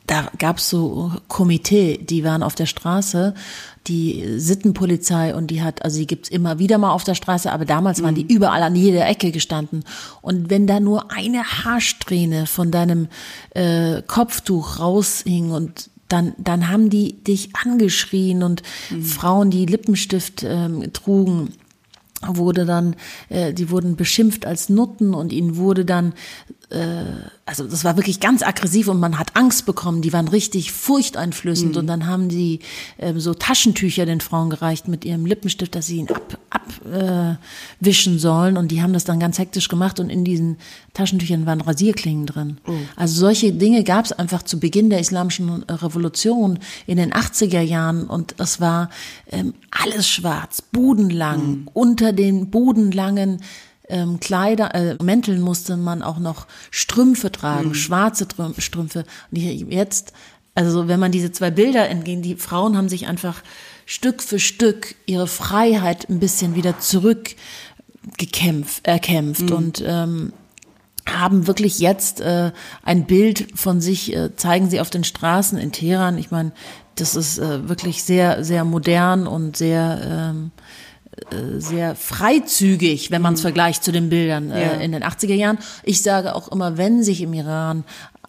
da 0.07 0.29
gab's 0.37 0.69
so 0.69 1.11
Komitee, 1.27 1.97
die 1.97 2.23
waren 2.23 2.41
auf 2.41 2.55
der 2.55 2.65
Straße, 2.65 3.33
die 3.87 4.39
Sittenpolizei 4.39 5.35
und 5.35 5.47
die 5.47 5.61
hat, 5.61 5.83
also 5.83 5.99
die 5.99 6.07
gibt's 6.07 6.29
immer 6.29 6.59
wieder 6.59 6.77
mal 6.77 6.91
auf 6.91 7.03
der 7.03 7.15
Straße, 7.15 7.51
aber 7.51 7.65
damals 7.65 8.01
waren 8.01 8.15
die 8.15 8.23
mhm. 8.23 8.29
überall 8.29 8.63
an 8.63 8.75
jeder 8.75 9.07
Ecke 9.07 9.31
gestanden. 9.31 9.83
Und 10.21 10.49
wenn 10.49 10.65
da 10.65 10.79
nur 10.79 11.11
eine 11.11 11.43
Haarsträhne 11.43 12.47
von 12.47 12.71
deinem 12.71 13.09
äh, 13.51 14.01
Kopftuch 14.01 14.79
raushing 14.79 15.51
und 15.51 15.89
dann, 16.07 16.33
dann 16.37 16.69
haben 16.69 16.89
die 16.89 17.13
dich 17.23 17.55
angeschrien 17.55 18.43
und 18.43 18.63
mhm. 18.89 19.03
Frauen, 19.03 19.51
die 19.51 19.65
Lippenstift 19.65 20.43
ähm, 20.43 20.91
trugen, 20.93 21.49
wurde 22.25 22.65
dann, 22.65 22.95
äh, 23.29 23.53
die 23.53 23.69
wurden 23.69 23.95
beschimpft 23.95 24.45
als 24.45 24.69
Nutten 24.69 25.13
und 25.13 25.31
ihnen 25.31 25.57
wurde 25.57 25.85
dann 25.85 26.13
also 27.45 27.63
das 27.63 27.85
war 27.85 27.95
wirklich 27.95 28.19
ganz 28.19 28.43
aggressiv 28.43 28.89
und 28.89 28.99
man 28.99 29.17
hat 29.17 29.37
Angst 29.37 29.65
bekommen. 29.65 30.01
Die 30.01 30.11
waren 30.11 30.27
richtig 30.27 30.73
furchteinflößend 30.73 31.73
mhm. 31.73 31.79
und 31.79 31.87
dann 31.87 32.07
haben 32.07 32.27
die 32.27 32.59
ähm, 32.99 33.21
so 33.21 33.33
Taschentücher 33.33 34.05
den 34.05 34.19
Frauen 34.19 34.49
gereicht 34.49 34.89
mit 34.89 35.05
ihrem 35.05 35.25
Lippenstift, 35.25 35.73
dass 35.75 35.87
sie 35.87 35.99
ihn 35.99 36.07
abwischen 36.49 37.37
ab, 38.09 38.15
äh, 38.15 38.19
sollen 38.19 38.57
und 38.57 38.69
die 38.69 38.81
haben 38.81 38.91
das 38.91 39.05
dann 39.05 39.19
ganz 39.19 39.39
hektisch 39.39 39.69
gemacht 39.69 40.01
und 40.01 40.09
in 40.09 40.25
diesen 40.25 40.57
Taschentüchern 40.93 41.45
waren 41.45 41.61
Rasierklingen 41.61 42.25
drin. 42.25 42.57
Oh. 42.67 42.73
Also 42.97 43.17
solche 43.17 43.53
Dinge 43.53 43.85
gab 43.85 44.03
es 44.03 44.11
einfach 44.11 44.43
zu 44.43 44.59
Beginn 44.59 44.89
der 44.89 44.99
islamischen 44.99 45.63
Revolution 45.63 46.59
in 46.85 46.97
den 46.97 47.13
80er 47.13 47.61
Jahren 47.61 48.03
und 48.03 48.35
es 48.39 48.59
war 48.59 48.89
ähm, 49.31 49.53
alles 49.71 50.09
schwarz, 50.09 50.61
bodenlang, 50.61 51.47
mhm. 51.47 51.69
unter 51.71 52.11
den 52.11 52.49
bodenlangen 52.49 53.39
ähm, 53.89 54.19
Kleider, 54.19 54.75
äh, 54.75 54.97
Mänteln 55.01 55.41
musste 55.41 55.77
man 55.77 56.03
auch 56.03 56.19
noch 56.19 56.45
Strümpfe 56.71 57.31
tragen, 57.31 57.69
mhm. 57.69 57.75
schwarze 57.75 58.27
Strümpfe. 58.57 59.05
Und 59.31 59.37
jetzt, 59.37 60.13
also 60.55 60.87
wenn 60.87 60.99
man 60.99 61.11
diese 61.11 61.31
zwei 61.31 61.51
Bilder 61.51 61.89
entgehen, 61.89 62.21
die 62.21 62.35
Frauen 62.35 62.77
haben 62.77 62.89
sich 62.89 63.07
einfach 63.07 63.41
Stück 63.85 64.21
für 64.21 64.39
Stück 64.39 64.95
ihre 65.05 65.27
Freiheit 65.27 66.09
ein 66.09 66.19
bisschen 66.19 66.55
wieder 66.55 66.79
zurückgekämpft, 66.79 68.85
erkämpft 68.85 69.49
mhm. 69.49 69.55
und 69.55 69.83
ähm, 69.85 70.33
haben 71.07 71.47
wirklich 71.47 71.79
jetzt 71.79 72.19
äh, 72.19 72.51
ein 72.83 73.05
Bild 73.05 73.47
von 73.55 73.79
sich, 73.79 74.13
äh, 74.13 74.35
zeigen 74.35 74.69
sie 74.69 74.81
auf 74.81 74.89
den 74.89 75.05
Straßen 75.05 75.57
in 75.57 75.71
Teheran. 75.71 76.17
Ich 76.17 76.31
meine, 76.31 76.51
das 76.95 77.15
ist 77.15 77.37
äh, 77.37 77.69
wirklich 77.69 78.03
sehr, 78.03 78.43
sehr 78.43 78.65
modern 78.65 79.25
und 79.25 79.55
sehr, 79.55 80.01
ähm, 80.03 80.51
äh, 80.57 80.86
sehr 81.57 81.95
freizügig, 81.95 83.11
wenn 83.11 83.21
man 83.21 83.33
es 83.33 83.41
mhm. 83.41 83.43
vergleicht 83.43 83.83
zu 83.83 83.91
den 83.91 84.09
Bildern 84.09 84.51
äh, 84.51 84.61
ja. 84.61 84.71
in 84.73 84.91
den 84.91 85.03
80er 85.03 85.33
Jahren. 85.33 85.57
Ich 85.83 86.01
sage 86.01 86.35
auch 86.35 86.51
immer, 86.51 86.77
wenn 86.77 87.03
sich 87.03 87.21
im 87.21 87.33
Iran 87.33 87.83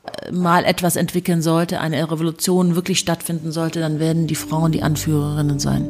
äh, 0.04 0.32
mal 0.32 0.64
etwas 0.64 0.96
entwickeln 0.96 1.42
sollte, 1.42 1.80
eine 1.80 2.10
Revolution 2.10 2.74
wirklich 2.74 2.98
stattfinden 2.98 3.52
sollte, 3.52 3.80
dann 3.80 4.00
werden 4.00 4.26
die 4.26 4.34
Frauen 4.34 4.72
die 4.72 4.82
Anführerinnen 4.82 5.58
sein. 5.58 5.88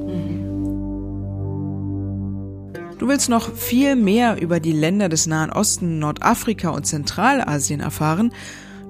Du 2.99 3.07
willst 3.07 3.29
noch 3.29 3.55
viel 3.55 3.95
mehr 3.95 4.41
über 4.41 4.59
die 4.59 4.73
Länder 4.73 5.09
des 5.09 5.29
Nahen 5.29 5.51
Osten, 5.51 6.01
Nordafrika 6.01 6.71
und 6.71 6.85
Zentralasien 6.85 7.79
erfahren? 7.81 8.33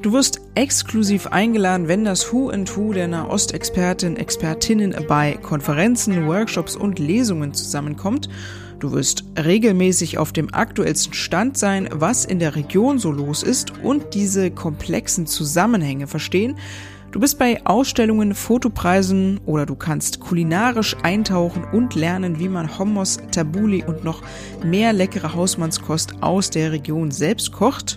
Du 0.01 0.13
wirst 0.13 0.41
exklusiv 0.55 1.27
eingeladen, 1.27 1.89
wenn 1.89 2.05
das 2.05 2.33
Who 2.33 2.51
and 2.51 2.77
Who 2.77 2.93
der 2.93 3.09
Nahostexpertin, 3.09 4.17
Expertinnen 4.17 4.95
bei 5.09 5.33
Konferenzen, 5.33 6.29
Workshops 6.29 6.77
und 6.77 7.01
Lesungen 7.01 7.53
zusammenkommt. 7.53 8.29
Du 8.79 8.93
wirst 8.93 9.25
regelmäßig 9.37 10.17
auf 10.17 10.33
dem 10.33 10.55
aktuellsten 10.55 11.15
Stand 11.15 11.59
sein, 11.59 11.89
was 11.91 12.25
in 12.25 12.39
der 12.39 12.55
Region 12.55 13.01
so 13.01 13.11
los 13.11 13.43
ist 13.43 13.73
und 13.83 14.15
diese 14.15 14.53
komplexen 14.53 15.27
Zusammenhänge 15.27 16.07
verstehen. 16.07 16.57
Du 17.11 17.19
bist 17.19 17.37
bei 17.37 17.67
Ausstellungen, 17.67 18.37
Fotopreisen 18.37 19.41
oder 19.47 19.67
du 19.67 19.75
kannst 19.75 20.21
kulinarisch 20.21 20.97
eintauchen 21.03 21.65
und 21.73 21.97
lernen, 21.97 22.39
wie 22.39 22.49
man 22.49 22.79
Hummus, 22.79 23.19
Tabuli 23.33 23.83
und 23.85 24.05
noch 24.05 24.23
mehr 24.65 24.93
leckere 24.93 25.35
Hausmannskost 25.35 26.23
aus 26.23 26.51
der 26.51 26.71
Region 26.71 27.11
selbst 27.11 27.51
kocht 27.51 27.97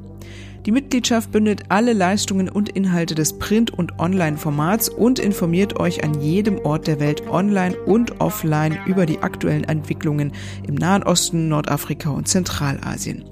Die 0.65 0.71
Mitgliedschaft 0.71 1.31
bündelt 1.31 1.63
alle 1.69 1.93
Leistungen 1.93 2.47
und 2.47 2.69
Inhalte 2.69 3.15
des 3.15 3.39
Print- 3.39 3.71
und 3.71 3.97
Online-Formats 3.97 4.89
und 4.89 5.17
informiert 5.17 5.79
euch 5.79 6.03
an 6.03 6.21
jedem 6.21 6.59
Ort 6.59 6.85
der 6.85 6.99
Welt 6.99 7.27
online 7.27 7.75
und 7.75 8.21
offline 8.21 8.77
über 8.85 9.07
die 9.07 9.19
aktuellen 9.19 9.63
Entwicklungen 9.63 10.33
im 10.67 10.75
Nahen 10.75 11.01
Osten, 11.01 11.47
Nordafrika 11.47 12.11
und 12.11 12.27
Zentralasien. 12.27 13.25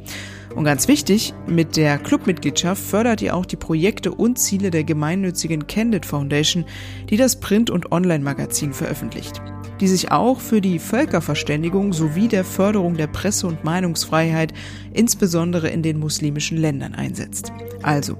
Und 0.55 0.63
ganz 0.63 0.87
wichtig, 0.87 1.35
mit 1.45 1.77
der 1.77 1.99
Clubmitgliedschaft 1.99 2.81
fördert 2.81 3.21
ihr 3.21 3.35
auch 3.35 3.45
die 3.45 3.57
Projekte 3.57 4.11
und 4.11 4.39
Ziele 4.39 4.71
der 4.71 4.83
gemeinnützigen 4.83 5.67
Candid 5.67 6.07
Foundation, 6.07 6.65
die 7.11 7.17
das 7.17 7.39
Print- 7.39 7.69
und 7.69 7.91
Online-Magazin 7.91 8.73
veröffentlicht 8.73 9.39
die 9.79 9.87
sich 9.87 10.11
auch 10.11 10.39
für 10.39 10.61
die 10.61 10.79
Völkerverständigung 10.79 11.93
sowie 11.93 12.27
der 12.27 12.43
Förderung 12.43 12.95
der 12.95 13.07
Presse- 13.07 13.47
und 13.47 13.63
Meinungsfreiheit, 13.63 14.53
insbesondere 14.93 15.69
in 15.69 15.83
den 15.83 15.99
muslimischen 15.99 16.57
Ländern 16.57 16.95
einsetzt. 16.95 17.51
Also, 17.81 18.17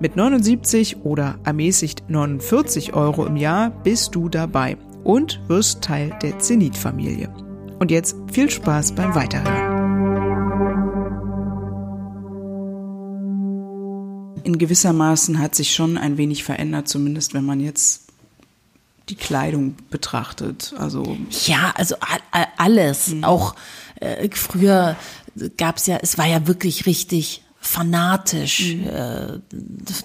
mit 0.00 0.16
79 0.16 1.04
oder 1.04 1.38
ermäßigt 1.44 2.04
49 2.08 2.94
Euro 2.94 3.26
im 3.26 3.36
Jahr 3.36 3.70
bist 3.70 4.14
du 4.14 4.28
dabei 4.28 4.76
und 5.04 5.40
wirst 5.48 5.82
Teil 5.82 6.16
der 6.22 6.38
Zenit-Familie. 6.38 7.28
Und 7.78 7.90
jetzt 7.90 8.16
viel 8.32 8.48
Spaß 8.48 8.92
beim 8.92 9.14
Weiterhören. 9.14 9.72
In 14.44 14.58
gewissermaßen 14.58 15.38
hat 15.38 15.54
sich 15.54 15.72
schon 15.72 15.96
ein 15.96 16.18
wenig 16.18 16.42
verändert, 16.42 16.88
zumindest 16.88 17.32
wenn 17.32 17.44
man 17.44 17.60
jetzt 17.60 18.01
die 19.08 19.16
Kleidung 19.16 19.76
betrachtet. 19.90 20.74
Also 20.78 21.16
ja, 21.46 21.72
also 21.76 21.96
alles. 22.56 23.08
Mhm. 23.08 23.24
Auch 23.24 23.54
äh, 24.00 24.28
früher 24.32 24.96
gab 25.56 25.78
es 25.78 25.86
ja, 25.86 25.98
es 26.00 26.18
war 26.18 26.26
ja 26.26 26.46
wirklich 26.46 26.86
richtig 26.86 27.42
fanatisch 27.62 28.74
mhm. 28.74 28.88
äh, 28.88 29.38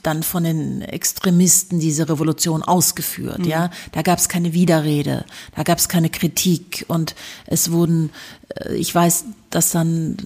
dann 0.04 0.22
von 0.22 0.43
den 0.43 0.84
Extremisten 0.84 1.80
diese 1.80 2.08
Revolution 2.08 2.62
ausgeführt. 2.62 3.39
Mhm. 3.39 3.45
Ja, 3.45 3.72
da 3.93 4.04
gab 4.04 4.20
es 4.20 4.30
keine 4.30 4.54
Widerrede, 4.54 5.26
da 5.56 5.64
gab 5.64 5.80
es 5.80 5.89
keine 5.89 6.10
Kritik 6.10 6.86
und 6.88 7.16
es 7.48 7.72
wurden, 7.72 8.12
äh, 8.56 8.76
ich 8.76 8.93
weiß, 8.93 9.26
dass 9.50 9.72
dann 9.72 10.18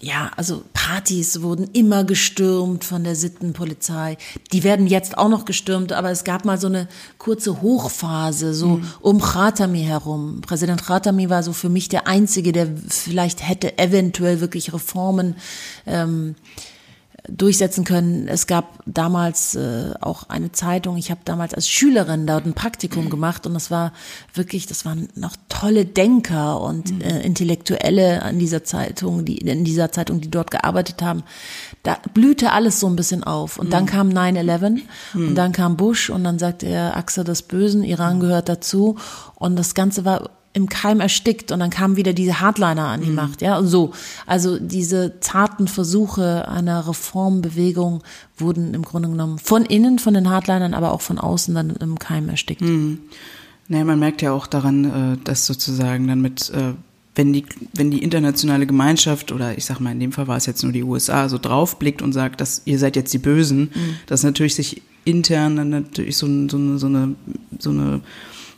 ja, 0.00 0.30
also 0.36 0.62
Partys 0.72 1.42
wurden 1.42 1.68
immer 1.72 2.04
gestürmt 2.04 2.84
von 2.84 3.04
der 3.04 3.16
Sittenpolizei. 3.16 4.16
Die 4.52 4.62
werden 4.62 4.86
jetzt 4.86 5.18
auch 5.18 5.28
noch 5.28 5.44
gestürmt, 5.44 5.92
aber 5.92 6.10
es 6.10 6.24
gab 6.24 6.44
mal 6.44 6.58
so 6.58 6.68
eine 6.68 6.88
kurze 7.18 7.60
Hochphase, 7.60 8.54
so 8.54 8.76
mhm. 8.76 8.90
um 9.00 9.20
Khatami 9.20 9.82
herum. 9.82 10.40
Präsident 10.40 10.84
Khatami 10.84 11.30
war 11.30 11.42
so 11.42 11.52
für 11.52 11.68
mich 11.68 11.88
der 11.88 12.06
Einzige, 12.06 12.52
der 12.52 12.68
vielleicht 12.88 13.46
hätte 13.46 13.78
eventuell 13.78 14.40
wirklich 14.40 14.72
Reformen 14.72 15.36
ähm, 15.86 16.36
durchsetzen 17.28 17.84
können. 17.84 18.26
Es 18.26 18.46
gab 18.46 18.80
damals 18.86 19.54
äh, 19.54 19.92
auch 20.00 20.28
eine 20.28 20.52
Zeitung, 20.52 20.96
ich 20.96 21.10
habe 21.10 21.20
damals 21.24 21.54
als 21.54 21.68
Schülerin 21.68 22.26
dort 22.26 22.46
ein 22.46 22.54
Praktikum 22.54 23.04
mhm. 23.04 23.10
gemacht 23.10 23.46
und 23.46 23.54
das 23.54 23.70
war 23.70 23.92
wirklich, 24.34 24.66
das 24.66 24.84
waren 24.84 25.08
noch 25.14 25.36
tolle 25.48 25.84
Denker 25.84 26.60
und 26.60 26.92
mhm. 26.92 27.00
äh, 27.02 27.20
Intellektuelle 27.20 28.22
an 28.22 28.38
dieser 28.38 28.64
Zeitung, 28.64 29.24
die 29.24 29.38
in 29.38 29.64
dieser 29.64 29.92
Zeitung, 29.92 30.20
die 30.20 30.30
dort 30.30 30.50
gearbeitet 30.50 31.02
haben. 31.02 31.22
Da 31.82 31.98
blühte 32.14 32.52
alles 32.52 32.80
so 32.80 32.86
ein 32.86 32.96
bisschen 32.96 33.24
auf. 33.24 33.58
Und 33.58 33.66
mhm. 33.66 33.70
dann 33.70 33.86
kam 33.86 34.08
9-11 34.08 34.80
mhm. 35.14 35.28
und 35.28 35.34
dann 35.34 35.52
kam 35.52 35.76
Bush 35.76 36.10
und 36.10 36.24
dann 36.24 36.38
sagte 36.38 36.66
er, 36.66 36.96
Achse 36.96 37.24
des 37.24 37.42
Bösen, 37.42 37.84
Iran 37.84 38.16
mhm. 38.16 38.20
gehört 38.20 38.48
dazu. 38.48 38.96
Und 39.34 39.56
das 39.56 39.74
Ganze 39.74 40.04
war 40.04 40.30
im 40.52 40.68
Keim 40.68 41.00
erstickt 41.00 41.52
und 41.52 41.60
dann 41.60 41.70
kamen 41.70 41.96
wieder 41.96 42.12
diese 42.12 42.40
Hardliner 42.40 42.88
an 42.88 43.02
die 43.02 43.10
mhm. 43.10 43.14
Macht, 43.14 43.42
ja, 43.42 43.58
und 43.58 43.66
so. 43.66 43.92
Also 44.26 44.58
diese 44.58 45.20
zarten 45.20 45.68
Versuche 45.68 46.48
einer 46.48 46.88
Reformbewegung 46.88 48.02
wurden 48.36 48.74
im 48.74 48.82
Grunde 48.82 49.08
genommen 49.08 49.38
von 49.38 49.64
innen, 49.64 49.98
von 49.98 50.14
den 50.14 50.28
Hardlinern, 50.28 50.74
aber 50.74 50.92
auch 50.92 51.00
von 51.00 51.18
außen 51.18 51.54
dann 51.54 51.70
im 51.70 51.98
Keim 51.98 52.28
erstickt. 52.28 52.62
Mhm. 52.62 52.98
Naja, 53.68 53.84
man 53.84 53.98
merkt 53.98 54.22
ja 54.22 54.32
auch 54.32 54.46
daran, 54.46 54.84
äh, 54.84 55.24
dass 55.24 55.46
sozusagen 55.46 56.08
dann 56.08 56.22
mit, 56.22 56.50
äh, 56.50 56.72
wenn 57.14 57.32
die, 57.32 57.44
wenn 57.74 57.90
die 57.90 58.02
internationale 58.02 58.66
Gemeinschaft 58.66 59.30
oder 59.30 59.56
ich 59.56 59.66
sag 59.66 59.80
mal, 59.80 59.92
in 59.92 60.00
dem 60.00 60.12
Fall 60.12 60.28
war 60.28 60.38
es 60.38 60.46
jetzt 60.46 60.62
nur 60.62 60.72
die 60.72 60.82
USA, 60.82 61.28
so 61.28 61.36
draufblickt 61.36 62.00
und 62.00 62.12
sagt, 62.12 62.40
dass 62.40 62.62
ihr 62.64 62.78
seid 62.78 62.96
jetzt 62.96 63.12
die 63.12 63.18
Bösen, 63.18 63.70
mhm. 63.74 63.96
dass 64.06 64.22
natürlich 64.22 64.54
sich 64.54 64.82
intern 65.04 65.56
dann 65.56 65.68
natürlich 65.68 66.16
so, 66.16 66.26
so, 66.48 66.78
so 66.78 66.86
eine, 66.86 67.14
so 67.58 67.70
eine 67.70 68.00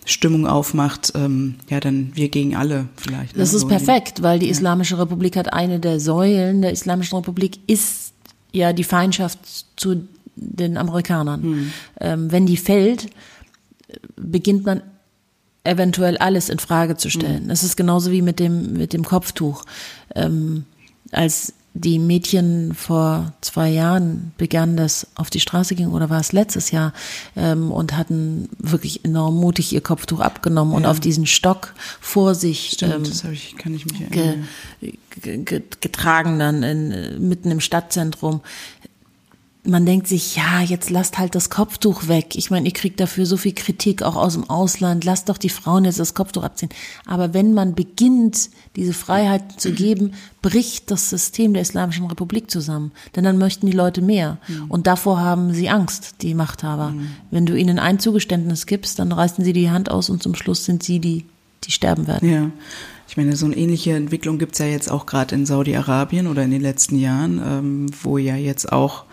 Stimmung 0.04 0.46
aufmacht, 0.46 1.12
ähm, 1.14 1.56
ja, 1.68 1.80
dann 1.80 2.12
wir 2.14 2.28
gegen 2.28 2.56
alle 2.56 2.88
vielleicht. 2.96 3.36
Ne? 3.36 3.40
Das 3.42 3.54
ist 3.54 3.62
so 3.62 3.68
perfekt, 3.68 4.22
weil 4.22 4.38
die 4.38 4.46
ja. 4.46 4.52
Islamische 4.52 4.98
Republik 4.98 5.36
hat 5.36 5.52
eine 5.52 5.78
der 5.80 6.00
Säulen 6.00 6.62
der 6.62 6.72
Islamischen 6.72 7.16
Republik 7.16 7.58
ist 7.66 8.12
ja 8.52 8.72
die 8.72 8.84
Feindschaft 8.84 9.38
zu 9.76 10.08
den 10.36 10.76
Amerikanern. 10.76 11.42
Hm. 11.42 11.72
Ähm, 12.00 12.32
wenn 12.32 12.46
die 12.46 12.56
fällt, 12.56 13.08
beginnt 14.16 14.64
man 14.64 14.82
eventuell 15.64 16.16
alles 16.16 16.48
in 16.48 16.58
Frage 16.58 16.96
zu 16.96 17.10
stellen. 17.10 17.42
Hm. 17.42 17.48
Das 17.48 17.62
ist 17.62 17.76
genauso 17.76 18.10
wie 18.10 18.22
mit 18.22 18.40
dem 18.40 18.72
mit 18.72 18.92
dem 18.92 19.04
Kopftuch. 19.04 19.64
Ähm, 20.14 20.64
als 21.12 21.52
die 21.72 22.00
Mädchen 22.00 22.74
vor 22.74 23.32
zwei 23.40 23.68
Jahren 23.68 24.32
begannen, 24.36 24.76
das 24.76 25.06
auf 25.14 25.30
die 25.30 25.38
Straße 25.38 25.76
ging 25.76 25.88
oder 25.88 26.10
war 26.10 26.18
es 26.18 26.32
letztes 26.32 26.72
Jahr 26.72 26.92
ähm, 27.36 27.70
und 27.70 27.96
hatten 27.96 28.48
wirklich 28.58 29.04
enorm 29.04 29.36
mutig 29.36 29.72
ihr 29.72 29.80
Kopftuch 29.80 30.20
abgenommen 30.20 30.72
ja. 30.72 30.78
und 30.78 30.86
auf 30.86 30.98
diesen 30.98 31.26
Stock 31.26 31.74
vor 32.00 32.34
sich 32.34 32.72
Stimmt, 32.72 32.94
ähm, 32.94 33.04
das 33.04 33.24
ich, 33.24 33.56
kann 33.56 33.74
ich 33.74 33.86
mich 33.86 34.00
erinnern. 34.00 34.48
Ge, 34.80 35.38
ge, 35.44 35.62
getragen 35.80 36.38
dann 36.38 36.62
in, 36.62 37.28
mitten 37.28 37.50
im 37.50 37.60
Stadtzentrum 37.60 38.40
man 39.62 39.84
denkt 39.84 40.06
sich, 40.06 40.36
ja, 40.36 40.62
jetzt 40.62 40.88
lasst 40.88 41.18
halt 41.18 41.34
das 41.34 41.50
Kopftuch 41.50 42.08
weg. 42.08 42.34
Ich 42.34 42.50
meine, 42.50 42.66
ihr 42.66 42.72
kriegt 42.72 42.98
dafür 42.98 43.26
so 43.26 43.36
viel 43.36 43.52
Kritik 43.52 44.02
auch 44.02 44.16
aus 44.16 44.32
dem 44.32 44.48
Ausland. 44.48 45.04
Lasst 45.04 45.28
doch 45.28 45.36
die 45.36 45.50
Frauen 45.50 45.84
jetzt 45.84 46.00
das 46.00 46.14
Kopftuch 46.14 46.44
abziehen. 46.44 46.70
Aber 47.04 47.34
wenn 47.34 47.52
man 47.52 47.74
beginnt, 47.74 48.48
diese 48.76 48.94
Freiheiten 48.94 49.58
zu 49.58 49.72
geben, 49.72 50.12
bricht 50.40 50.90
das 50.90 51.10
System 51.10 51.52
der 51.52 51.62
Islamischen 51.62 52.06
Republik 52.06 52.50
zusammen. 52.50 52.92
Denn 53.14 53.24
dann 53.24 53.36
möchten 53.36 53.66
die 53.66 53.72
Leute 53.72 54.00
mehr. 54.00 54.38
Mhm. 54.48 54.70
Und 54.70 54.86
davor 54.86 55.20
haben 55.20 55.52
sie 55.52 55.68
Angst, 55.68 56.16
die 56.22 56.34
Machthaber. 56.34 56.90
Mhm. 56.90 57.08
Wenn 57.30 57.44
du 57.44 57.54
ihnen 57.54 57.78
ein 57.78 57.98
Zugeständnis 57.98 58.64
gibst, 58.64 58.98
dann 58.98 59.12
reißen 59.12 59.44
sie 59.44 59.52
die 59.52 59.70
Hand 59.70 59.90
aus 59.90 60.08
und 60.08 60.22
zum 60.22 60.34
Schluss 60.34 60.64
sind 60.64 60.82
sie 60.82 61.00
die, 61.00 61.26
die 61.64 61.70
sterben 61.70 62.06
werden. 62.06 62.30
Ja. 62.30 62.50
Ich 63.06 63.16
meine, 63.16 63.36
so 63.36 63.44
eine 63.44 63.56
ähnliche 63.56 63.92
Entwicklung 63.92 64.38
gibt's 64.38 64.60
ja 64.60 64.66
jetzt 64.66 64.90
auch 64.90 65.04
gerade 65.04 65.34
in 65.34 65.44
Saudi-Arabien 65.44 66.28
oder 66.28 66.44
in 66.44 66.52
den 66.52 66.62
letzten 66.62 66.96
Jahren, 66.96 67.42
ähm, 67.44 67.86
wo 68.02 68.18
ja 68.18 68.36
jetzt 68.36 68.72
auch 68.72 69.04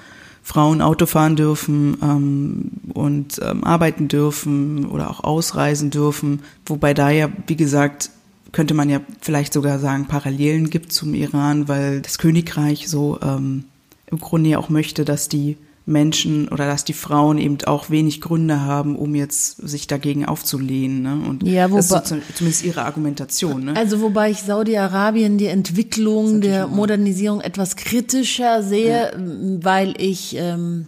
Frauen 0.47 0.81
Auto 0.81 1.07
fahren 1.07 1.35
dürfen 1.35 1.97
ähm, 2.01 2.71
und 2.93 3.37
ähm, 3.43 3.65
arbeiten 3.65 4.07
dürfen 4.07 4.85
oder 4.85 5.09
auch 5.09 5.25
ausreisen 5.25 5.89
dürfen. 5.89 6.41
Wobei 6.65 6.93
da 6.93 7.09
ja, 7.09 7.29
wie 7.47 7.57
gesagt, 7.57 8.11
könnte 8.53 8.73
man 8.73 8.89
ja 8.89 9.01
vielleicht 9.19 9.51
sogar 9.51 9.77
sagen, 9.77 10.05
Parallelen 10.07 10.69
gibt 10.69 10.93
zum 10.93 11.13
Iran, 11.15 11.67
weil 11.67 11.99
das 11.99 12.17
Königreich 12.17 12.87
so 12.87 13.19
ähm, 13.21 13.65
im 14.05 14.19
Grunde 14.19 14.51
ja 14.51 14.57
auch 14.57 14.69
möchte, 14.69 15.03
dass 15.03 15.27
die 15.27 15.57
Menschen 15.87 16.49
oder 16.49 16.67
dass 16.67 16.83
die 16.83 16.93
Frauen 16.93 17.37
eben 17.37 17.57
auch 17.65 17.89
wenig 17.89 18.19
Gründe 18.19 18.61
haben, 18.61 18.97
um 18.97 19.15
jetzt 19.15 19.55
sich 19.65 19.87
dagegen 19.87 20.25
aufzulehnen. 20.25 21.01
Ne? 21.01 21.27
Und 21.27 21.43
ja, 21.47 21.71
wobei, 21.71 21.77
das 21.77 21.91
ist 21.91 22.07
so 22.09 22.17
zumindest 22.35 22.65
ihre 22.65 22.83
Argumentation. 22.83 23.65
Ne? 23.65 23.75
Also 23.75 24.01
wobei 24.01 24.29
ich 24.29 24.41
Saudi-Arabien 24.41 25.37
die 25.37 25.45
Entwicklung 25.45 26.41
der 26.41 26.67
Modernisierung 26.67 27.39
etwas 27.39 27.77
kritischer 27.77 28.61
sehe, 28.63 29.11
ja. 29.13 29.63
weil 29.63 29.95
ich 29.97 30.35
ähm, 30.37 30.87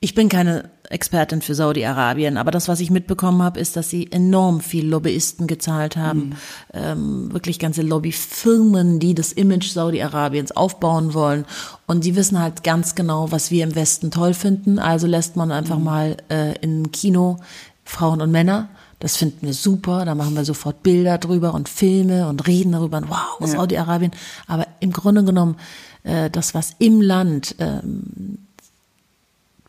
ich 0.00 0.14
bin 0.14 0.28
keine 0.28 0.70
Expertin 0.92 1.42
für 1.42 1.54
Saudi-Arabien, 1.54 2.36
aber 2.36 2.50
das, 2.50 2.68
was 2.68 2.80
ich 2.80 2.90
mitbekommen 2.90 3.42
habe, 3.42 3.58
ist, 3.58 3.76
dass 3.76 3.88
sie 3.90 4.12
enorm 4.12 4.60
viel 4.60 4.86
Lobbyisten 4.86 5.46
gezahlt 5.46 5.96
haben, 5.96 6.20
mhm. 6.20 6.34
ähm, 6.74 7.32
wirklich 7.32 7.58
ganze 7.58 7.82
Lobbyfirmen, 7.82 8.98
die 8.98 9.14
das 9.14 9.32
Image 9.32 9.70
Saudi-Arabiens 9.70 10.52
aufbauen 10.52 11.14
wollen. 11.14 11.46
Und 11.86 12.04
die 12.04 12.14
wissen 12.14 12.38
halt 12.38 12.62
ganz 12.62 12.94
genau, 12.94 13.32
was 13.32 13.50
wir 13.50 13.64
im 13.64 13.74
Westen 13.74 14.10
toll 14.10 14.34
finden. 14.34 14.78
Also 14.78 15.06
lässt 15.06 15.36
man 15.36 15.50
einfach 15.50 15.78
mhm. 15.78 15.84
mal 15.84 16.16
äh, 16.28 16.54
in 16.60 16.92
Kino 16.92 17.38
Frauen 17.84 18.20
und 18.20 18.30
Männer. 18.30 18.68
Das 18.98 19.16
finden 19.16 19.46
wir 19.46 19.54
super. 19.54 20.04
Da 20.04 20.14
machen 20.14 20.36
wir 20.36 20.44
sofort 20.44 20.82
Bilder 20.82 21.18
drüber 21.18 21.54
und 21.54 21.68
Filme 21.68 22.28
und 22.28 22.46
reden 22.46 22.72
darüber. 22.72 22.98
Und 22.98 23.10
wow, 23.10 23.40
ja. 23.40 23.46
Saudi-Arabien. 23.46 24.12
Aber 24.46 24.66
im 24.80 24.92
Grunde 24.92 25.24
genommen, 25.24 25.56
äh, 26.04 26.30
das, 26.30 26.54
was 26.54 26.76
im 26.78 27.00
Land 27.00 27.56
ähm, 27.58 28.38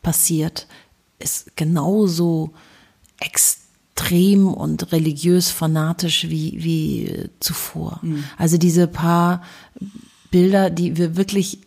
passiert, 0.03 0.67
ist 1.23 1.55
genauso 1.55 2.51
extrem 3.19 4.47
und 4.47 4.91
religiös 4.91 5.49
fanatisch 5.49 6.29
wie, 6.29 6.63
wie 6.63 7.29
zuvor. 7.39 7.99
Mhm. 8.01 8.23
Also 8.37 8.57
diese 8.57 8.87
paar 8.87 9.41
Bilder, 10.31 10.69
die 10.69 10.97
wir 10.97 11.15
wirklich 11.15 11.59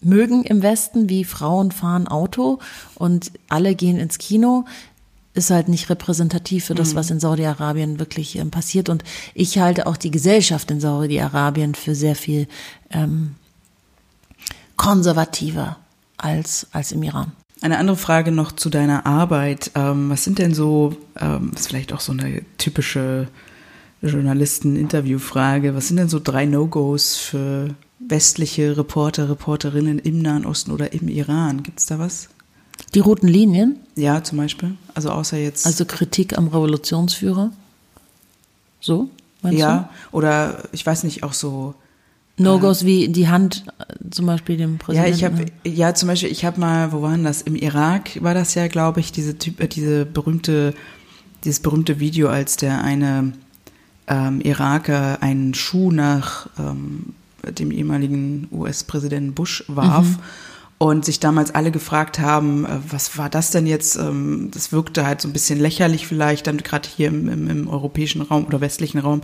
mögen 0.00 0.44
im 0.44 0.62
Westen, 0.62 1.08
wie 1.08 1.24
Frauen 1.24 1.72
fahren 1.72 2.06
Auto 2.06 2.58
und 2.94 3.32
alle 3.48 3.74
gehen 3.74 3.98
ins 3.98 4.18
Kino, 4.18 4.66
ist 5.32 5.50
halt 5.50 5.68
nicht 5.68 5.90
repräsentativ 5.90 6.66
für 6.66 6.74
das, 6.74 6.92
mhm. 6.92 6.96
was 6.96 7.10
in 7.10 7.20
Saudi-Arabien 7.20 7.98
wirklich 7.98 8.36
ähm, 8.36 8.50
passiert. 8.50 8.88
Und 8.88 9.02
ich 9.34 9.58
halte 9.58 9.86
auch 9.86 9.96
die 9.96 10.12
Gesellschaft 10.12 10.70
in 10.70 10.80
Saudi-Arabien 10.80 11.74
für 11.74 11.94
sehr 11.94 12.14
viel 12.14 12.46
ähm, 12.90 13.34
konservativer 14.76 15.78
als, 16.16 16.68
als 16.70 16.92
im 16.92 17.02
Iran. 17.02 17.32
Eine 17.64 17.78
andere 17.78 17.96
Frage 17.96 18.30
noch 18.30 18.52
zu 18.52 18.68
deiner 18.68 19.06
Arbeit. 19.06 19.70
Ähm, 19.74 20.10
was 20.10 20.22
sind 20.22 20.38
denn 20.38 20.52
so, 20.52 20.98
ähm, 21.18 21.52
ist 21.54 21.68
vielleicht 21.68 21.94
auch 21.94 22.00
so 22.00 22.12
eine 22.12 22.42
typische 22.58 23.28
Journalisten-Interviewfrage, 24.02 25.74
was 25.74 25.88
sind 25.88 25.96
denn 25.96 26.10
so 26.10 26.20
drei 26.22 26.44
No-Gos 26.44 27.16
für 27.16 27.70
westliche 28.00 28.76
Reporter, 28.76 29.30
Reporterinnen 29.30 29.98
im 29.98 30.18
Nahen 30.20 30.44
Osten 30.44 30.72
oder 30.72 30.92
im 30.92 31.08
Iran? 31.08 31.62
Gibt 31.62 31.80
es 31.80 31.86
da 31.86 31.98
was? 31.98 32.28
Die 32.92 33.00
roten 33.00 33.28
Linien? 33.28 33.76
Ja, 33.96 34.22
zum 34.22 34.36
Beispiel. 34.36 34.74
Also 34.92 35.08
außer 35.08 35.38
jetzt. 35.38 35.64
Also 35.64 35.86
Kritik 35.86 36.36
am 36.36 36.48
Revolutionsführer? 36.48 37.50
So? 38.78 39.08
ja, 39.42 39.88
du? 40.10 40.18
oder 40.18 40.64
ich 40.72 40.84
weiß 40.84 41.04
nicht, 41.04 41.22
auch 41.22 41.32
so 41.32 41.74
No-Gos 42.36 42.82
äh, 42.82 42.86
wie 42.86 43.08
die 43.08 43.28
Hand 43.28 43.64
äh, 43.78 44.10
zum 44.10 44.26
Beispiel 44.26 44.56
dem 44.56 44.78
Präsidenten. 44.78 45.10
Ja, 45.10 45.16
ich 45.16 45.24
habe 45.24 45.46
ja 45.64 45.94
zum 45.94 46.08
Beispiel, 46.08 46.30
ich 46.30 46.44
habe 46.44 46.60
mal, 46.60 46.92
wo 46.92 47.02
waren 47.02 47.24
das? 47.24 47.42
Im 47.42 47.54
Irak 47.54 48.22
war 48.22 48.34
das 48.34 48.54
ja, 48.54 48.66
glaube 48.68 49.00
ich, 49.00 49.12
diese 49.12 49.38
Typ, 49.38 49.60
äh, 49.60 49.68
diese 49.68 50.04
berühmte, 50.04 50.74
dieses 51.44 51.60
berühmte 51.60 52.00
Video, 52.00 52.28
als 52.28 52.56
der 52.56 52.82
eine 52.82 53.32
ähm, 54.06 54.40
Iraker 54.40 55.22
einen 55.22 55.54
Schuh 55.54 55.90
nach 55.90 56.48
ähm, 56.58 57.14
dem 57.48 57.70
ehemaligen 57.70 58.48
US-Präsidenten 58.50 59.34
Bush 59.34 59.64
warf. 59.68 60.06
Mhm. 60.06 60.18
Und 60.76 61.04
sich 61.04 61.20
damals 61.20 61.54
alle 61.54 61.70
gefragt 61.70 62.18
haben, 62.18 62.66
was 62.90 63.16
war 63.16 63.30
das 63.30 63.52
denn 63.52 63.64
jetzt? 63.64 63.96
Ähm, 63.96 64.50
das 64.52 64.72
wirkte 64.72 65.06
halt 65.06 65.20
so 65.20 65.28
ein 65.28 65.32
bisschen 65.32 65.60
lächerlich 65.60 66.06
vielleicht, 66.06 66.48
dann 66.48 66.58
gerade 66.58 66.88
hier 66.94 67.08
im, 67.08 67.28
im, 67.28 67.48
im 67.48 67.68
europäischen 67.68 68.20
Raum 68.20 68.44
oder 68.44 68.60
westlichen 68.60 68.98
Raum, 68.98 69.22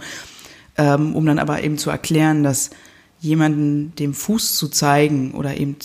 ähm, 0.78 1.14
um 1.14 1.26
dann 1.26 1.40
aber 1.40 1.62
eben 1.62 1.76
zu 1.76 1.90
erklären, 1.90 2.44
dass 2.44 2.70
jemanden 3.20 3.94
dem 3.96 4.14
Fuß 4.14 4.56
zu 4.56 4.68
zeigen 4.68 5.32
oder 5.32 5.56
eben 5.56 5.76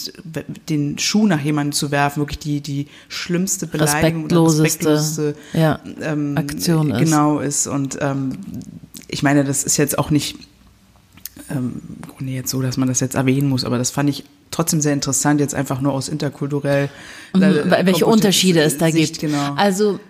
den 0.69 0.97
Schuh 0.97 1.27
nach 1.27 1.41
jemandem 1.41 1.73
zu 1.73 1.91
werfen, 1.91 2.21
wirklich 2.21 2.39
die, 2.39 2.61
die 2.61 2.87
schlimmste 3.09 3.67
Beleidigung 3.67 4.25
oder 4.25 4.43
respektloseste 4.45 5.35
ja, 5.53 5.79
ähm, 6.01 6.37
Aktion 6.37 6.91
ist. 6.91 6.99
Genau 6.99 7.39
ist. 7.39 7.67
Und 7.67 7.97
ähm, 8.01 8.37
ich 9.09 9.21
meine, 9.21 9.43
das 9.43 9.63
ist 9.63 9.75
jetzt 9.77 9.99
auch 9.99 10.11
nicht 10.11 10.37
ähm, 11.49 11.81
jetzt 12.25 12.51
so, 12.51 12.61
dass 12.61 12.77
man 12.77 12.87
das 12.87 13.01
jetzt 13.01 13.15
erwähnen 13.15 13.49
muss, 13.49 13.65
aber 13.65 13.77
das 13.77 13.91
fand 13.91 14.09
ich 14.09 14.23
trotzdem 14.49 14.79
sehr 14.79 14.93
interessant, 14.93 15.41
jetzt 15.41 15.53
einfach 15.53 15.81
nur 15.81 15.91
aus 15.91 16.07
interkulturell. 16.07 16.89
Mhm, 17.33 17.43
äh, 17.43 17.85
welche 17.85 18.05
Unterschiede 18.05 18.61
es 18.61 18.77
da 18.77 18.89
Sicht, 18.89 19.19
gibt. 19.19 19.31
Genau. 19.31 19.53
Also 19.55 19.99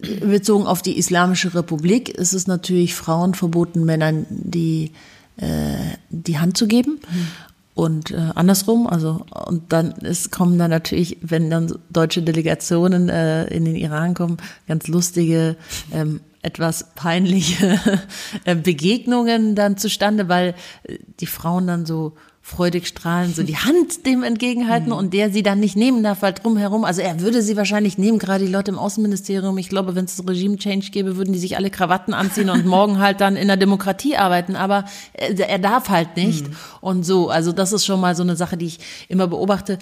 bezogen 0.00 0.66
auf 0.66 0.82
die 0.82 0.98
Islamische 0.98 1.54
Republik 1.54 2.08
ist 2.08 2.32
es 2.32 2.46
natürlich 2.46 2.94
Frauen 2.94 3.34
verboten, 3.34 3.84
Männern 3.84 4.26
die, 4.28 4.92
äh, 5.36 5.96
die 6.08 6.38
Hand 6.38 6.56
zu 6.56 6.66
geben. 6.66 7.00
Mhm. 7.10 7.26
Und 7.74 8.10
äh, 8.10 8.16
andersrum, 8.34 8.86
also 8.86 9.24
und 9.46 9.72
dann 9.72 9.92
ist, 9.92 10.30
kommen 10.30 10.58
dann 10.58 10.70
natürlich, 10.70 11.18
wenn 11.22 11.50
dann 11.50 11.78
deutsche 11.88 12.22
Delegationen 12.22 13.08
äh, 13.08 13.46
in 13.46 13.64
den 13.64 13.76
Iran 13.76 14.14
kommen, 14.14 14.36
ganz 14.68 14.88
lustige, 14.88 15.56
ähm, 15.92 16.20
etwas 16.42 16.86
peinliche 16.94 17.80
äh, 18.44 18.54
Begegnungen 18.54 19.54
dann 19.54 19.76
zustande, 19.76 20.28
weil 20.28 20.54
äh, 20.82 20.98
die 21.20 21.26
Frauen 21.26 21.66
dann 21.66 21.86
so 21.86 22.14
freudig 22.42 22.86
strahlend 22.86 23.36
so 23.36 23.42
die 23.42 23.56
Hand 23.56 24.06
dem 24.06 24.22
entgegenhalten 24.22 24.88
mhm. 24.88 24.96
und 24.96 25.14
der 25.14 25.30
sie 25.30 25.42
dann 25.42 25.60
nicht 25.60 25.76
nehmen 25.76 26.02
darf, 26.02 26.22
weil 26.22 26.32
drumherum, 26.32 26.84
also 26.84 27.00
er 27.00 27.20
würde 27.20 27.42
sie 27.42 27.56
wahrscheinlich 27.56 27.98
nehmen, 27.98 28.18
gerade 28.18 28.44
die 28.44 28.50
Leute 28.50 28.70
im 28.70 28.78
Außenministerium. 28.78 29.56
Ich 29.58 29.68
glaube, 29.68 29.94
wenn 29.94 30.06
es 30.06 30.26
Regime-Change 30.26 30.90
gäbe, 30.90 31.16
würden 31.16 31.32
die 31.32 31.38
sich 31.38 31.56
alle 31.56 31.70
Krawatten 31.70 32.14
anziehen 32.14 32.50
und 32.50 32.66
morgen 32.66 32.98
halt 32.98 33.20
dann 33.20 33.36
in 33.36 33.46
der 33.46 33.56
Demokratie 33.56 34.16
arbeiten, 34.16 34.56
aber 34.56 34.84
er, 35.12 35.38
er 35.38 35.58
darf 35.58 35.90
halt 35.90 36.16
nicht. 36.16 36.48
Mhm. 36.48 36.56
Und 36.80 37.04
so, 37.04 37.28
also 37.28 37.52
das 37.52 37.72
ist 37.72 37.84
schon 37.84 38.00
mal 38.00 38.16
so 38.16 38.22
eine 38.22 38.36
Sache, 38.36 38.56
die 38.56 38.66
ich 38.66 38.80
immer 39.08 39.26
beobachte. 39.26 39.78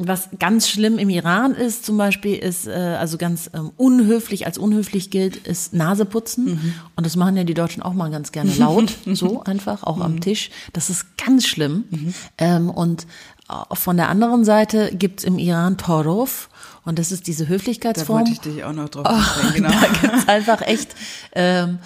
Was 0.00 0.28
ganz 0.38 0.68
schlimm 0.68 0.96
im 0.96 1.10
Iran 1.10 1.54
ist, 1.54 1.84
zum 1.84 1.96
Beispiel, 1.96 2.36
ist, 2.36 2.68
äh, 2.68 2.70
also 2.70 3.18
ganz 3.18 3.50
ähm, 3.52 3.72
unhöflich, 3.76 4.46
als 4.46 4.56
unhöflich 4.56 5.10
gilt, 5.10 5.36
ist 5.36 5.74
Naseputzen. 5.74 6.44
Mhm. 6.44 6.74
Und 6.94 7.04
das 7.04 7.16
machen 7.16 7.36
ja 7.36 7.42
die 7.42 7.54
Deutschen 7.54 7.82
auch 7.82 7.94
mal 7.94 8.08
ganz 8.08 8.30
gerne 8.30 8.54
laut, 8.54 8.96
so 9.06 9.42
einfach, 9.42 9.82
auch 9.82 9.96
mhm. 9.96 10.02
am 10.02 10.20
Tisch. 10.20 10.50
Das 10.72 10.88
ist 10.88 11.16
ganz 11.16 11.48
schlimm. 11.48 11.84
Mhm. 11.90 12.14
Ähm, 12.38 12.70
und 12.70 13.08
äh, 13.48 13.74
von 13.74 13.96
der 13.96 14.08
anderen 14.08 14.44
Seite 14.44 14.92
gibt's 14.94 15.24
im 15.24 15.36
Iran 15.36 15.78
Torov. 15.78 16.48
Und 16.84 17.00
das 17.00 17.10
ist 17.10 17.26
diese 17.26 17.48
Höflichkeitsform. 17.48 18.24
Da 18.24 18.30
wollte 18.30 18.48
ich 18.48 18.54
dich 18.54 18.64
auch 18.64 18.72
noch 18.72 18.88
drauf 18.88 19.06
oh, 19.08 19.52
genau. 19.54 19.68
Da 19.68 19.88
gibt's 20.00 20.28
einfach 20.28 20.62
echt 20.62 20.94
ähm, 21.32 21.80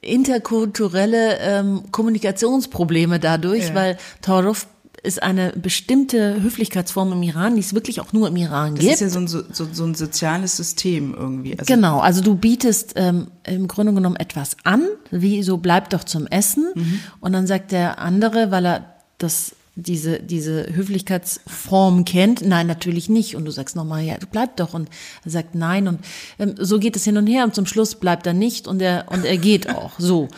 interkulturelle 0.00 1.38
ähm, 1.38 1.82
Kommunikationsprobleme 1.90 3.18
dadurch, 3.20 3.68
ja. 3.68 3.74
weil 3.74 3.98
Torov 4.22 4.66
ist 5.08 5.22
eine 5.22 5.52
bestimmte 5.56 6.42
Höflichkeitsform 6.42 7.12
im 7.12 7.22
Iran, 7.22 7.54
die 7.54 7.60
es 7.60 7.74
wirklich 7.74 8.00
auch 8.00 8.12
nur 8.12 8.28
im 8.28 8.36
Iran 8.36 8.74
das 8.74 8.80
gibt. 8.80 8.92
Das 8.92 9.00
ist 9.00 9.00
ja 9.00 9.08
so 9.08 9.18
ein, 9.20 9.26
so, 9.26 9.66
so 9.72 9.84
ein 9.84 9.94
soziales 9.94 10.56
System 10.56 11.14
irgendwie. 11.18 11.58
Also 11.58 11.74
genau, 11.74 11.98
also 11.98 12.22
du 12.22 12.34
bietest 12.34 12.92
ähm, 12.96 13.28
im 13.44 13.66
Grunde 13.66 13.94
genommen 13.94 14.16
etwas 14.16 14.58
an, 14.64 14.86
wie 15.10 15.42
so 15.42 15.56
bleib 15.56 15.88
doch 15.90 16.04
zum 16.04 16.26
Essen. 16.26 16.66
Mhm. 16.74 17.00
Und 17.20 17.32
dann 17.32 17.46
sagt 17.46 17.72
der 17.72 17.98
andere, 17.98 18.50
weil 18.50 18.66
er 18.66 18.94
das 19.16 19.56
diese, 19.76 20.20
diese 20.20 20.74
Höflichkeitsform 20.74 22.04
kennt, 22.04 22.42
nein, 22.42 22.66
natürlich 22.66 23.08
nicht. 23.08 23.34
Und 23.34 23.46
du 23.46 23.50
sagst 23.50 23.76
nochmal, 23.76 24.02
ja, 24.02 24.16
bleib 24.30 24.56
doch. 24.56 24.74
Und 24.74 24.90
er 25.24 25.30
sagt 25.30 25.54
nein. 25.54 25.88
Und 25.88 26.00
ähm, 26.38 26.54
so 26.58 26.78
geht 26.78 26.96
es 26.96 27.04
hin 27.04 27.16
und 27.16 27.26
her. 27.26 27.44
Und 27.44 27.54
zum 27.54 27.64
Schluss 27.64 27.94
bleibt 27.94 28.26
er 28.26 28.34
nicht 28.34 28.68
und 28.68 28.82
er, 28.82 29.06
und 29.10 29.24
er 29.24 29.38
geht 29.38 29.70
auch. 29.70 29.92
So. 29.98 30.28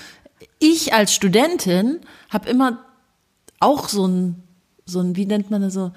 Ich 0.60 0.94
als 0.94 1.12
Studentin 1.12 1.98
habe 2.28 2.48
immer 2.48 2.84
auch 3.58 3.88
so 3.88 4.06
ein 4.06 4.42
so 4.90 5.00
ein, 5.00 5.16
wie 5.16 5.26
nennt 5.26 5.50
man 5.50 5.62
das 5.62 5.74
so, 5.74 5.92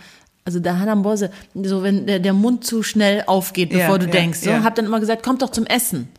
also 0.46 0.60
der 0.60 0.80
Hanan 0.80 1.02
Bose, 1.04 1.32
so 1.54 1.84
wenn 1.84 2.06
der, 2.06 2.20
der 2.20 2.34
Mund 2.34 2.66
zu 2.66 2.84
schnell 2.84 3.24
aufgeht, 3.28 3.70
bevor 3.70 3.96
ja, 3.96 3.98
du 3.98 4.06
ja, 4.06 4.12
denkst. 4.12 4.40
So, 4.40 4.50
ja. 4.50 4.64
hab 4.64 4.76
dann 4.76 4.86
immer 4.86 5.00
gesagt, 5.00 5.24
kommt 5.24 5.42
doch 5.42 5.50
zum 5.50 5.66
Essen. 5.66 6.10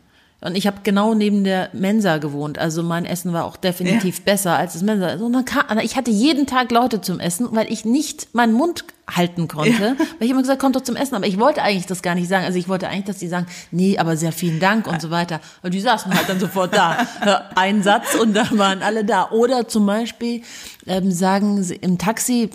Und 0.41 0.55
ich 0.55 0.67
habe 0.67 0.77
genau 0.83 1.15
neben 1.15 1.43
der 1.43 1.69
Mensa 1.73 2.17
gewohnt. 2.17 2.59
Also 2.59 2.83
mein 2.83 3.05
Essen 3.05 3.33
war 3.33 3.45
auch 3.45 3.57
definitiv 3.57 4.17
ja. 4.17 4.23
besser 4.25 4.55
als 4.55 4.73
das 4.73 4.83
Mensa. 4.83 5.07
Also 5.07 5.27
kam, 5.43 5.79
ich 5.79 5.95
hatte 5.95 6.11
jeden 6.11 6.45
Tag 6.45 6.71
Leute 6.71 7.01
zum 7.01 7.19
Essen, 7.19 7.47
weil 7.51 7.71
ich 7.71 7.83
nicht 7.83 8.27
meinen 8.33 8.53
Mund 8.53 8.85
halten 9.09 9.47
konnte. 9.47 9.71
Ja. 9.71 9.95
Weil 9.97 10.19
ich 10.19 10.29
immer 10.29 10.41
gesagt, 10.41 10.61
kommt 10.61 10.75
doch 10.75 10.83
zum 10.83 10.95
Essen. 10.97 11.15
Aber 11.15 11.25
ich 11.25 11.39
wollte 11.39 11.63
eigentlich 11.63 11.87
das 11.87 12.03
gar 12.03 12.13
nicht 12.13 12.27
sagen. 12.27 12.45
Also 12.45 12.59
ich 12.59 12.67
wollte 12.67 12.89
eigentlich, 12.89 13.05
dass 13.05 13.17
die 13.17 13.27
sagen, 13.27 13.47
nee, 13.71 13.97
aber 13.97 14.17
sehr 14.17 14.31
vielen 14.31 14.59
Dank 14.59 14.85
und 14.85 15.01
so 15.01 15.09
weiter. 15.09 15.39
Und 15.63 15.73
die 15.73 15.79
saßen 15.79 16.13
halt 16.13 16.29
dann 16.29 16.39
sofort 16.39 16.75
da. 16.75 17.07
Ein 17.55 17.81
Satz 17.81 18.13
und 18.13 18.35
da 18.35 18.45
waren 18.51 18.83
alle 18.83 19.03
da. 19.03 19.31
Oder 19.31 19.67
zum 19.67 19.87
Beispiel 19.87 20.43
ähm, 20.85 21.11
sagen 21.11 21.63
sie 21.63 21.75
im 21.75 21.97
Taxi, 21.97 22.51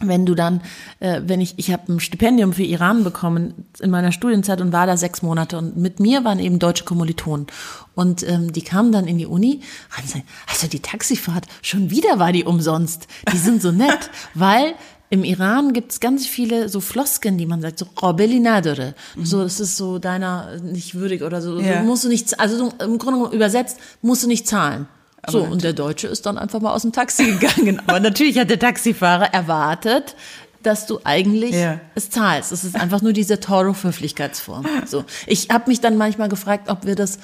wenn 0.00 0.26
du 0.26 0.34
dann, 0.34 0.60
äh, 1.00 1.22
wenn 1.24 1.40
ich, 1.40 1.54
ich 1.58 1.72
habe 1.72 1.92
ein 1.92 2.00
Stipendium 2.00 2.52
für 2.52 2.62
Iran 2.62 3.04
bekommen 3.04 3.66
in 3.80 3.90
meiner 3.90 4.12
Studienzeit 4.12 4.60
und 4.60 4.72
war 4.72 4.86
da 4.86 4.96
sechs 4.96 5.22
Monate 5.22 5.58
und 5.58 5.76
mit 5.76 5.98
mir 5.98 6.24
waren 6.24 6.38
eben 6.38 6.58
deutsche 6.58 6.84
Kommilitonen 6.84 7.46
und 7.94 8.28
ähm, 8.28 8.52
die 8.52 8.62
kamen 8.62 8.92
dann 8.92 9.08
in 9.08 9.18
die 9.18 9.26
Uni, 9.26 9.60
haben 9.90 10.02
gesagt, 10.04 10.24
also 10.48 10.68
die 10.68 10.80
Taxifahrt, 10.80 11.46
schon 11.62 11.90
wieder 11.90 12.18
war 12.18 12.32
die 12.32 12.44
umsonst, 12.44 13.08
die 13.32 13.38
sind 13.38 13.60
so 13.60 13.72
nett, 13.72 14.10
weil 14.34 14.74
im 15.10 15.24
Iran 15.24 15.72
gibt 15.72 15.92
es 15.92 16.00
ganz 16.00 16.26
viele 16.26 16.68
so 16.68 16.80
Flosken, 16.80 17.38
die 17.38 17.46
man 17.46 17.62
sagt, 17.62 17.78
so 17.78 17.86
Robelinadere. 18.00 18.94
Mhm. 19.16 19.24
So, 19.24 19.42
es 19.42 19.58
ist 19.58 19.76
so 19.78 19.98
deiner 19.98 20.60
nicht 20.60 20.94
würdig 20.94 21.22
oder 21.22 21.40
so. 21.40 21.58
Ja. 21.58 21.82
musst 21.82 22.04
du 22.04 22.08
nicht, 22.08 22.38
also 22.38 22.56
so, 22.56 22.84
im 22.84 22.98
Grunde 22.98 23.34
übersetzt, 23.34 23.78
musst 24.02 24.22
du 24.22 24.28
nicht 24.28 24.46
zahlen. 24.46 24.86
Aber 25.22 25.32
so, 25.32 25.42
und 25.42 25.64
der 25.64 25.72
Deutsche 25.72 26.06
ist 26.06 26.26
dann 26.26 26.38
einfach 26.38 26.60
mal 26.60 26.72
aus 26.72 26.82
dem 26.82 26.92
Taxi 26.92 27.24
gegangen. 27.38 27.82
Aber 27.86 28.00
natürlich 28.00 28.38
hat 28.38 28.50
der 28.50 28.58
Taxifahrer 28.58 29.32
erwartet, 29.32 30.16
dass 30.62 30.86
du 30.86 31.00
eigentlich 31.04 31.54
ja. 31.54 31.80
es 31.94 32.10
zahlst. 32.10 32.52
Es 32.52 32.64
ist 32.64 32.76
einfach 32.76 33.02
nur 33.02 33.12
diese 33.12 33.40
Toro-Höflichkeitsform. 33.40 34.66
So, 34.86 35.04
ich 35.26 35.50
habe 35.50 35.70
mich 35.70 35.80
dann 35.80 35.96
manchmal 35.96 36.28
gefragt, 36.28 36.68
ob 36.68 36.84
wir 36.84 36.96
das 36.96 37.18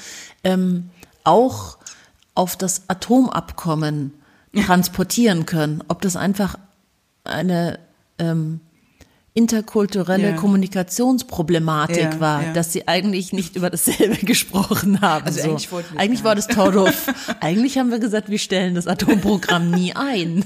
ähm, 0.45 0.91
auch 1.25 1.79
auf 2.35 2.57
das 2.57 2.83
Atomabkommen 2.89 4.13
transportieren 4.55 5.47
können, 5.47 5.83
ob 5.89 6.01
das 6.03 6.17
einfach 6.17 6.57
eine 7.25 7.79
ähm, 8.19 8.61
interkulturelle 9.37 10.31
ja. 10.31 10.37
Kommunikationsproblematik 10.37 12.15
ja, 12.15 12.21
war, 12.21 12.43
ja. 12.45 12.53
dass 12.53 12.73
sie 12.73 12.87
eigentlich 12.87 13.33
nicht 13.33 13.57
über 13.57 13.69
dasselbe 13.69 14.15
gesprochen 14.27 15.01
haben. 15.01 15.27
Also 15.27 15.41
so. 15.41 15.49
eigentlich, 15.49 15.69
eigentlich 15.97 16.23
war 16.23 16.37
das 16.37 16.47
Tordorf. 16.47 17.13
eigentlich 17.41 17.77
haben 17.77 17.91
wir 17.91 17.99
gesagt, 17.99 18.31
wir 18.31 18.39
stellen 18.39 18.77
das 18.77 18.87
Atomprogramm 18.87 19.73
nie 19.73 19.93
ein. 19.93 20.45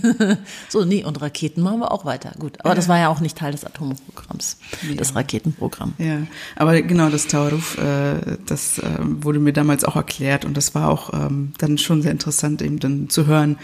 so, 0.71 0.87
nee, 0.87 1.05
und 1.05 1.21
Raketen 1.21 1.61
machen 1.61 1.81
wir 1.81 1.93
auch 1.93 2.07
weiter. 2.07 2.33
Gut, 2.39 2.65
aber 2.65 2.75
das 2.75 2.89
war 2.89 2.99
ja 2.99 3.09
auch 3.09 3.21
nicht 3.21 3.37
Teil 3.37 3.53
des 3.53 3.67
Atomprogramms, 3.67 4.57
das 4.97 5.15
Raketenprogramm. 5.15 5.93
Ja, 5.99 6.23
aber 6.57 6.81
genau, 6.81 7.11
das 7.11 7.27
Tauruf, 7.27 7.77
äh, 7.77 8.39
das 8.47 8.79
äh, 8.79 8.85
wurde 9.01 9.39
mir 9.39 9.53
damals 9.53 9.85
auch 9.85 9.97
erklärt 9.97 10.47
und 10.47 10.57
das 10.57 10.75
war 10.75 10.89
auch 10.89 11.13
ähm, 11.13 11.53
dann 11.59 11.77
schon 11.77 12.01
sehr 12.01 12.13
interessant, 12.13 12.63
eben 12.63 12.79
dann 12.79 13.11
zu 13.11 13.27
hören, 13.27 13.59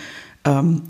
ähm, 0.45 0.83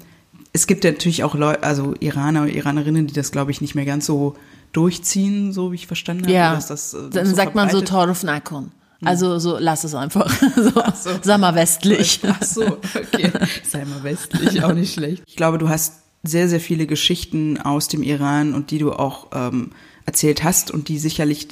es 0.55 0.69
gibt 0.69 0.85
ja 0.85 0.93
natürlich 0.93 1.25
auch 1.25 1.35
Leute, 1.35 1.65
also 1.65 1.95
Iraner, 1.99 2.47
Iranerinnen, 2.47 3.09
die 3.09 3.13
das, 3.13 3.33
glaube 3.33 3.51
ich, 3.51 3.61
nicht 3.61 3.75
mehr 3.75 3.85
ganz 3.85 4.07
so 4.07 4.37
durchziehen, 4.73 5.53
so 5.53 5.73
wie 5.73 5.75
ich 5.75 5.89
verstanden 5.89 6.25
habe. 6.25 6.33
Ja, 6.33 6.55
dass 6.55 6.69
das, 6.69 6.95
äh, 6.95 7.11
dann 7.11 7.27
so 7.27 7.35
sagt 7.35 7.57
man 7.57 7.71
so 7.71 7.81
Torf 7.81 8.23
Nakon. 8.23 8.71
Hm. 9.01 9.09
Also 9.09 9.41
so 9.41 9.59
lass 9.59 9.83
es 9.83 9.95
einfach. 9.95 10.33
So, 10.55 10.71
so. 10.71 11.19
Sag 11.23 11.41
mal 11.41 11.57
westlich. 11.57 12.21
Ach 12.27 12.43
so, 12.43 12.63
okay. 12.63 13.33
Sei 13.67 13.85
mal 13.85 14.05
westlich, 14.05 14.63
auch 14.63 14.73
nicht 14.73 14.95
schlecht. 14.95 15.25
Ich 15.27 15.35
glaube, 15.35 15.59
du 15.59 15.69
hast 15.69 15.95
sehr, 16.23 16.49
sehr 16.49 16.61
viele 16.61 16.87
Geschichten 16.87 17.61
aus 17.61 17.89
dem 17.89 18.05
Iran 18.05 18.55
und 18.55 18.71
die 18.71 18.79
du 18.79 18.93
auch 18.93 19.29
ähm, 19.35 19.73
erzählt 20.07 20.45
hast 20.45 20.71
und 20.71 20.87
die 20.89 20.99
sicherlich, 20.99 21.49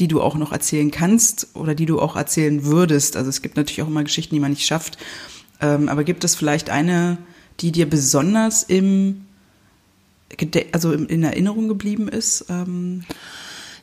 die 0.00 0.08
du 0.08 0.20
auch 0.20 0.34
noch 0.34 0.50
erzählen 0.50 0.90
kannst 0.90 1.54
oder 1.54 1.76
die 1.76 1.86
du 1.86 2.00
auch 2.00 2.16
erzählen 2.16 2.64
würdest. 2.64 3.16
Also 3.16 3.30
es 3.30 3.40
gibt 3.40 3.56
natürlich 3.56 3.82
auch 3.82 3.88
immer 3.88 4.02
Geschichten, 4.02 4.34
die 4.34 4.40
man 4.40 4.50
nicht 4.50 4.66
schafft. 4.66 4.98
Ähm, 5.60 5.88
aber 5.88 6.02
gibt 6.02 6.24
es 6.24 6.34
vielleicht 6.34 6.70
eine 6.70 7.18
die 7.60 7.72
dir 7.72 7.88
besonders 7.88 8.62
im, 8.62 9.26
also 10.72 10.92
in 10.92 11.22
Erinnerung 11.22 11.68
geblieben 11.68 12.08
ist? 12.08 12.46
Ähm? 12.48 13.04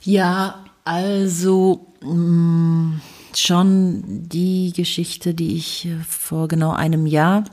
Ja, 0.04 0.64
also 0.86 1.86
mh, 2.02 2.14
mm, 2.14 3.02
schon 3.36 4.04
die 4.30 4.74
Geschichte, 4.76 5.34
die 5.34 5.56
ich 5.56 5.88
vor 6.08 6.48
genau 6.48 6.72
einem 6.72 7.06
Jahr 7.06 7.46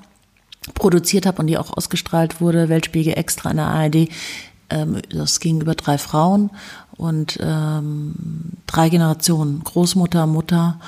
produziert 0.74 1.26
habe 1.26 1.40
und 1.40 1.46
die 1.46 1.58
auch 1.58 1.76
ausgestrahlt 1.76 2.40
wurde, 2.40 2.68
Weltspiegel 2.68 3.14
extra 3.16 3.50
in 3.50 3.56
der 3.56 3.66
ARD. 3.66 4.08
Ähm, 4.68 5.00
das 5.10 5.40
ging 5.40 5.60
über 5.60 5.74
drei 5.74 5.98
Frauen 5.98 6.50
und 6.96 7.38
ähm, 7.40 8.14
drei 8.66 8.88
Generationen, 8.88 9.64
Großmutter, 9.64 10.26
Mutter 10.26 10.78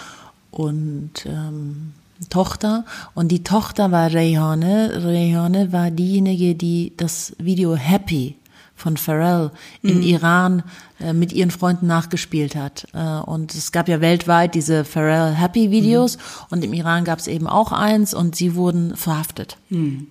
und 0.50 1.24
ähm, 1.26 1.94
Tochter 2.28 2.84
und 3.14 3.28
die 3.28 3.42
Tochter 3.42 3.90
war 3.90 4.12
Rayhane. 4.12 5.04
Rayhane 5.04 5.72
war 5.72 5.90
diejenige, 5.90 6.54
die 6.54 6.92
das 6.96 7.34
Video 7.38 7.74
Happy 7.76 8.36
von 8.74 8.96
Pharrell 8.96 9.50
im 9.82 9.98
mhm. 9.98 10.02
Iran 10.02 10.62
äh, 11.00 11.12
mit 11.12 11.32
ihren 11.32 11.50
Freunden 11.50 11.86
nachgespielt 11.86 12.56
hat. 12.56 12.86
Äh, 12.92 12.98
und 12.98 13.54
es 13.54 13.72
gab 13.72 13.88
ja 13.88 14.00
weltweit 14.00 14.54
diese 14.54 14.84
Pharrell 14.84 15.34
Happy 15.34 15.70
Videos 15.70 16.16
mhm. 16.16 16.22
und 16.50 16.64
im 16.64 16.72
Iran 16.72 17.04
gab 17.04 17.18
es 17.18 17.28
eben 17.28 17.46
auch 17.46 17.72
eins 17.72 18.12
und 18.12 18.34
sie 18.34 18.54
wurden 18.54 18.96
verhaftet. 18.96 19.56
Mhm. 19.70 20.08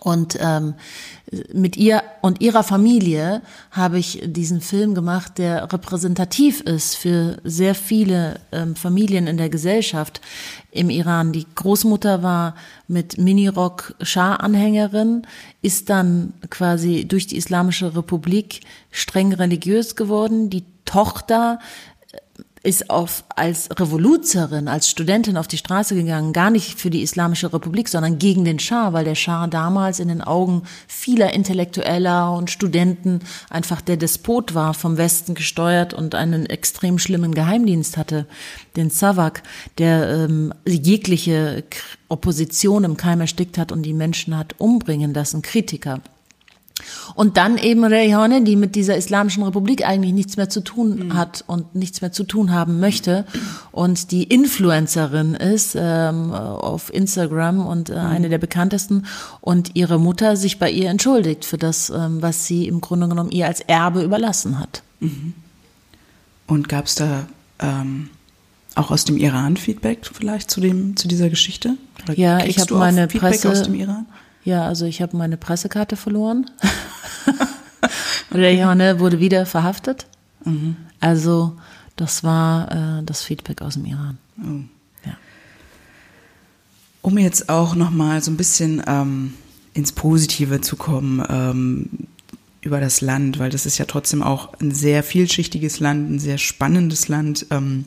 Und 0.00 0.38
ähm, 0.40 0.74
mit 1.52 1.76
ihr 1.76 2.02
und 2.22 2.40
ihrer 2.40 2.62
Familie 2.62 3.42
habe 3.70 3.98
ich 3.98 4.22
diesen 4.24 4.60
Film 4.60 4.94
gemacht, 4.94 5.38
der 5.38 5.70
repräsentativ 5.72 6.60
ist 6.60 6.96
für 6.96 7.38
sehr 7.44 7.74
viele 7.74 8.40
ähm, 8.52 8.76
Familien 8.76 9.26
in 9.26 9.36
der 9.36 9.50
Gesellschaft 9.50 10.20
im 10.70 10.90
Iran. 10.90 11.32
Die 11.32 11.46
Großmutter 11.54 12.22
war 12.22 12.54
mit 12.86 13.18
Minirock 13.18 13.94
Schah-Anhängerin, 14.00 15.26
ist 15.60 15.90
dann 15.90 16.32
quasi 16.50 17.04
durch 17.06 17.26
die 17.26 17.36
Islamische 17.36 17.94
Republik 17.94 18.60
streng 18.90 19.34
religiös 19.34 19.96
geworden. 19.96 20.48
Die 20.50 20.64
Tochter 20.84 21.58
ist 22.62 22.90
auf, 22.90 23.24
als 23.34 23.68
Revoluzerin, 23.78 24.68
als 24.68 24.90
Studentin 24.90 25.36
auf 25.36 25.48
die 25.48 25.58
Straße 25.58 25.94
gegangen, 25.94 26.32
gar 26.32 26.50
nicht 26.50 26.80
für 26.80 26.90
die 26.90 27.02
Islamische 27.02 27.52
Republik, 27.52 27.88
sondern 27.88 28.18
gegen 28.18 28.44
den 28.44 28.58
Schah, 28.58 28.92
weil 28.92 29.04
der 29.04 29.14
Schah 29.14 29.46
damals 29.46 30.00
in 30.00 30.08
den 30.08 30.22
Augen 30.22 30.62
vieler 30.86 31.32
Intellektueller 31.32 32.32
und 32.32 32.50
Studenten 32.50 33.20
einfach 33.50 33.80
der 33.80 33.96
Despot 33.96 34.54
war, 34.54 34.74
vom 34.74 34.96
Westen 34.96 35.34
gesteuert 35.34 35.94
und 35.94 36.14
einen 36.14 36.46
extrem 36.46 36.98
schlimmen 36.98 37.34
Geheimdienst 37.34 37.96
hatte, 37.96 38.26
den 38.76 38.90
Savak, 38.90 39.42
der 39.78 40.08
ähm, 40.08 40.52
jegliche 40.66 41.64
Opposition 42.08 42.84
im 42.84 42.96
Keim 42.96 43.20
erstickt 43.20 43.58
hat 43.58 43.72
und 43.72 43.82
die 43.82 43.92
Menschen 43.92 44.36
hat 44.36 44.54
umbringen 44.58 45.14
lassen, 45.14 45.42
Kritiker. 45.42 46.00
Und 47.14 47.36
dann 47.36 47.58
eben 47.58 47.84
Rayhane, 47.84 48.42
die 48.42 48.56
mit 48.56 48.74
dieser 48.74 48.96
Islamischen 48.96 49.42
Republik 49.42 49.86
eigentlich 49.86 50.12
nichts 50.12 50.36
mehr 50.36 50.48
zu 50.48 50.60
tun 50.60 51.06
mhm. 51.06 51.14
hat 51.14 51.44
und 51.46 51.74
nichts 51.74 52.00
mehr 52.00 52.12
zu 52.12 52.24
tun 52.24 52.52
haben 52.52 52.80
möchte 52.80 53.24
und 53.72 54.10
die 54.10 54.24
Influencerin 54.24 55.34
ist 55.34 55.76
ähm, 55.78 56.32
auf 56.32 56.92
Instagram 56.92 57.66
und 57.66 57.90
äh, 57.90 57.94
mhm. 57.94 57.98
eine 57.98 58.28
der 58.28 58.38
bekanntesten 58.38 59.06
und 59.40 59.74
ihre 59.74 59.98
Mutter 59.98 60.36
sich 60.36 60.58
bei 60.58 60.70
ihr 60.70 60.90
entschuldigt 60.90 61.44
für 61.44 61.58
das, 61.58 61.90
ähm, 61.90 62.22
was 62.22 62.46
sie 62.46 62.68
im 62.68 62.80
Grunde 62.80 63.08
genommen 63.08 63.30
ihr 63.30 63.46
als 63.46 63.60
Erbe 63.60 64.02
überlassen 64.02 64.58
hat. 64.58 64.82
Mhm. 65.00 65.34
Und 66.46 66.68
gab 66.68 66.86
es 66.86 66.94
da 66.94 67.26
ähm, 67.58 68.10
auch 68.74 68.90
aus 68.90 69.04
dem 69.04 69.16
Iran 69.16 69.56
Feedback 69.56 70.08
vielleicht 70.12 70.50
zu 70.50 70.60
dem 70.60 70.96
zu 70.96 71.08
dieser 71.08 71.28
Geschichte? 71.28 71.76
Oder 72.04 72.14
ja, 72.14 72.44
ich 72.44 72.58
habe 72.58 72.74
meine 72.74 73.08
Feedback 73.08 73.32
Presse 73.32 73.50
aus 73.50 73.62
dem 73.64 73.74
Iran? 73.74 74.06
Ja, 74.48 74.66
also 74.66 74.86
ich 74.86 75.02
habe 75.02 75.14
meine 75.14 75.36
Pressekarte 75.36 75.94
verloren. 75.94 76.50
der 78.32 78.54
Johanne 78.54 78.98
wurde 78.98 79.20
wieder 79.20 79.44
verhaftet. 79.44 80.06
Mhm. 80.42 80.74
Also 81.00 81.58
das 81.96 82.24
war 82.24 83.00
äh, 83.00 83.02
das 83.04 83.22
Feedback 83.22 83.60
aus 83.60 83.74
dem 83.74 83.84
Iran. 83.84 84.16
Oh. 84.38 84.64
Ja. 85.04 85.18
Um 87.02 87.18
jetzt 87.18 87.50
auch 87.50 87.74
noch 87.74 87.90
mal 87.90 88.22
so 88.22 88.30
ein 88.30 88.38
bisschen 88.38 88.82
ähm, 88.86 89.34
ins 89.74 89.92
Positive 89.92 90.62
zu 90.62 90.76
kommen 90.76 91.22
ähm, 91.28 91.90
über 92.62 92.80
das 92.80 93.02
Land, 93.02 93.38
weil 93.38 93.50
das 93.50 93.66
ist 93.66 93.76
ja 93.76 93.84
trotzdem 93.84 94.22
auch 94.22 94.54
ein 94.62 94.70
sehr 94.70 95.02
vielschichtiges 95.02 95.78
Land, 95.78 96.10
ein 96.10 96.18
sehr 96.20 96.38
spannendes 96.38 97.08
Land. 97.08 97.44
Ähm, 97.50 97.84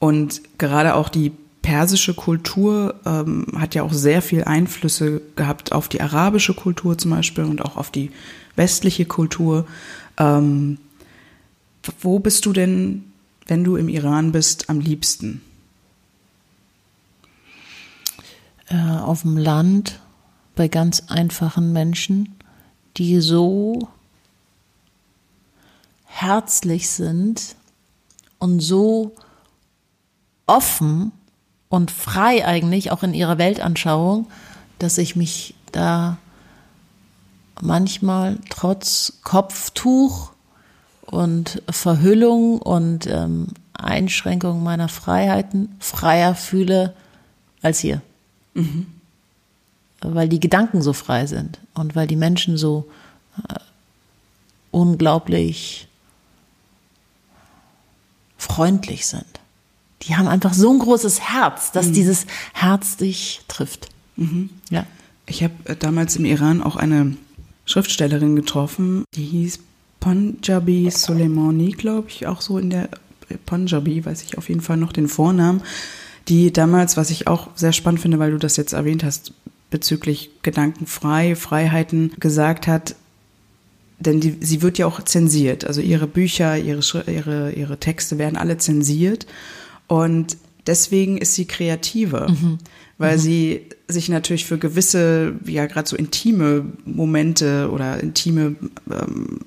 und 0.00 0.42
gerade 0.58 0.96
auch 0.96 1.08
die 1.08 1.30
persische 1.62 2.14
Kultur 2.14 3.00
ähm, 3.06 3.46
hat 3.56 3.74
ja 3.74 3.84
auch 3.84 3.92
sehr 3.92 4.20
viel 4.20 4.44
Einflüsse 4.44 5.22
gehabt 5.36 5.72
auf 5.72 5.88
die 5.88 6.00
arabische 6.00 6.54
Kultur 6.54 6.98
zum 6.98 7.12
Beispiel 7.12 7.44
und 7.44 7.62
auch 7.62 7.76
auf 7.76 7.90
die 7.90 8.10
westliche 8.56 9.06
Kultur. 9.06 9.66
Ähm, 10.18 10.78
wo 12.00 12.18
bist 12.18 12.44
du 12.46 12.52
denn, 12.52 13.04
wenn 13.46 13.64
du 13.64 13.76
im 13.76 13.88
Iran 13.88 14.32
bist, 14.32 14.68
am 14.68 14.80
liebsten? 14.80 15.40
Äh, 18.68 18.76
auf 18.76 19.22
dem 19.22 19.36
Land 19.36 20.00
bei 20.54 20.68
ganz 20.68 21.04
einfachen 21.08 21.72
Menschen, 21.72 22.34
die 22.96 23.20
so 23.20 23.88
herzlich 26.04 26.90
sind 26.90 27.56
und 28.38 28.60
so 28.60 29.14
offen 30.46 31.12
und 31.72 31.90
frei 31.90 32.44
eigentlich, 32.44 32.92
auch 32.92 33.02
in 33.02 33.14
ihrer 33.14 33.38
Weltanschauung, 33.38 34.26
dass 34.78 34.98
ich 34.98 35.16
mich 35.16 35.54
da 35.72 36.18
manchmal 37.62 38.36
trotz 38.50 39.14
Kopftuch 39.24 40.32
und 41.06 41.62
Verhüllung 41.70 42.58
und 42.58 43.06
ähm, 43.06 43.46
Einschränkung 43.72 44.62
meiner 44.62 44.90
Freiheiten 44.90 45.74
freier 45.78 46.34
fühle 46.34 46.94
als 47.62 47.78
hier. 47.78 48.02
Mhm. 48.52 48.88
Weil 50.02 50.28
die 50.28 50.40
Gedanken 50.40 50.82
so 50.82 50.92
frei 50.92 51.24
sind 51.24 51.58
und 51.72 51.96
weil 51.96 52.06
die 52.06 52.16
Menschen 52.16 52.58
so 52.58 52.86
äh, 53.48 53.54
unglaublich 54.72 55.88
freundlich 58.36 59.06
sind. 59.06 59.40
Die 60.02 60.16
haben 60.16 60.28
einfach 60.28 60.54
so 60.54 60.72
ein 60.72 60.78
großes 60.78 61.20
Herz, 61.20 61.72
dass 61.72 61.88
mhm. 61.88 61.92
dieses 61.92 62.26
Herz 62.52 62.96
dich 62.96 63.42
trifft. 63.48 63.88
Mhm. 64.16 64.50
Ja. 64.70 64.86
Ich 65.26 65.42
habe 65.42 65.54
äh, 65.64 65.76
damals 65.76 66.16
im 66.16 66.24
Iran 66.24 66.62
auch 66.62 66.76
eine 66.76 67.16
Schriftstellerin 67.64 68.36
getroffen, 68.36 69.04
die 69.14 69.24
hieß 69.24 69.60
Punjabi 70.00 70.90
Soleimani, 70.90 71.70
glaube 71.70 72.08
ich, 72.08 72.26
auch 72.26 72.40
so 72.40 72.58
in 72.58 72.70
der 72.70 72.88
äh, 73.28 73.36
Punjabi, 73.46 74.04
weiß 74.04 74.22
ich 74.22 74.36
auf 74.36 74.48
jeden 74.48 74.60
Fall 74.60 74.76
noch 74.76 74.92
den 74.92 75.08
Vornamen, 75.08 75.62
die 76.28 76.52
damals, 76.52 76.96
was 76.96 77.10
ich 77.10 77.28
auch 77.28 77.50
sehr 77.54 77.72
spannend 77.72 78.00
finde, 78.00 78.18
weil 78.18 78.32
du 78.32 78.38
das 78.38 78.56
jetzt 78.56 78.72
erwähnt 78.72 79.04
hast, 79.04 79.32
bezüglich 79.70 80.30
gedankenfrei, 80.42 81.34
Freiheiten 81.34 82.12
gesagt 82.18 82.66
hat, 82.66 82.96
denn 83.98 84.20
die, 84.20 84.36
sie 84.40 84.62
wird 84.62 84.78
ja 84.78 84.86
auch 84.86 85.02
zensiert. 85.02 85.64
Also 85.64 85.80
ihre 85.80 86.06
Bücher, 86.06 86.58
ihre, 86.58 86.82
ihre, 87.10 87.52
ihre 87.52 87.78
Texte 87.78 88.18
werden 88.18 88.36
alle 88.36 88.58
zensiert. 88.58 89.26
Und 89.92 90.38
deswegen 90.66 91.18
ist 91.18 91.34
sie 91.34 91.44
kreative, 91.44 92.26
mhm. 92.30 92.56
weil 92.96 93.18
mhm. 93.18 93.20
sie 93.20 93.60
sich 93.88 94.08
natürlich 94.08 94.46
für 94.46 94.56
gewisse, 94.56 95.34
ja, 95.44 95.66
gerade 95.66 95.86
so 95.86 95.96
intime 95.96 96.64
Momente 96.86 97.68
oder 97.70 98.02
intime 98.02 98.56
ähm, 98.90 99.40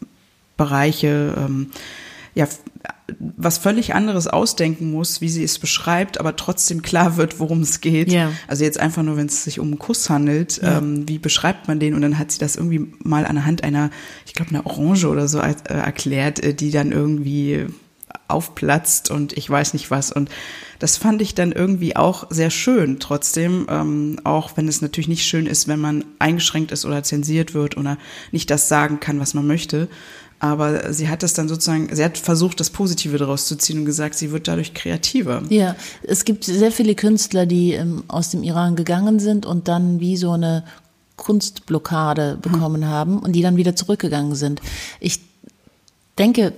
Bereiche, 0.56 1.34
ähm, 1.36 1.72
ja, 2.36 2.48
was 3.18 3.58
völlig 3.58 3.96
anderes 3.96 4.28
ausdenken 4.28 4.92
muss, 4.92 5.20
wie 5.20 5.30
sie 5.30 5.44
es 5.44 5.58
beschreibt, 5.58 6.20
aber 6.20 6.36
trotzdem 6.36 6.84
klar 6.84 7.18
wird, 7.18 7.40
worum 7.40 7.62
es 7.62 7.82
geht. 7.82 8.12
Yeah. 8.12 8.32
Also 8.48 8.64
jetzt 8.66 8.80
einfach 8.80 9.02
nur, 9.02 9.18
wenn 9.18 9.26
es 9.26 9.46
sich 9.46 9.60
um 9.60 9.70
einen 9.70 9.80
Kuss 9.80 10.12
handelt, 10.12 10.62
ja. 10.62 10.78
ähm, 10.78 11.10
wie 11.10 11.18
beschreibt 11.18 11.68
man 11.68 11.80
den? 11.80 11.96
Und 11.96 12.04
dann 12.04 12.20
hat 12.20 12.32
sie 12.32 12.38
das 12.38 12.56
irgendwie 12.56 12.94
mal 13.00 13.26
anhand 13.26 13.64
einer, 13.64 13.90
ich 14.28 14.34
glaube, 14.34 14.52
einer 14.52 14.68
Orange 14.68 15.08
oder 15.08 15.28
so 15.28 15.40
äh, 15.40 15.56
erklärt, 15.70 16.44
äh, 16.44 16.54
die 16.54 16.70
dann 16.70 16.92
irgendwie 16.92 17.66
aufplatzt 18.28 19.12
und 19.12 19.34
ich 19.34 19.50
weiß 19.50 19.74
nicht 19.74 19.92
was. 19.92 20.12
Und 20.12 20.30
das 20.80 20.98
fand 20.98 21.22
ich 21.22 21.36
dann 21.36 21.52
irgendwie 21.52 21.96
auch 21.96 22.28
sehr 22.30 22.50
schön. 22.50 23.00
Trotzdem, 23.00 23.68
ähm, 23.70 24.20
auch 24.24 24.52
wenn 24.56 24.68
es 24.68 24.82
natürlich 24.82 25.08
nicht 25.08 25.26
schön 25.26 25.46
ist, 25.46 25.68
wenn 25.68 25.80
man 25.80 26.06
eingeschränkt 26.20 26.72
ist 26.72 26.86
oder 26.86 27.04
zensiert 27.04 27.54
wird 27.54 27.78
oder 27.78 27.98
nicht 28.32 28.50
das 28.50 28.68
sagen 28.68 29.00
kann, 29.00 29.20
was 29.20 29.34
man 29.34 29.48
möchte. 29.48 29.88
Aber 30.40 30.94
sie 30.94 31.08
hat 31.08 31.24
es 31.24 31.34
dann 31.34 31.48
sozusagen, 31.48 31.96
sie 31.96 32.04
hat 32.04 32.18
versucht, 32.18 32.60
das 32.60 32.70
Positive 32.70 33.18
daraus 33.18 33.48
zu 33.48 33.56
ziehen 33.58 33.80
und 33.80 33.86
gesagt, 33.86 34.16
sie 34.16 34.32
wird 34.32 34.48
dadurch 34.48 34.74
kreativer. 34.74 35.42
Ja, 35.50 35.76
es 36.04 36.26
gibt 36.26 36.44
sehr 36.44 36.72
viele 36.72 36.94
Künstler, 36.94 37.46
die 37.46 37.74
ähm, 37.74 38.04
aus 38.08 38.32
dem 38.32 38.44
Iran 38.44 38.76
gegangen 38.76 39.20
sind 39.20 39.46
und 39.46 39.68
dann 39.68 40.00
wie 40.02 40.18
so 40.18 40.32
eine 40.32 40.66
Kunstblockade 41.16 42.38
bekommen 42.42 42.84
hm. 42.84 42.90
haben 42.90 43.20
und 43.20 43.32
die 43.34 43.42
dann 43.42 43.56
wieder 43.56 43.76
zurückgegangen 43.76 44.36
sind. 44.36 44.62
Ich 45.00 45.22
denke, 46.18 46.54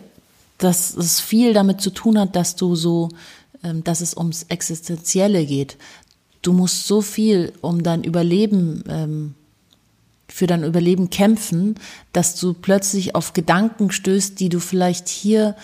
dass 0.57 0.95
es 0.95 1.19
viel 1.19 1.53
damit 1.53 1.81
zu 1.81 1.91
tun 1.91 2.17
hat, 2.19 2.35
dass 2.35 2.55
du 2.55 2.75
so, 2.75 3.09
ähm, 3.63 3.83
dass 3.83 4.01
es 4.01 4.15
ums 4.15 4.43
Existenzielle 4.43 5.45
geht. 5.45 5.77
Du 6.41 6.53
musst 6.53 6.87
so 6.87 7.01
viel 7.01 7.53
um 7.61 7.83
dein 7.83 8.03
Überleben 8.03 8.83
ähm, 8.87 9.35
für 10.27 10.47
dein 10.47 10.63
Überleben 10.63 11.09
kämpfen, 11.09 11.75
dass 12.13 12.35
du 12.35 12.53
plötzlich 12.53 13.15
auf 13.15 13.33
Gedanken 13.33 13.91
stößt, 13.91 14.39
die 14.39 14.49
du 14.49 14.59
vielleicht 14.59 15.07
hier 15.07 15.55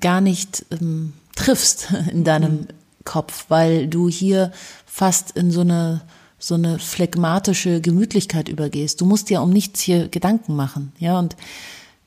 gar 0.00 0.20
nicht 0.20 0.66
ähm, 0.70 1.12
triffst 1.34 1.88
in 2.12 2.24
deinem 2.24 2.52
mhm. 2.52 2.66
Kopf, 3.04 3.46
weil 3.48 3.86
du 3.86 4.08
hier 4.08 4.52
fast 4.84 5.32
in 5.32 5.50
so 5.50 5.60
eine 5.60 6.02
so 6.38 6.54
eine 6.54 6.78
phlegmatische 6.78 7.80
Gemütlichkeit 7.80 8.50
übergehst. 8.50 9.00
Du 9.00 9.06
musst 9.06 9.30
dir 9.30 9.40
um 9.40 9.50
nichts 9.50 9.80
hier 9.80 10.08
Gedanken 10.08 10.54
machen, 10.54 10.92
ja 10.98 11.18
und 11.18 11.34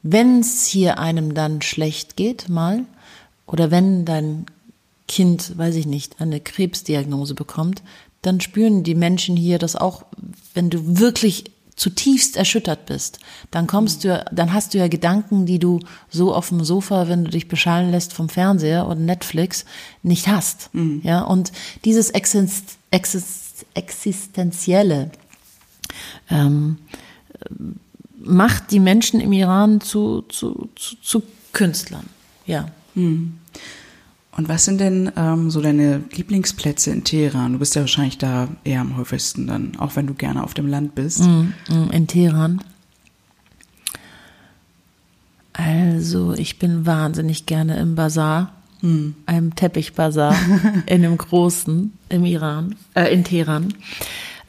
wenn 0.02 0.40
es 0.40 0.66
hier 0.66 1.00
einem 1.00 1.34
dann 1.34 1.62
schlecht 1.62 2.16
geht, 2.16 2.50
mal 2.50 2.86
oder 3.46 3.72
wenn 3.72 4.06
dein 4.06 4.46
Kind, 5.08 5.58
weiß 5.58 5.76
ich 5.76 5.88
nicht, 5.88 6.22
eine 6.22 6.40
Krebsdiagnose 6.40 7.34
bekommt, 7.34 7.82
dann 8.22 8.42
spüren 8.42 8.84
die 8.84 8.96
Menschen 8.96 9.36
hier 9.36 9.58
das 9.60 9.76
auch, 9.76 10.04
wenn 10.54 10.70
du 10.70 11.00
wirklich 11.00 11.46
zutiefst 11.76 12.36
erschüttert 12.36 12.86
bist, 12.86 13.20
dann 13.52 13.66
kommst 13.66 14.04
du, 14.04 14.24
dann 14.32 14.54
hast 14.54 14.74
du 14.74 14.78
ja 14.78 14.90
Gedanken, 14.90 15.46
die 15.46 15.60
du 15.60 15.80
so 16.10 16.36
auf 16.36 16.50
dem 16.50 16.64
Sofa, 16.64 17.08
wenn 17.08 17.24
du 17.24 17.32
dich 17.32 17.48
beschallen 17.48 17.90
lässt 17.90 18.12
vom 18.14 18.28
Fernseher 18.28 18.86
oder 18.86 19.00
Netflix, 19.00 19.64
nicht 20.04 20.28
hast. 20.28 20.74
Mhm. 20.74 21.02
Ja, 21.04 21.22
und 21.22 21.52
dieses 21.86 22.10
Exist 22.10 22.78
Exist 22.92 23.66
Existenzielle 23.74 25.12
ähm, 26.30 26.78
macht 28.22 28.72
die 28.72 28.80
Menschen 28.80 29.20
im 29.20 29.34
Iran 29.34 29.82
zu, 29.82 30.24
zu, 30.24 30.70
zu, 30.76 30.96
zu 31.02 31.24
Künstlern. 31.54 32.06
Ja. 32.46 32.70
Mhm. 32.96 33.40
Und 34.40 34.48
was 34.48 34.64
sind 34.64 34.80
denn 34.80 35.12
ähm, 35.18 35.50
so 35.50 35.60
deine 35.60 36.04
Lieblingsplätze 36.12 36.92
in 36.92 37.04
Teheran? 37.04 37.54
Du 37.54 37.60
bist 37.60 37.76
ja 37.76 37.82
wahrscheinlich 37.82 38.18
da 38.18 38.48
eher 38.64 38.82
am 38.82 38.96
häufigsten 38.96 39.48
dann, 39.48 39.76
auch 39.78 39.96
wenn 39.96 40.08
du 40.08 40.14
gerne 40.14 40.44
auf 40.44 40.54
dem 40.54 40.68
Land 40.68 40.96
bist. 40.96 41.24
Mm, 41.24 41.54
mm, 41.68 41.92
in 41.92 42.08
Teheran. 42.08 42.62
Also, 45.52 46.34
ich 46.34 46.58
bin 46.58 46.86
wahnsinnig 46.86 47.48
gerne 47.48 47.78
im 47.80 47.96
Bazar, 47.96 48.54
mm. 48.82 49.10
einem 49.26 49.56
Teppichbazar 49.56 50.34
in 50.86 51.04
einem 51.04 51.18
großen 51.18 51.92
im 52.08 52.24
Iran, 52.24 52.76
äh, 52.94 53.14
in 53.14 53.26
Teheran. 53.26 53.74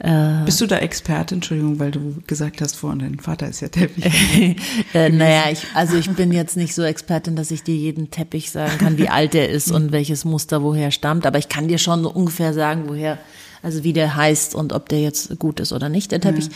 Äh, 0.03 0.45
Bist 0.45 0.59
du 0.59 0.65
da 0.65 0.77
Experte? 0.77 1.35
Entschuldigung, 1.35 1.77
weil 1.77 1.91
du 1.91 2.15
gesagt 2.25 2.59
hast 2.61 2.75
vorhin, 2.75 2.99
dein 2.99 3.19
Vater 3.19 3.47
ist 3.47 3.61
ja 3.61 3.67
Teppich. 3.67 4.05
äh, 4.95 5.09
naja, 5.09 5.51
ich, 5.51 5.67
also 5.75 5.95
ich 5.95 6.09
bin 6.09 6.31
jetzt 6.31 6.57
nicht 6.57 6.73
so 6.73 6.81
Expertin, 6.81 7.35
dass 7.35 7.51
ich 7.51 7.61
dir 7.61 7.75
jeden 7.75 8.09
Teppich 8.09 8.49
sagen 8.49 8.79
kann, 8.79 8.97
wie 8.97 9.09
alt 9.09 9.35
der 9.35 9.49
ist 9.49 9.71
und 9.71 9.91
welches 9.91 10.25
Muster 10.25 10.63
woher 10.63 10.89
stammt. 10.89 11.27
Aber 11.27 11.37
ich 11.37 11.49
kann 11.49 11.67
dir 11.67 11.77
schon 11.77 12.01
so 12.01 12.11
ungefähr 12.11 12.53
sagen, 12.53 12.85
woher, 12.87 13.19
also 13.61 13.83
wie 13.83 13.93
der 13.93 14.15
heißt 14.15 14.55
und 14.55 14.73
ob 14.73 14.89
der 14.89 15.01
jetzt 15.01 15.37
gut 15.37 15.59
ist 15.59 15.71
oder 15.71 15.87
nicht, 15.87 16.11
der 16.11 16.19
Teppich. 16.19 16.47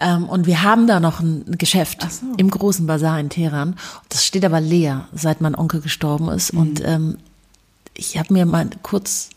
Ja. 0.00 0.16
Ähm, 0.16 0.28
und 0.28 0.46
wir 0.46 0.62
haben 0.62 0.86
da 0.86 1.00
noch 1.00 1.18
ein 1.18 1.56
Geschäft 1.58 2.06
so. 2.08 2.26
im 2.36 2.50
großen 2.50 2.86
Bazar 2.86 3.18
in 3.18 3.30
Teheran. 3.30 3.74
Das 4.10 4.24
steht 4.24 4.44
aber 4.44 4.60
leer, 4.60 5.08
seit 5.12 5.40
mein 5.40 5.56
Onkel 5.56 5.80
gestorben 5.80 6.28
ist. 6.28 6.52
Mhm. 6.52 6.60
Und 6.60 6.82
ähm, 6.84 7.16
ich 7.94 8.16
habe 8.16 8.32
mir 8.32 8.46
mal 8.46 8.70
kurz 8.82 9.30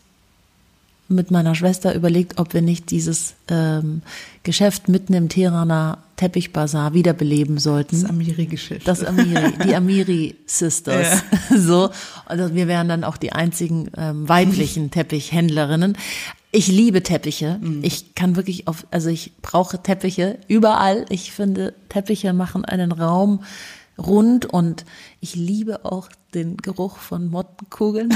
mit 1.08 1.30
meiner 1.30 1.54
Schwester 1.54 1.94
überlegt, 1.94 2.38
ob 2.38 2.52
wir 2.52 2.60
nicht 2.60 2.90
dieses 2.90 3.34
ähm, 3.48 4.02
Geschäft 4.42 4.88
mitten 4.88 5.14
im 5.14 5.28
Teheraner 5.28 5.98
Teppichbazar 6.16 6.92
wiederbeleben 6.92 7.58
sollten. 7.58 8.02
Das 8.02 8.10
Amiri-Geschäft. 8.10 8.86
Das 8.86 9.04
Amiri, 9.04 9.52
die 9.64 9.74
Amiri 9.74 10.36
Sisters. 10.46 11.22
Ja. 11.30 11.38
So. 11.58 11.90
Also 12.26 12.54
wir 12.54 12.68
wären 12.68 12.88
dann 12.88 13.04
auch 13.04 13.16
die 13.16 13.32
einzigen 13.32 13.90
ähm, 13.96 14.28
weiblichen 14.28 14.90
Teppichhändlerinnen. 14.90 15.96
Ich 16.50 16.68
liebe 16.68 17.02
Teppiche. 17.02 17.58
Mhm. 17.60 17.80
Ich 17.82 18.14
kann 18.14 18.36
wirklich 18.36 18.68
auf, 18.68 18.86
also 18.90 19.08
ich 19.08 19.32
brauche 19.40 19.82
Teppiche 19.82 20.38
überall. 20.46 21.06
Ich 21.08 21.32
finde, 21.32 21.74
Teppiche 21.88 22.32
machen 22.32 22.64
einen 22.64 22.92
Raum 22.92 23.42
rund 23.98 24.46
und 24.46 24.84
ich 25.20 25.34
liebe 25.34 25.84
auch 25.84 26.08
den 26.34 26.56
Geruch 26.58 26.98
von 26.98 27.30
Mottenkugeln. 27.30 28.14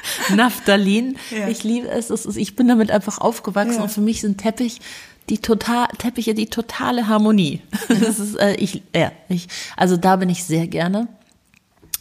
Naphthalin. 0.34 1.16
Ja. 1.30 1.48
Ich 1.48 1.64
liebe 1.64 1.88
es. 1.88 2.10
Ist, 2.10 2.36
ich 2.36 2.56
bin 2.56 2.68
damit 2.68 2.90
einfach 2.90 3.18
aufgewachsen 3.18 3.76
ja. 3.76 3.82
und 3.82 3.90
für 3.90 4.00
mich 4.00 4.20
sind 4.20 4.38
Teppich 4.38 4.80
die 5.28 5.38
total 5.38 5.88
Teppiche 5.98 6.34
die 6.34 6.46
totale 6.46 7.08
Harmonie. 7.08 7.62
Das 7.88 8.18
ist 8.18 8.36
äh, 8.36 8.54
ich 8.54 8.82
ja 8.94 9.12
ich 9.28 9.48
also 9.76 9.96
da 9.96 10.16
bin 10.16 10.28
ich 10.28 10.44
sehr 10.44 10.66
gerne 10.66 11.08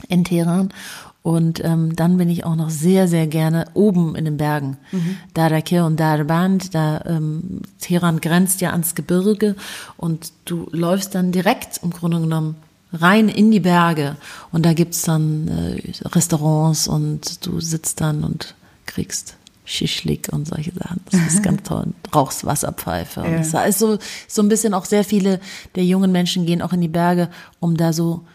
in 0.09 0.23
Teheran 0.23 0.73
und 1.21 1.63
ähm, 1.63 1.95
dann 1.95 2.17
bin 2.17 2.29
ich 2.29 2.45
auch 2.45 2.55
noch 2.55 2.69
sehr 2.69 3.07
sehr 3.07 3.27
gerne 3.27 3.65
oben 3.73 4.15
in 4.15 4.25
den 4.25 4.37
Bergen. 4.37 4.77
Mhm. 4.91 5.17
Darakir 5.33 5.85
und 5.85 5.99
Darband, 5.99 6.75
da 6.75 7.01
ähm, 7.05 7.61
Teheran 7.79 8.21
grenzt 8.21 8.61
ja 8.61 8.71
ans 8.71 8.93
Gebirge 8.93 9.55
und 9.97 10.31
du 10.45 10.67
läufst 10.71 11.15
dann 11.15 11.31
direkt 11.31 11.79
im 11.81 11.89
Grunde 11.89 12.19
genommen 12.19 12.55
rein 12.93 13.29
in 13.29 13.51
die 13.51 13.59
Berge. 13.59 14.15
Und 14.51 14.65
da 14.65 14.73
gibt's 14.73 15.03
dann 15.03 15.47
äh, 15.47 16.07
Restaurants 16.07 16.87
und 16.87 17.45
du 17.45 17.59
sitzt 17.59 18.01
dann 18.01 18.23
und 18.23 18.55
kriegst 18.85 19.35
Schischlik 19.65 20.29
und 20.31 20.47
solche 20.47 20.71
Sachen. 20.73 21.01
Das 21.11 21.33
ist 21.33 21.43
ganz 21.43 21.63
toll. 21.67 21.87
Rauchst 22.13 22.45
Wasserpfeife. 22.45 23.21
Ja. 23.21 23.27
Und 23.27 23.37
das 23.37 23.67
ist 23.67 23.79
so, 23.79 23.97
so 24.27 24.41
ein 24.41 24.49
bisschen 24.49 24.73
auch 24.73 24.85
sehr 24.85 25.03
viele 25.03 25.39
der 25.73 25.83
jungen 25.83 26.11
Menschen 26.11 26.45
gehen 26.45 26.61
auch 26.61 26.73
in 26.73 26.81
die 26.81 26.87
Berge, 26.87 27.29
um 27.59 27.75
da 27.75 27.91
so 27.91 28.25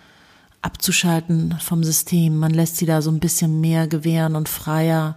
abzuschalten 0.63 1.57
vom 1.61 1.85
System. 1.85 2.37
Man 2.37 2.53
lässt 2.53 2.77
sie 2.77 2.87
da 2.87 3.01
so 3.01 3.11
ein 3.11 3.21
bisschen 3.21 3.61
mehr 3.61 3.87
gewähren 3.87 4.37
und 4.37 4.49
freier 4.49 5.17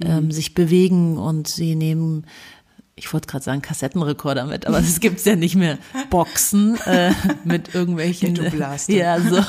ähm, 0.00 0.26
mhm. 0.26 0.30
sich 0.30 0.54
bewegen 0.54 1.18
und 1.18 1.48
sie 1.48 1.74
nehmen 1.74 2.24
ich 2.98 3.12
wollte 3.12 3.28
gerade 3.28 3.44
sagen 3.44 3.62
Kassettenrekorder 3.62 4.44
mit, 4.46 4.66
aber 4.66 4.78
es 4.80 5.00
gibt's 5.00 5.24
ja 5.24 5.36
nicht 5.36 5.54
mehr. 5.54 5.78
Boxen 6.10 6.78
äh, 6.86 7.12
mit 7.44 7.74
irgendwelchen. 7.74 8.34
Ja, 8.88 9.20
so. 9.20 9.42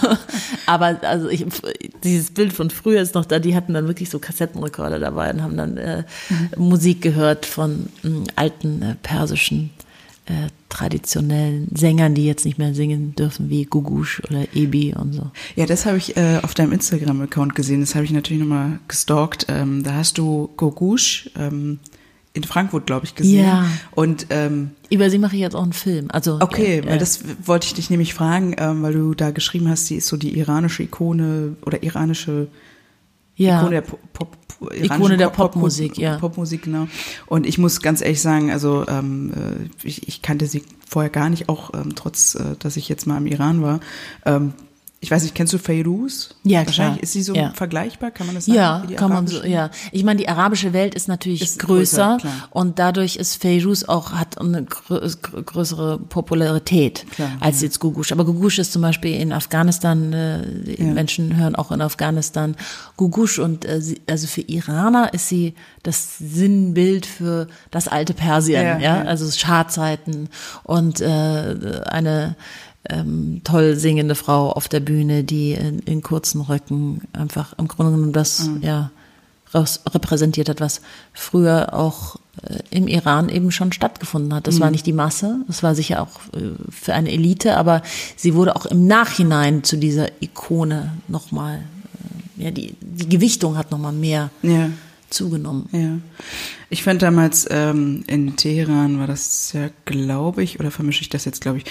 Aber 0.65 0.99
also 1.01 1.29
ich, 1.29 1.45
dieses 2.03 2.31
Bild 2.31 2.53
von 2.53 2.69
früher 2.69 3.01
ist 3.01 3.15
noch 3.15 3.25
da, 3.25 3.39
die 3.39 3.55
hatten 3.55 3.73
dann 3.73 3.87
wirklich 3.87 4.09
so 4.09 4.19
Kassettenrekorder 4.19 4.99
dabei 4.99 5.31
und 5.31 5.41
haben 5.41 5.57
dann 5.57 5.77
äh, 5.77 6.03
mhm. 6.29 6.49
Musik 6.57 7.01
gehört 7.01 7.45
von 7.45 7.89
äh, 8.03 8.09
alten 8.35 8.81
äh, 8.81 8.95
persischen 9.01 9.71
äh, 10.25 10.49
traditionellen 10.69 11.67
Sängern, 11.73 12.13
die 12.13 12.25
jetzt 12.25 12.45
nicht 12.45 12.59
mehr 12.59 12.75
singen 12.75 13.15
dürfen, 13.15 13.49
wie 13.49 13.65
Gugusch 13.65 14.21
oder 14.29 14.45
Ebi 14.53 14.93
und 14.93 15.13
so. 15.13 15.31
Ja, 15.55 15.65
das 15.65 15.87
habe 15.87 15.97
ich 15.97 16.15
äh, 16.15 16.39
auf 16.43 16.53
deinem 16.53 16.71
Instagram-Account 16.71 17.55
gesehen. 17.55 17.79
Das 17.79 17.95
habe 17.95 18.05
ich 18.05 18.11
natürlich 18.11 18.41
nochmal 18.41 18.79
gestalkt. 18.87 19.47
Ähm, 19.49 19.83
da 19.83 19.95
hast 19.95 20.19
du 20.19 20.49
Gugusch 20.55 21.31
ähm, 21.35 21.79
in 22.33 22.43
Frankfurt, 22.43 22.85
glaube 22.85 23.05
ich, 23.05 23.15
gesehen. 23.15 23.45
Ja. 23.45 23.65
Und 23.91 24.27
ähm, 24.29 24.71
Über 24.89 25.09
sie 25.09 25.17
mache 25.17 25.35
ich 25.35 25.41
jetzt 25.41 25.55
auch 25.55 25.63
einen 25.63 25.73
Film. 25.73 26.07
Also 26.11 26.37
okay, 26.39 26.79
äh, 26.79 26.85
weil 26.85 26.99
das 26.99 27.21
wollte 27.43 27.67
ich 27.67 27.73
dich 27.73 27.89
nämlich 27.89 28.13
fragen, 28.13 28.55
ähm, 28.57 28.83
weil 28.83 28.93
du 28.93 29.13
da 29.13 29.31
geschrieben 29.31 29.67
hast, 29.69 29.87
sie 29.87 29.95
ist 29.95 30.07
so 30.07 30.17
die 30.17 30.37
iranische 30.37 30.83
Ikone 30.83 31.55
oder 31.65 31.81
iranische 31.83 32.47
ja. 33.35 33.59
Ikone 33.59 33.71
der 33.71 33.81
Pop, 33.81 33.99
Pop 34.13 34.37
Ikone 34.73 35.15
der 35.15 35.29
Popmusik, 35.29 35.97
ja. 35.97 36.17
Popmusik, 36.17 36.63
genau. 36.63 36.87
Und 37.27 37.47
ich 37.47 37.57
muss 37.57 37.81
ganz 37.81 38.01
ehrlich 38.01 38.21
sagen, 38.21 38.51
also 38.51 38.85
ähm, 38.87 39.31
äh, 39.33 39.87
ich, 39.87 40.07
ich 40.09 40.21
kannte 40.21 40.47
sie 40.47 40.63
vorher 40.85 41.09
gar 41.09 41.29
nicht, 41.29 41.47
auch 41.47 41.73
ähm, 41.73 41.95
trotz, 41.95 42.35
äh, 42.35 42.55
dass 42.59 42.75
ich 42.75 42.89
jetzt 42.89 43.07
mal 43.07 43.17
im 43.17 43.27
Iran 43.27 43.61
war. 43.61 43.79
Ähm, 44.25 44.53
ich 45.01 45.09
weiß 45.09 45.23
nicht, 45.23 45.33
kennst 45.33 45.53
du 45.53 45.57
Feiruz? 45.59 46.35
Ja, 46.43 46.65
Wahrscheinlich 46.65 46.95
klar. 46.97 47.03
ist 47.03 47.13
sie 47.13 47.21
so 47.23 47.33
Ja. 47.33 47.51
vergleichbar, 47.51 48.11
kann 48.11 48.25
man 48.27 48.35
das 48.35 48.45
sagen? 48.47 48.57
Ja, 48.57 48.83
kann 48.97 49.09
man 49.09 49.27
so, 49.27 49.43
ja. 49.45 49.69
Ich 49.93 50.03
meine, 50.03 50.17
die 50.19 50.27
arabische 50.27 50.73
Welt 50.73 50.93
ist 50.93 51.07
natürlich 51.07 51.41
Ist 51.41 51.59
größer, 51.59 52.17
größer, 52.21 52.47
und 52.51 52.79
dadurch 52.79 53.15
ist 53.15 53.41
Feiruz 53.41 53.85
auch, 53.85 54.11
hat 54.11 54.39
eine 54.41 54.63
grö 54.65 54.97
grö- 54.97 55.41
größere 55.41 55.99
Popularität 55.99 57.05
Klar, 57.11 57.29
als 57.39 57.61
jetzt 57.61 57.79
Gugush. 57.79 58.11
Aber 58.11 58.25
Gugush 58.25 58.59
ist 58.59 58.73
zum 58.73 58.81
Beispiel 58.81 59.15
in 59.15 59.31
Afghanistan, 59.31 60.11
äh, 60.11 60.41
die 60.65 60.83
Ja. 60.83 60.93
Menschen 60.93 61.35
hören 61.37 61.55
auch 61.55 61.71
in 61.71 61.81
Afghanistan 61.81 62.55
Gugush 62.97 63.39
und 63.39 63.63
äh, 63.65 63.81
sie, 63.81 64.01
also 64.09 64.27
für 64.27 64.41
Iraner 64.41 65.13
ist 65.13 65.29
sie 65.29 65.53
das 65.83 66.17
Sinnbild 66.17 67.05
für 67.05 67.47
das 67.71 67.87
alte 67.87 68.13
Persien, 68.13 68.61
Ja, 68.63 68.77
ja, 68.79 68.97
ja. 68.97 69.03
also 69.03 69.31
Schadzeiten 69.31 70.27
und 70.63 70.99
äh, 70.99 71.81
eine 71.87 72.35
ähm, 72.87 73.41
toll 73.43 73.75
singende 73.75 74.15
Frau 74.15 74.51
auf 74.51 74.69
der 74.69 74.79
Bühne, 74.79 75.23
die 75.23 75.51
in, 75.51 75.79
in 75.79 76.01
kurzen 76.01 76.41
Röcken 76.41 77.01
einfach 77.13 77.53
im 77.57 77.67
Grunde 77.67 77.91
genommen 77.91 78.13
das 78.13 78.47
Mhm. 78.47 78.61
ja 78.61 78.91
raus, 79.53 79.81
repräsentiert 79.89 80.47
hat, 80.47 80.61
was 80.61 80.79
früher 81.13 81.73
auch 81.73 82.17
äh, 82.43 82.59
im 82.69 82.87
Iran 82.87 83.29
eben 83.29 83.51
schon 83.51 83.73
stattgefunden 83.73 84.33
hat. 84.33 84.47
Das 84.47 84.55
Mhm. 84.55 84.59
war 84.61 84.71
nicht 84.71 84.85
die 84.85 84.93
Masse, 84.93 85.39
das 85.47 85.61
war 85.63 85.75
sicher 85.75 86.01
auch 86.03 86.19
äh, 86.37 86.51
für 86.69 86.93
eine 86.93 87.11
Elite, 87.11 87.57
aber 87.57 87.81
sie 88.15 88.33
wurde 88.35 88.55
auch 88.55 88.65
im 88.67 88.85
Nachhinein 88.87 89.63
zu 89.63 89.75
dieser 89.77 90.07
Ikone 90.21 90.93
nochmal, 91.07 91.63
äh, 92.37 92.43
ja, 92.45 92.51
die, 92.51 92.75
die 92.79 93.09
Gewichtung 93.09 93.57
hat 93.57 93.71
nochmal 93.71 93.91
mehr 93.93 94.29
Ja. 94.43 94.69
zugenommen. 95.09 95.67
Ja. 95.71 95.97
Ich 96.69 96.83
fand 96.83 97.01
damals 97.01 97.47
ähm, 97.49 98.03
in 98.05 98.35
Teheran 98.35 98.99
war 98.99 99.07
das 99.07 99.51
ja, 99.53 99.69
glaube 99.85 100.43
ich, 100.43 100.59
oder 100.59 100.69
vermische 100.69 101.01
ich 101.01 101.09
das 101.09 101.25
jetzt, 101.25 101.41
glaube 101.41 101.57
ich. 101.57 101.65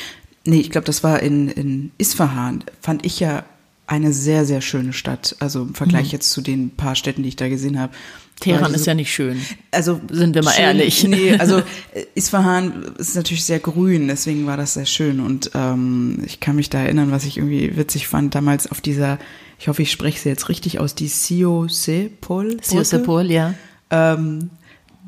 Nee, 0.46 0.60
ich 0.60 0.70
glaube, 0.70 0.86
das 0.86 1.02
war 1.04 1.20
in, 1.22 1.48
in 1.48 1.90
Isfahan, 1.98 2.64
fand 2.80 3.04
ich 3.04 3.20
ja 3.20 3.44
eine 3.86 4.12
sehr, 4.12 4.44
sehr 4.44 4.60
schöne 4.60 4.92
Stadt. 4.92 5.34
Also 5.40 5.62
im 5.62 5.74
Vergleich 5.74 6.12
jetzt 6.12 6.30
zu 6.30 6.42
den 6.42 6.70
paar 6.70 6.94
Städten, 6.94 7.22
die 7.22 7.30
ich 7.30 7.36
da 7.36 7.48
gesehen 7.48 7.78
habe. 7.80 7.92
Mhm. 7.92 8.40
Teheran 8.40 8.70
die 8.70 8.76
ist 8.76 8.84
so- 8.84 8.90
ja 8.90 8.94
nicht 8.94 9.12
schön. 9.12 9.40
also 9.72 10.00
Sind 10.12 10.34
wir 10.34 10.44
mal 10.44 10.54
ehrlich. 10.58 11.02
Nee, 11.04 11.32
also 11.38 11.58
äh, 11.58 12.04
Isfahan 12.14 12.84
ist 12.98 13.16
natürlich 13.16 13.44
sehr 13.44 13.58
grün, 13.58 14.06
deswegen 14.06 14.46
war 14.46 14.56
das 14.56 14.74
sehr 14.74 14.86
schön. 14.86 15.20
Und 15.20 15.50
ähm, 15.54 16.22
ich 16.24 16.38
kann 16.38 16.54
mich 16.56 16.70
da 16.70 16.80
erinnern, 16.80 17.10
was 17.10 17.24
ich 17.24 17.38
irgendwie 17.38 17.76
witzig 17.76 18.06
fand, 18.06 18.34
damals 18.34 18.70
auf 18.70 18.80
dieser, 18.80 19.18
ich 19.58 19.68
hoffe, 19.68 19.82
ich 19.82 19.90
spreche 19.90 20.20
sie 20.20 20.28
jetzt 20.28 20.48
richtig 20.48 20.78
aus, 20.78 20.94
die 20.94 21.08
Sio 21.08 21.66
Sepol. 21.68 22.58
Sio 22.62 22.84
Sepol, 22.84 23.30
ja. 23.30 23.54
Ähm, 23.90 24.50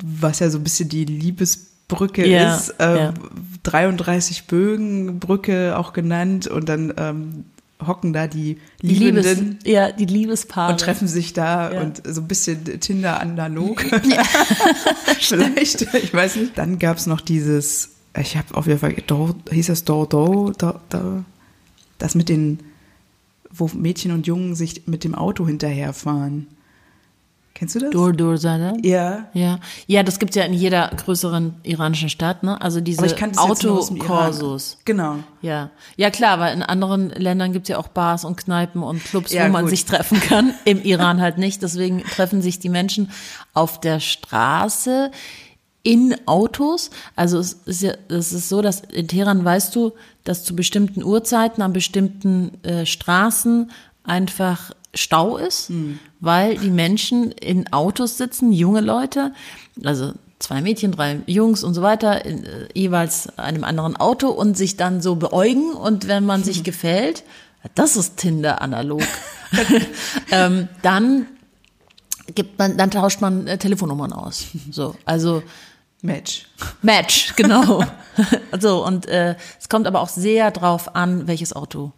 was 0.03 0.39
ja 0.39 0.49
so 0.49 0.57
ein 0.57 0.63
bisschen 0.63 0.89
die 0.89 1.05
Liebesbrücke 1.91 2.27
Ja, 2.27 2.55
ist. 2.55 2.73
Ähm, 2.79 2.97
ja. 2.97 3.13
33 3.63 4.47
Bögen, 4.47 5.19
Brücke 5.19 5.77
auch 5.77 5.93
genannt. 5.93 6.47
Und 6.47 6.67
dann 6.69 6.93
ähm, 6.97 7.45
hocken 7.85 8.13
da 8.13 8.27
die 8.27 8.57
Die 8.81 8.87
Liebes, 8.87 9.25
Liebenden 9.25 9.59
ja, 9.65 9.91
die 9.91 10.05
Liebespaare. 10.05 10.71
und 10.73 10.79
treffen 10.79 11.07
sich 11.07 11.33
da 11.33 11.71
Ja. 11.73 11.81
und 11.81 12.01
so 12.05 12.21
ein 12.21 12.27
bisschen 12.27 12.63
Tinder 12.79 13.19
analog. 13.19 13.83
Vielleicht, 15.19 15.81
ich 15.81 16.13
weiß 16.13 16.35
nicht. 16.37 16.57
Dann 16.57 16.79
gab 16.79 16.97
es 16.97 17.05
noch 17.05 17.21
dieses, 17.21 17.89
ich 18.19 18.37
habe 18.37 18.55
auf 18.55 18.67
jeden 18.67 18.79
Fall, 18.79 18.95
Do, 19.07 19.35
hieß 19.51 19.67
das 19.67 19.83
Do, 19.83 20.05
Do, 20.05 20.51
Do, 20.57 20.73
Do, 20.89 21.23
das 21.97 22.15
mit 22.15 22.29
den, 22.29 22.59
wo 23.51 23.69
Mädchen 23.73 24.11
und 24.11 24.27
Jungen 24.27 24.55
sich 24.55 24.87
mit 24.87 25.03
dem 25.03 25.15
Auto 25.15 25.45
hinterherfahren. 25.47 26.47
Kennst 27.61 27.75
du 27.75 27.79
das? 27.79 27.91
Dur 27.91 28.11
Dur 28.11 28.39
Sada. 28.39 28.73
Ja. 28.81 29.27
Ja, 29.35 29.59
ja, 29.85 30.01
das 30.01 30.17
gibt's 30.17 30.35
ja 30.35 30.45
in 30.45 30.53
jeder 30.53 30.89
größeren 30.97 31.53
iranischen 31.61 32.09
Stadt, 32.09 32.41
ne? 32.41 32.59
Also 32.59 32.81
diese. 32.81 33.03
Autokorsos. 33.37 34.79
Genau. 34.83 35.17
Ja, 35.43 35.69
ja 35.95 36.09
klar, 36.09 36.39
weil 36.39 36.55
in 36.55 36.63
anderen 36.63 37.11
Ländern 37.11 37.53
gibt's 37.53 37.69
ja 37.69 37.77
auch 37.77 37.89
Bars 37.89 38.25
und 38.25 38.35
Kneipen 38.35 38.81
und 38.81 39.03
Clubs, 39.03 39.31
Ja, 39.31 39.45
wo 39.45 39.51
man 39.51 39.65
gut. 39.65 39.69
sich 39.69 39.85
treffen 39.85 40.19
kann. 40.19 40.55
Im 40.65 40.81
Iran 40.81 41.21
halt 41.21 41.37
nicht. 41.37 41.61
Deswegen 41.61 42.01
treffen 42.03 42.41
sich 42.41 42.57
die 42.57 42.69
Menschen 42.69 43.11
auf 43.53 43.79
der 43.79 43.99
Straße 43.99 45.11
in 45.83 46.15
Autos. 46.25 46.89
Also 47.15 47.37
es 47.37 47.53
ist 47.53 47.83
ja, 47.83 47.93
es 48.09 48.33
ist 48.33 48.49
so, 48.49 48.63
dass 48.63 48.79
in 48.81 49.07
Teheran 49.07 49.45
weißt 49.45 49.75
du, 49.75 49.91
dass 50.23 50.43
zu 50.43 50.55
bestimmten 50.55 51.03
Uhrzeiten 51.03 51.61
an 51.61 51.73
bestimmten 51.73 52.57
äh, 52.63 52.87
Straßen 52.87 53.69
einfach 54.03 54.71
Stau 54.93 55.37
ist, 55.37 55.69
Hm. 55.69 55.99
weil 56.19 56.57
die 56.57 56.69
Menschen 56.69 57.31
in 57.31 57.71
Autos 57.71 58.17
sitzen, 58.17 58.51
junge 58.51 58.81
Leute, 58.81 59.33
also 59.83 60.13
zwei 60.39 60.61
Mädchen, 60.61 60.91
drei 60.91 61.19
Jungs 61.27 61.63
und 61.63 61.73
so 61.73 61.81
weiter, 61.81 62.25
in 62.25 62.43
äh, 62.43 62.67
jeweils 62.73 63.37
einem 63.37 63.63
anderen 63.63 63.95
Auto 63.95 64.29
und 64.29 64.57
sich 64.57 64.75
dann 64.75 65.01
so 65.01 65.15
beäugen 65.15 65.71
und 65.73 66.07
wenn 66.07 66.25
man 66.25 66.43
sich 66.43 66.63
gefällt, 66.63 67.23
das 67.75 67.95
ist 67.95 68.17
Tinder 68.17 68.61
analog, 68.61 69.03
ähm, 70.31 70.67
dann 70.81 71.27
gibt 72.33 72.57
man, 72.57 72.77
dann 72.77 72.91
tauscht 72.91 73.21
man 73.21 73.47
äh, 73.47 73.57
Telefonnummern 73.57 74.13
aus. 74.13 74.47
So, 74.71 74.95
also 75.05 75.43
Match. 76.01 76.47
Match, 76.81 77.35
genau. 77.35 77.83
so, 78.59 78.85
und 78.85 79.07
äh, 79.07 79.35
es 79.59 79.69
kommt 79.69 79.87
aber 79.87 80.01
auch 80.01 80.09
sehr 80.09 80.51
drauf 80.51 80.95
an, 80.95 81.27
welches 81.27 81.53
Auto 81.55 81.93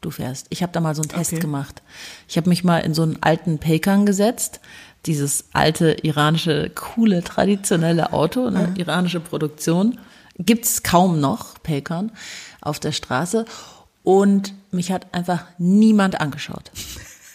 du 0.00 0.10
fährst. 0.10 0.46
Ich 0.50 0.62
habe 0.62 0.72
da 0.72 0.80
mal 0.80 0.94
so 0.94 1.02
einen 1.02 1.08
Test 1.10 1.32
Okay. 1.32 1.40
gemacht. 1.40 1.82
Ich 2.28 2.36
habe 2.36 2.48
mich 2.48 2.64
mal 2.64 2.78
in 2.78 2.94
so 2.94 3.02
einen 3.02 3.22
alten 3.22 3.58
Paykan 3.58 4.06
gesetzt, 4.06 4.60
dieses 5.06 5.46
alte 5.52 5.96
iranische, 6.02 6.70
coole, 6.74 7.22
traditionelle 7.22 8.12
Auto, 8.12 8.46
eine 8.46 8.74
iranische 8.76 9.20
Produktion. 9.20 9.98
Gibt's 10.38 10.82
kaum 10.82 11.20
noch, 11.20 11.62
Paykan, 11.62 12.12
auf 12.60 12.78
der 12.80 12.92
Straße. 12.92 13.44
Und 14.02 14.54
mich 14.70 14.92
hat 14.92 15.12
einfach 15.14 15.44
niemand 15.58 16.20
angeschaut. 16.20 16.70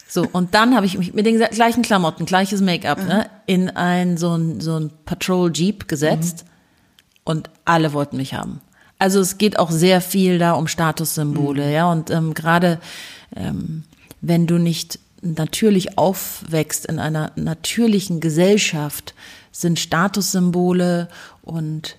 So, 0.07 0.27
und 0.31 0.53
dann 0.53 0.75
habe 0.75 0.85
ich 0.85 0.97
mich 0.97 1.13
mit 1.13 1.25
den 1.25 1.39
gleichen 1.39 1.83
Klamotten, 1.83 2.25
gleiches 2.25 2.59
Make-up, 2.61 2.99
ne, 2.99 3.29
in 3.45 3.69
ein 3.69 4.17
so 4.17 4.35
ein, 4.35 4.59
so 4.59 4.77
ein 4.77 4.91
Patrol-Jeep 5.05 5.87
gesetzt 5.87 6.45
und 7.23 7.49
alle 7.63 7.93
wollten 7.93 8.17
mich 8.17 8.33
haben. 8.33 8.59
Also 9.01 9.19
es 9.19 9.39
geht 9.39 9.57
auch 9.57 9.71
sehr 9.71 9.99
viel 9.99 10.37
da 10.37 10.51
um 10.53 10.67
Statussymbole, 10.67 11.73
ja, 11.73 11.91
und 11.91 12.11
ähm, 12.11 12.35
gerade 12.35 12.79
ähm, 13.35 13.83
wenn 14.21 14.45
du 14.45 14.59
nicht 14.59 14.99
natürlich 15.23 15.97
aufwächst 15.97 16.85
in 16.85 16.99
einer 16.99 17.31
natürlichen 17.35 18.19
Gesellschaft, 18.19 19.15
sind 19.51 19.79
Statussymbole 19.79 21.07
und 21.41 21.95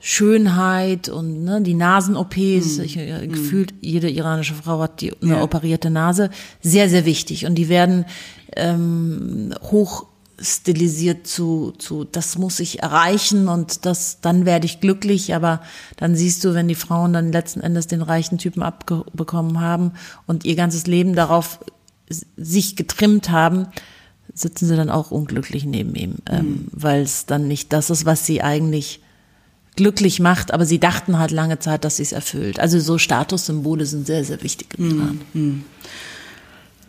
Schönheit 0.00 1.08
und 1.10 1.44
ne, 1.44 1.60
die 1.60 1.74
Nasen-OPs, 1.74 2.78
ich, 2.78 2.96
äh, 2.96 3.26
gefühlt 3.26 3.74
jede 3.80 4.08
iranische 4.08 4.54
Frau 4.54 4.80
hat 4.80 5.00
die, 5.02 5.12
eine 5.20 5.34
Ja. 5.34 5.42
operierte 5.42 5.90
Nase, 5.90 6.30
sehr, 6.62 6.88
sehr 6.88 7.04
wichtig. 7.04 7.44
Und 7.44 7.56
die 7.56 7.68
werden 7.68 8.06
ähm, 8.56 9.52
hoch 9.70 10.06
stilisiert 10.40 11.26
zu, 11.26 11.72
zu, 11.78 12.04
das 12.04 12.36
muss 12.36 12.60
ich 12.60 12.82
erreichen 12.82 13.48
und 13.48 13.86
das, 13.86 14.20
dann 14.20 14.44
werde 14.44 14.66
ich 14.66 14.80
glücklich, 14.80 15.34
aber 15.34 15.62
dann 15.96 16.14
siehst 16.14 16.44
du, 16.44 16.54
wenn 16.54 16.68
die 16.68 16.74
Frauen 16.74 17.12
dann 17.12 17.32
letzten 17.32 17.60
Endes 17.60 17.86
den 17.86 18.02
reichen 18.02 18.38
Typen 18.38 18.62
abbekommen 18.62 19.60
haben 19.60 19.92
und 20.26 20.44
ihr 20.44 20.56
ganzes 20.56 20.86
Leben 20.86 21.14
darauf 21.14 21.60
sich 22.36 22.76
getrimmt 22.76 23.30
haben, 23.30 23.66
sitzen 24.34 24.66
sie 24.66 24.76
dann 24.76 24.90
auch 24.90 25.10
unglücklich 25.10 25.64
neben 25.64 25.94
ihm, 25.94 26.16
ähm, 26.30 26.68
weil 26.70 27.02
es 27.02 27.26
dann 27.26 27.48
nicht 27.48 27.72
das 27.72 27.90
ist, 27.90 28.04
was 28.04 28.26
sie 28.26 28.42
eigentlich 28.42 29.00
glücklich 29.76 30.20
macht, 30.20 30.52
aber 30.52 30.66
sie 30.66 30.78
dachten 30.78 31.18
halt 31.18 31.30
lange 31.30 31.58
Zeit, 31.58 31.84
dass 31.84 31.96
sie 31.96 32.02
es 32.02 32.12
erfüllt. 32.12 32.58
Also 32.60 32.80
so 32.80 32.98
Statussymbole 32.98 33.86
sind 33.86 34.06
sehr, 34.06 34.24
sehr 34.24 34.42
wichtig 34.42 34.68
im 34.78 34.90
Iran. 34.98 35.20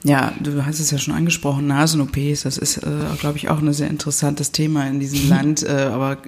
Ja, 0.04 0.32
du 0.40 0.64
hast 0.66 0.80
es 0.80 0.92
ja 0.92 0.98
schon 1.00 1.14
angesprochen, 1.16 1.68
Nasen-OPs, 1.68 2.44
das 2.44 2.58
ist, 2.58 2.78
äh, 2.78 2.82
glaube 3.20 3.38
ich, 3.38 3.50
auch 3.50 3.58
ein 3.60 3.74
sehr 3.74 3.90
interessantes 3.90 4.52
Thema 4.52 4.88
in 4.88 5.00
diesem 5.00 5.28
Land. 5.30 5.64
Äh, 5.64 5.90
aber 5.92 6.20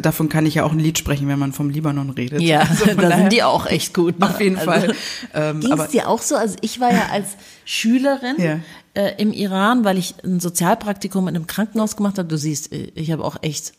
davon 0.00 0.28
kann 0.28 0.44
ich 0.44 0.56
ja 0.56 0.64
auch 0.64 0.72
ein 0.72 0.78
Lied 0.80 0.98
sprechen, 0.98 1.28
wenn 1.28 1.38
man 1.38 1.52
vom 1.52 1.70
Libanon 1.70 2.10
redet. 2.10 2.40
Ja, 2.42 2.60
Also 2.60 2.84
da 2.86 2.94
daher- 2.94 3.16
sind 3.18 3.32
die 3.32 3.42
auch 3.44 3.66
echt 3.66 3.94
gut. 3.94 4.18
ne? 4.18 4.28
Auf 4.28 4.40
jeden 4.40 4.56
Also, 4.56 4.70
Fall. 4.70 4.94
Ähm, 5.34 5.60
Ging 5.60 5.72
es 5.72 5.88
dir 5.90 6.08
auch 6.08 6.20
so? 6.20 6.34
Also 6.36 6.56
ich 6.60 6.80
war 6.80 6.92
ja 6.92 7.06
als 7.12 7.28
Schülerin 7.64 8.34
Ja. 8.38 8.58
äh, 8.94 9.14
im 9.22 9.32
Iran, 9.32 9.84
weil 9.84 9.96
ich 9.98 10.14
ein 10.24 10.40
Sozialpraktikum 10.40 11.28
in 11.28 11.36
einem 11.36 11.46
Krankenhaus 11.46 11.96
gemacht 11.96 12.18
habe. 12.18 12.28
Du 12.28 12.36
siehst, 12.36 12.72
äh, 12.72 12.90
ich 12.96 13.12
habe 13.12 13.24
auch 13.24 13.36
echt 13.42 13.72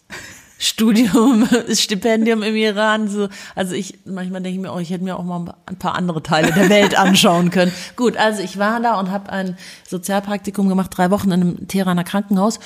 Studium, 0.64 1.48
Stipendium 1.74 2.42
im 2.42 2.56
Iran. 2.56 3.10
So, 3.10 3.28
also 3.56 3.76
ich, 3.76 4.00
manchmal 4.06 4.42
denke 4.42 4.58
ich 4.58 4.62
mir 4.62 4.72
auch, 4.72 4.80
ich 4.80 4.90
hätte 4.90 5.04
mir 5.04 5.18
auch 5.18 5.24
mal 5.24 5.54
ein 5.66 5.78
paar 5.78 5.96
andere 5.96 6.24
Teile 6.24 6.52
der 6.52 6.70
Welt 6.70 6.98
anschauen 6.98 7.50
können. 7.50 7.74
Gut, 7.96 8.18
also 8.18 8.42
ich 8.42 8.58
war 8.58 8.80
da 8.80 9.00
und 9.00 9.12
habe 9.12 9.32
ein 9.32 9.58
Sozialpraktikum 9.88 10.70
gemacht, 10.70 10.92
drei 10.96 11.12
Wochen 11.12 11.32
in 11.32 11.42
einem 11.42 11.68
Teheraner 11.68 12.04
Krankenhaus. 12.04 12.60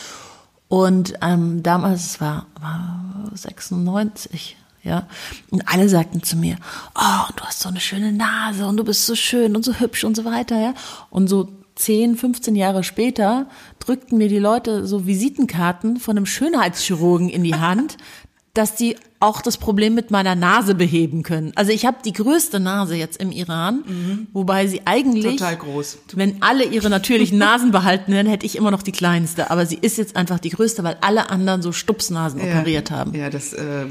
Und 0.68 1.14
ähm, 1.22 1.64
damals, 1.64 2.06
es 2.06 2.22
war, 2.22 2.46
war 2.60 3.32
96, 3.34 4.58
ja. 4.84 5.08
Und 5.50 5.68
alle 5.68 5.90
sagten 5.90 6.22
zu 6.24 6.36
mir, 6.36 6.58
oh, 6.96 7.32
du 7.36 7.44
hast 7.44 7.62
so 7.62 7.70
eine 7.70 7.80
schöne 7.80 8.12
Nase 8.12 8.66
und 8.68 8.78
du 8.78 8.84
bist 8.84 9.06
so 9.06 9.16
schön 9.16 9.56
und 9.56 9.64
so 9.66 9.74
hübsch 9.74 10.04
und 10.04 10.16
so 10.16 10.24
weiter, 10.24 10.60
ja. 10.60 10.74
Und 11.10 11.30
so 11.30 11.50
10, 11.78 12.18
15 12.18 12.56
Jahre 12.56 12.84
später 12.84 13.48
drückten 13.80 14.18
mir 14.18 14.30
die 14.30 14.40
Leute 14.40 14.86
so 14.86 15.06
Visitenkarten 15.06 15.98
von 15.98 16.18
einem 16.18 16.26
Schönheitschirurgen 16.26 17.30
in 17.30 17.44
die 17.44 17.56
Hand, 17.56 17.98
dass 18.54 18.76
die 18.76 18.96
auch 19.20 19.42
das 19.42 19.58
Problem 19.58 19.94
mit 19.94 20.10
meiner 20.10 20.34
Nase 20.36 20.74
beheben 20.74 21.22
können. 21.22 21.52
Also 21.56 21.72
ich 21.72 21.86
habe 21.86 21.98
die 22.04 22.14
größte 22.14 22.60
Nase 22.60 22.96
jetzt 22.96 23.22
im 23.22 23.32
Iran, 23.32 23.84
mhm. 23.88 24.28
wobei 24.34 24.66
sie 24.66 24.82
eigentlich 24.86 25.38
total 25.38 25.58
groß. 25.58 26.00
Wenn 26.14 26.42
alle 26.42 26.64
ihre 26.66 26.90
natürlichen 26.90 27.38
Nasen 27.38 27.72
behalten 27.72 28.12
wären, 28.12 28.26
hätte 28.26 28.48
ich 28.48 28.56
immer 28.56 28.72
noch 28.72 28.82
die 28.82 28.92
kleinste. 28.92 29.52
Aber 29.52 29.66
sie 29.68 29.78
ist 29.80 29.98
jetzt 29.98 30.16
einfach 30.16 30.40
die 30.40 30.50
größte, 30.50 30.84
weil 30.84 30.98
alle 31.02 31.30
anderen 31.30 31.62
so 31.62 31.72
Stupsnasen 31.72 32.40
ja, 32.40 32.46
operiert 32.48 32.90
haben. 32.90 33.14
Ja, 33.14 33.30
das. 33.30 33.54
Äh, 33.54 33.86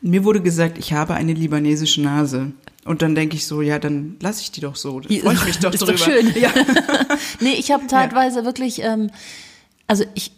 mir 0.00 0.24
wurde 0.24 0.40
gesagt, 0.40 0.78
ich 0.78 0.92
habe 0.92 1.14
eine 1.14 1.34
libanesische 1.34 2.00
Nase. 2.00 2.52
Und 2.88 3.02
dann 3.02 3.14
denke 3.14 3.36
ich 3.36 3.46
so, 3.46 3.60
ja, 3.60 3.78
dann 3.78 4.16
lasse 4.20 4.40
ich 4.40 4.50
die 4.50 4.62
doch 4.62 4.74
so. 4.74 5.00
Da 5.00 5.08
freue 5.08 5.34
ich 5.34 5.44
mich 5.44 5.58
doch 5.60 5.72
ist 5.72 5.82
drüber. 5.82 5.92
Doch 5.92 5.98
schön. 5.98 6.32
Ja. 6.40 6.50
nee, 7.40 7.54
ich 7.58 7.70
habe 7.70 7.86
teilweise 7.86 8.40
ja. 8.40 8.44
wirklich, 8.44 8.82
ähm, 8.82 9.10
also 9.86 10.04
ich 10.14 10.32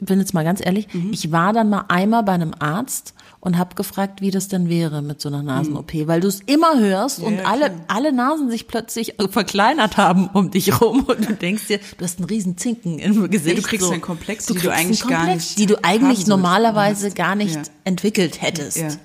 bin 0.00 0.18
jetzt 0.18 0.32
mal 0.34 0.44
ganz 0.44 0.64
ehrlich, 0.64 0.92
mhm. 0.92 1.12
ich 1.12 1.32
war 1.32 1.52
dann 1.52 1.68
mal 1.68 1.84
einmal 1.88 2.22
bei 2.22 2.32
einem 2.32 2.54
Arzt 2.58 3.14
und 3.40 3.58
habe 3.58 3.74
gefragt, 3.74 4.20
wie 4.20 4.30
das 4.30 4.48
denn 4.48 4.68
wäre 4.68 5.02
mit 5.02 5.20
so 5.20 5.28
einer 5.28 5.42
Nasen-OP, 5.42 5.92
mhm. 5.92 6.06
weil 6.06 6.20
du 6.20 6.28
es 6.28 6.40
immer 6.40 6.78
hörst 6.78 7.18
ja, 7.18 7.26
und 7.26 7.40
alle, 7.44 7.72
alle 7.88 8.12
Nasen 8.12 8.50
sich 8.50 8.68
plötzlich 8.68 9.16
verkleinert 9.30 9.96
haben 9.96 10.28
um 10.32 10.50
dich 10.50 10.80
rum 10.80 11.04
und 11.04 11.28
du 11.28 11.34
denkst 11.34 11.66
dir, 11.66 11.78
du 11.98 12.04
hast 12.04 12.20
einen 12.20 12.28
riesen 12.28 12.56
Zinken 12.56 13.00
im 13.00 13.30
Gesicht. 13.30 13.56
Ja, 13.56 13.62
du 13.62 13.68
kriegst 13.68 13.86
so. 13.86 13.92
einen 13.92 14.00
Komplex, 14.00 14.46
du 14.46 14.54
die 14.54 14.60
du 14.60 14.72
eigentlich 14.72 15.00
Komplex, 15.00 15.24
gar 15.24 15.34
nicht 15.34 15.58
die 15.58 15.66
du 15.66 15.84
eigentlich 15.84 16.26
normalerweise 16.26 17.10
gar 17.10 17.34
nicht 17.34 17.56
ja. 17.56 17.62
entwickelt 17.84 18.40
hättest. 18.40 18.98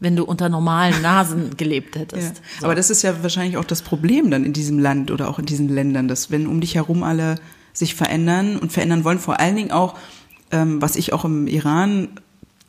Wenn 0.00 0.16
du 0.16 0.24
unter 0.24 0.48
normalen 0.48 1.00
Nasen 1.02 1.50
gelebt 1.56 1.96
hättest. 1.96 2.36
Ja. 2.36 2.42
So. 2.60 2.66
Aber 2.66 2.74
das 2.74 2.90
ist 2.90 3.02
ja 3.02 3.22
wahrscheinlich 3.22 3.56
auch 3.56 3.64
das 3.64 3.82
Problem 3.82 4.30
dann 4.30 4.44
in 4.44 4.52
diesem 4.52 4.78
Land 4.78 5.10
oder 5.10 5.28
auch 5.28 5.38
in 5.38 5.46
diesen 5.46 5.68
Ländern, 5.68 6.08
dass 6.08 6.30
wenn 6.30 6.46
um 6.46 6.60
dich 6.60 6.74
herum 6.74 7.02
alle 7.02 7.36
sich 7.72 7.94
verändern 7.94 8.58
und 8.58 8.72
verändern 8.72 9.04
wollen, 9.04 9.18
vor 9.18 9.40
allen 9.40 9.56
Dingen 9.56 9.72
auch, 9.72 9.96
ähm, 10.50 10.80
was 10.80 10.96
ich 10.96 11.12
auch 11.12 11.24
im 11.24 11.46
Iran 11.46 12.08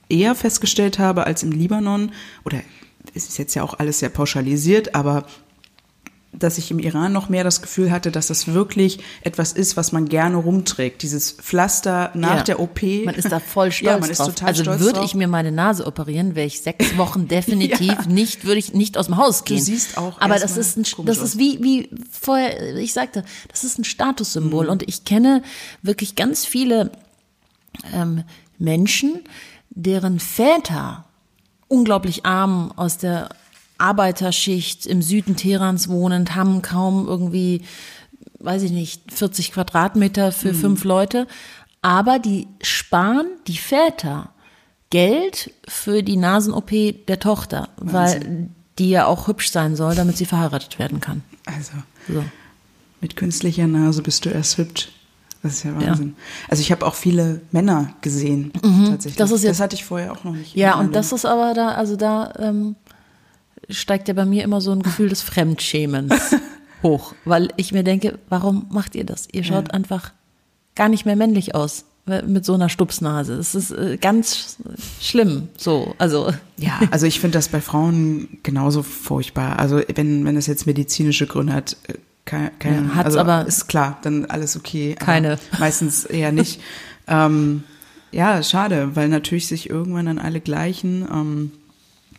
eher 0.10 0.36
festgestellt 0.36 1.00
habe 1.00 1.26
als 1.26 1.44
im 1.44 1.52
Libanon, 1.52 2.12
oder 2.44 2.60
es 3.14 3.28
ist 3.28 3.38
jetzt 3.38 3.54
ja 3.56 3.64
auch 3.64 3.80
alles 3.80 4.00
sehr 4.00 4.10
pauschalisiert, 4.10 4.96
aber 4.96 5.26
dass 6.40 6.58
ich 6.58 6.72
im 6.72 6.80
Iran 6.80 7.14
noch 7.14 7.30
mehr 7.30 7.44
das 7.44 7.62
Gefühl 7.62 7.92
hatte, 7.92 8.12
dass 8.12 8.28
das 8.28 8.48
wirklich 8.48 9.00
etwas 9.22 9.54
ist, 9.54 9.78
was 9.78 9.92
man 9.92 10.08
gerne 10.08 10.38
rumträgt. 10.38 11.02
Dieses 11.02 11.32
Pflaster 11.32 12.12
nach 12.14 12.38
ja, 12.38 12.44
der 12.44 12.60
OP. 12.60 12.82
Man 12.82 13.16
ist 13.16 13.32
da 13.32 13.40
voll 13.40 13.72
stolz 13.72 13.92
ja, 13.92 14.00
man 14.00 14.10
ist 14.10 14.20
drauf. 14.20 14.28
Total 14.28 14.50
also 14.50 14.64
stolz 14.64 14.82
würde 14.82 15.04
ich 15.04 15.16
mir 15.16 15.28
meine 15.28 15.52
Nase 15.52 15.86
operieren, 15.86 16.36
wäre 16.36 16.48
ich 16.48 16.62
sechs 16.62 16.98
Wochen 16.98 17.28
definitiv 17.28 17.88
ja. 17.88 18.06
nicht, 18.08 18.46
würde 18.46 18.60
ich 18.60 18.74
nicht 18.74 18.98
aus 18.98 19.08
dem 19.08 19.18
Haus 19.18 19.44
gehen. 19.44 19.58
Du 19.58 19.64
siehst 19.64 19.98
auch. 19.98 20.20
Aber 20.20 20.40
das 20.40 20.58
ist 20.58 20.78
ein, 20.78 21.06
das 21.06 21.18
ist 21.18 21.38
wie, 21.38 21.62
wie 21.64 21.90
vorher, 22.12 22.76
ich 22.76 22.94
sagte, 22.94 23.24
das 23.50 23.64
ist 23.64 23.80
ein 23.80 23.84
Statussymbol. 23.84 24.66
Mhm. 24.66 24.72
Und 24.72 24.88
ich 24.88 25.06
kenne 25.06 25.44
wirklich 25.82 26.16
ganz 26.16 26.46
viele 26.46 26.92
ähm, 27.94 28.24
Menschen, 28.58 29.22
deren 29.70 30.20
Väter 30.20 31.06
unglaublich 31.68 32.26
arm 32.26 32.72
aus 32.76 32.98
der 32.98 33.30
Arbeiterschicht 33.78 34.86
im 34.86 35.02
Süden 35.02 35.36
Teherans 35.36 35.90
wohnend, 35.90 36.36
haben 36.36 36.62
kaum 36.62 37.08
irgendwie, 37.08 37.62
weiß 38.40 38.64
ich 38.64 38.72
nicht, 38.72 39.12
40 39.12 39.52
Quadratmeter 39.52 40.32
für 40.32 40.54
mhm. 40.54 40.58
fünf 40.58 40.84
Leute. 40.84 41.28
Aber 41.82 42.20
die 42.20 42.48
sparen, 42.62 43.28
die 43.48 43.58
Väter, 43.58 44.30
Geld 44.90 45.52
für 45.68 46.04
die 46.04 46.18
Nasen-OP 46.18 46.72
der 47.08 47.20
Tochter, 47.20 47.70
Wahnsinn. 47.78 47.92
weil 47.92 48.50
die 48.80 48.90
ja 48.90 49.06
auch 49.06 49.28
hübsch 49.28 49.52
sein 49.52 49.76
soll, 49.76 49.96
damit 49.96 50.18
sie 50.18 50.26
verheiratet 50.26 50.80
werden 50.80 51.00
kann. 51.00 51.24
Also, 51.46 51.74
so. 52.08 52.24
mit 53.02 53.16
künstlicher 53.16 53.68
Nase 53.68 54.02
bist 54.02 54.26
du 54.26 54.30
erst 54.30 54.58
hübsch. 54.58 54.90
Das 55.44 55.54
ist 55.54 55.64
ja 55.64 55.76
Wahnsinn. 55.76 56.16
Ja. 56.18 56.24
Also 56.50 56.62
ich 56.62 56.72
habe 56.72 56.86
auch 56.86 56.96
viele 56.96 57.42
Männer 57.52 57.94
gesehen, 58.02 58.52
mhm, 58.64 58.86
tatsächlich. 58.90 59.16
Das, 59.18 59.30
das 59.30 59.60
hatte 59.60 59.76
ich 59.76 59.86
vorher 59.86 60.12
auch 60.12 60.24
noch 60.24 60.34
nicht. 60.34 60.56
Ja, 60.56 60.80
und 60.80 60.96
das 60.96 61.12
ist 61.12 61.24
aber 61.24 61.54
da, 61.54 61.70
also 61.70 61.96
da 61.96 62.34
ähm, 62.40 62.76
steigt 63.70 64.08
ja 64.08 64.14
bei 64.14 64.26
mir 64.26 64.44
immer 64.44 64.62
so 64.62 64.72
ein 64.72 64.82
Gefühl 64.82 65.10
des 65.10 65.22
Fremdschämens 65.22 66.36
hoch, 66.84 67.14
weil 67.26 67.50
ich 67.58 67.72
mir 67.72 67.84
denke, 67.84 68.20
warum 68.30 68.68
macht 68.70 68.96
ihr 68.96 69.06
das? 69.06 69.28
Ihr 69.32 69.44
schaut 69.44 69.70
ja. 69.70 69.74
einfach 69.74 70.12
gar 70.76 70.90
nicht 70.90 71.06
mehr 71.06 71.16
männlich 71.16 71.56
aus 71.56 71.86
mit 72.06 72.46
so 72.46 72.54
einer 72.54 72.70
Stupsnase. 72.70 73.38
Das 73.38 73.56
ist 73.56 73.72
äh, 73.72 73.98
ganz 74.00 74.58
schlimm. 75.02 75.48
So, 75.58 75.96
also 75.98 76.32
ja, 76.58 76.80
also 76.92 77.08
ich 77.08 77.20
finde 77.20 77.38
das 77.38 77.50
bei 77.50 77.62
Frauen 77.62 78.38
genauso 78.44 78.84
furchtbar. 78.84 79.58
Also 79.58 79.82
wenn 79.96 80.24
wenn 80.26 80.38
es 80.38 80.46
jetzt 80.46 80.68
medizinische 80.68 81.26
Gründe 81.26 81.54
hat, 81.54 81.78
äh, 81.88 81.96
keine, 82.26 82.52
keine 82.60 82.90
ja, 82.94 83.02
also 83.04 83.20
aber 83.20 83.46
ist 83.48 83.68
klar, 83.68 84.00
dann 84.04 84.26
alles 84.26 84.56
okay. 84.56 84.96
Keine. 85.00 85.40
Meistens 85.60 86.06
eher 86.06 86.32
nicht. 86.32 86.62
ähm, 87.08 87.64
ja, 88.12 88.42
schade, 88.44 88.96
weil 88.96 89.10
natürlich 89.10 89.48
sich 89.48 89.70
irgendwann 89.70 90.06
dann 90.06 90.20
alle 90.20 90.42
gleichen. 90.42 91.08
Ähm, 91.12 91.52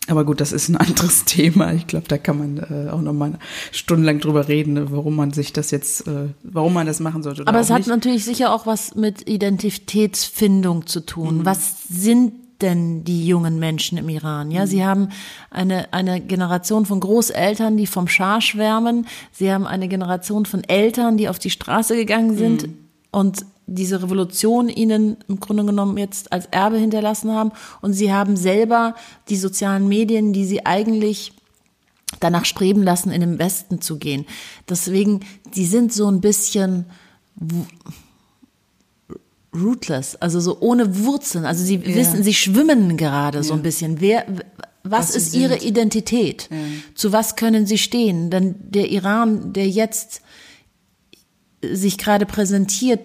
aber 0.08 0.24
gut, 0.24 0.40
das 0.40 0.52
ist 0.52 0.68
ein 0.68 0.76
anderes 0.76 1.24
Thema. 1.24 1.72
Ich 1.72 1.86
glaube, 1.86 2.08
da 2.08 2.18
kann 2.18 2.38
man 2.38 2.58
äh, 2.58 2.90
auch 2.90 3.00
noch 3.00 3.12
mal 3.12 3.38
stundenlang 3.72 4.20
drüber 4.20 4.48
reden, 4.48 4.90
warum 4.90 5.16
man 5.16 5.32
sich 5.32 5.52
das 5.52 5.70
jetzt, 5.70 6.06
äh, 6.06 6.28
warum 6.42 6.74
man 6.74 6.86
das 6.86 7.00
machen 7.00 7.22
sollte. 7.22 7.46
Aber 7.46 7.60
es 7.60 7.70
hat 7.70 7.86
natürlich 7.86 8.24
sicher 8.24 8.52
auch 8.52 8.66
was 8.66 8.94
mit 8.94 9.28
Identitätsfindung 9.28 10.86
zu 10.86 11.00
tun. 11.00 11.38
Mhm. 11.38 11.44
Was 11.44 11.84
sind 11.88 12.32
denn 12.62 13.04
die 13.04 13.26
jungen 13.26 13.58
Menschen 13.58 13.98
im 13.98 14.08
Iran? 14.08 14.50
Ja, 14.50 14.62
mhm. 14.62 14.66
sie 14.66 14.84
haben 14.84 15.08
eine, 15.50 15.92
eine 15.92 16.20
Generation 16.20 16.86
von 16.86 17.00
Großeltern, 17.00 17.76
die 17.76 17.86
vom 17.86 18.08
Schah 18.08 18.40
schwärmen. 18.40 19.06
Sie 19.32 19.52
haben 19.52 19.66
eine 19.66 19.88
Generation 19.88 20.46
von 20.46 20.64
Eltern, 20.64 21.16
die 21.16 21.28
auf 21.28 21.38
die 21.38 21.50
Straße 21.50 21.96
gegangen 21.96 22.36
sind 22.36 22.66
mhm. 22.66 22.78
und 23.10 23.46
diese 23.66 24.02
Revolution 24.02 24.68
ihnen 24.68 25.16
im 25.28 25.40
Grunde 25.40 25.64
genommen 25.64 25.98
jetzt 25.98 26.32
als 26.32 26.47
Erbe 26.47 26.78
hinterlassen 26.78 27.32
haben. 27.32 27.52
Und 27.80 27.93
sie 27.93 28.12
haben 28.12 28.36
selber 28.36 28.94
die 29.28 29.36
sozialen 29.36 29.88
Medien, 29.88 30.32
die 30.32 30.44
sie 30.44 30.64
eigentlich 30.64 31.32
danach 32.20 32.44
streben 32.44 32.82
lassen, 32.82 33.10
in 33.10 33.20
den 33.20 33.38
Westen 33.38 33.80
zu 33.80 33.98
gehen. 33.98 34.24
Deswegen, 34.68 35.20
die 35.55 35.66
sind 35.66 35.93
so 35.93 36.09
ein 36.09 36.20
bisschen 36.20 36.86
rootless, 39.55 40.16
also 40.16 40.38
so 40.38 40.59
ohne 40.60 41.05
Wurzeln. 41.05 41.44
Also 41.44 41.64
sie 41.64 41.76
ja. 41.76 41.94
wissen, 41.94 42.22
sie 42.22 42.34
schwimmen 42.34 42.97
gerade 42.97 43.38
ja. 43.38 43.44
so 43.44 43.55
ein 43.55 43.62
bisschen. 43.62 44.01
Wer, 44.01 44.26
was, 44.84 45.09
was 45.09 45.16
ist 45.16 45.34
ihre 45.34 45.59
Identität? 45.59 46.48
Ja. 46.51 46.56
Zu 46.94 47.12
was 47.12 47.36
können 47.36 47.66
sie 47.66 47.78
stehen? 47.78 48.30
Denn 48.30 48.55
der 48.59 48.90
Iran, 48.90 49.52
der 49.52 49.68
jetzt 49.68 50.22
sich 51.62 51.98
gerade 51.98 52.26
präsentiert, 52.26 53.01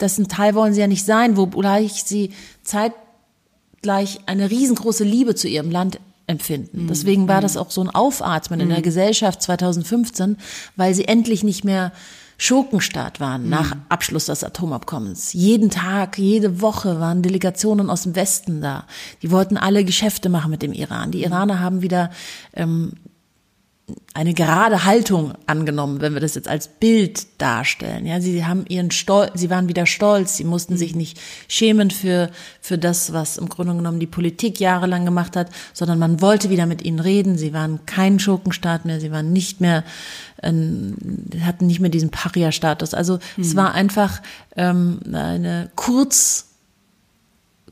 dessen 0.00 0.28
Teil 0.28 0.54
wollen 0.54 0.74
sie 0.74 0.80
ja 0.80 0.86
nicht 0.86 1.04
sein, 1.04 1.36
wogleich 1.36 2.04
sie 2.04 2.30
zeitgleich 2.62 4.20
eine 4.26 4.50
riesengroße 4.50 5.04
Liebe 5.04 5.34
zu 5.34 5.48
ihrem 5.48 5.70
Land 5.70 6.00
empfinden. 6.26 6.84
Mhm. 6.84 6.88
Deswegen 6.88 7.28
war 7.28 7.40
das 7.40 7.54
mhm. 7.54 7.60
auch 7.60 7.70
so 7.70 7.82
ein 7.82 7.90
Aufatmen 7.90 8.60
in 8.60 8.68
der 8.68 8.78
mhm. 8.78 8.82
Gesellschaft 8.82 9.42
2015, 9.42 10.36
weil 10.76 10.94
sie 10.94 11.06
endlich 11.06 11.44
nicht 11.44 11.64
mehr 11.64 11.92
Schurkenstaat 12.38 13.20
waren 13.20 13.48
nach 13.48 13.76
Abschluss 13.88 14.26
des 14.26 14.42
Atomabkommens. 14.42 15.32
Jeden 15.32 15.70
Tag, 15.70 16.18
jede 16.18 16.60
Woche 16.60 16.98
waren 16.98 17.22
Delegationen 17.22 17.88
aus 17.88 18.02
dem 18.02 18.16
Westen 18.16 18.60
da. 18.60 18.84
Die 19.22 19.30
wollten 19.30 19.56
alle 19.56 19.84
Geschäfte 19.84 20.28
machen 20.28 20.50
mit 20.50 20.62
dem 20.62 20.72
Iran. 20.72 21.12
Die 21.12 21.22
Iraner 21.22 21.60
haben 21.60 21.82
wieder 21.82 22.10
ähm, 22.54 22.94
eine 24.14 24.34
gerade 24.34 24.84
Haltung 24.84 25.32
angenommen, 25.46 26.02
wenn 26.02 26.12
wir 26.12 26.20
das 26.20 26.34
jetzt 26.34 26.48
als 26.48 26.68
Bild 26.68 27.26
darstellen. 27.40 28.04
Ja, 28.04 28.20
sie 28.20 28.44
haben 28.44 28.66
ihren 28.68 28.90
Stolz, 28.90 29.32
sie 29.34 29.48
waren 29.48 29.68
wieder 29.68 29.86
stolz, 29.86 30.36
sie 30.36 30.44
mussten 30.44 30.76
sich 30.76 30.94
nicht 30.94 31.18
schämen 31.48 31.90
für, 31.90 32.30
für 32.60 32.76
das, 32.76 33.12
was 33.14 33.38
im 33.38 33.48
Grunde 33.48 33.74
genommen 33.74 34.00
die 34.00 34.06
Politik 34.06 34.60
jahrelang 34.60 35.06
gemacht 35.06 35.34
hat, 35.34 35.48
sondern 35.72 35.98
man 35.98 36.20
wollte 36.20 36.50
wieder 36.50 36.66
mit 36.66 36.82
ihnen 36.82 37.00
reden. 37.00 37.38
Sie 37.38 37.54
waren 37.54 37.86
kein 37.86 38.18
Schurkenstaat 38.18 38.84
mehr, 38.84 39.00
sie 39.00 39.10
waren 39.10 39.32
nicht 39.32 39.62
mehr, 39.62 39.82
äh, 40.42 40.52
hatten 41.40 41.66
nicht 41.66 41.80
mehr 41.80 41.90
diesen 41.90 42.10
Paria-Status. 42.10 42.92
Also 42.92 43.18
mhm. 43.36 43.42
es 43.42 43.56
war 43.56 43.72
einfach 43.72 44.20
ähm, 44.56 45.00
eine 45.10 45.70
kurz, 45.74 46.48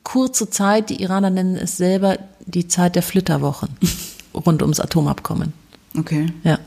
kurze 0.05 0.49
Zeit, 0.49 0.89
die 0.89 1.03
Iraner 1.03 1.31
nennen 1.31 1.57
es 1.57 1.77
selber 1.77 2.19
die 2.47 2.67
Zeit 2.67 2.97
der 2.97 3.03
Flitterwochen 3.03 3.77
rund 4.35 4.63
ums 4.63 4.81
Atomabkommen. 4.81 5.53
Okay. 5.97 6.33
Ja. 6.45 6.59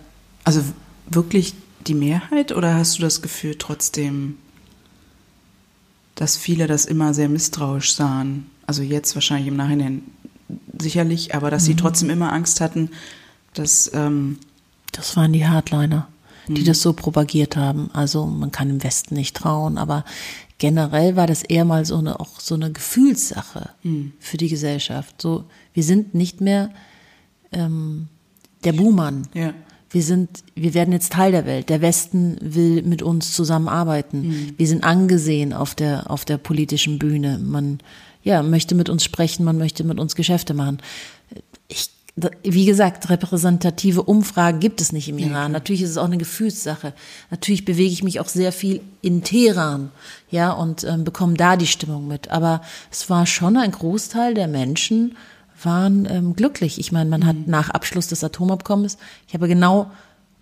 Also 0.44 0.64
wirklich 1.08 1.54
die 1.88 1.94
Mehrheit 1.94 2.52
oder 2.52 2.76
hast 2.76 2.98
du 2.98 3.02
das 3.02 3.22
Gefühl 3.22 3.56
trotzdem, 3.58 4.38
dass 6.16 6.38
viele 6.38 6.68
das 6.68 6.86
immer 6.86 7.14
sehr 7.14 7.30
misstrauisch 7.30 7.94
sahen? 7.94 8.50
Also 8.68 8.84
jetzt 8.84 9.16
wahrscheinlich 9.16 9.48
im 9.48 9.56
Nachhinein 9.56 10.04
sicherlich, 10.80 11.36
aber 11.36 11.50
dass 11.50 11.64
mhm. 11.64 11.68
sie 11.68 11.76
trotzdem 11.76 12.10
immer 12.10 12.32
Angst 12.32 12.62
hatten, 12.62 12.90
dass. 13.54 13.92
Ähm, 13.94 14.40
das 14.92 15.18
waren 15.18 15.34
die 15.34 15.48
Hardliner, 15.48 16.08
die 16.48 16.62
mhm. 16.62 16.66
das 16.66 16.82
so 16.82 16.94
propagiert 16.94 17.58
haben. 17.58 17.90
Also 17.94 18.26
man 18.28 18.52
kann 18.52 18.70
im 18.70 18.84
Westen 18.84 19.16
nicht 19.16 19.36
trauen, 19.36 19.78
aber 19.78 20.06
generell 20.60 21.16
war 21.16 21.26
das 21.26 21.42
eher 21.42 21.66
mal 21.66 21.84
so 21.84 21.98
eine 21.98 22.20
auch 22.20 22.40
so 22.40 22.56
eine 22.56 22.72
Gefühlssache 22.72 23.72
mhm. 23.82 24.14
für 24.20 24.38
die 24.38 24.50
Gesellschaft. 24.50 25.22
So, 25.22 25.46
wir 25.74 25.84
sind 25.84 26.14
nicht 26.14 26.42
mehr 26.42 26.70
ähm, 27.52 28.08
der 28.66 28.74
Buhmann. 28.74 29.28
Ja. 29.34 29.54
Wir 29.90 30.02
sind, 30.02 30.44
wir 30.56 30.74
werden 30.74 30.92
jetzt 30.92 31.14
Teil 31.14 31.32
der 31.32 31.46
Welt. 31.46 31.70
Der 31.70 31.82
Westen 31.82 32.38
will 32.42 32.82
mit 32.82 33.04
uns 33.04 33.34
zusammenarbeiten. 33.34 34.28
Mhm. 34.28 34.54
Wir 34.58 34.68
sind 34.68 34.84
angesehen 34.84 35.54
auf 35.54 35.76
der 35.76 36.10
auf 36.10 36.26
der 36.26 36.38
politischen 36.38 36.98
Bühne. 36.98 37.40
Man 37.40 37.80
ja 38.24 38.42
möchte 38.42 38.74
mit 38.74 38.90
uns 38.90 39.04
sprechen, 39.04 39.44
man 39.44 39.58
möchte 39.58 39.84
mit 39.84 40.00
uns 40.00 40.16
Geschäfte 40.16 40.56
machen. 40.56 40.80
Ich 41.68 41.90
wie 42.44 42.66
gesagt, 42.66 43.10
repräsentative 43.10 44.04
Umfragen 44.04 44.60
gibt 44.60 44.82
es 44.82 44.92
nicht 44.92 45.10
im 45.10 45.18
Iran. 45.18 45.52
Natürlich 45.52 45.82
ist 45.82 45.90
es 45.90 45.98
auch 45.98 46.06
eine 46.06 46.20
Gefühlssache. 46.20 46.94
Natürlich 47.32 47.66
bewege 47.66 47.92
ich 47.92 48.04
mich 48.04 48.20
auch 48.20 48.28
sehr 48.28 48.52
viel 48.52 48.82
in 49.02 49.24
Teheran, 49.24 49.90
ja, 50.30 50.52
und 50.52 50.84
ähm, 50.84 51.06
bekomme 51.06 51.34
da 51.34 51.58
die 51.58 51.66
Stimmung 51.66 52.08
mit. 52.08 52.30
Aber 52.30 52.62
es 52.92 53.10
war 53.10 53.26
schon 53.26 53.58
ein 53.58 53.72
Großteil 53.72 54.36
der 54.36 54.48
Menschen 54.48 55.18
waren 55.66 56.08
ähm, 56.10 56.36
glücklich. 56.36 56.80
Ich 56.80 56.92
meine, 56.92 57.10
man 57.10 57.22
mhm. 57.22 57.26
hat 57.26 57.48
nach 57.48 57.70
Abschluss 57.70 58.08
des 58.08 58.24
Atomabkommens, 58.24 58.98
ich 59.28 59.34
habe 59.34 59.48
genau 59.48 59.92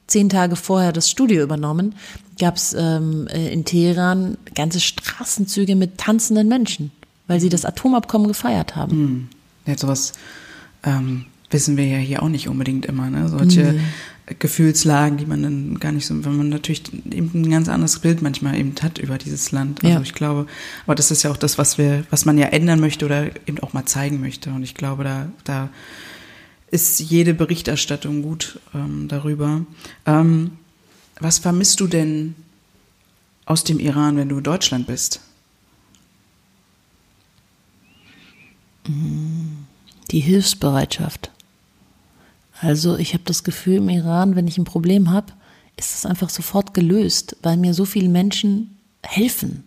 zehn 0.07 0.29
Tage 0.29 0.55
vorher 0.55 0.91
das 0.91 1.09
Studio 1.09 1.41
übernommen, 1.41 1.95
gab 2.39 2.57
es 2.57 2.73
ähm, 2.77 3.27
äh, 3.27 3.51
in 3.51 3.65
Teheran 3.65 4.37
ganze 4.55 4.79
Straßenzüge 4.79 5.75
mit 5.75 5.97
tanzenden 5.97 6.47
Menschen, 6.47 6.91
weil 7.27 7.39
sie 7.39 7.49
das 7.49 7.65
Atomabkommen 7.65 8.27
gefeiert 8.27 8.75
haben. 8.75 8.97
Mhm. 8.97 9.27
Ja, 9.65 9.77
sowas 9.77 10.13
ähm, 10.83 11.25
wissen 11.49 11.77
wir 11.77 11.85
ja 11.85 11.97
hier 11.97 12.23
auch 12.23 12.29
nicht 12.29 12.47
unbedingt 12.49 12.85
immer, 12.85 13.09
ne? 13.09 13.29
Solche 13.29 13.73
mhm. 13.73 13.79
Gefühlslagen, 14.39 15.17
die 15.17 15.25
man 15.25 15.43
dann 15.43 15.79
gar 15.79 15.91
nicht 15.91 16.05
so, 16.05 16.25
wenn 16.25 16.37
man 16.37 16.49
natürlich 16.49 16.83
eben 17.11 17.31
ein 17.33 17.49
ganz 17.49 17.69
anderes 17.69 17.99
Bild 17.99 18.21
manchmal 18.21 18.57
eben 18.57 18.73
hat 18.81 18.97
über 18.97 19.17
dieses 19.17 19.51
Land. 19.51 19.83
Also 19.83 19.95
ja. 19.95 20.01
ich 20.01 20.13
glaube, 20.13 20.47
aber 20.85 20.95
das 20.95 21.11
ist 21.11 21.23
ja 21.23 21.31
auch 21.31 21.37
das, 21.37 21.57
was 21.57 21.77
wir, 21.77 22.05
was 22.09 22.25
man 22.25 22.37
ja 22.37 22.47
ändern 22.47 22.79
möchte 22.79 23.05
oder 23.05 23.27
eben 23.47 23.59
auch 23.59 23.73
mal 23.73 23.85
zeigen 23.85 24.19
möchte. 24.21 24.51
Und 24.51 24.63
ich 24.63 24.75
glaube, 24.75 25.03
da, 25.03 25.31
da 25.43 25.69
ist 26.71 26.99
jede 26.99 27.33
Berichterstattung 27.33 28.21
gut 28.21 28.59
ähm, 28.73 29.07
darüber. 29.07 29.65
Ähm, 30.05 30.51
was 31.19 31.39
vermisst 31.39 31.79
du 31.79 31.87
denn 31.87 32.35
aus 33.45 33.63
dem 33.63 33.79
Iran, 33.79 34.17
wenn 34.17 34.29
du 34.29 34.37
in 34.37 34.43
Deutschland 34.43 34.87
bist? 34.87 35.21
Die 38.87 40.19
Hilfsbereitschaft. 40.19 41.31
Also 42.61 42.95
ich 42.97 43.13
habe 43.13 43.23
das 43.25 43.43
Gefühl 43.43 43.77
im 43.77 43.89
Iran, 43.89 44.35
wenn 44.35 44.47
ich 44.47 44.59
ein 44.59 44.65
Problem 44.65 45.09
habe, 45.09 45.33
ist 45.77 45.95
es 45.95 46.05
einfach 46.05 46.29
sofort 46.29 46.75
gelöst, 46.75 47.35
weil 47.41 47.57
mir 47.57 47.73
so 47.73 47.85
viele 47.85 48.07
Menschen 48.07 48.77
helfen. 49.01 49.63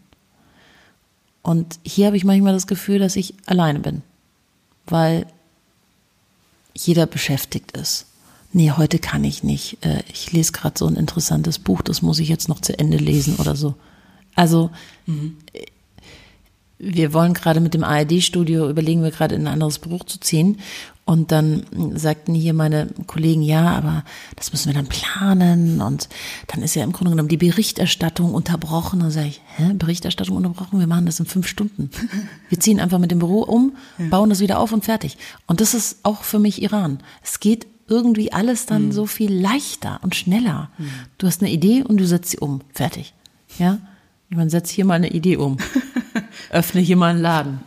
Und 1.43 1.81
hier 1.83 2.07
habe 2.07 2.16
ich 2.16 2.25
manchmal 2.25 2.53
das 2.53 2.69
Gefühl, 2.69 3.01
dass 3.01 3.16
ich 3.16 3.35
alleine 3.47 3.81
bin, 3.81 4.03
weil 4.87 5.27
jeder 6.73 7.07
beschäftigt 7.07 7.73
ist. 7.73 8.07
Nee, 8.53 8.71
heute 8.71 9.01
kann 9.01 9.25
ich 9.25 9.43
nicht. 9.43 9.85
Äh, 9.85 10.05
ich 10.12 10.31
lese 10.31 10.53
gerade 10.53 10.79
so 10.79 10.87
ein 10.87 10.95
interessantes 10.95 11.59
Buch, 11.59 11.83
das 11.83 12.01
muss 12.01 12.21
ich 12.21 12.29
jetzt 12.29 12.49
noch 12.49 12.61
zu 12.61 12.79
Ende 12.79 12.97
lesen 12.97 13.37
oder 13.37 13.57
so. 13.57 13.75
Also 14.37 14.71
mhm 15.07 15.37
wir 16.79 17.12
wollen 17.12 17.35
gerade 17.35 17.61
mit 17.61 17.75
dem 17.75 17.85
ARD-Studio, 17.85 18.69
überlegen 18.69 19.03
wir 19.03 19.11
gerade 19.11 19.35
in 19.35 19.43
ein 19.43 19.55
anderes 19.55 19.79
Buch 19.79 20.05
zu 20.05 20.19
ziehen. 20.21 20.59
Und 21.06 21.32
dann 21.32 21.64
sagten 21.94 22.35
hier 22.35 22.55
meine 22.55 22.89
Kollegen, 23.06 23.43
ja, 23.43 23.72
aber 23.72 24.05
das 24.36 24.52
müssen 24.52 24.68
wir 24.68 24.74
dann 24.74 24.86
planen. 24.86 25.82
Und 25.82 26.09
dann 26.47 26.62
ist 26.62 26.74
ja 26.74 26.82
im 26.82 26.93
Grunde 26.93 27.10
genommen 27.10 27.28
die 27.28 27.36
Berichterstattung 27.36 28.32
unterbrochen. 28.32 28.97
Und 28.97 29.02
dann 29.02 29.10
sage 29.10 29.28
ich, 29.28 29.43
hä, 29.56 29.74
Berichterstattung 29.74 30.36
unterbrochen? 30.36 30.81
Wir 30.81 30.86
machen 30.86 31.05
das 31.05 31.20
in 31.20 31.26
fünf 31.26 31.47
Stunden. 31.47 31.90
Wir 32.48 32.59
ziehen 32.59 32.81
einfach 32.81 32.98
mit 32.98 33.10
dem 33.10 33.18
Büro 33.18 33.43
um, 33.43 33.76
bauen 34.09 34.31
das 34.31 34.40
wieder 34.40 34.59
auf 34.59 34.72
und 34.72 34.85
fertig. 34.85 35.18
Und 35.47 35.60
das 35.60 35.74
ist 35.74 35.98
auch 36.05 36.22
für 36.22 36.39
mich 36.39 36.62
Iran. 36.62 37.01
Es 37.22 37.39
geht 37.39 37.66
irgendwie 37.86 38.32
alles 38.32 38.64
dann 38.64 38.86
mhm. 38.86 38.93
so 38.93 39.05
viel 39.05 39.32
leichter 39.32 40.01
und 40.02 40.14
schneller. 40.14 40.70
Mhm. 40.78 40.90
Du 41.18 41.26
hast 41.26 41.43
eine 41.43 41.51
Idee 41.51 41.82
und 41.82 41.98
du 41.98 42.06
setzt 42.06 42.31
sie 42.31 42.39
um. 42.39 42.62
Fertig. 42.72 43.12
Ja? 43.59 43.78
Man 44.31 44.48
setzt 44.48 44.72
hier 44.72 44.85
mal 44.86 44.94
eine 44.94 45.10
Idee 45.10 45.36
um. 45.36 45.59
Öffne 46.51 46.81
hier 46.81 46.97
mal 46.97 47.10
einen 47.10 47.20
Laden. 47.20 47.60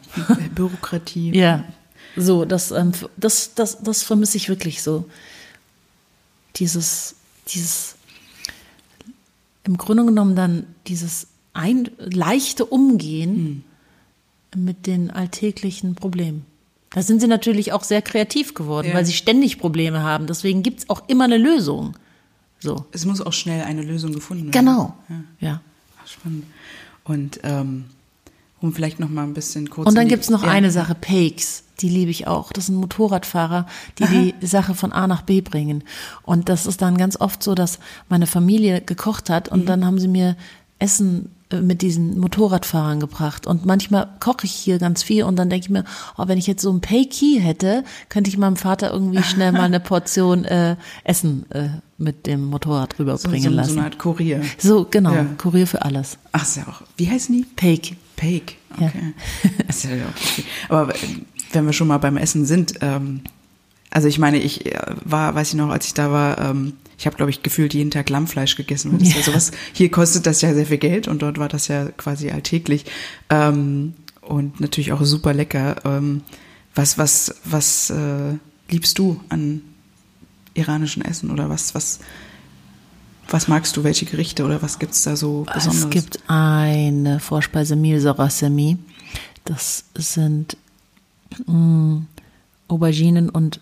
Bürokratie. 0.56 1.38
Ja. 1.38 1.64
So, 2.18 2.46
das, 2.46 2.72
ähm, 2.72 2.92
das, 3.16 3.54
das, 3.54 3.84
das 3.84 4.02
vermisse 4.02 4.38
ich 4.38 4.50
wirklich 4.50 4.82
so. 4.82 5.06
Dieses, 6.56 7.16
dieses, 7.48 7.96
im 9.64 9.78
Grunde 9.78 10.04
genommen 10.04 10.36
dann 10.36 10.66
dieses 10.88 11.28
ein, 11.54 11.90
leichte 12.00 12.66
Umgehen 12.66 13.64
hm. 14.56 14.66
mit 14.66 14.88
den 14.88 15.12
alltäglichen 15.12 15.94
Problemen. 15.94 16.46
Da 16.90 17.04
sind 17.04 17.20
sie 17.20 17.28
natürlich 17.28 17.74
auch 17.74 17.84
sehr 17.84 18.02
kreativ 18.02 18.56
geworden, 18.56 18.88
ja. 18.88 18.94
weil 18.96 19.06
sie 19.06 19.14
ständig 19.14 19.60
Probleme 19.60 20.02
haben. 20.02 20.26
Deswegen 20.26 20.64
gibt 20.64 20.80
es 20.80 20.90
auch 20.90 21.08
immer 21.08 21.26
eine 21.26 21.38
Lösung. 21.38 21.96
So. 22.60 22.86
Es 22.92 23.06
muss 23.06 23.22
auch 23.22 23.34
schnell 23.34 23.64
eine 23.64 23.84
Lösung 23.84 24.14
gefunden 24.14 24.46
werden. 24.46 24.66
Genau. 24.66 24.98
Ja. 25.10 25.24
ja. 25.40 25.62
Ach, 26.02 26.08
spannend. 26.08 26.46
Und 27.04 27.40
ähm, 27.44 27.86
um 28.62 28.74
vielleicht 28.74 29.00
noch 29.00 29.10
mal 29.10 29.24
ein 29.24 29.34
bisschen 29.34 29.70
kurz. 29.70 29.88
Und 29.88 29.96
dann 29.96 30.08
gibt's 30.08 30.30
noch 30.30 30.44
ja. 30.44 30.50
eine 30.50 30.72
Sache, 30.72 30.96
Pakes. 30.96 31.64
Die 31.80 31.90
liebe 31.90 32.10
ich 32.10 32.26
auch. 32.26 32.52
Das 32.52 32.66
sind 32.68 32.76
Motorradfahrer, 32.76 33.68
die 34.00 34.04
Aha. 34.04 34.12
die 34.42 34.48
Sache 34.48 34.74
von 34.74 34.92
A 34.92 35.06
nach 35.06 35.22
B 35.22 35.42
bringen. 35.42 35.84
Und 36.24 36.50
das 36.50 36.66
ist 36.66 36.82
dann 36.82 36.98
ganz 36.98 37.20
oft 37.22 37.44
so, 37.44 37.54
dass 37.54 37.78
meine 38.10 38.26
Familie 38.26 38.82
gekocht 38.82 39.30
hat 39.30 39.50
und 39.50 39.62
mhm. 39.62 39.66
dann 39.68 39.86
haben 39.86 40.00
sie 40.00 40.08
mir 40.08 40.36
Essen 40.80 41.30
äh, 41.50 41.62
mit 41.62 41.82
diesen 41.82 42.20
Motorradfahrern 42.20 43.00
gebracht. 43.00 43.48
Und 43.48 43.66
manchmal 43.66 44.10
koche 44.20 44.46
ich 44.46 44.52
hier 44.52 44.80
ganz 44.80 45.04
viel 45.04 45.24
und 45.24 45.38
dann 45.38 45.50
denke 45.50 45.66
ich 45.66 45.70
mir, 45.70 45.86
oh, 46.18 46.28
wenn 46.28 46.38
ich 46.38 46.48
jetzt 46.48 46.62
so 46.62 46.72
ein 46.72 46.82
Pay-Key 46.82 47.40
hätte, 47.40 47.84
könnte 48.10 48.30
ich 48.30 48.38
meinem 48.38 48.58
Vater 48.58 48.92
irgendwie 48.92 49.24
schnell 49.24 49.52
mal 49.52 49.62
eine 49.62 49.80
Portion 49.80 50.46
äh, 50.46 50.76
Essen 51.04 51.46
äh, 51.52 51.70
mit 51.98 52.26
dem 52.26 52.46
Motorrad 52.46 52.98
rüberbringen 53.00 53.44
so, 53.44 53.50
so, 53.50 53.56
lassen. 53.56 53.74
So 53.74 53.78
eine 53.78 53.86
Art 53.86 54.00
Kurier. 54.00 54.42
So, 54.58 54.88
genau, 54.90 55.14
ja. 55.14 55.26
Kurier 55.38 55.68
für 55.68 55.84
alles. 55.84 56.18
Ach, 56.32 56.44
ist 56.44 56.58
ja 56.58 56.64
auch. 56.68 56.82
Wie 56.98 57.10
heißen 57.10 57.36
die? 57.36 57.46
Pake. 57.56 57.96
Pake, 58.18 58.56
okay. 58.74 59.14
Ja. 59.98 60.14
Aber 60.68 60.94
wenn 61.54 61.66
wir 61.66 61.72
schon 61.72 61.88
mal 61.88 62.00
beim 62.00 62.18
Essen 62.18 62.46
sind, 62.46 62.74
ähm, 62.82 63.22
also 63.90 64.10
ich 64.10 64.20
meine, 64.20 64.38
ich 64.40 64.66
äh, 64.66 64.80
war, 65.06 65.34
weiß 65.36 65.50
ich 65.50 65.56
noch, 65.56 65.70
als 65.70 65.86
ich 65.86 65.94
da 65.94 66.12
war, 66.12 66.38
ähm, 66.40 66.74
ich 66.98 67.06
habe, 67.06 67.16
glaube 67.16 67.30
ich, 67.30 67.44
gefühlt 67.44 67.74
jeden 67.74 67.92
Tag 67.92 68.10
Lammfleisch 68.10 68.56
gegessen. 68.56 68.98
Das 68.98 69.10
ja. 69.10 69.18
ja 69.18 69.22
sowas, 69.22 69.52
hier 69.72 69.90
kostet 69.92 70.26
das 70.26 70.42
ja 70.42 70.54
sehr 70.54 70.66
viel 70.66 70.80
Geld 70.80 71.08
und 71.08 71.22
dort 71.22 71.38
war 71.38 71.48
das 71.48 71.68
ja 71.68 71.86
quasi 71.92 72.32
alltäglich. 72.32 72.86
Ähm, 73.30 73.94
und 74.22 74.60
natürlich 74.60 74.92
auch 74.92 75.04
super 75.04 75.34
lecker. 75.34 75.78
Ähm, 75.86 76.24
was, 76.76 76.98
was, 76.98 77.36
was 77.46 77.92
äh, 77.92 78.34
liebst 78.70 78.98
du 79.00 79.22
an 79.30 79.62
iranischen 80.54 81.06
Essen 81.06 81.30
oder 81.30 81.50
was, 81.50 81.76
was, 81.76 82.00
was 83.30 83.48
magst 83.48 83.76
du, 83.78 83.84
welche 83.84 84.06
Gerichte 84.06 84.44
oder 84.46 84.62
was 84.62 84.80
gibt's 84.80 85.04
da 85.04 85.16
so 85.16 85.46
Besonderes? 85.54 85.86
Es 85.86 85.90
gibt 85.90 86.20
eine 86.28 87.20
Vorspeise 87.20 87.76
Mil 87.76 88.00
Sarasemi. 88.00 88.78
Das 89.46 89.86
sind 89.96 90.58
mh, 91.46 91.54
mm, 91.54 92.08
Auberginen 92.68 93.30
und 93.30 93.60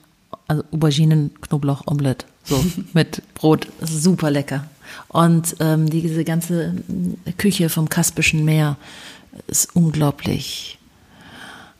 also 0.48 0.64
Auberginen 0.72 1.32
Knoblauch 1.42 1.84
Omelette 1.88 2.26
so 2.44 2.64
mit 2.94 3.22
Brot, 3.34 3.68
super 3.82 4.32
lecker. 4.32 4.70
Und 5.08 5.56
ähm, 5.60 5.90
diese 5.90 6.24
ganze 6.24 6.76
Küche 7.38 7.70
vom 7.70 7.90
Kaspischen 7.90 8.46
Meer 8.46 8.78
ist 9.48 9.76
unglaublich 9.76 10.78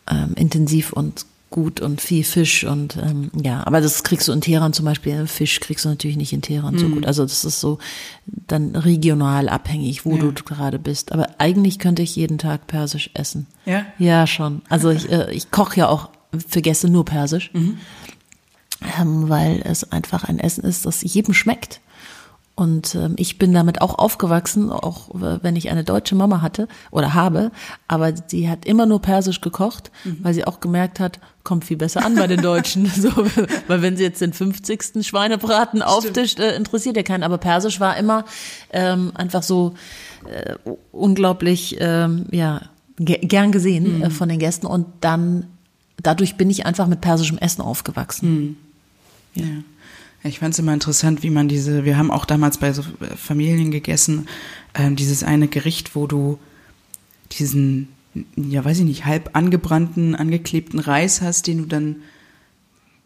ähm, 0.10 0.34
intensiv 0.36 0.92
und 0.92 1.26
gut 1.56 1.80
und 1.80 2.02
viel 2.02 2.26
Fisch 2.26 2.66
und 2.66 2.98
ähm, 2.98 3.32
ja, 3.42 3.66
aber 3.66 3.80
das 3.80 4.04
kriegst 4.04 4.28
du 4.28 4.34
in 4.34 4.42
Teheran 4.42 4.74
zum 4.74 4.84
Beispiel, 4.84 5.26
Fisch 5.26 5.62
kriegst 5.62 5.86
du 5.86 5.90
natürlich 5.90 6.18
nicht 6.18 6.34
in 6.34 6.42
Teheran 6.42 6.76
mm. 6.76 6.80
so 6.80 6.90
gut. 6.90 7.06
Also 7.06 7.24
das 7.24 7.46
ist 7.46 7.62
so 7.62 7.80
dann 8.26 8.76
regional 8.76 9.48
abhängig, 9.48 10.06
wo 10.06 10.18
ja. 10.18 10.22
du 10.24 10.34
gerade 10.34 10.80
bist. 10.80 11.14
Aber 11.14 11.30
eigentlich 11.38 11.80
könnte 11.80 12.02
ich 12.02 12.14
jeden 12.18 12.40
Tag 12.40 12.68
Persisch 12.68 13.10
essen. 13.14 13.48
Ja? 13.66 13.86
Ja, 13.98 14.28
schon. 14.28 14.64
Also 14.68 14.90
ich, 14.90 15.10
äh, 15.10 15.32
ich 15.32 15.50
koche 15.50 15.80
ja 15.80 15.88
auch 15.88 16.10
für 16.46 16.62
Gäste 16.62 16.90
nur 16.90 17.06
Persisch. 17.06 17.52
Mhm 17.54 17.78
ähm, 19.00 19.30
weil 19.30 19.62
es 19.64 19.92
einfach 19.92 20.26
ein 20.26 20.40
Essen 20.40 20.64
ist, 20.64 20.86
das 20.86 21.02
jedem 21.02 21.34
schmeckt. 21.34 21.80
Und 22.56 22.96
ähm, 22.96 23.16
ich 23.18 23.38
bin 23.38 23.54
damit 23.54 23.82
auch 23.82 23.98
aufgewachsen, 24.00 24.72
auch 24.72 25.14
äh, 25.16 25.44
wenn 25.44 25.58
ich 25.58 25.70
eine 25.70 25.84
deutsche 25.84 26.16
Mama 26.16 26.42
hatte 26.42 26.70
oder 26.90 27.14
habe, 27.14 27.52
aber 27.90 28.14
sie 28.28 28.50
hat 28.50 28.66
immer 28.66 28.86
nur 28.86 29.02
Persisch 29.02 29.42
gekocht, 29.42 29.92
mhm. 30.06 30.20
weil 30.22 30.34
sie 30.34 30.48
auch 30.48 30.62
gemerkt 30.62 31.02
hat, 31.02 31.20
kommt 31.44 31.66
viel 31.66 31.76
besser 31.76 32.06
an 32.06 32.16
bei 32.16 32.28
den 32.28 32.42
Deutschen. 32.42 32.86
so, 32.96 33.10
weil 33.68 33.82
wenn 33.82 33.98
sie 33.98 34.04
jetzt 34.04 34.22
den 34.22 34.32
50. 34.32 35.06
Schweinebraten 35.06 35.82
auftischt, 35.82 36.40
äh, 36.40 36.56
interessiert 36.56 36.96
ja 36.96 37.04
keinen. 37.04 37.24
Aber 37.24 37.38
Persisch 37.38 37.82
war 37.82 37.98
immer 37.98 38.24
ähm, 38.72 39.12
einfach 39.16 39.44
so 39.44 39.74
äh, 40.26 40.56
unglaublich, 40.94 41.76
ähm, 41.80 42.26
ja, 42.32 42.62
ge 42.98 43.18
gern 43.18 43.52
gesehen 43.52 44.02
äh, 44.02 44.10
von 44.10 44.30
den 44.30 44.40
Gästen 44.40 44.66
und 44.66 44.88
dann 45.02 45.48
dadurch 46.02 46.38
bin 46.38 46.50
ich 46.50 46.66
einfach 46.66 46.88
mit 46.88 47.02
persischem 47.02 47.38
Essen 47.38 47.62
aufgewachsen. 47.62 48.58
Ja. 49.34 49.44
ja. 49.44 49.52
Ich 50.28 50.40
fand 50.40 50.54
es 50.54 50.60
immer 50.60 50.74
interessant, 50.74 51.22
wie 51.22 51.30
man 51.30 51.48
diese, 51.48 51.86
wir 51.86 51.98
haben 51.98 52.10
auch 52.10 52.26
damals 52.26 52.58
bei 52.58 52.74
so 52.74 52.84
Familien 53.16 53.70
gegessen, 53.70 54.28
äh, 54.74 54.92
dieses 54.92 55.24
eine 55.24 55.48
Gericht, 55.48 55.96
wo 55.96 56.08
du 56.08 56.40
diesen, 57.32 57.90
ja 58.36 58.66
weiß 58.66 58.80
ich 58.80 58.86
nicht, 58.86 59.06
halb 59.06 59.30
angebrannten, 59.34 60.16
angeklebten 60.16 60.80
Reis 60.80 61.22
hast, 61.22 61.46
den 61.48 61.60
du 61.60 61.66
dann 61.66 61.98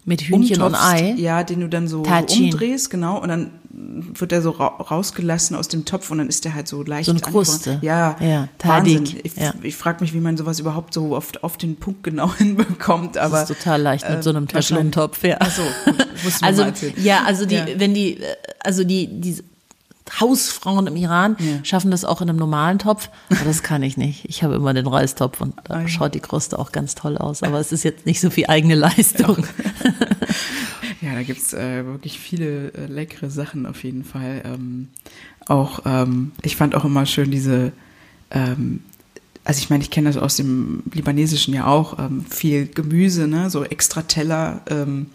Mit 0.05 0.21
Hühnchen 0.21 0.61
und 0.61 0.67
umtopfst. 0.67 0.93
Ei. 0.93 1.13
Ja, 1.17 1.43
den 1.43 1.59
du 1.59 1.67
dann 1.67 1.89
so, 1.89 2.03
Tagine. 2.03 2.45
umdrehst, 2.45 2.89
genau, 2.89 3.21
und 3.21 3.27
dann 3.27 3.51
wird 3.91 4.31
er 4.31 4.41
so 4.41 4.51
ra 4.51 4.67
rausgelassen 4.67 5.55
aus 5.55 5.67
dem 5.67 5.85
Topf 5.85 6.11
und 6.11 6.19
dann 6.19 6.27
ist 6.29 6.45
der 6.45 6.53
halt 6.53 6.67
so 6.67 6.83
leicht 6.83 7.05
So 7.07 7.11
eine. 7.11 7.21
Kruste. 7.21 7.79
Ja, 7.81 8.15
Ja, 8.19 8.47
Wahnsinn. 8.63 9.03
Ich, 9.23 9.35
ja. 9.35 9.53
ich 9.63 9.75
frage 9.75 10.01
mich, 10.01 10.13
wie 10.13 10.19
man 10.19 10.37
sowas 10.37 10.59
überhaupt 10.59 10.93
so 10.93 11.15
oft 11.15 11.43
auf 11.43 11.57
den 11.57 11.75
Punkt 11.77 12.03
genau 12.03 12.33
hinbekommt, 12.37 13.17
aber 13.17 13.39
Das 13.41 13.49
ist 13.49 13.57
total 13.57 13.81
leicht 13.81 14.07
mit 14.09 14.19
äh, 14.19 14.23
so 14.23 14.29
einem 14.29 14.43
wahrscheinlich- 14.51 14.67
Teflontopf, 14.93 15.23
ja. 15.23 15.37
Ach 15.39 15.51
so, 15.51 15.63
Also, 16.41 16.65
ja, 16.97 17.23
also 17.25 17.45
die, 17.45 17.55
Ja. 17.55 17.65
wenn 17.77 17.93
die, 17.93 18.17
äh, 18.17 18.25
also 18.63 18.83
die, 18.83 19.07
die 19.07 19.37
Hausfrauen 20.19 20.87
im 20.87 20.95
Iran 20.95 21.35
Ja. 21.39 21.63
schaffen 21.63 21.91
das 21.91 22.03
auch 22.03 22.19
in 22.21 22.29
einem 22.29 22.39
normalen 22.39 22.79
Topf, 22.79 23.09
aber 23.29 23.45
das 23.45 23.61
kann 23.61 23.83
ich 23.83 23.95
nicht. 23.95 24.25
Ich 24.27 24.41
habe 24.43 24.55
immer 24.55 24.73
den 24.73 24.87
Reistopf 24.87 25.39
und 25.39 25.53
da 25.65 25.75
Ah, 25.75 25.87
schaut 25.87 26.15
die 26.15 26.19
Kruste 26.19 26.57
auch 26.57 26.71
ganz 26.71 26.95
toll 26.95 27.15
aus, 27.17 27.43
aber 27.43 27.59
es 27.59 27.71
ist 27.71 27.83
jetzt 27.83 28.07
nicht 28.07 28.19
so 28.19 28.29
viel 28.31 28.45
eigene 28.47 28.73
Leistung. 28.75 29.45
Ja, 31.01 31.13
da 31.13 31.23
gibt's 31.23 31.53
äh, 31.53 31.85
wirklich 31.85 32.19
viele 32.19 32.73
äh, 32.73 32.85
leckere 32.87 33.29
Sachen 33.29 33.65
auf 33.65 33.83
jeden 33.83 34.03
Fall. 34.03 34.41
Ähm, 34.45 34.89
auch, 35.47 35.81
ähm, 35.85 36.31
ich 36.41 36.55
fand 36.55 36.75
auch 36.75 36.85
immer 36.85 37.05
schön 37.05 37.31
diese, 37.31 37.71
ähm, 38.31 38.81
also 39.45 39.59
ich 39.59 39.69
meine, 39.69 39.83
ich 39.83 39.91
kenne 39.91 40.09
das 40.09 40.17
aus 40.17 40.35
dem 40.35 40.83
Libanesischen 40.93 41.53
ja 41.53 41.65
auch, 41.67 41.97
ähm, 41.99 42.25
viel 42.29 42.67
Gemüse, 42.67 43.27
ne, 43.27 43.49
so 43.49 43.63
extra 43.63 44.01
Teller 44.03 44.61
ähm, 44.69 45.07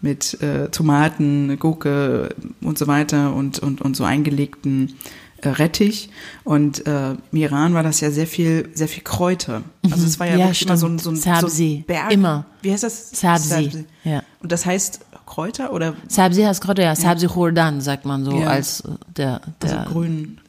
mit 0.00 0.40
äh, 0.42 0.68
Tomaten, 0.70 1.58
Gurke 1.58 2.34
und 2.60 2.78
so 2.78 2.86
weiter 2.86 3.34
und, 3.34 3.58
und, 3.60 3.80
und 3.80 3.96
so 3.96 4.04
eingelegten 4.04 4.94
äh, 5.42 5.48
Rettich. 5.48 6.10
Und 6.44 6.86
äh, 6.86 7.12
im 7.12 7.38
Iran 7.38 7.74
war 7.74 7.82
das 7.82 8.00
ja 8.00 8.10
sehr 8.10 8.26
viel, 8.26 8.68
sehr 8.74 8.88
viel 8.88 9.02
Kräuter. 9.02 9.62
Also 9.90 10.04
es 10.04 10.20
war 10.20 10.26
ja, 10.26 10.36
Ja, 10.36 10.38
wirklich 10.46 10.62
immer 10.62 10.76
so 10.76 10.86
ein, 10.86 10.98
so 10.98 11.10
ein, 11.10 11.16
so 11.16 11.22
Sabzi. 11.22 11.78
ein 11.82 11.84
Berg. 11.86 12.12
Immer. 12.12 12.46
Wie 12.62 12.72
heißt 12.72 12.84
das? 12.84 13.10
Sabzi. 13.10 13.86
Ja. 14.04 14.22
Und 14.40 14.52
das 14.52 14.66
heißt 14.66 15.00
Kräuter 15.28 15.72
oder 15.72 15.94
Sabzi 16.08 16.42
heißt 16.42 16.60
Kräuter, 16.62 16.82
ja, 16.82 16.96
Sabzi 16.96 17.26
Khordan 17.26 17.80
sagt 17.80 18.04
man 18.06 18.24
so 18.24 18.32
Ja. 18.32 18.48
als 18.48 18.80
äh, 18.80 18.88
der, 19.16 19.40
also 19.62 19.76
der 19.76 19.84
grün 19.84 20.40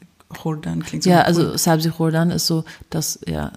Jordan 0.43 0.83
klingt 0.83 1.03
so 1.03 1.09
ja, 1.09 1.17
grün. 1.17 1.25
also 1.25 1.57
Sabzi 1.57 1.89
Khordan 1.89 2.31
ist 2.31 2.47
so, 2.47 2.63
das, 2.89 3.19
ja, 3.27 3.51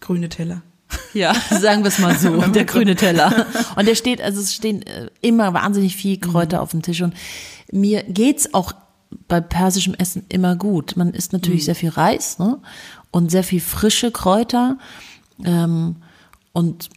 grüne 0.00 0.28
Teller. 0.28 0.62
Ja, 1.14 1.34
sagen 1.50 1.82
wir 1.82 1.88
es 1.88 1.98
mal 1.98 2.16
so, 2.16 2.36
der 2.52 2.64
grüne 2.64 2.94
Teller. 2.94 3.46
Und 3.74 3.88
der 3.88 3.96
steht, 3.96 4.22
also 4.22 4.40
es 4.40 4.54
stehen 4.54 4.82
äh, 4.82 5.10
immer 5.20 5.52
wahnsinnig 5.52 5.96
viel 5.96 6.18
Kräuter 6.18 6.62
auf 6.62 6.70
dem 6.70 6.82
Tisch 6.82 7.02
und 7.02 7.12
mir 7.72 8.04
geht's 8.04 8.54
auch 8.54 8.72
bei 9.26 9.40
persischem 9.40 9.94
Essen 9.94 10.24
immer 10.28 10.54
gut. 10.54 10.96
Man 10.96 11.12
isst 11.12 11.32
natürlich 11.32 11.64
sehr 11.64 11.74
viel 11.74 11.88
Reis, 11.88 12.38
ne? 12.38 12.58
Und 13.10 13.30
sehr 13.30 13.42
viel 13.42 13.60
frische 13.60 14.12
Kräuter. 14.12 14.78
Ähm, 15.44 15.96
und 16.52 16.88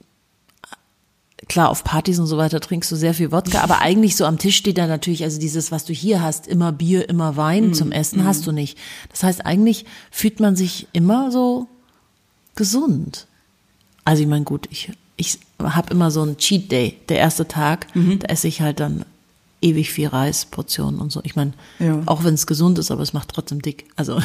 klar, 1.49 1.69
auf 1.69 1.83
Partys 1.83 2.19
und 2.19 2.27
so 2.27 2.37
weiter 2.37 2.59
trinkst 2.61 2.89
du 2.91 2.95
sehr 2.95 3.13
viel 3.13 3.31
Wodka, 3.31 3.59
aber 3.61 3.79
eigentlich 3.81 4.15
so 4.15 4.25
am 4.25 4.37
Tisch 4.37 4.55
steht 4.55 4.77
da 4.77 4.87
natürlich, 4.87 5.23
also 5.23 5.39
dieses, 5.39 5.71
was 5.71 5.83
du 5.85 5.91
hier 5.93 6.21
hast, 6.21 6.47
immer 6.47 6.71
Bier, 6.71 7.09
immer 7.09 7.35
Wein 7.35 7.73
zum 7.73 7.91
Essen, 7.91 8.23
hast 8.23 8.45
du 8.47 8.51
nicht. 8.51 8.77
Das 9.11 9.23
heißt, 9.23 9.45
eigentlich 9.45 9.85
fühlt 10.11 10.39
man 10.39 10.55
sich 10.55 10.87
immer 10.93 11.31
so 11.31 11.67
gesund. 12.55 13.27
Also 14.05 14.21
ich 14.23 14.27
meine, 14.29 14.45
gut, 14.45 14.67
ich, 14.71 14.91
ich 15.17 15.39
habe 15.61 15.91
immer 15.91 16.11
so 16.11 16.21
einen 16.21 16.37
Cheat 16.37 16.71
Day, 16.71 16.97
der 17.09 17.17
erste 17.19 17.47
Tag, 17.47 17.87
da 17.93 18.27
esse 18.27 18.47
ich 18.47 18.61
halt 18.61 18.79
dann 18.79 19.05
ewig 19.61 19.91
viel 19.91 20.07
Reis, 20.07 20.45
Portionen 20.45 21.01
und 21.01 21.11
so. 21.11 21.19
Ich 21.25 21.35
meine, 21.35 21.51
Ja. 21.79 22.01
auch 22.05 22.23
wenn 22.23 22.33
es 22.33 22.47
gesund 22.47 22.79
ist, 22.79 22.91
aber 22.91 23.01
es 23.01 23.11
macht 23.11 23.29
trotzdem 23.29 23.61
dick. 23.61 23.85
Also 23.97 24.17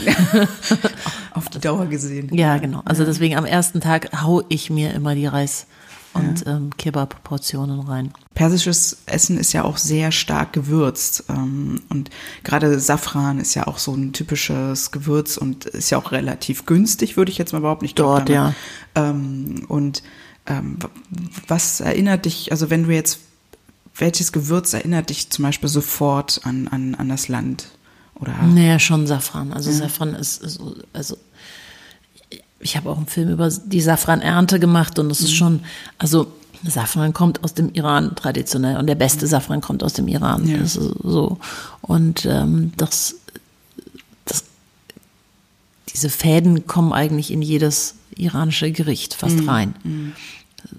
Auf 1.33 1.49
die 1.49 1.59
Dauer 1.59 1.87
gesehen. 1.87 2.33
ja, 2.35 2.59
genau. 2.59 2.83
Also 2.85 3.05
deswegen 3.05 3.37
am 3.37 3.45
ersten 3.45 3.81
Tag 3.81 4.23
hau 4.23 4.43
ich 4.49 4.71
mir 4.71 4.93
immer 4.95 5.15
die 5.17 5.27
Reis 5.27 5.67
und 6.15 6.45
ähm, 6.47 6.70
Kebab-Portionen 6.77 7.81
rein. 7.81 8.12
Persisches 8.35 8.99
Essen 9.07 9.39
ist 9.39 9.53
ja 9.53 9.65
auch 9.65 9.77
sehr 9.77 10.12
stark 10.12 10.53
gewürzt. 10.53 11.24
Ähm, 11.28 11.81
und 11.91 12.11
gerade 12.43 12.78
Safran 12.81 13.39
ist 13.41 13.55
ja 13.55 13.66
auch 13.66 13.78
so 13.78 13.95
ein 13.95 14.12
typisches 14.12 14.91
Gewürz 14.91 15.36
und 15.36 15.65
ist 15.66 15.91
ja 15.91 15.99
auch 15.99 16.12
relativ 16.12 16.66
günstig, 16.66 17.16
würde 17.16 17.31
ich 17.32 17.39
jetzt 17.39 17.53
mal 17.53 17.59
überhaupt 17.59 17.82
nicht 17.82 17.99
Dort, 17.99 18.28
ja. 18.28 18.55
Ähm, 18.95 19.65
und 19.69 20.03
ähm, 20.47 20.78
was 21.49 21.81
erinnert 21.81 22.24
dich, 22.27 22.53
also 22.53 22.70
wenn 22.70 22.85
du 22.85 22.91
jetzt, 22.95 23.19
welches 23.97 24.32
Gewürz 24.32 24.73
erinnert 24.74 25.11
dich 25.11 25.31
zum 25.31 25.45
Beispiel 25.45 25.69
sofort 25.69 26.41
an, 26.45 26.69
an, 26.69 26.95
an 26.95 27.09
das 27.09 27.28
Land? 27.28 27.69
Oder 28.20 28.35
Naja, 28.45 28.78
schon 28.78 29.07
Safran. 29.09 29.53
Also 29.53 29.73
Safran 29.73 30.15
ist, 30.15 30.41
ist 30.43 30.55
so- 30.55 30.77
also 30.93 31.16
ich 32.65 32.77
habe 32.77 32.91
auch 32.91 32.97
einen 32.97 33.07
Film 33.07 33.28
über 33.31 33.49
die 33.49 33.81
Safranernte 33.81 34.59
gemacht 34.59 34.99
und 34.99 35.11
es 35.11 35.20
ist 35.20 35.35
schon, 35.35 35.61
also 35.99 36.32
Safran 36.66 37.12
kommt 37.12 37.45
aus 37.45 37.53
dem 37.53 37.70
Iran 37.74 38.16
traditionell 38.16 38.78
und 38.78 38.86
der 38.86 38.95
beste 38.95 39.27
Safran 39.27 39.61
kommt 39.61 39.82
aus 39.82 39.93
dem 39.93 40.09
Iran. 40.09 40.49
Ja. 40.49 40.57
Das 40.57 40.77
ist 40.77 40.95
so. 41.03 41.39
Und 41.82 42.24
ähm, 42.24 42.73
das, 42.78 43.16
das, 44.24 44.45
diese 45.93 46.09
Fäden 46.09 46.66
kommen 46.66 46.95
eigentlich 46.95 47.31
in 47.31 47.43
jedes 47.43 47.97
iranische 48.16 48.73
Gericht 48.73 49.12
fast 49.12 49.47
rein. 49.47 50.15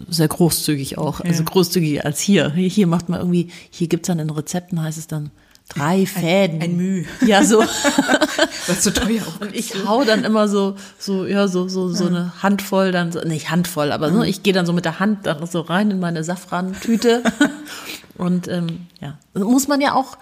Sehr 0.10 0.28
großzügig 0.28 0.98
auch, 0.98 1.20
also 1.22 1.44
Ja. 1.44 1.50
großzügiger 1.50 2.04
als 2.04 2.20
hier. 2.20 2.52
Hier 2.54 2.68
hier 2.68 2.88
macht 2.88 3.08
man 3.08 3.20
irgendwie, 3.20 3.50
hier 3.70 3.88
gibt's 3.88 4.08
dann 4.08 4.18
in 4.18 4.32
Rezepten, 4.32 4.82
heißt 4.82 4.98
es 4.98 5.06
dann 5.06 5.30
drei 5.70 6.06
Fäden. 6.06 6.62
ein 6.62 6.78
Müh. 6.78 7.06
Ja, 7.26 7.44
so. 7.44 7.60
was 8.68 8.84
so 8.84 8.92
teuer 8.92 9.22
auch 9.28 9.42
Und 9.42 9.56
ich 9.56 9.74
hau 9.86 10.04
dann 10.04 10.24
immer 10.24 10.48
so, 10.48 10.76
so, 11.00 11.26
ja, 11.26 11.48
so, 11.48 11.68
so, 11.68 11.90
so 11.90 12.08
eine 12.08 12.44
Handvoll, 12.44 12.92
dann 12.92 13.12
so, 13.12 13.22
nicht 13.22 13.50
Handvoll, 13.50 13.92
aber 13.92 14.12
so, 14.12 14.24
ich 14.24 14.44
gehe 14.44 14.54
dann 14.54 14.66
so 14.66 14.74
mit 14.74 14.86
der 14.86 15.00
Hand 15.00 15.26
dann 15.26 15.46
so 15.48 15.62
rein 15.62 15.92
in 15.92 16.00
meine 16.00 16.24
Safran-Tüte. 16.24 17.24
Und 18.18 18.48
ähm, 18.48 18.88
ja, 19.02 19.18
muss 19.34 19.68
man 19.68 19.82
ja 19.82 19.94
auch 19.94 20.18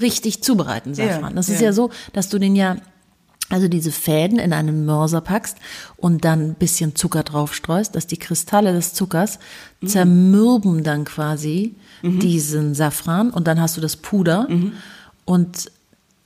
richtig 0.00 0.42
zubereiten, 0.42 0.94
Safran. 0.94 1.30
Ja, 1.30 1.36
das 1.36 1.48
ist 1.48 1.60
ja. 1.60 1.66
ja 1.66 1.72
so, 1.72 1.90
dass 2.12 2.28
du 2.28 2.38
den 2.38 2.56
ja, 2.56 2.76
also 3.50 3.68
diese 3.68 3.92
Fäden 3.92 4.38
in 4.38 4.52
einen 4.52 4.84
Mörser 4.84 5.20
packst 5.20 5.58
und 5.96 6.24
dann 6.24 6.50
ein 6.50 6.54
bisschen 6.54 6.96
Zucker 6.96 7.22
drauf 7.22 7.54
streust, 7.54 7.94
dass 7.94 8.06
die 8.06 8.16
Kristalle 8.16 8.72
des 8.72 8.94
Zuckers 8.94 9.38
zermürben 9.84 10.82
dann 10.82 11.04
quasi 11.04 11.76
diesen 12.04 12.74
Safran 12.74 13.30
und 13.30 13.46
dann 13.46 13.60
hast 13.60 13.76
du 13.76 13.80
das 13.80 13.96
Puder 13.96 14.46
und 15.24 15.70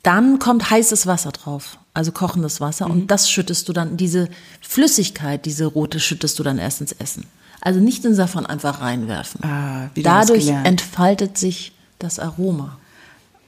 dann 0.03 0.39
kommt 0.39 0.71
heißes 0.71 1.07
Wasser 1.07 1.31
drauf, 1.33 1.79
also 1.95 2.13
kochendes 2.13 2.61
Wasser 2.61 2.87
und 2.87 3.11
das 3.11 3.31
schüttest 3.31 3.69
du 3.69 3.73
dann, 3.73 3.97
diese 3.97 4.29
Flüssigkeit, 4.61 5.45
diese 5.45 5.67
rote 5.67 6.01
schüttest 6.01 6.39
du 6.39 6.43
dann 6.43 6.59
erst 6.59 6.81
ins 6.81 6.93
Essen. 6.93 7.25
Also 7.61 7.81
nicht 7.81 8.05
den 8.05 8.15
Safran 8.15 8.47
einfach 8.47 8.81
reinwerfen. 8.81 9.43
Ah, 9.45 9.91
Dadurch 9.97 10.49
entfaltet 10.49 11.37
sich 11.37 11.73
das 11.99 12.19
Aroma. 12.19 12.78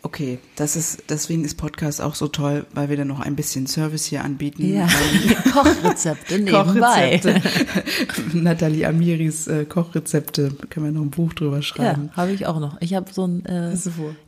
Okay, 0.02 0.39
das 0.56 0.77
ist, 0.77 1.05
deswegen 1.10 1.44
ist 1.44 1.56
Podcast 1.56 2.01
auch 2.01 2.14
so 2.14 2.27
toll, 2.28 2.64
weil 2.72 2.89
wir 2.89 2.97
dann 2.97 3.09
noch 3.09 3.20
ein 3.20 3.36
bisschen 3.36 3.66
Service 3.66 4.06
hier 4.06 4.24
anbieten. 4.24 4.66
Ja, 4.74 4.85
Ähm, 4.86 5.36
Kochrezepte 5.52 6.39
nebenbei. 6.39 7.18
Kochrezepte. 7.22 7.43
Nathalie 8.39 8.86
Amiris 8.86 9.47
äh, 9.47 9.64
Kochrezepte, 9.66 10.52
können 10.70 10.86
wir 10.86 10.93
noch 10.93 11.02
ein 11.02 11.10
Buch 11.10 11.35
drüber 11.35 11.56
Ja, 11.56 11.62
schreiben. 11.62 12.10
habe 12.16 12.32
ich 12.32 12.47
auch 12.47 12.60
noch. 12.60 12.81
Ich 12.81 12.94
habe 12.94 13.12
so 13.12 13.27
ein, 13.27 13.44
äh, 13.44 13.74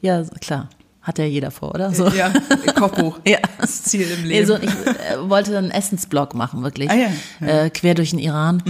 ja, 0.03 0.23
klar, 0.43 0.69
hat 1.03 1.19
ja 1.19 1.25
jeder 1.25 1.51
vor, 1.51 1.75
oder? 1.75 1.93
So. 1.93 2.09
Ja, 2.09 2.33
Kochbuch. 2.77 3.19
Ja. 3.27 3.39
Das 3.59 3.83
Ziel 3.83 4.09
im 4.09 4.25
Leben. 4.25 4.47
so, 4.47 4.57
ich 4.57 4.71
äh, 4.71 5.29
wollte 5.29 5.51
dann 5.53 5.65
einen 5.65 5.73
Essensblog 5.73 6.35
machen, 6.35 6.63
wirklich. 6.63 6.91
Ah, 6.91 6.95
ja. 6.95 7.09
Mhm. 7.41 7.49
Äh, 7.49 7.71
quer 7.71 7.95
durch 7.95 8.11
den 8.11 8.19
Iran. 8.19 8.63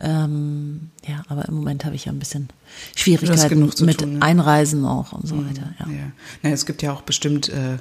Ähm, 0.00 0.90
ja, 1.06 1.22
aber 1.28 1.46
im 1.46 1.54
Moment 1.54 1.84
habe 1.84 1.94
ich 1.94 2.06
ja 2.06 2.12
ein 2.12 2.18
bisschen 2.18 2.48
Schwierigkeiten 2.96 3.60
mit 3.60 3.98
tun, 3.98 4.14
ne? 4.14 4.22
Einreisen 4.22 4.84
auch 4.84 5.12
und 5.12 5.26
so 5.26 5.36
weiter. 5.36 5.74
Ja. 5.78 5.86
Ja. 5.86 6.12
Na, 6.42 6.50
es 6.50 6.66
gibt 6.66 6.82
ja 6.82 6.92
auch 6.92 7.02
bestimmt, 7.02 7.48
äh, 7.48 7.78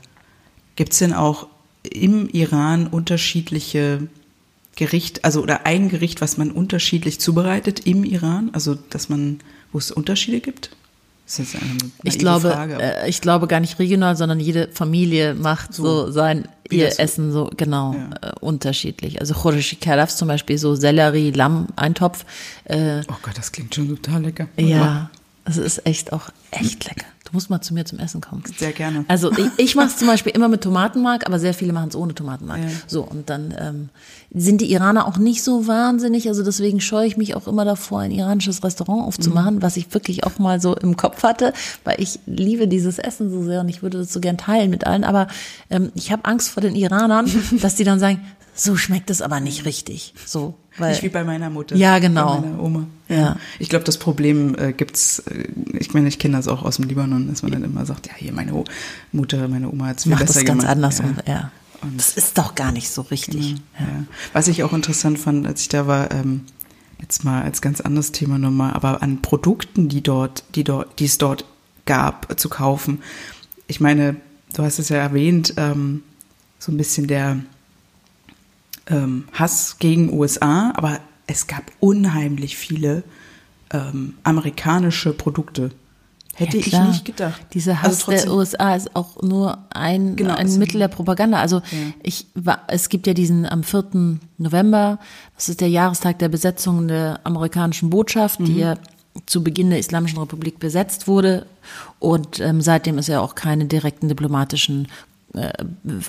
gibt 0.75 0.93
es 0.93 0.99
denn 0.99 1.13
auch 1.13 1.47
im 1.83 2.29
Iran 2.29 2.87
unterschiedliche 2.87 4.07
Gericht, 4.75 5.23
also 5.23 5.41
oder 5.41 5.65
ein 5.65 5.89
Gericht, 5.89 6.21
was 6.21 6.37
man 6.37 6.51
unterschiedlich 6.51 7.19
zubereitet 7.19 7.87
im 7.87 8.03
Iran? 8.03 8.49
Also, 8.53 8.75
dass 8.75 9.09
man, 9.09 9.39
wo 9.71 9.77
es 9.77 9.89
Unterschiede 9.91 10.41
gibt? 10.41 10.69
Ich 12.03 12.19
glaube, 12.19 12.51
Frage, 12.51 12.77
äh, 12.79 13.09
ich 13.09 13.19
glaube 13.21 13.47
gar 13.47 13.59
nicht 13.59 13.79
regional, 13.79 14.15
sondern 14.15 14.39
jede 14.39 14.67
Familie 14.73 15.33
macht 15.33 15.73
so, 15.73 16.11
sein 16.11 16.47
wie 16.69 16.77
ihr 16.79 16.91
so- 16.91 16.97
Essen 17.01 17.31
so 17.31 17.49
genau 17.57 17.93
Ja. 17.93 18.29
äh, 18.29 18.33
unterschiedlich. 18.41 19.19
Also 19.21 19.33
Khorishi 19.33 19.75
Kalaf 19.77 20.13
zum 20.15 20.27
Beispiel 20.27 20.57
so 20.57 20.75
Sellerie, 20.75 21.31
Lamm, 21.31 21.67
Eintopf. 21.75 22.25
Äh, 22.65 23.01
oh 23.09 23.15
Gott, 23.21 23.37
das 23.37 23.51
klingt 23.51 23.73
schon 23.73 23.87
total 23.89 24.21
lecker. 24.23 24.47
ja, 24.57 25.09
es 25.45 25.57
ist 25.57 25.85
echt 25.85 26.13
auch 26.13 26.29
echt 26.51 26.85
lecker. 26.85 27.05
Du 27.25 27.31
musst 27.33 27.49
mal 27.49 27.59
zu 27.59 27.73
mir 27.73 27.85
zum 27.85 27.97
Essen 27.97 28.21
kommen. 28.21 28.43
Sehr 28.55 28.71
gerne. 28.71 29.03
Also 29.07 29.31
ich, 29.31 29.47
ich 29.57 29.75
mache 29.75 29.87
es 29.87 29.97
zum 29.97 30.07
Beispiel 30.07 30.31
immer 30.33 30.47
mit 30.47 30.61
Tomatenmark, 30.61 31.25
aber 31.25 31.39
sehr 31.39 31.55
viele 31.55 31.73
machen 31.73 31.89
es 31.89 31.95
ohne 31.95 32.13
Tomatenmark. 32.13 32.59
Ja. 32.59 32.69
So, 32.85 33.01
und 33.01 33.31
dann 33.31 33.53
ähm, 33.57 33.89
sind 34.31 34.61
die 34.61 34.71
Iraner 34.71 35.07
auch 35.07 35.17
nicht 35.17 35.43
so 35.43 35.65
wahnsinnig. 35.65 36.27
Also 36.27 36.43
deswegen 36.43 36.81
scheue 36.81 37.07
ich 37.07 37.17
mich 37.17 37.35
auch 37.35 37.47
immer 37.47 37.65
davor, 37.65 38.01
ein 38.01 38.11
iranisches 38.11 38.63
Restaurant 38.63 39.07
aufzumachen, 39.07 39.63
was 39.63 39.75
ich 39.75 39.91
wirklich 39.91 40.23
auch 40.23 40.37
mal 40.37 40.61
so 40.61 40.75
im 40.75 40.97
Kopf 40.97 41.23
hatte, 41.23 41.51
weil 41.83 41.99
ich 41.99 42.19
liebe 42.27 42.67
dieses 42.67 42.99
Essen 42.99 43.31
so 43.31 43.43
sehr 43.43 43.61
und 43.61 43.69
ich 43.69 43.81
würde 43.81 43.97
das 43.97 44.13
so 44.13 44.19
gern 44.19 44.37
teilen 44.37 44.69
mit 44.69 44.85
allen. 44.85 45.03
Aber 45.03 45.27
ähm, 45.71 45.91
ich 45.95 46.11
habe 46.11 46.25
Angst 46.25 46.49
vor 46.49 46.61
den 46.61 46.75
Iranern, 46.75 47.27
dass 47.59 47.73
die 47.73 47.83
dann 47.83 47.99
sagen, 47.99 48.21
so 48.53 48.75
schmeckt 48.75 49.09
es 49.09 49.23
aber 49.23 49.39
nicht 49.39 49.65
richtig. 49.65 50.13
So, 50.25 50.53
weil 50.77 50.91
Nicht 50.91 51.03
wie 51.03 51.09
bei 51.09 51.23
meiner 51.23 51.49
Mutter. 51.49 51.75
Ja, 51.75 51.99
genau. 51.99 52.35
Bei 52.41 52.47
meiner 52.47 52.61
Oma. 52.61 52.87
Ja. 53.07 53.37
Ich 53.59 53.69
glaube, 53.69 53.85
das 53.85 53.97
Problem 53.97 54.55
äh, 54.57 54.73
gibt's. 54.73 55.19
Äh, 55.19 55.47
ich 55.77 55.93
meine, 55.93 56.07
ich 56.07 56.19
kenne 56.19 56.37
das 56.37 56.47
auch 56.47 56.63
aus 56.63 56.77
dem 56.77 56.85
Libanon, 56.85 57.27
dass 57.27 57.43
man 57.43 57.51
dann 57.51 57.63
immer 57.63 57.85
sagt, 57.85 58.07
ja, 58.07 58.13
hier 58.15 58.33
meine 58.33 58.53
o 58.53 58.65
Mutter, 59.11 59.47
meine 59.47 59.69
Oma 59.71 59.87
hat's 59.87 60.05
macht 60.05 60.19
besser 60.25 60.39
das 60.39 60.45
ganz 60.45 60.61
gemacht. 60.63 60.75
anders. 60.75 60.99
Ja. 60.99 61.05
Und, 61.05 61.23
ja. 61.27 61.51
Und- 61.81 61.97
das 61.99 62.17
ist 62.17 62.37
doch 62.37 62.55
gar 62.55 62.71
nicht 62.71 62.89
so 62.89 63.01
richtig. 63.03 63.51
Ja. 63.79 63.85
Was 64.33 64.47
ich 64.47 64.63
auch 64.63 64.73
interessant 64.73 65.19
fand, 65.19 65.45
als 65.45 65.61
ich 65.61 65.69
da 65.69 65.87
war, 65.87 66.11
ähm, 66.11 66.41
jetzt 66.99 67.23
mal 67.23 67.43
als 67.43 67.61
ganz 67.61 67.81
anderes 67.81 68.11
Thema 68.11 68.37
nochmal, 68.37 68.73
aber 68.73 69.01
an 69.03 69.21
Produkten, 69.21 69.87
die 69.89 70.01
dort, 70.01 70.43
die 70.55 70.63
dort, 70.63 70.99
die 70.99 71.05
es 71.05 71.17
dort 71.17 71.45
gab, 71.85 72.31
äh, 72.31 72.35
zu 72.35 72.49
kaufen. 72.49 73.01
Ich 73.67 73.79
meine, 73.79 74.15
du 74.55 74.63
hast 74.63 74.79
es 74.79 74.89
ja 74.89 74.97
erwähnt, 74.97 75.53
ähm, 75.57 76.03
so 76.59 76.71
ein 76.71 76.77
bisschen 76.77 77.07
der 77.07 77.37
ähm, 78.87 79.25
Hass 79.33 79.77
gegen 79.79 80.13
USA, 80.13 80.71
aber 80.75 80.99
es 81.27 81.47
gab 81.47 81.63
unheimlich 81.79 82.55
viele 82.57 83.03
ähm, 83.71 84.13
amerikanische 84.23 85.11
Produkte. 85.13 85.71
Hätte 86.35 86.57
Ja, 86.57 86.65
ich 86.83 86.87
nicht 86.89 87.05
gedacht. 87.05 87.41
Dieser 87.53 87.71
Also 87.81 87.87
Hass 87.87 88.05
der 88.05 88.15
trotzdem- 88.17 88.31
USA 88.33 88.75
ist 88.75 88.95
auch 88.95 89.21
nur 89.21 89.57
ein, 89.69 90.15
Genau, 90.17 90.33
ein 90.33 90.45
also- 90.45 90.59
Mittel 90.59 90.79
der 90.79 90.89
Propaganda. 90.89 91.39
Also 91.39 91.57
Ja. 91.71 91.77
ich 92.03 92.27
war, 92.35 92.59
es 92.67 92.89
gibt 92.89 93.07
ja 93.07 93.13
diesen 93.13 93.45
am 93.45 93.63
4. 93.63 94.19
November, 94.37 94.99
das 95.35 95.47
ist 95.49 95.61
der 95.61 95.69
Jahrestag 95.69 96.19
der 96.19 96.27
Besetzung 96.29 96.87
der 96.89 97.21
amerikanischen 97.23 97.89
Botschaft, 97.89 98.39
Mhm. 98.41 98.45
die 98.45 98.57
ja 98.57 98.75
zu 99.25 99.43
Beginn 99.45 99.69
der 99.69 99.79
Islamischen 99.79 100.19
Republik 100.19 100.59
besetzt 100.59 101.07
wurde. 101.07 101.45
Und 101.99 102.41
ähm, 102.41 102.59
seitdem 102.61 102.97
es 102.97 103.07
ja 103.07 103.21
auch 103.21 103.33
keine 103.33 103.65
direkten 103.65 104.09
diplomatischen 104.09 104.89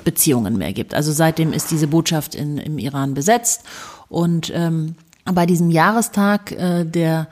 Beziehungen 0.05 0.57
mehr 0.57 0.73
gibt. 0.73 0.95
Also 0.95 1.13
seitdem 1.13 1.53
ist 1.53 1.71
diese 1.71 1.89
Botschaft 1.89 2.35
in, 2.35 2.59
im 2.59 2.79
Iran 2.79 3.15
besetzt. 3.15 3.63
Und 4.09 4.53
ähm, 4.55 4.95
bei 5.25 5.47
diesem 5.47 5.71
Jahrestag, 5.71 6.53
äh, 6.53 6.85
der 6.85 7.29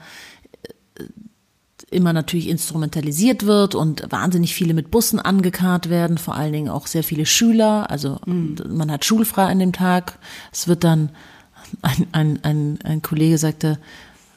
immer 1.91 2.13
natürlich 2.13 2.49
instrumentalisiert 2.49 3.45
wird 3.45 3.75
und 3.75 4.11
wahnsinnig 4.11 4.53
viele 4.53 4.73
mit 4.73 4.91
Bussen 4.91 5.19
angekarrt 5.19 5.89
werden, 5.89 6.17
vor 6.17 6.35
allen 6.35 6.53
Dingen 6.53 6.69
auch 6.69 6.87
sehr 6.87 7.03
viele 7.03 7.25
Schüler. 7.25 7.89
Also 7.89 8.19
man 8.25 8.91
hat 8.91 9.05
schulfrei 9.05 9.45
an 9.45 9.59
dem 9.59 9.71
Tag. 9.71 10.19
Es 10.51 10.67
wird 10.67 10.83
dann, 10.83 11.09
ein, 11.81 12.07
ein, 12.11 12.39
ein, 12.43 12.79
ein 12.83 13.01
Kollege 13.01 13.37
sagte, 13.37 13.79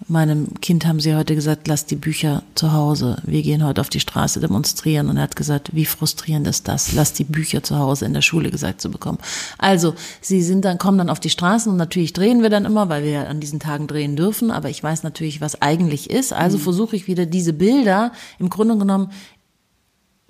meinem 0.08 0.54
Kind 0.60 0.86
haben 0.86 1.00
sie 1.00 1.14
heute 1.14 1.34
gesagt, 1.34 1.68
lass 1.68 1.86
die 1.86 1.96
Bücher 1.96 2.42
zu 2.54 2.72
Hause. 2.72 3.20
Wir 3.24 3.42
gehen 3.42 3.64
heute 3.64 3.80
auf 3.80 3.88
die 3.88 4.00
Straße 4.00 4.40
demonstrieren. 4.40 5.08
Und 5.08 5.16
er 5.16 5.24
hat 5.24 5.36
gesagt, 5.36 5.74
wie 5.74 5.84
frustrierend 5.84 6.46
ist 6.46 6.68
das, 6.68 6.92
lass 6.92 7.12
die 7.12 7.24
Bücher 7.24 7.62
zu 7.62 7.78
Hause 7.78 8.06
in 8.06 8.14
der 8.14 8.22
Schule 8.22 8.50
gesagt 8.50 8.80
zu 8.80 8.90
bekommen. 8.90 9.18
Also, 9.58 9.94
sie 10.20 10.42
sind 10.42 10.64
dann, 10.64 10.78
kommen 10.78 10.98
dann 10.98 11.10
auf 11.10 11.20
die 11.20 11.30
Straßen 11.30 11.70
und 11.70 11.78
natürlich 11.78 12.12
drehen 12.12 12.42
wir 12.42 12.50
dann 12.50 12.64
immer, 12.64 12.88
weil 12.88 13.04
wir 13.04 13.10
ja 13.10 13.24
an 13.24 13.40
diesen 13.40 13.60
Tagen 13.60 13.86
drehen 13.86 14.16
dürfen. 14.16 14.50
Aber 14.50 14.70
ich 14.70 14.82
weiß 14.82 15.02
natürlich, 15.02 15.40
was 15.40 15.60
eigentlich 15.62 16.10
ist. 16.10 16.32
Also 16.32 16.58
versuche 16.58 16.96
ich 16.96 17.06
wieder 17.06 17.26
diese 17.26 17.52
Bilder 17.52 18.12
im 18.38 18.48
Grunde 18.48 18.76
genommen 18.76 19.10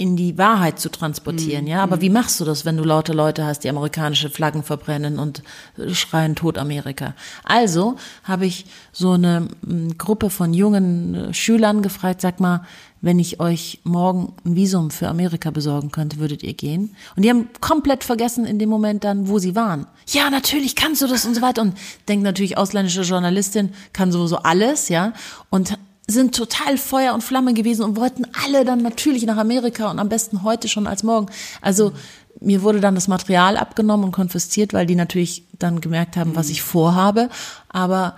in 0.00 0.16
die 0.16 0.38
Wahrheit 0.38 0.78
zu 0.78 0.90
transportieren, 0.90 1.66
ja. 1.66 1.82
Aber 1.82 2.00
wie 2.00 2.08
machst 2.08 2.38
du 2.38 2.44
das, 2.44 2.64
wenn 2.64 2.76
du 2.76 2.84
laute 2.84 3.12
Leute 3.12 3.44
hast, 3.44 3.64
die 3.64 3.68
amerikanische 3.68 4.30
Flaggen 4.30 4.62
verbrennen 4.62 5.18
und 5.18 5.42
äh, 5.76 5.92
schreien 5.92 6.36
Tod 6.36 6.56
Amerika? 6.56 7.14
Also 7.42 7.96
habe 8.22 8.46
ich 8.46 8.66
so 8.92 9.10
eine 9.12 9.48
m, 9.66 9.98
Gruppe 9.98 10.30
von 10.30 10.54
jungen 10.54 11.14
äh, 11.16 11.34
Schülern 11.34 11.82
gefragt, 11.82 12.20
sag 12.20 12.38
mal, 12.38 12.64
wenn 13.00 13.18
ich 13.18 13.40
euch 13.40 13.80
morgen 13.82 14.34
ein 14.44 14.54
Visum 14.54 14.92
für 14.92 15.08
Amerika 15.08 15.50
besorgen 15.50 15.90
könnte, 15.90 16.18
würdet 16.18 16.44
ihr 16.44 16.54
gehen? 16.54 16.94
Und 17.16 17.24
die 17.24 17.30
haben 17.30 17.48
komplett 17.60 18.04
vergessen 18.04 18.46
in 18.46 18.60
dem 18.60 18.68
Moment 18.68 19.02
dann, 19.02 19.26
wo 19.26 19.40
sie 19.40 19.56
waren. 19.56 19.88
Ja, 20.06 20.30
natürlich 20.30 20.76
kannst 20.76 21.02
du 21.02 21.08
das 21.08 21.24
und 21.24 21.34
so 21.34 21.42
weiter. 21.42 21.62
Und 21.62 21.76
denkt 22.06 22.22
natürlich, 22.22 22.56
ausländische 22.56 23.02
Journalistin 23.02 23.70
kann 23.92 24.12
sowieso 24.12 24.38
alles, 24.38 24.88
ja. 24.88 25.12
Und 25.50 25.76
sind 26.10 26.34
total 26.34 26.78
Feuer 26.78 27.12
und 27.12 27.22
Flamme 27.22 27.52
gewesen 27.54 27.82
und 27.82 27.96
wollten 27.96 28.26
alle 28.44 28.64
dann 28.64 28.82
natürlich 28.82 29.24
nach 29.26 29.36
Amerika 29.36 29.90
und 29.90 29.98
am 29.98 30.08
besten 30.08 30.42
heute 30.42 30.66
schon 30.66 30.86
als 30.86 31.02
morgen. 31.02 31.26
Also 31.60 31.92
mir 32.40 32.62
wurde 32.62 32.80
dann 32.80 32.94
das 32.94 33.08
Material 33.08 33.56
abgenommen 33.56 34.06
und 34.06 34.12
konfisziert, 34.12 34.72
weil 34.72 34.86
die 34.86 34.94
natürlich 34.94 35.44
dann 35.58 35.80
gemerkt 35.80 36.16
haben, 36.16 36.34
was 36.34 36.48
ich 36.48 36.62
vorhabe. 36.62 37.28
Aber 37.68 38.16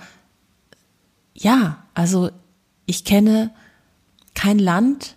ja, 1.35 1.85
also 1.95 2.31
ich 2.87 3.05
kenne 3.05 3.51
kein 4.35 4.59
Land, 4.59 5.17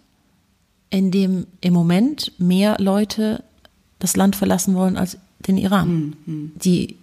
in 0.89 1.11
dem 1.11 1.47
im 1.61 1.73
Moment 1.73 2.33
mehr 2.37 2.77
Leute 2.79 3.43
das 3.99 4.15
Land 4.15 4.35
verlassen 4.35 4.75
wollen 4.75 4.97
als 4.97 5.17
den 5.39 5.57
Iran. 5.57 6.15
Die 6.55 6.89
äh, 6.91 6.95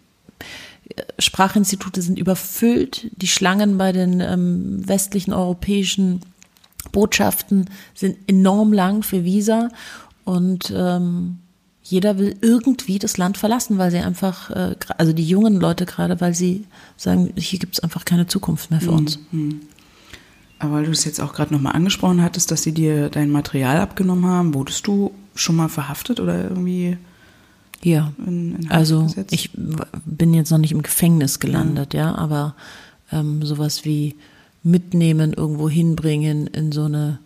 Sprachinstitute 1.18 2.02
sind 2.02 2.18
überfüllt, 2.18 3.10
die 3.16 3.26
Schlangen 3.26 3.78
bei 3.78 3.92
den 3.92 4.20
ähm, 4.20 4.86
westlichen 4.86 5.32
europäischen 5.32 6.20
Botschaften 6.92 7.68
sind 7.94 8.16
enorm 8.26 8.72
lang 8.72 9.02
für 9.02 9.24
Visa. 9.24 9.68
Und 10.24 10.72
ähm, 10.74 11.38
jeder 11.82 12.18
will 12.18 12.36
irgendwie 12.40 12.98
das 12.98 13.16
Land 13.16 13.38
verlassen, 13.38 13.78
weil 13.78 13.90
sie 13.90 13.98
einfach, 13.98 14.50
äh, 14.50 14.76
also 14.96 15.12
die 15.12 15.26
jungen 15.26 15.56
Leute 15.60 15.86
gerade, 15.86 16.20
weil 16.20 16.34
sie 16.34 16.64
sagen, 16.96 17.32
hier 17.36 17.58
gibt 17.58 17.74
es 17.74 17.80
einfach 17.80 18.04
keine 18.04 18.26
Zukunft 18.26 18.70
mehr 18.70 18.80
für 18.80 18.92
uns. 18.92 19.18
Aber 20.58 20.74
weil 20.74 20.84
du 20.84 20.90
es 20.90 21.04
jetzt 21.04 21.20
auch 21.20 21.32
gerade 21.32 21.54
nochmal 21.54 21.74
angesprochen 21.74 22.22
hattest, 22.22 22.50
dass 22.50 22.62
sie 22.62 22.72
dir 22.72 23.08
dein 23.08 23.30
Material 23.30 23.78
abgenommen 23.78 24.26
haben, 24.26 24.54
wurdest 24.54 24.86
du 24.86 25.12
schon 25.34 25.56
mal 25.56 25.68
verhaftet 25.68 26.20
oder 26.20 26.44
irgendwie 26.44 26.98
Ja. 27.82 28.12
in, 28.26 28.56
in 28.56 28.70
Also 28.70 29.04
gesetzt? 29.04 29.32
ich 29.32 29.50
bin 30.04 30.34
jetzt 30.34 30.50
noch 30.50 30.58
nicht 30.58 30.72
im 30.72 30.82
Gefängnis 30.82 31.38
gelandet, 31.40 31.94
ja, 31.94 32.14
aber 32.14 32.54
ähm, 33.12 33.44
sowas 33.44 33.84
wie 33.84 34.16
mitnehmen, 34.62 35.32
irgendwo 35.32 35.68
hinbringen 35.68 36.46
in 36.48 36.72
so 36.72 36.84
eine 36.84 37.18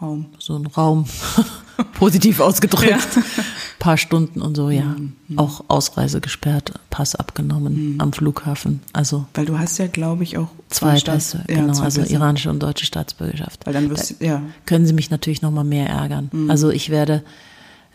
Raum. 0.00 0.26
so 0.38 0.54
einen 0.56 0.66
Raum, 0.66 1.06
positiv 1.94 2.40
ausgedrückt, 2.40 3.18
paar 3.78 3.96
Stunden 3.96 4.40
und 4.40 4.56
so, 4.56 4.70
ja. 4.70 4.96
Auch 5.36 5.64
Ausreise 5.68 6.20
gesperrt, 6.20 6.72
Pass 6.90 7.14
abgenommen 7.14 7.96
am 7.98 8.12
Flughafen. 8.12 8.80
Also 8.92 9.26
Weil 9.34 9.46
du 9.46 9.58
hast 9.58 9.78
ja, 9.78 9.86
glaube 9.86 10.22
ich, 10.24 10.38
auch 10.38 10.48
zwei 10.68 10.98
Pässe, 10.98 11.44
ja, 11.48 11.56
genau, 11.56 11.72
zwei 11.74 11.84
also 11.84 12.00
Pässe. 12.00 12.12
iranische 12.14 12.50
und 12.50 12.62
deutsche 12.62 12.86
Staatsbürgerschaft. 12.86 13.66
Weil 13.66 13.74
dann 13.74 13.90
wirst 13.90 14.20
du, 14.20 14.24
ja. 14.24 14.42
können 14.66 14.86
sie 14.86 14.94
mich 14.94 15.10
natürlich 15.10 15.42
noch 15.42 15.50
mal 15.50 15.64
mehr 15.64 15.88
ärgern. 15.88 16.30
Also 16.48 16.70
ich 16.70 16.90
werde, 16.90 17.22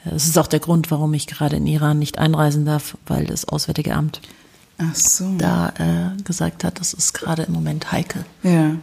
es 0.05 0.27
ist 0.27 0.37
auch 0.37 0.47
der 0.47 0.59
Grund, 0.59 0.91
warum 0.91 1.13
ich 1.13 1.27
gerade 1.27 1.57
in 1.57 1.67
Iran 1.67 1.99
nicht 1.99 2.17
einreisen 2.19 2.65
darf, 2.65 2.97
weil 3.07 3.25
das 3.25 3.45
Auswärtige 3.47 3.93
Amt 3.95 4.21
so. 4.93 5.35
da 5.37 5.73
äh, 5.77 6.21
gesagt 6.23 6.63
hat, 6.63 6.79
das 6.79 6.93
ist 6.93 7.13
gerade 7.13 7.43
im 7.43 7.53
Moment 7.53 7.91
heikel. 7.91 8.23
Ja. 8.43 8.75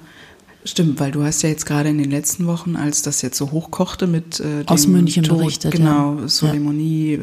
Stimmt, 0.64 0.98
weil 0.98 1.12
du 1.12 1.22
hast 1.22 1.42
ja 1.42 1.48
jetzt 1.48 1.64
gerade 1.64 1.90
in 1.90 1.98
den 1.98 2.10
letzten 2.10 2.46
Wochen, 2.48 2.74
als 2.74 3.00
das 3.02 3.22
jetzt 3.22 3.38
so 3.38 3.52
hochkochte 3.52 4.08
mit 4.08 4.40
äh, 4.40 4.64
dem 4.64 4.68
Aus 4.68 4.88
München 4.88 5.22
Tod, 5.22 5.38
berichtet, 5.38 5.70
genau, 5.70 6.18
ja. 6.18 6.28
Soleimani, 6.28 7.12
äh, 7.14 7.20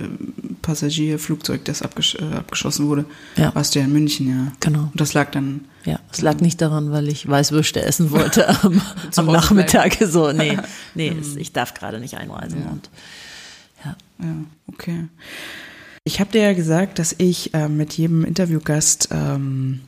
Passagierflugzeug, 0.61 1.65
das 1.65 1.81
abgesch 1.81 2.15
äh, 2.15 2.35
abgeschossen 2.35 2.87
wurde, 2.87 3.03
Ja. 3.35 3.53
warst 3.53 3.75
du 3.75 3.79
ja 3.79 3.85
in 3.85 3.91
München, 3.91 4.29
ja. 4.29 4.51
Genau. 4.61 4.83
Und 4.91 4.99
das 5.01 5.13
lag 5.13 5.31
dann, 5.31 5.65
Ja, 5.83 5.99
es 6.09 6.21
lag 6.21 6.39
nicht 6.39 6.61
daran, 6.61 6.91
weil 6.91 7.09
ich 7.09 7.27
Weißwürste 7.27 7.81
essen 7.83 8.11
wollte 8.11 8.47
am, 8.63 8.81
am 9.13 9.25
Nachmittag. 9.25 9.97
So, 10.01 10.31
nee, 10.31 10.57
nee, 10.95 11.09
es, 11.09 11.35
ich 11.35 11.51
darf 11.51 11.73
gerade 11.73 11.99
nicht 11.99 12.15
einreisen. 12.15 12.63
Und, 12.63 12.89
ja. 14.19 14.35
okay. 14.68 15.07
Ich 16.06 16.19
habe 16.19 16.31
dir 16.31 16.41
ja 16.41 16.53
gesagt, 16.53 16.99
dass 16.99 17.15
ich 17.18 17.53
äh, 17.53 17.69
mit 17.69 17.94
jedem 17.94 18.26
Interviewgast 18.26 19.10
ähm, 19.11 19.80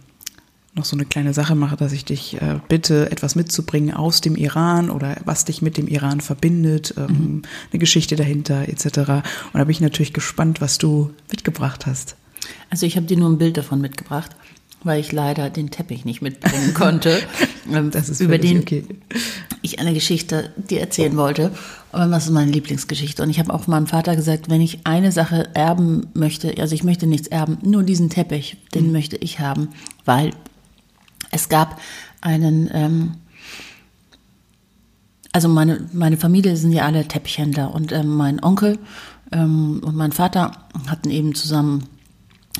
noch 0.75 0.85
so 0.85 0.95
eine 0.95 1.05
kleine 1.05 1.33
Sache 1.33 1.55
mache, 1.55 1.77
dass 1.77 1.93
ich 1.93 2.05
dich 2.05 2.41
äh, 2.41 2.59
bitte, 2.67 3.09
etwas 3.11 3.35
mitzubringen 3.35 3.93
aus 3.93 4.21
dem 4.21 4.35
Iran 4.35 4.89
oder 4.89 5.17
was 5.23 5.45
dich 5.45 5.61
mit 5.61 5.77
dem 5.77 5.87
Iran 5.87 6.21
verbindet, 6.21 6.93
ähm, 6.97 7.43
eine 7.71 7.79
Geschichte 7.79 8.15
dahinter 8.15 8.67
etc. 8.67 8.85
Und 8.85 9.53
da 9.53 9.63
bin 9.63 9.71
ich 9.71 9.81
natürlich 9.81 10.13
gespannt, 10.13 10.61
was 10.61 10.77
du 10.77 11.11
mitgebracht 11.31 11.85
hast. 11.85 12.17
Also 12.69 12.85
ich 12.85 12.97
habe 12.97 13.07
dir 13.07 13.17
nur 13.17 13.29
ein 13.29 13.37
Bild 13.37 13.57
davon 13.57 13.81
mitgebracht, 13.81 14.35
weil 14.85 14.99
ich 14.99 15.11
leider 15.11 15.49
den 15.49 15.71
Teppich 15.71 16.05
nicht 16.05 16.21
mitbringen 16.21 16.73
konnte, 16.73 17.19
ähm, 17.71 17.91
Das 17.95 18.09
ist 18.09 18.21
über 18.21 18.37
den 18.37 18.59
okay. 18.59 18.85
ich 19.61 19.79
eine 19.79 19.93
Geschichte 19.93 20.53
dir 20.55 20.79
erzählen 20.79 21.17
wollte. 21.17 21.51
Aber 21.91 22.05
das 22.07 22.25
ist 22.25 22.31
meine 22.31 22.51
Lieblingsgeschichte. 22.51 23.23
Und 23.23 23.29
ich 23.29 23.39
habe 23.39 23.53
auch 23.53 23.67
meinem 23.67 23.87
Vater 23.87 24.15
gesagt, 24.15 24.49
wenn 24.49 24.61
ich 24.61 24.85
eine 24.85 25.11
Sache 25.11 25.49
erben 25.53 26.07
möchte, 26.13 26.55
also 26.59 26.75
ich 26.75 26.83
möchte 26.83 27.07
nichts 27.07 27.27
erben, 27.27 27.57
nur 27.63 27.83
diesen 27.83 28.09
Teppich, 28.09 28.57
den 28.73 28.91
möchte 28.91 29.17
ich 29.17 29.39
haben, 29.39 29.69
weil 30.05 30.31
es 31.31 31.49
gab 31.49 31.79
einen, 32.21 32.69
ähm, 32.73 33.11
also 35.31 35.49
meine, 35.49 35.87
meine 35.93 36.17
Familie 36.17 36.55
sind 36.57 36.71
ja 36.71 36.85
alle 36.85 37.07
Teppichhändler 37.07 37.73
und 37.73 37.91
ähm, 37.91 38.15
mein 38.15 38.43
Onkel 38.43 38.77
ähm, 39.31 39.81
und 39.83 39.95
mein 39.95 40.11
Vater 40.11 40.51
hatten 40.87 41.09
eben 41.09 41.33
zusammen 41.33 41.85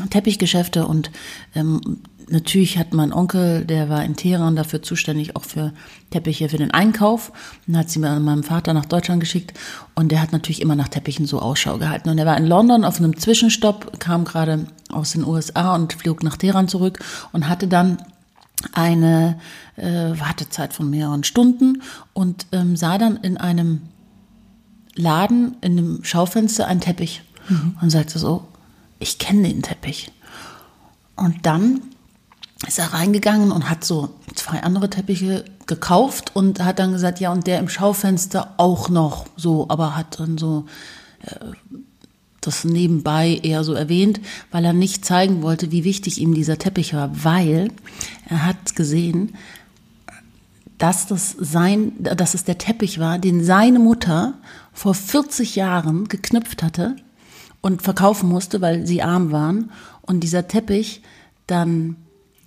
Teppichgeschäfte 0.09 0.87
und 0.87 1.09
ähm, 1.55 2.01
natürlich 2.29 2.77
hat 2.77 2.93
mein 2.93 3.13
Onkel, 3.13 3.65
der 3.65 3.89
war 3.89 4.03
in 4.03 4.15
Teheran 4.15 4.55
dafür 4.55 4.81
zuständig, 4.81 5.35
auch 5.35 5.43
für 5.43 5.73
Teppiche 6.09 6.49
für 6.49 6.57
den 6.57 6.71
Einkauf 6.71 7.31
und 7.67 7.77
hat 7.77 7.89
sie 7.89 7.99
mir 7.99 8.09
an 8.09 8.23
meinem 8.23 8.43
Vater 8.43 8.73
nach 8.73 8.85
Deutschland 8.85 9.19
geschickt 9.19 9.53
und 9.95 10.11
der 10.11 10.21
hat 10.21 10.31
natürlich 10.31 10.61
immer 10.61 10.75
nach 10.75 10.87
Teppichen 10.87 11.25
so 11.25 11.39
Ausschau 11.39 11.77
gehalten 11.77 12.09
und 12.09 12.17
er 12.17 12.25
war 12.25 12.37
in 12.37 12.45
London 12.45 12.83
auf 12.85 12.97
einem 12.97 13.17
Zwischenstopp, 13.17 13.99
kam 13.99 14.25
gerade 14.25 14.65
aus 14.91 15.11
den 15.11 15.25
USA 15.25 15.75
und 15.75 15.93
flog 15.93 16.23
nach 16.23 16.37
Teheran 16.37 16.67
zurück 16.67 16.99
und 17.31 17.49
hatte 17.49 17.67
dann 17.67 17.97
eine 18.73 19.39
äh, 19.75 19.85
Wartezeit 20.19 20.73
von 20.73 20.89
mehreren 20.89 21.23
Stunden 21.23 21.81
und 22.13 22.47
ähm, 22.51 22.75
sah 22.75 22.97
dann 22.97 23.17
in 23.17 23.37
einem 23.37 23.81
Laden, 24.95 25.57
in 25.61 25.77
einem 25.77 26.03
Schaufenster 26.03 26.67
einen 26.67 26.79
Teppich 26.79 27.21
mhm. 27.49 27.77
und 27.81 27.89
sagte 27.89 28.17
so, 28.17 28.47
ich 28.99 29.19
kenne 29.19 29.47
den 29.47 29.61
Teppich. 29.61 30.11
Und 31.17 31.45
dann 31.45 31.81
ist 32.67 32.79
er 32.79 32.93
reingegangen 32.93 33.51
und 33.51 33.69
hat 33.69 33.83
so 33.83 34.09
zwei 34.33 34.63
andere 34.63 34.89
Teppiche 34.89 35.45
gekauft 35.67 36.35
und 36.35 36.63
hat 36.63 36.79
dann 36.79 36.93
gesagt, 36.93 37.19
ja, 37.19 37.31
und 37.31 37.47
der 37.47 37.59
im 37.59 37.69
Schaufenster 37.69 38.53
auch 38.57 38.89
noch. 38.89 39.25
So, 39.35 39.65
aber 39.69 39.95
hat 39.95 40.19
dann 40.19 40.37
so 40.37 40.65
äh, 41.21 41.35
das 42.41 42.63
nebenbei 42.63 43.39
eher 43.41 43.63
so 43.63 43.73
erwähnt, 43.73 44.21
weil 44.51 44.63
er 44.65 44.73
nicht 44.73 45.03
zeigen 45.03 45.41
wollte, 45.41 45.71
wie 45.71 45.83
wichtig 45.83 46.21
ihm 46.21 46.33
dieser 46.33 46.57
Teppich 46.57 46.93
war, 46.93 47.23
weil 47.23 47.71
er 48.29 48.45
hat 48.45 48.75
gesehen, 48.75 49.35
dass 50.77 51.07
das 51.07 51.35
sein, 51.39 51.93
dass 51.99 52.33
es 52.33 52.43
der 52.43 52.57
Teppich 52.57 52.99
war, 52.99 53.17
den 53.17 53.43
seine 53.43 53.79
Mutter 53.79 54.33
vor 54.73 54.93
40 54.93 55.55
Jahren 55.55 56.07
geknüpft 56.07 56.61
hatte 56.61 56.95
und 57.61 57.81
verkaufen 57.81 58.29
musste, 58.29 58.61
weil 58.61 58.85
sie 58.85 59.01
arm 59.01 59.31
waren 59.31 59.71
und 60.01 60.21
dieser 60.21 60.47
Teppich 60.47 61.01
dann 61.47 61.95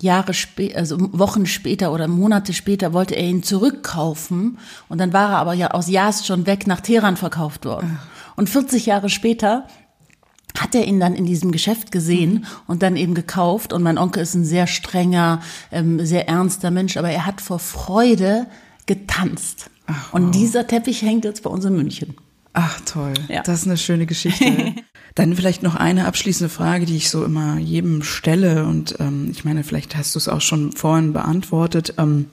Jahre 0.01 0.33
später, 0.33 0.77
also 0.77 0.97
Wochen 0.99 1.45
später 1.45 1.91
oder 1.91 2.07
Monate 2.07 2.53
später 2.53 2.93
wollte 2.93 3.15
er 3.15 3.27
ihn 3.27 3.43
zurückkaufen 3.43 4.57
und 4.87 4.99
dann 4.99 5.13
war 5.13 5.31
er 5.31 5.37
aber 5.39 5.53
ja 5.53 5.71
aus 5.71 5.89
Yazd 5.89 6.25
schon 6.25 6.45
weg 6.45 6.67
nach 6.67 6.81
Teheran 6.81 7.17
verkauft 7.17 7.65
worden. 7.65 7.99
Und 8.35 8.49
40 8.49 8.85
Jahre 8.85 9.09
später 9.09 9.65
hat 10.57 10.75
er 10.75 10.85
ihn 10.85 10.99
dann 10.99 11.15
in 11.15 11.25
diesem 11.25 11.51
Geschäft 11.51 11.91
gesehen 11.91 12.45
und 12.67 12.81
dann 12.83 12.95
eben 12.95 13.13
gekauft. 13.13 13.73
Und 13.73 13.83
mein 13.83 13.97
Onkel 13.97 14.23
ist 14.23 14.33
ein 14.33 14.45
sehr 14.45 14.67
strenger, 14.67 15.41
ähm, 15.71 16.05
sehr 16.05 16.27
ernster 16.27 16.71
Mensch, 16.71 16.97
aber 16.97 17.09
er 17.09 17.25
hat 17.25 17.41
vor 17.41 17.59
Freude 17.59 18.47
getanzt. 18.85 19.69
Ach, 19.87 20.13
wow. 20.13 20.13
Und 20.13 20.35
dieser 20.35 20.67
Teppich 20.67 21.01
hängt 21.01 21.25
jetzt 21.25 21.43
bei 21.43 21.49
uns 21.49 21.65
in 21.65 21.75
München. 21.75 22.15
Ach 22.53 22.79
toll, 22.81 23.13
ja. 23.27 23.43
das 23.43 23.61
ist 23.61 23.67
eine 23.67 23.77
schöne 23.77 24.05
Geschichte. 24.05 24.75
Dann 25.19 25.35
vielleicht 25.35 25.63
noch 25.63 25.75
eine 25.75 26.05
abschließende 26.05 26.47
Frage, 26.47 26.85
die 26.85 26.95
ich 26.95 27.09
so 27.09 27.25
immer 27.25 27.57
jedem 27.57 28.03
stelle. 28.03 28.65
Und 28.65 28.95
ähm, 29.01 29.27
ich 29.29 29.43
meine, 29.43 29.65
vielleicht 29.65 29.97
hast 29.97 30.15
du 30.15 30.17
es 30.17 30.29
auch 30.29 30.39
schon 30.39 30.71
vorhin 30.71 31.11
beantwortet. 31.11 31.95
Ähm, 31.97 32.27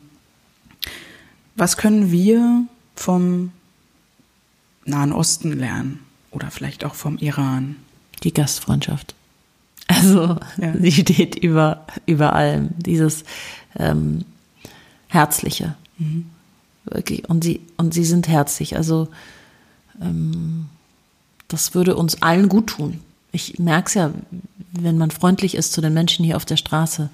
was 1.56 1.78
können 1.78 2.12
wir 2.12 2.62
vom 2.94 3.50
Nahen 4.84 5.10
Osten 5.10 5.50
lernen? 5.50 5.98
Oder 6.30 6.52
vielleicht 6.52 6.84
auch 6.84 6.94
vom 6.94 7.18
Iran? 7.18 7.74
Die 8.22 8.32
Gastfreundschaft. 8.32 9.16
Also 9.88 10.38
ja. 10.56 10.72
sie 10.80 10.92
steht 10.92 11.34
über, 11.34 11.86
über 12.06 12.34
allem. 12.34 12.68
Dieses 12.76 13.24
ähm, 13.76 14.24
Herzliche. 15.08 15.74
Mhm. 15.98 16.26
Wirklich. 16.84 17.28
Und 17.28 17.42
sie, 17.42 17.62
und 17.78 17.94
sie 17.94 18.04
sind 18.04 18.28
herzlich. 18.28 18.76
Also 18.76 19.08
ähm, 20.00 20.66
das 21.48 21.74
würde 21.74 21.96
uns 21.96 22.22
allen 22.22 22.48
gut 22.48 22.68
tun. 22.68 23.00
Ich 23.32 23.58
merke 23.58 23.88
es 23.88 23.94
ja, 23.94 24.10
wenn 24.72 24.98
man 24.98 25.10
freundlich 25.10 25.54
ist 25.54 25.72
zu 25.72 25.80
den 25.80 25.94
Menschen 25.94 26.24
hier 26.24 26.36
auf 26.36 26.44
der 26.44 26.56
Straße 26.56 27.10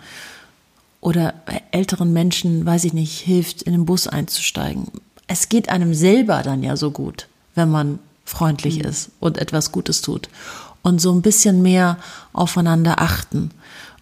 oder 1.01 1.35
älteren 1.73 2.13
Menschen, 2.13 2.65
weiß 2.65 2.85
ich 2.85 2.93
nicht, 2.93 3.19
hilft, 3.21 3.63
in 3.63 3.73
den 3.73 3.87
Bus 3.87 4.07
einzusteigen. 4.07 4.89
Es 5.27 5.49
geht 5.49 5.69
einem 5.69 5.95
selber 5.95 6.43
dann 6.43 6.63
ja 6.63 6.77
so 6.77 6.91
gut, 6.91 7.29
wenn 7.55 7.71
man 7.71 7.99
freundlich 8.25 8.79
mhm. 8.79 8.85
ist 8.85 9.11
und 9.21 9.39
etwas 9.39 9.73
Gutes 9.73 10.01
tut 10.01 10.29
und 10.83 11.01
so 11.01 11.13
ein 11.13 11.23
bisschen 11.23 11.63
mehr 11.63 11.99
aufeinander 12.33 13.01
achten 13.01 13.51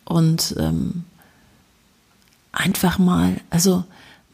und 0.05 0.55
ähm, 0.59 1.05
einfach 2.53 2.99
mal, 2.99 3.41
also 3.51 3.85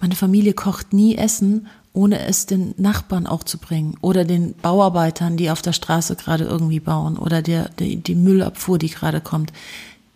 meine 0.01 0.17
Familie 0.17 0.53
kocht 0.53 0.93
nie 0.93 1.17
Essen, 1.17 1.69
ohne 1.97 2.21
es 2.27 2.47
den 2.47 2.75
Nachbarn 2.77 3.27
auch 3.27 3.43
zu 3.43 3.59
bringen 3.59 3.97
oder 4.03 4.25
den 4.25 4.55
Bauarbeitern, 4.55 5.37
die 5.37 5.51
auf 5.51 5.63
der 5.63 5.73
Straße 5.73 6.15
gerade 6.15 6.45
irgendwie 6.45 6.81
bauen 6.81 7.17
oder 7.17 7.41
der, 7.41 7.71
die, 7.71 7.97
die 7.97 8.15
Müllabfuhr, 8.15 8.79
die 8.79 8.91
gerade 8.91 9.21
kommt. 9.21 9.53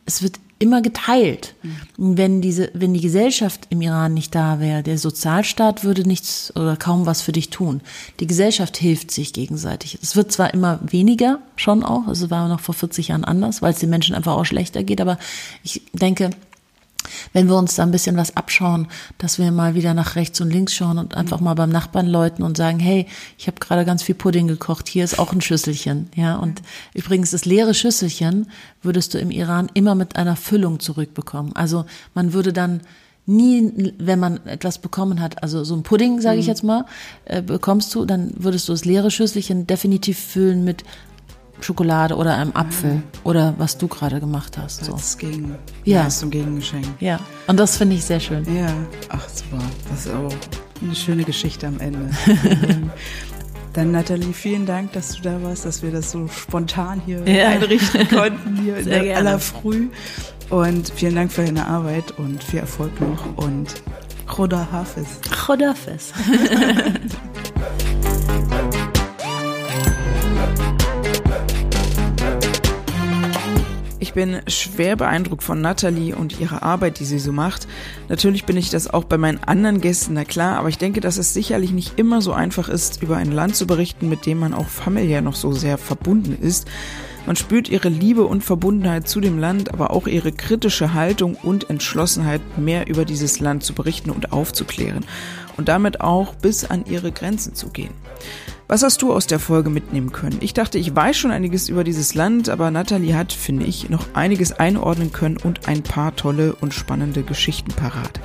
Es 0.05 0.23
wird 0.23 0.39
immer 0.59 0.82
geteilt. 0.82 1.55
Mhm. 1.62 2.19
Wenn 2.19 2.40
diese, 2.43 2.70
wenn 2.74 2.93
die 2.93 3.01
Gesellschaft 3.01 3.66
im 3.70 3.81
Iran 3.81 4.12
nicht 4.12 4.35
da 4.35 4.61
wäre, 4.61 4.82
der 4.82 4.98
Sozialstaat 4.98 5.82
würde 5.85 6.07
nichts 6.07 6.55
oder 6.55 6.77
kaum 6.77 7.07
was 7.07 7.23
für 7.23 7.32
dich 7.32 7.48
tun. 7.48 7.81
Die 8.20 8.27
Gesellschaft 8.27 8.77
hilft 8.77 9.11
sich 9.11 9.32
gegenseitig. 9.32 9.98
Es 10.02 10.16
wird 10.16 10.31
zwar 10.31 10.52
immer 10.52 10.81
weniger, 10.82 11.39
schon 11.57 11.82
auch, 11.82 12.07
also 12.07 12.31
war 12.31 12.47
noch 12.48 12.61
vor 12.61 12.74
40 12.74 13.09
Jahren 13.09 13.24
anders, 13.24 13.62
weil 13.62 13.73
es 13.73 13.78
den 13.78 13.89
Menschen 13.89 14.15
einfach 14.15 14.36
auch 14.36 14.44
schlechter 14.44 14.82
geht, 14.82 15.01
aber 15.01 15.19
ich 15.65 15.81
denke, 15.94 16.31
wenn 17.32 17.49
wir 17.49 17.57
uns 17.57 17.74
da 17.74 17.82
ein 17.82 17.91
bisschen 17.91 18.16
was 18.16 18.37
abschauen, 18.37 18.89
dass 19.19 19.39
wir 19.39 19.51
mal 19.53 19.74
wieder 19.74 19.95
nach 19.95 20.16
rechts 20.16 20.41
und 20.41 20.51
links 20.51 20.74
schauen 20.74 20.99
und 20.99 21.15
einfach 21.15 21.41
mal 21.41 21.55
beim 21.55 21.70
Nachbarn 21.70 22.07
läuten 22.07 22.43
und 22.43 22.57
sagen, 22.57 22.78
hey, 22.78 23.07
ich 23.39 23.47
habe 23.47 23.61
gerade 23.61 23.85
ganz 23.85 24.03
viel 24.03 24.15
Pudding 24.15 24.49
gekocht, 24.49 24.89
hier 24.89 25.05
ist 25.05 25.19
auch 25.19 25.32
ein 25.32 25.41
Schüsselchen, 25.41 26.11
ja. 26.15 26.37
Und 26.37 26.62
übrigens 26.95 27.31
das 27.31 27.45
leere 27.45 27.74
Schüsselchen 27.74 28.51
würdest 28.82 29.15
du 29.15 29.19
im 29.19 29.31
Iran 29.31 29.70
immer 29.74 29.95
mit 29.95 30.16
einer 30.16 30.37
Füllung 30.37 30.81
zurückbekommen. 30.81 31.55
Also 31.55 31.85
man 32.15 32.32
würde 32.32 32.53
dann 32.53 32.81
nie, 33.27 33.93
wenn 33.99 34.19
man 34.19 34.45
etwas 34.47 34.78
bekommen 34.78 35.20
hat, 35.20 35.43
also 35.43 35.62
so 35.62 35.74
ein 35.74 35.82
Pudding, 35.82 36.20
sage 36.20 36.39
ich 36.39 36.47
mhm. 36.47 36.51
jetzt 36.51 36.65
mal, 36.65 36.85
äh, 37.27 37.43
bekommst 37.43 37.95
du, 37.95 38.05
dann 38.05 38.32
würdest 38.37 38.69
du 38.69 38.73
das 38.73 38.85
leere 38.85 39.11
Schüsselchen 39.11 39.66
definitiv 39.66 40.19
füllen 40.19 40.65
mit 40.65 40.85
Schokolade 41.62 42.16
oder 42.16 42.37
einem 42.37 42.53
Apfel 42.55 42.95
mhm. 42.95 43.03
oder 43.24 43.55
was 43.59 43.78
du 43.78 43.89
gerade 43.89 44.20
gemacht 44.20 44.59
hast. 44.59 44.85
So. 44.85 44.93
Das 44.93 45.19
ging. 45.19 45.55
Ja. 45.85 46.05
Das 46.05 46.20
zum 46.20 46.31
Gegengeschenk. 46.31 46.87
Ja. 47.01 47.20
Und 47.47 47.59
das 47.59 47.77
finde 47.77 47.97
ich 47.97 48.05
sehr 48.05 48.20
schön. 48.20 48.45
Ja. 48.55 48.73
Ach, 49.09 49.28
super. 49.28 49.62
Das 49.91 50.07
ist 50.07 50.15
auch 50.15 50.32
eine 50.82 50.95
schöne 50.95 51.24
Geschichte 51.24 51.66
am 51.66 51.81
Ende. 51.81 52.11
Dann 53.73 53.93
Nathalie, 53.93 54.32
vielen 54.32 54.66
Dank, 54.66 54.93
dass 54.93 55.15
du 55.15 55.23
da 55.23 55.43
warst, 55.43 55.65
dass 55.65 55.82
wir 55.82 55.93
das 55.93 56.11
so 56.11 56.27
spontan 56.27 57.01
hier 57.07 57.27
ja. 57.28 57.49
einrichten 57.49 58.09
konnten, 58.09 58.57
hier 58.57 58.77
in 58.78 58.87
der 58.87 59.16
aller 59.16 59.39
Früh. 59.39 59.89
Und 60.49 60.91
vielen 60.91 61.15
Dank 61.15 61.31
für 61.31 61.45
deine 61.45 61.66
Arbeit 61.66 62.19
und 62.19 62.43
viel 62.43 62.59
Erfolg 62.59 63.01
noch 63.01 63.37
und 63.37 63.82
Khoda 64.27 64.66
Hafiz. 64.73 65.20
Khoda 65.47 65.69
Hafiz. 65.69 66.12
Ich 74.11 74.15
bin 74.15 74.41
schwer 74.49 74.97
beeindruckt 74.97 75.45
von 75.45 75.61
Natalie 75.61 76.16
und 76.16 76.41
ihrer 76.41 76.65
Arbeit, 76.65 76.99
die 76.99 77.05
sie 77.05 77.20
so 77.20 77.31
macht. 77.31 77.69
Natürlich 78.09 78.45
bin 78.45 78.57
ich 78.57 78.69
das 78.69 78.93
auch 78.93 79.05
bei 79.05 79.19
meinen 79.19 79.39
anderen 79.45 79.81
Gästen, 79.81 80.15
na 80.15 80.24
klar, 80.24 80.59
aber 80.59 80.69
ich 80.69 80.78
denke, 80.78 81.01
dass 81.01 81.16
es 81.16 81.32
sicherlich 81.32 81.70
nicht 81.70 81.97
immer 81.97 82.20
so 82.20 82.32
einfach 82.32 82.69
ist, 82.69 83.05
über 83.05 83.19
ein 83.19 83.31
Land 83.31 83.55
zu 83.55 83.69
berichten, 83.69 84.09
mit 84.09 84.27
dem 84.27 84.41
man 84.41 84.53
auch 84.53 84.66
familiär 84.66 85.23
noch 85.23 85.37
so 85.37 85.53
sehr 85.53 85.78
verbunden 85.78 86.37
ist. 86.43 86.66
Man 87.24 87.37
spürt 87.37 87.69
ihre 87.69 87.89
Liebe 87.89 88.24
und 88.24 88.43
Verbundenheit 88.43 89.07
zu 89.07 89.20
dem 89.20 89.39
Land, 89.39 89.73
aber 89.73 89.93
auch 89.93 90.09
ihre 90.09 90.32
kritische 90.32 90.93
Haltung 90.93 91.37
und 91.37 91.70
Entschlossenheit, 91.70 92.41
mehr 92.59 92.89
über 92.89 93.05
dieses 93.05 93.39
Land 93.39 93.62
zu 93.62 93.74
berichten 93.74 94.11
und 94.11 94.32
aufzuklären 94.32 95.05
und 95.56 95.68
damit 95.68 96.01
auch 96.01 96.35
bis 96.35 96.64
an 96.64 96.85
ihre 96.86 97.12
Grenzen 97.12 97.55
zu 97.55 97.68
gehen. 97.68 97.93
Was 98.68 98.85
hast 98.85 99.02
du 99.02 99.12
aus 99.12 99.27
der 99.27 99.40
Folge 99.40 99.68
mitnehmen 99.68 100.12
können? 100.12 100.39
Ich 100.40 100.55
dachte, 100.55 100.78
ich 100.78 100.94
weiß 100.94 101.16
schon 101.16 101.32
einiges 101.32 101.68
über 101.68 101.82
dieses 101.82 102.14
Land, 102.14 102.48
aber 102.48 102.70
Natalie 102.70 103.16
hat, 103.16 103.32
finde 103.32 103.66
ich, 103.66 103.90
noch 103.90 104.06
einiges 104.14 104.52
einordnen 104.52 105.12
können 105.12 105.39
und 105.39 105.66
ein 105.66 105.82
paar 105.82 106.14
tolle 106.14 106.55
und 106.55 106.72
spannende 106.72 107.24
Geschichten 107.24 107.72
parat. 107.72 108.20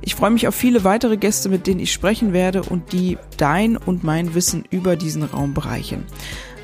Ich 0.00 0.16
freue 0.16 0.30
mich 0.30 0.48
auf 0.48 0.54
viele 0.54 0.82
weitere 0.82 1.16
Gäste, 1.16 1.48
mit 1.48 1.66
denen 1.68 1.78
ich 1.78 1.92
sprechen 1.92 2.32
werde 2.32 2.62
und 2.62 2.92
die 2.92 3.18
dein 3.36 3.76
und 3.76 4.02
mein 4.02 4.34
Wissen 4.34 4.64
über 4.68 4.96
diesen 4.96 5.22
Raum 5.22 5.54
bereichern. 5.54 6.04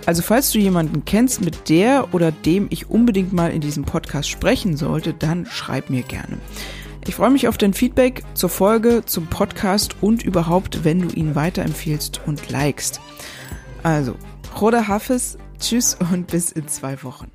Also 0.06 0.22
falls 0.22 0.50
du 0.50 0.58
jemanden 0.58 1.04
kennst, 1.04 1.40
mit 1.40 1.68
der 1.68 2.12
oder 2.12 2.32
dem 2.32 2.66
ich 2.70 2.90
unbedingt 2.90 3.32
mal 3.32 3.52
in 3.52 3.60
diesem 3.60 3.84
Podcast 3.84 4.28
sprechen 4.28 4.76
sollte, 4.76 5.14
dann 5.14 5.46
schreib 5.46 5.88
mir 5.88 6.02
gerne. 6.02 6.38
Ich 7.06 7.14
freue 7.14 7.31
mich 7.31 7.48
auf 7.48 7.59
dein 7.59 7.72
Feedback 7.74 8.22
zur 8.35 8.51
Folge, 8.51 9.02
zum 9.06 9.27
Podcast 9.27 9.97
und 10.01 10.22
überhaupt, 10.22 10.85
wenn 10.85 11.01
du 11.01 11.09
ihn 11.14 11.35
weiterempfiehlst 11.35 12.20
und 12.27 12.51
likest. 12.51 13.01
Also, 13.82 14.16
Roda 14.60 14.86
Hafiz, 14.86 15.39
tschüss 15.59 15.97
und 16.12 16.27
bis 16.27 16.52
in 16.52 16.68
zwei 16.68 17.02
Wochen. 17.02 17.31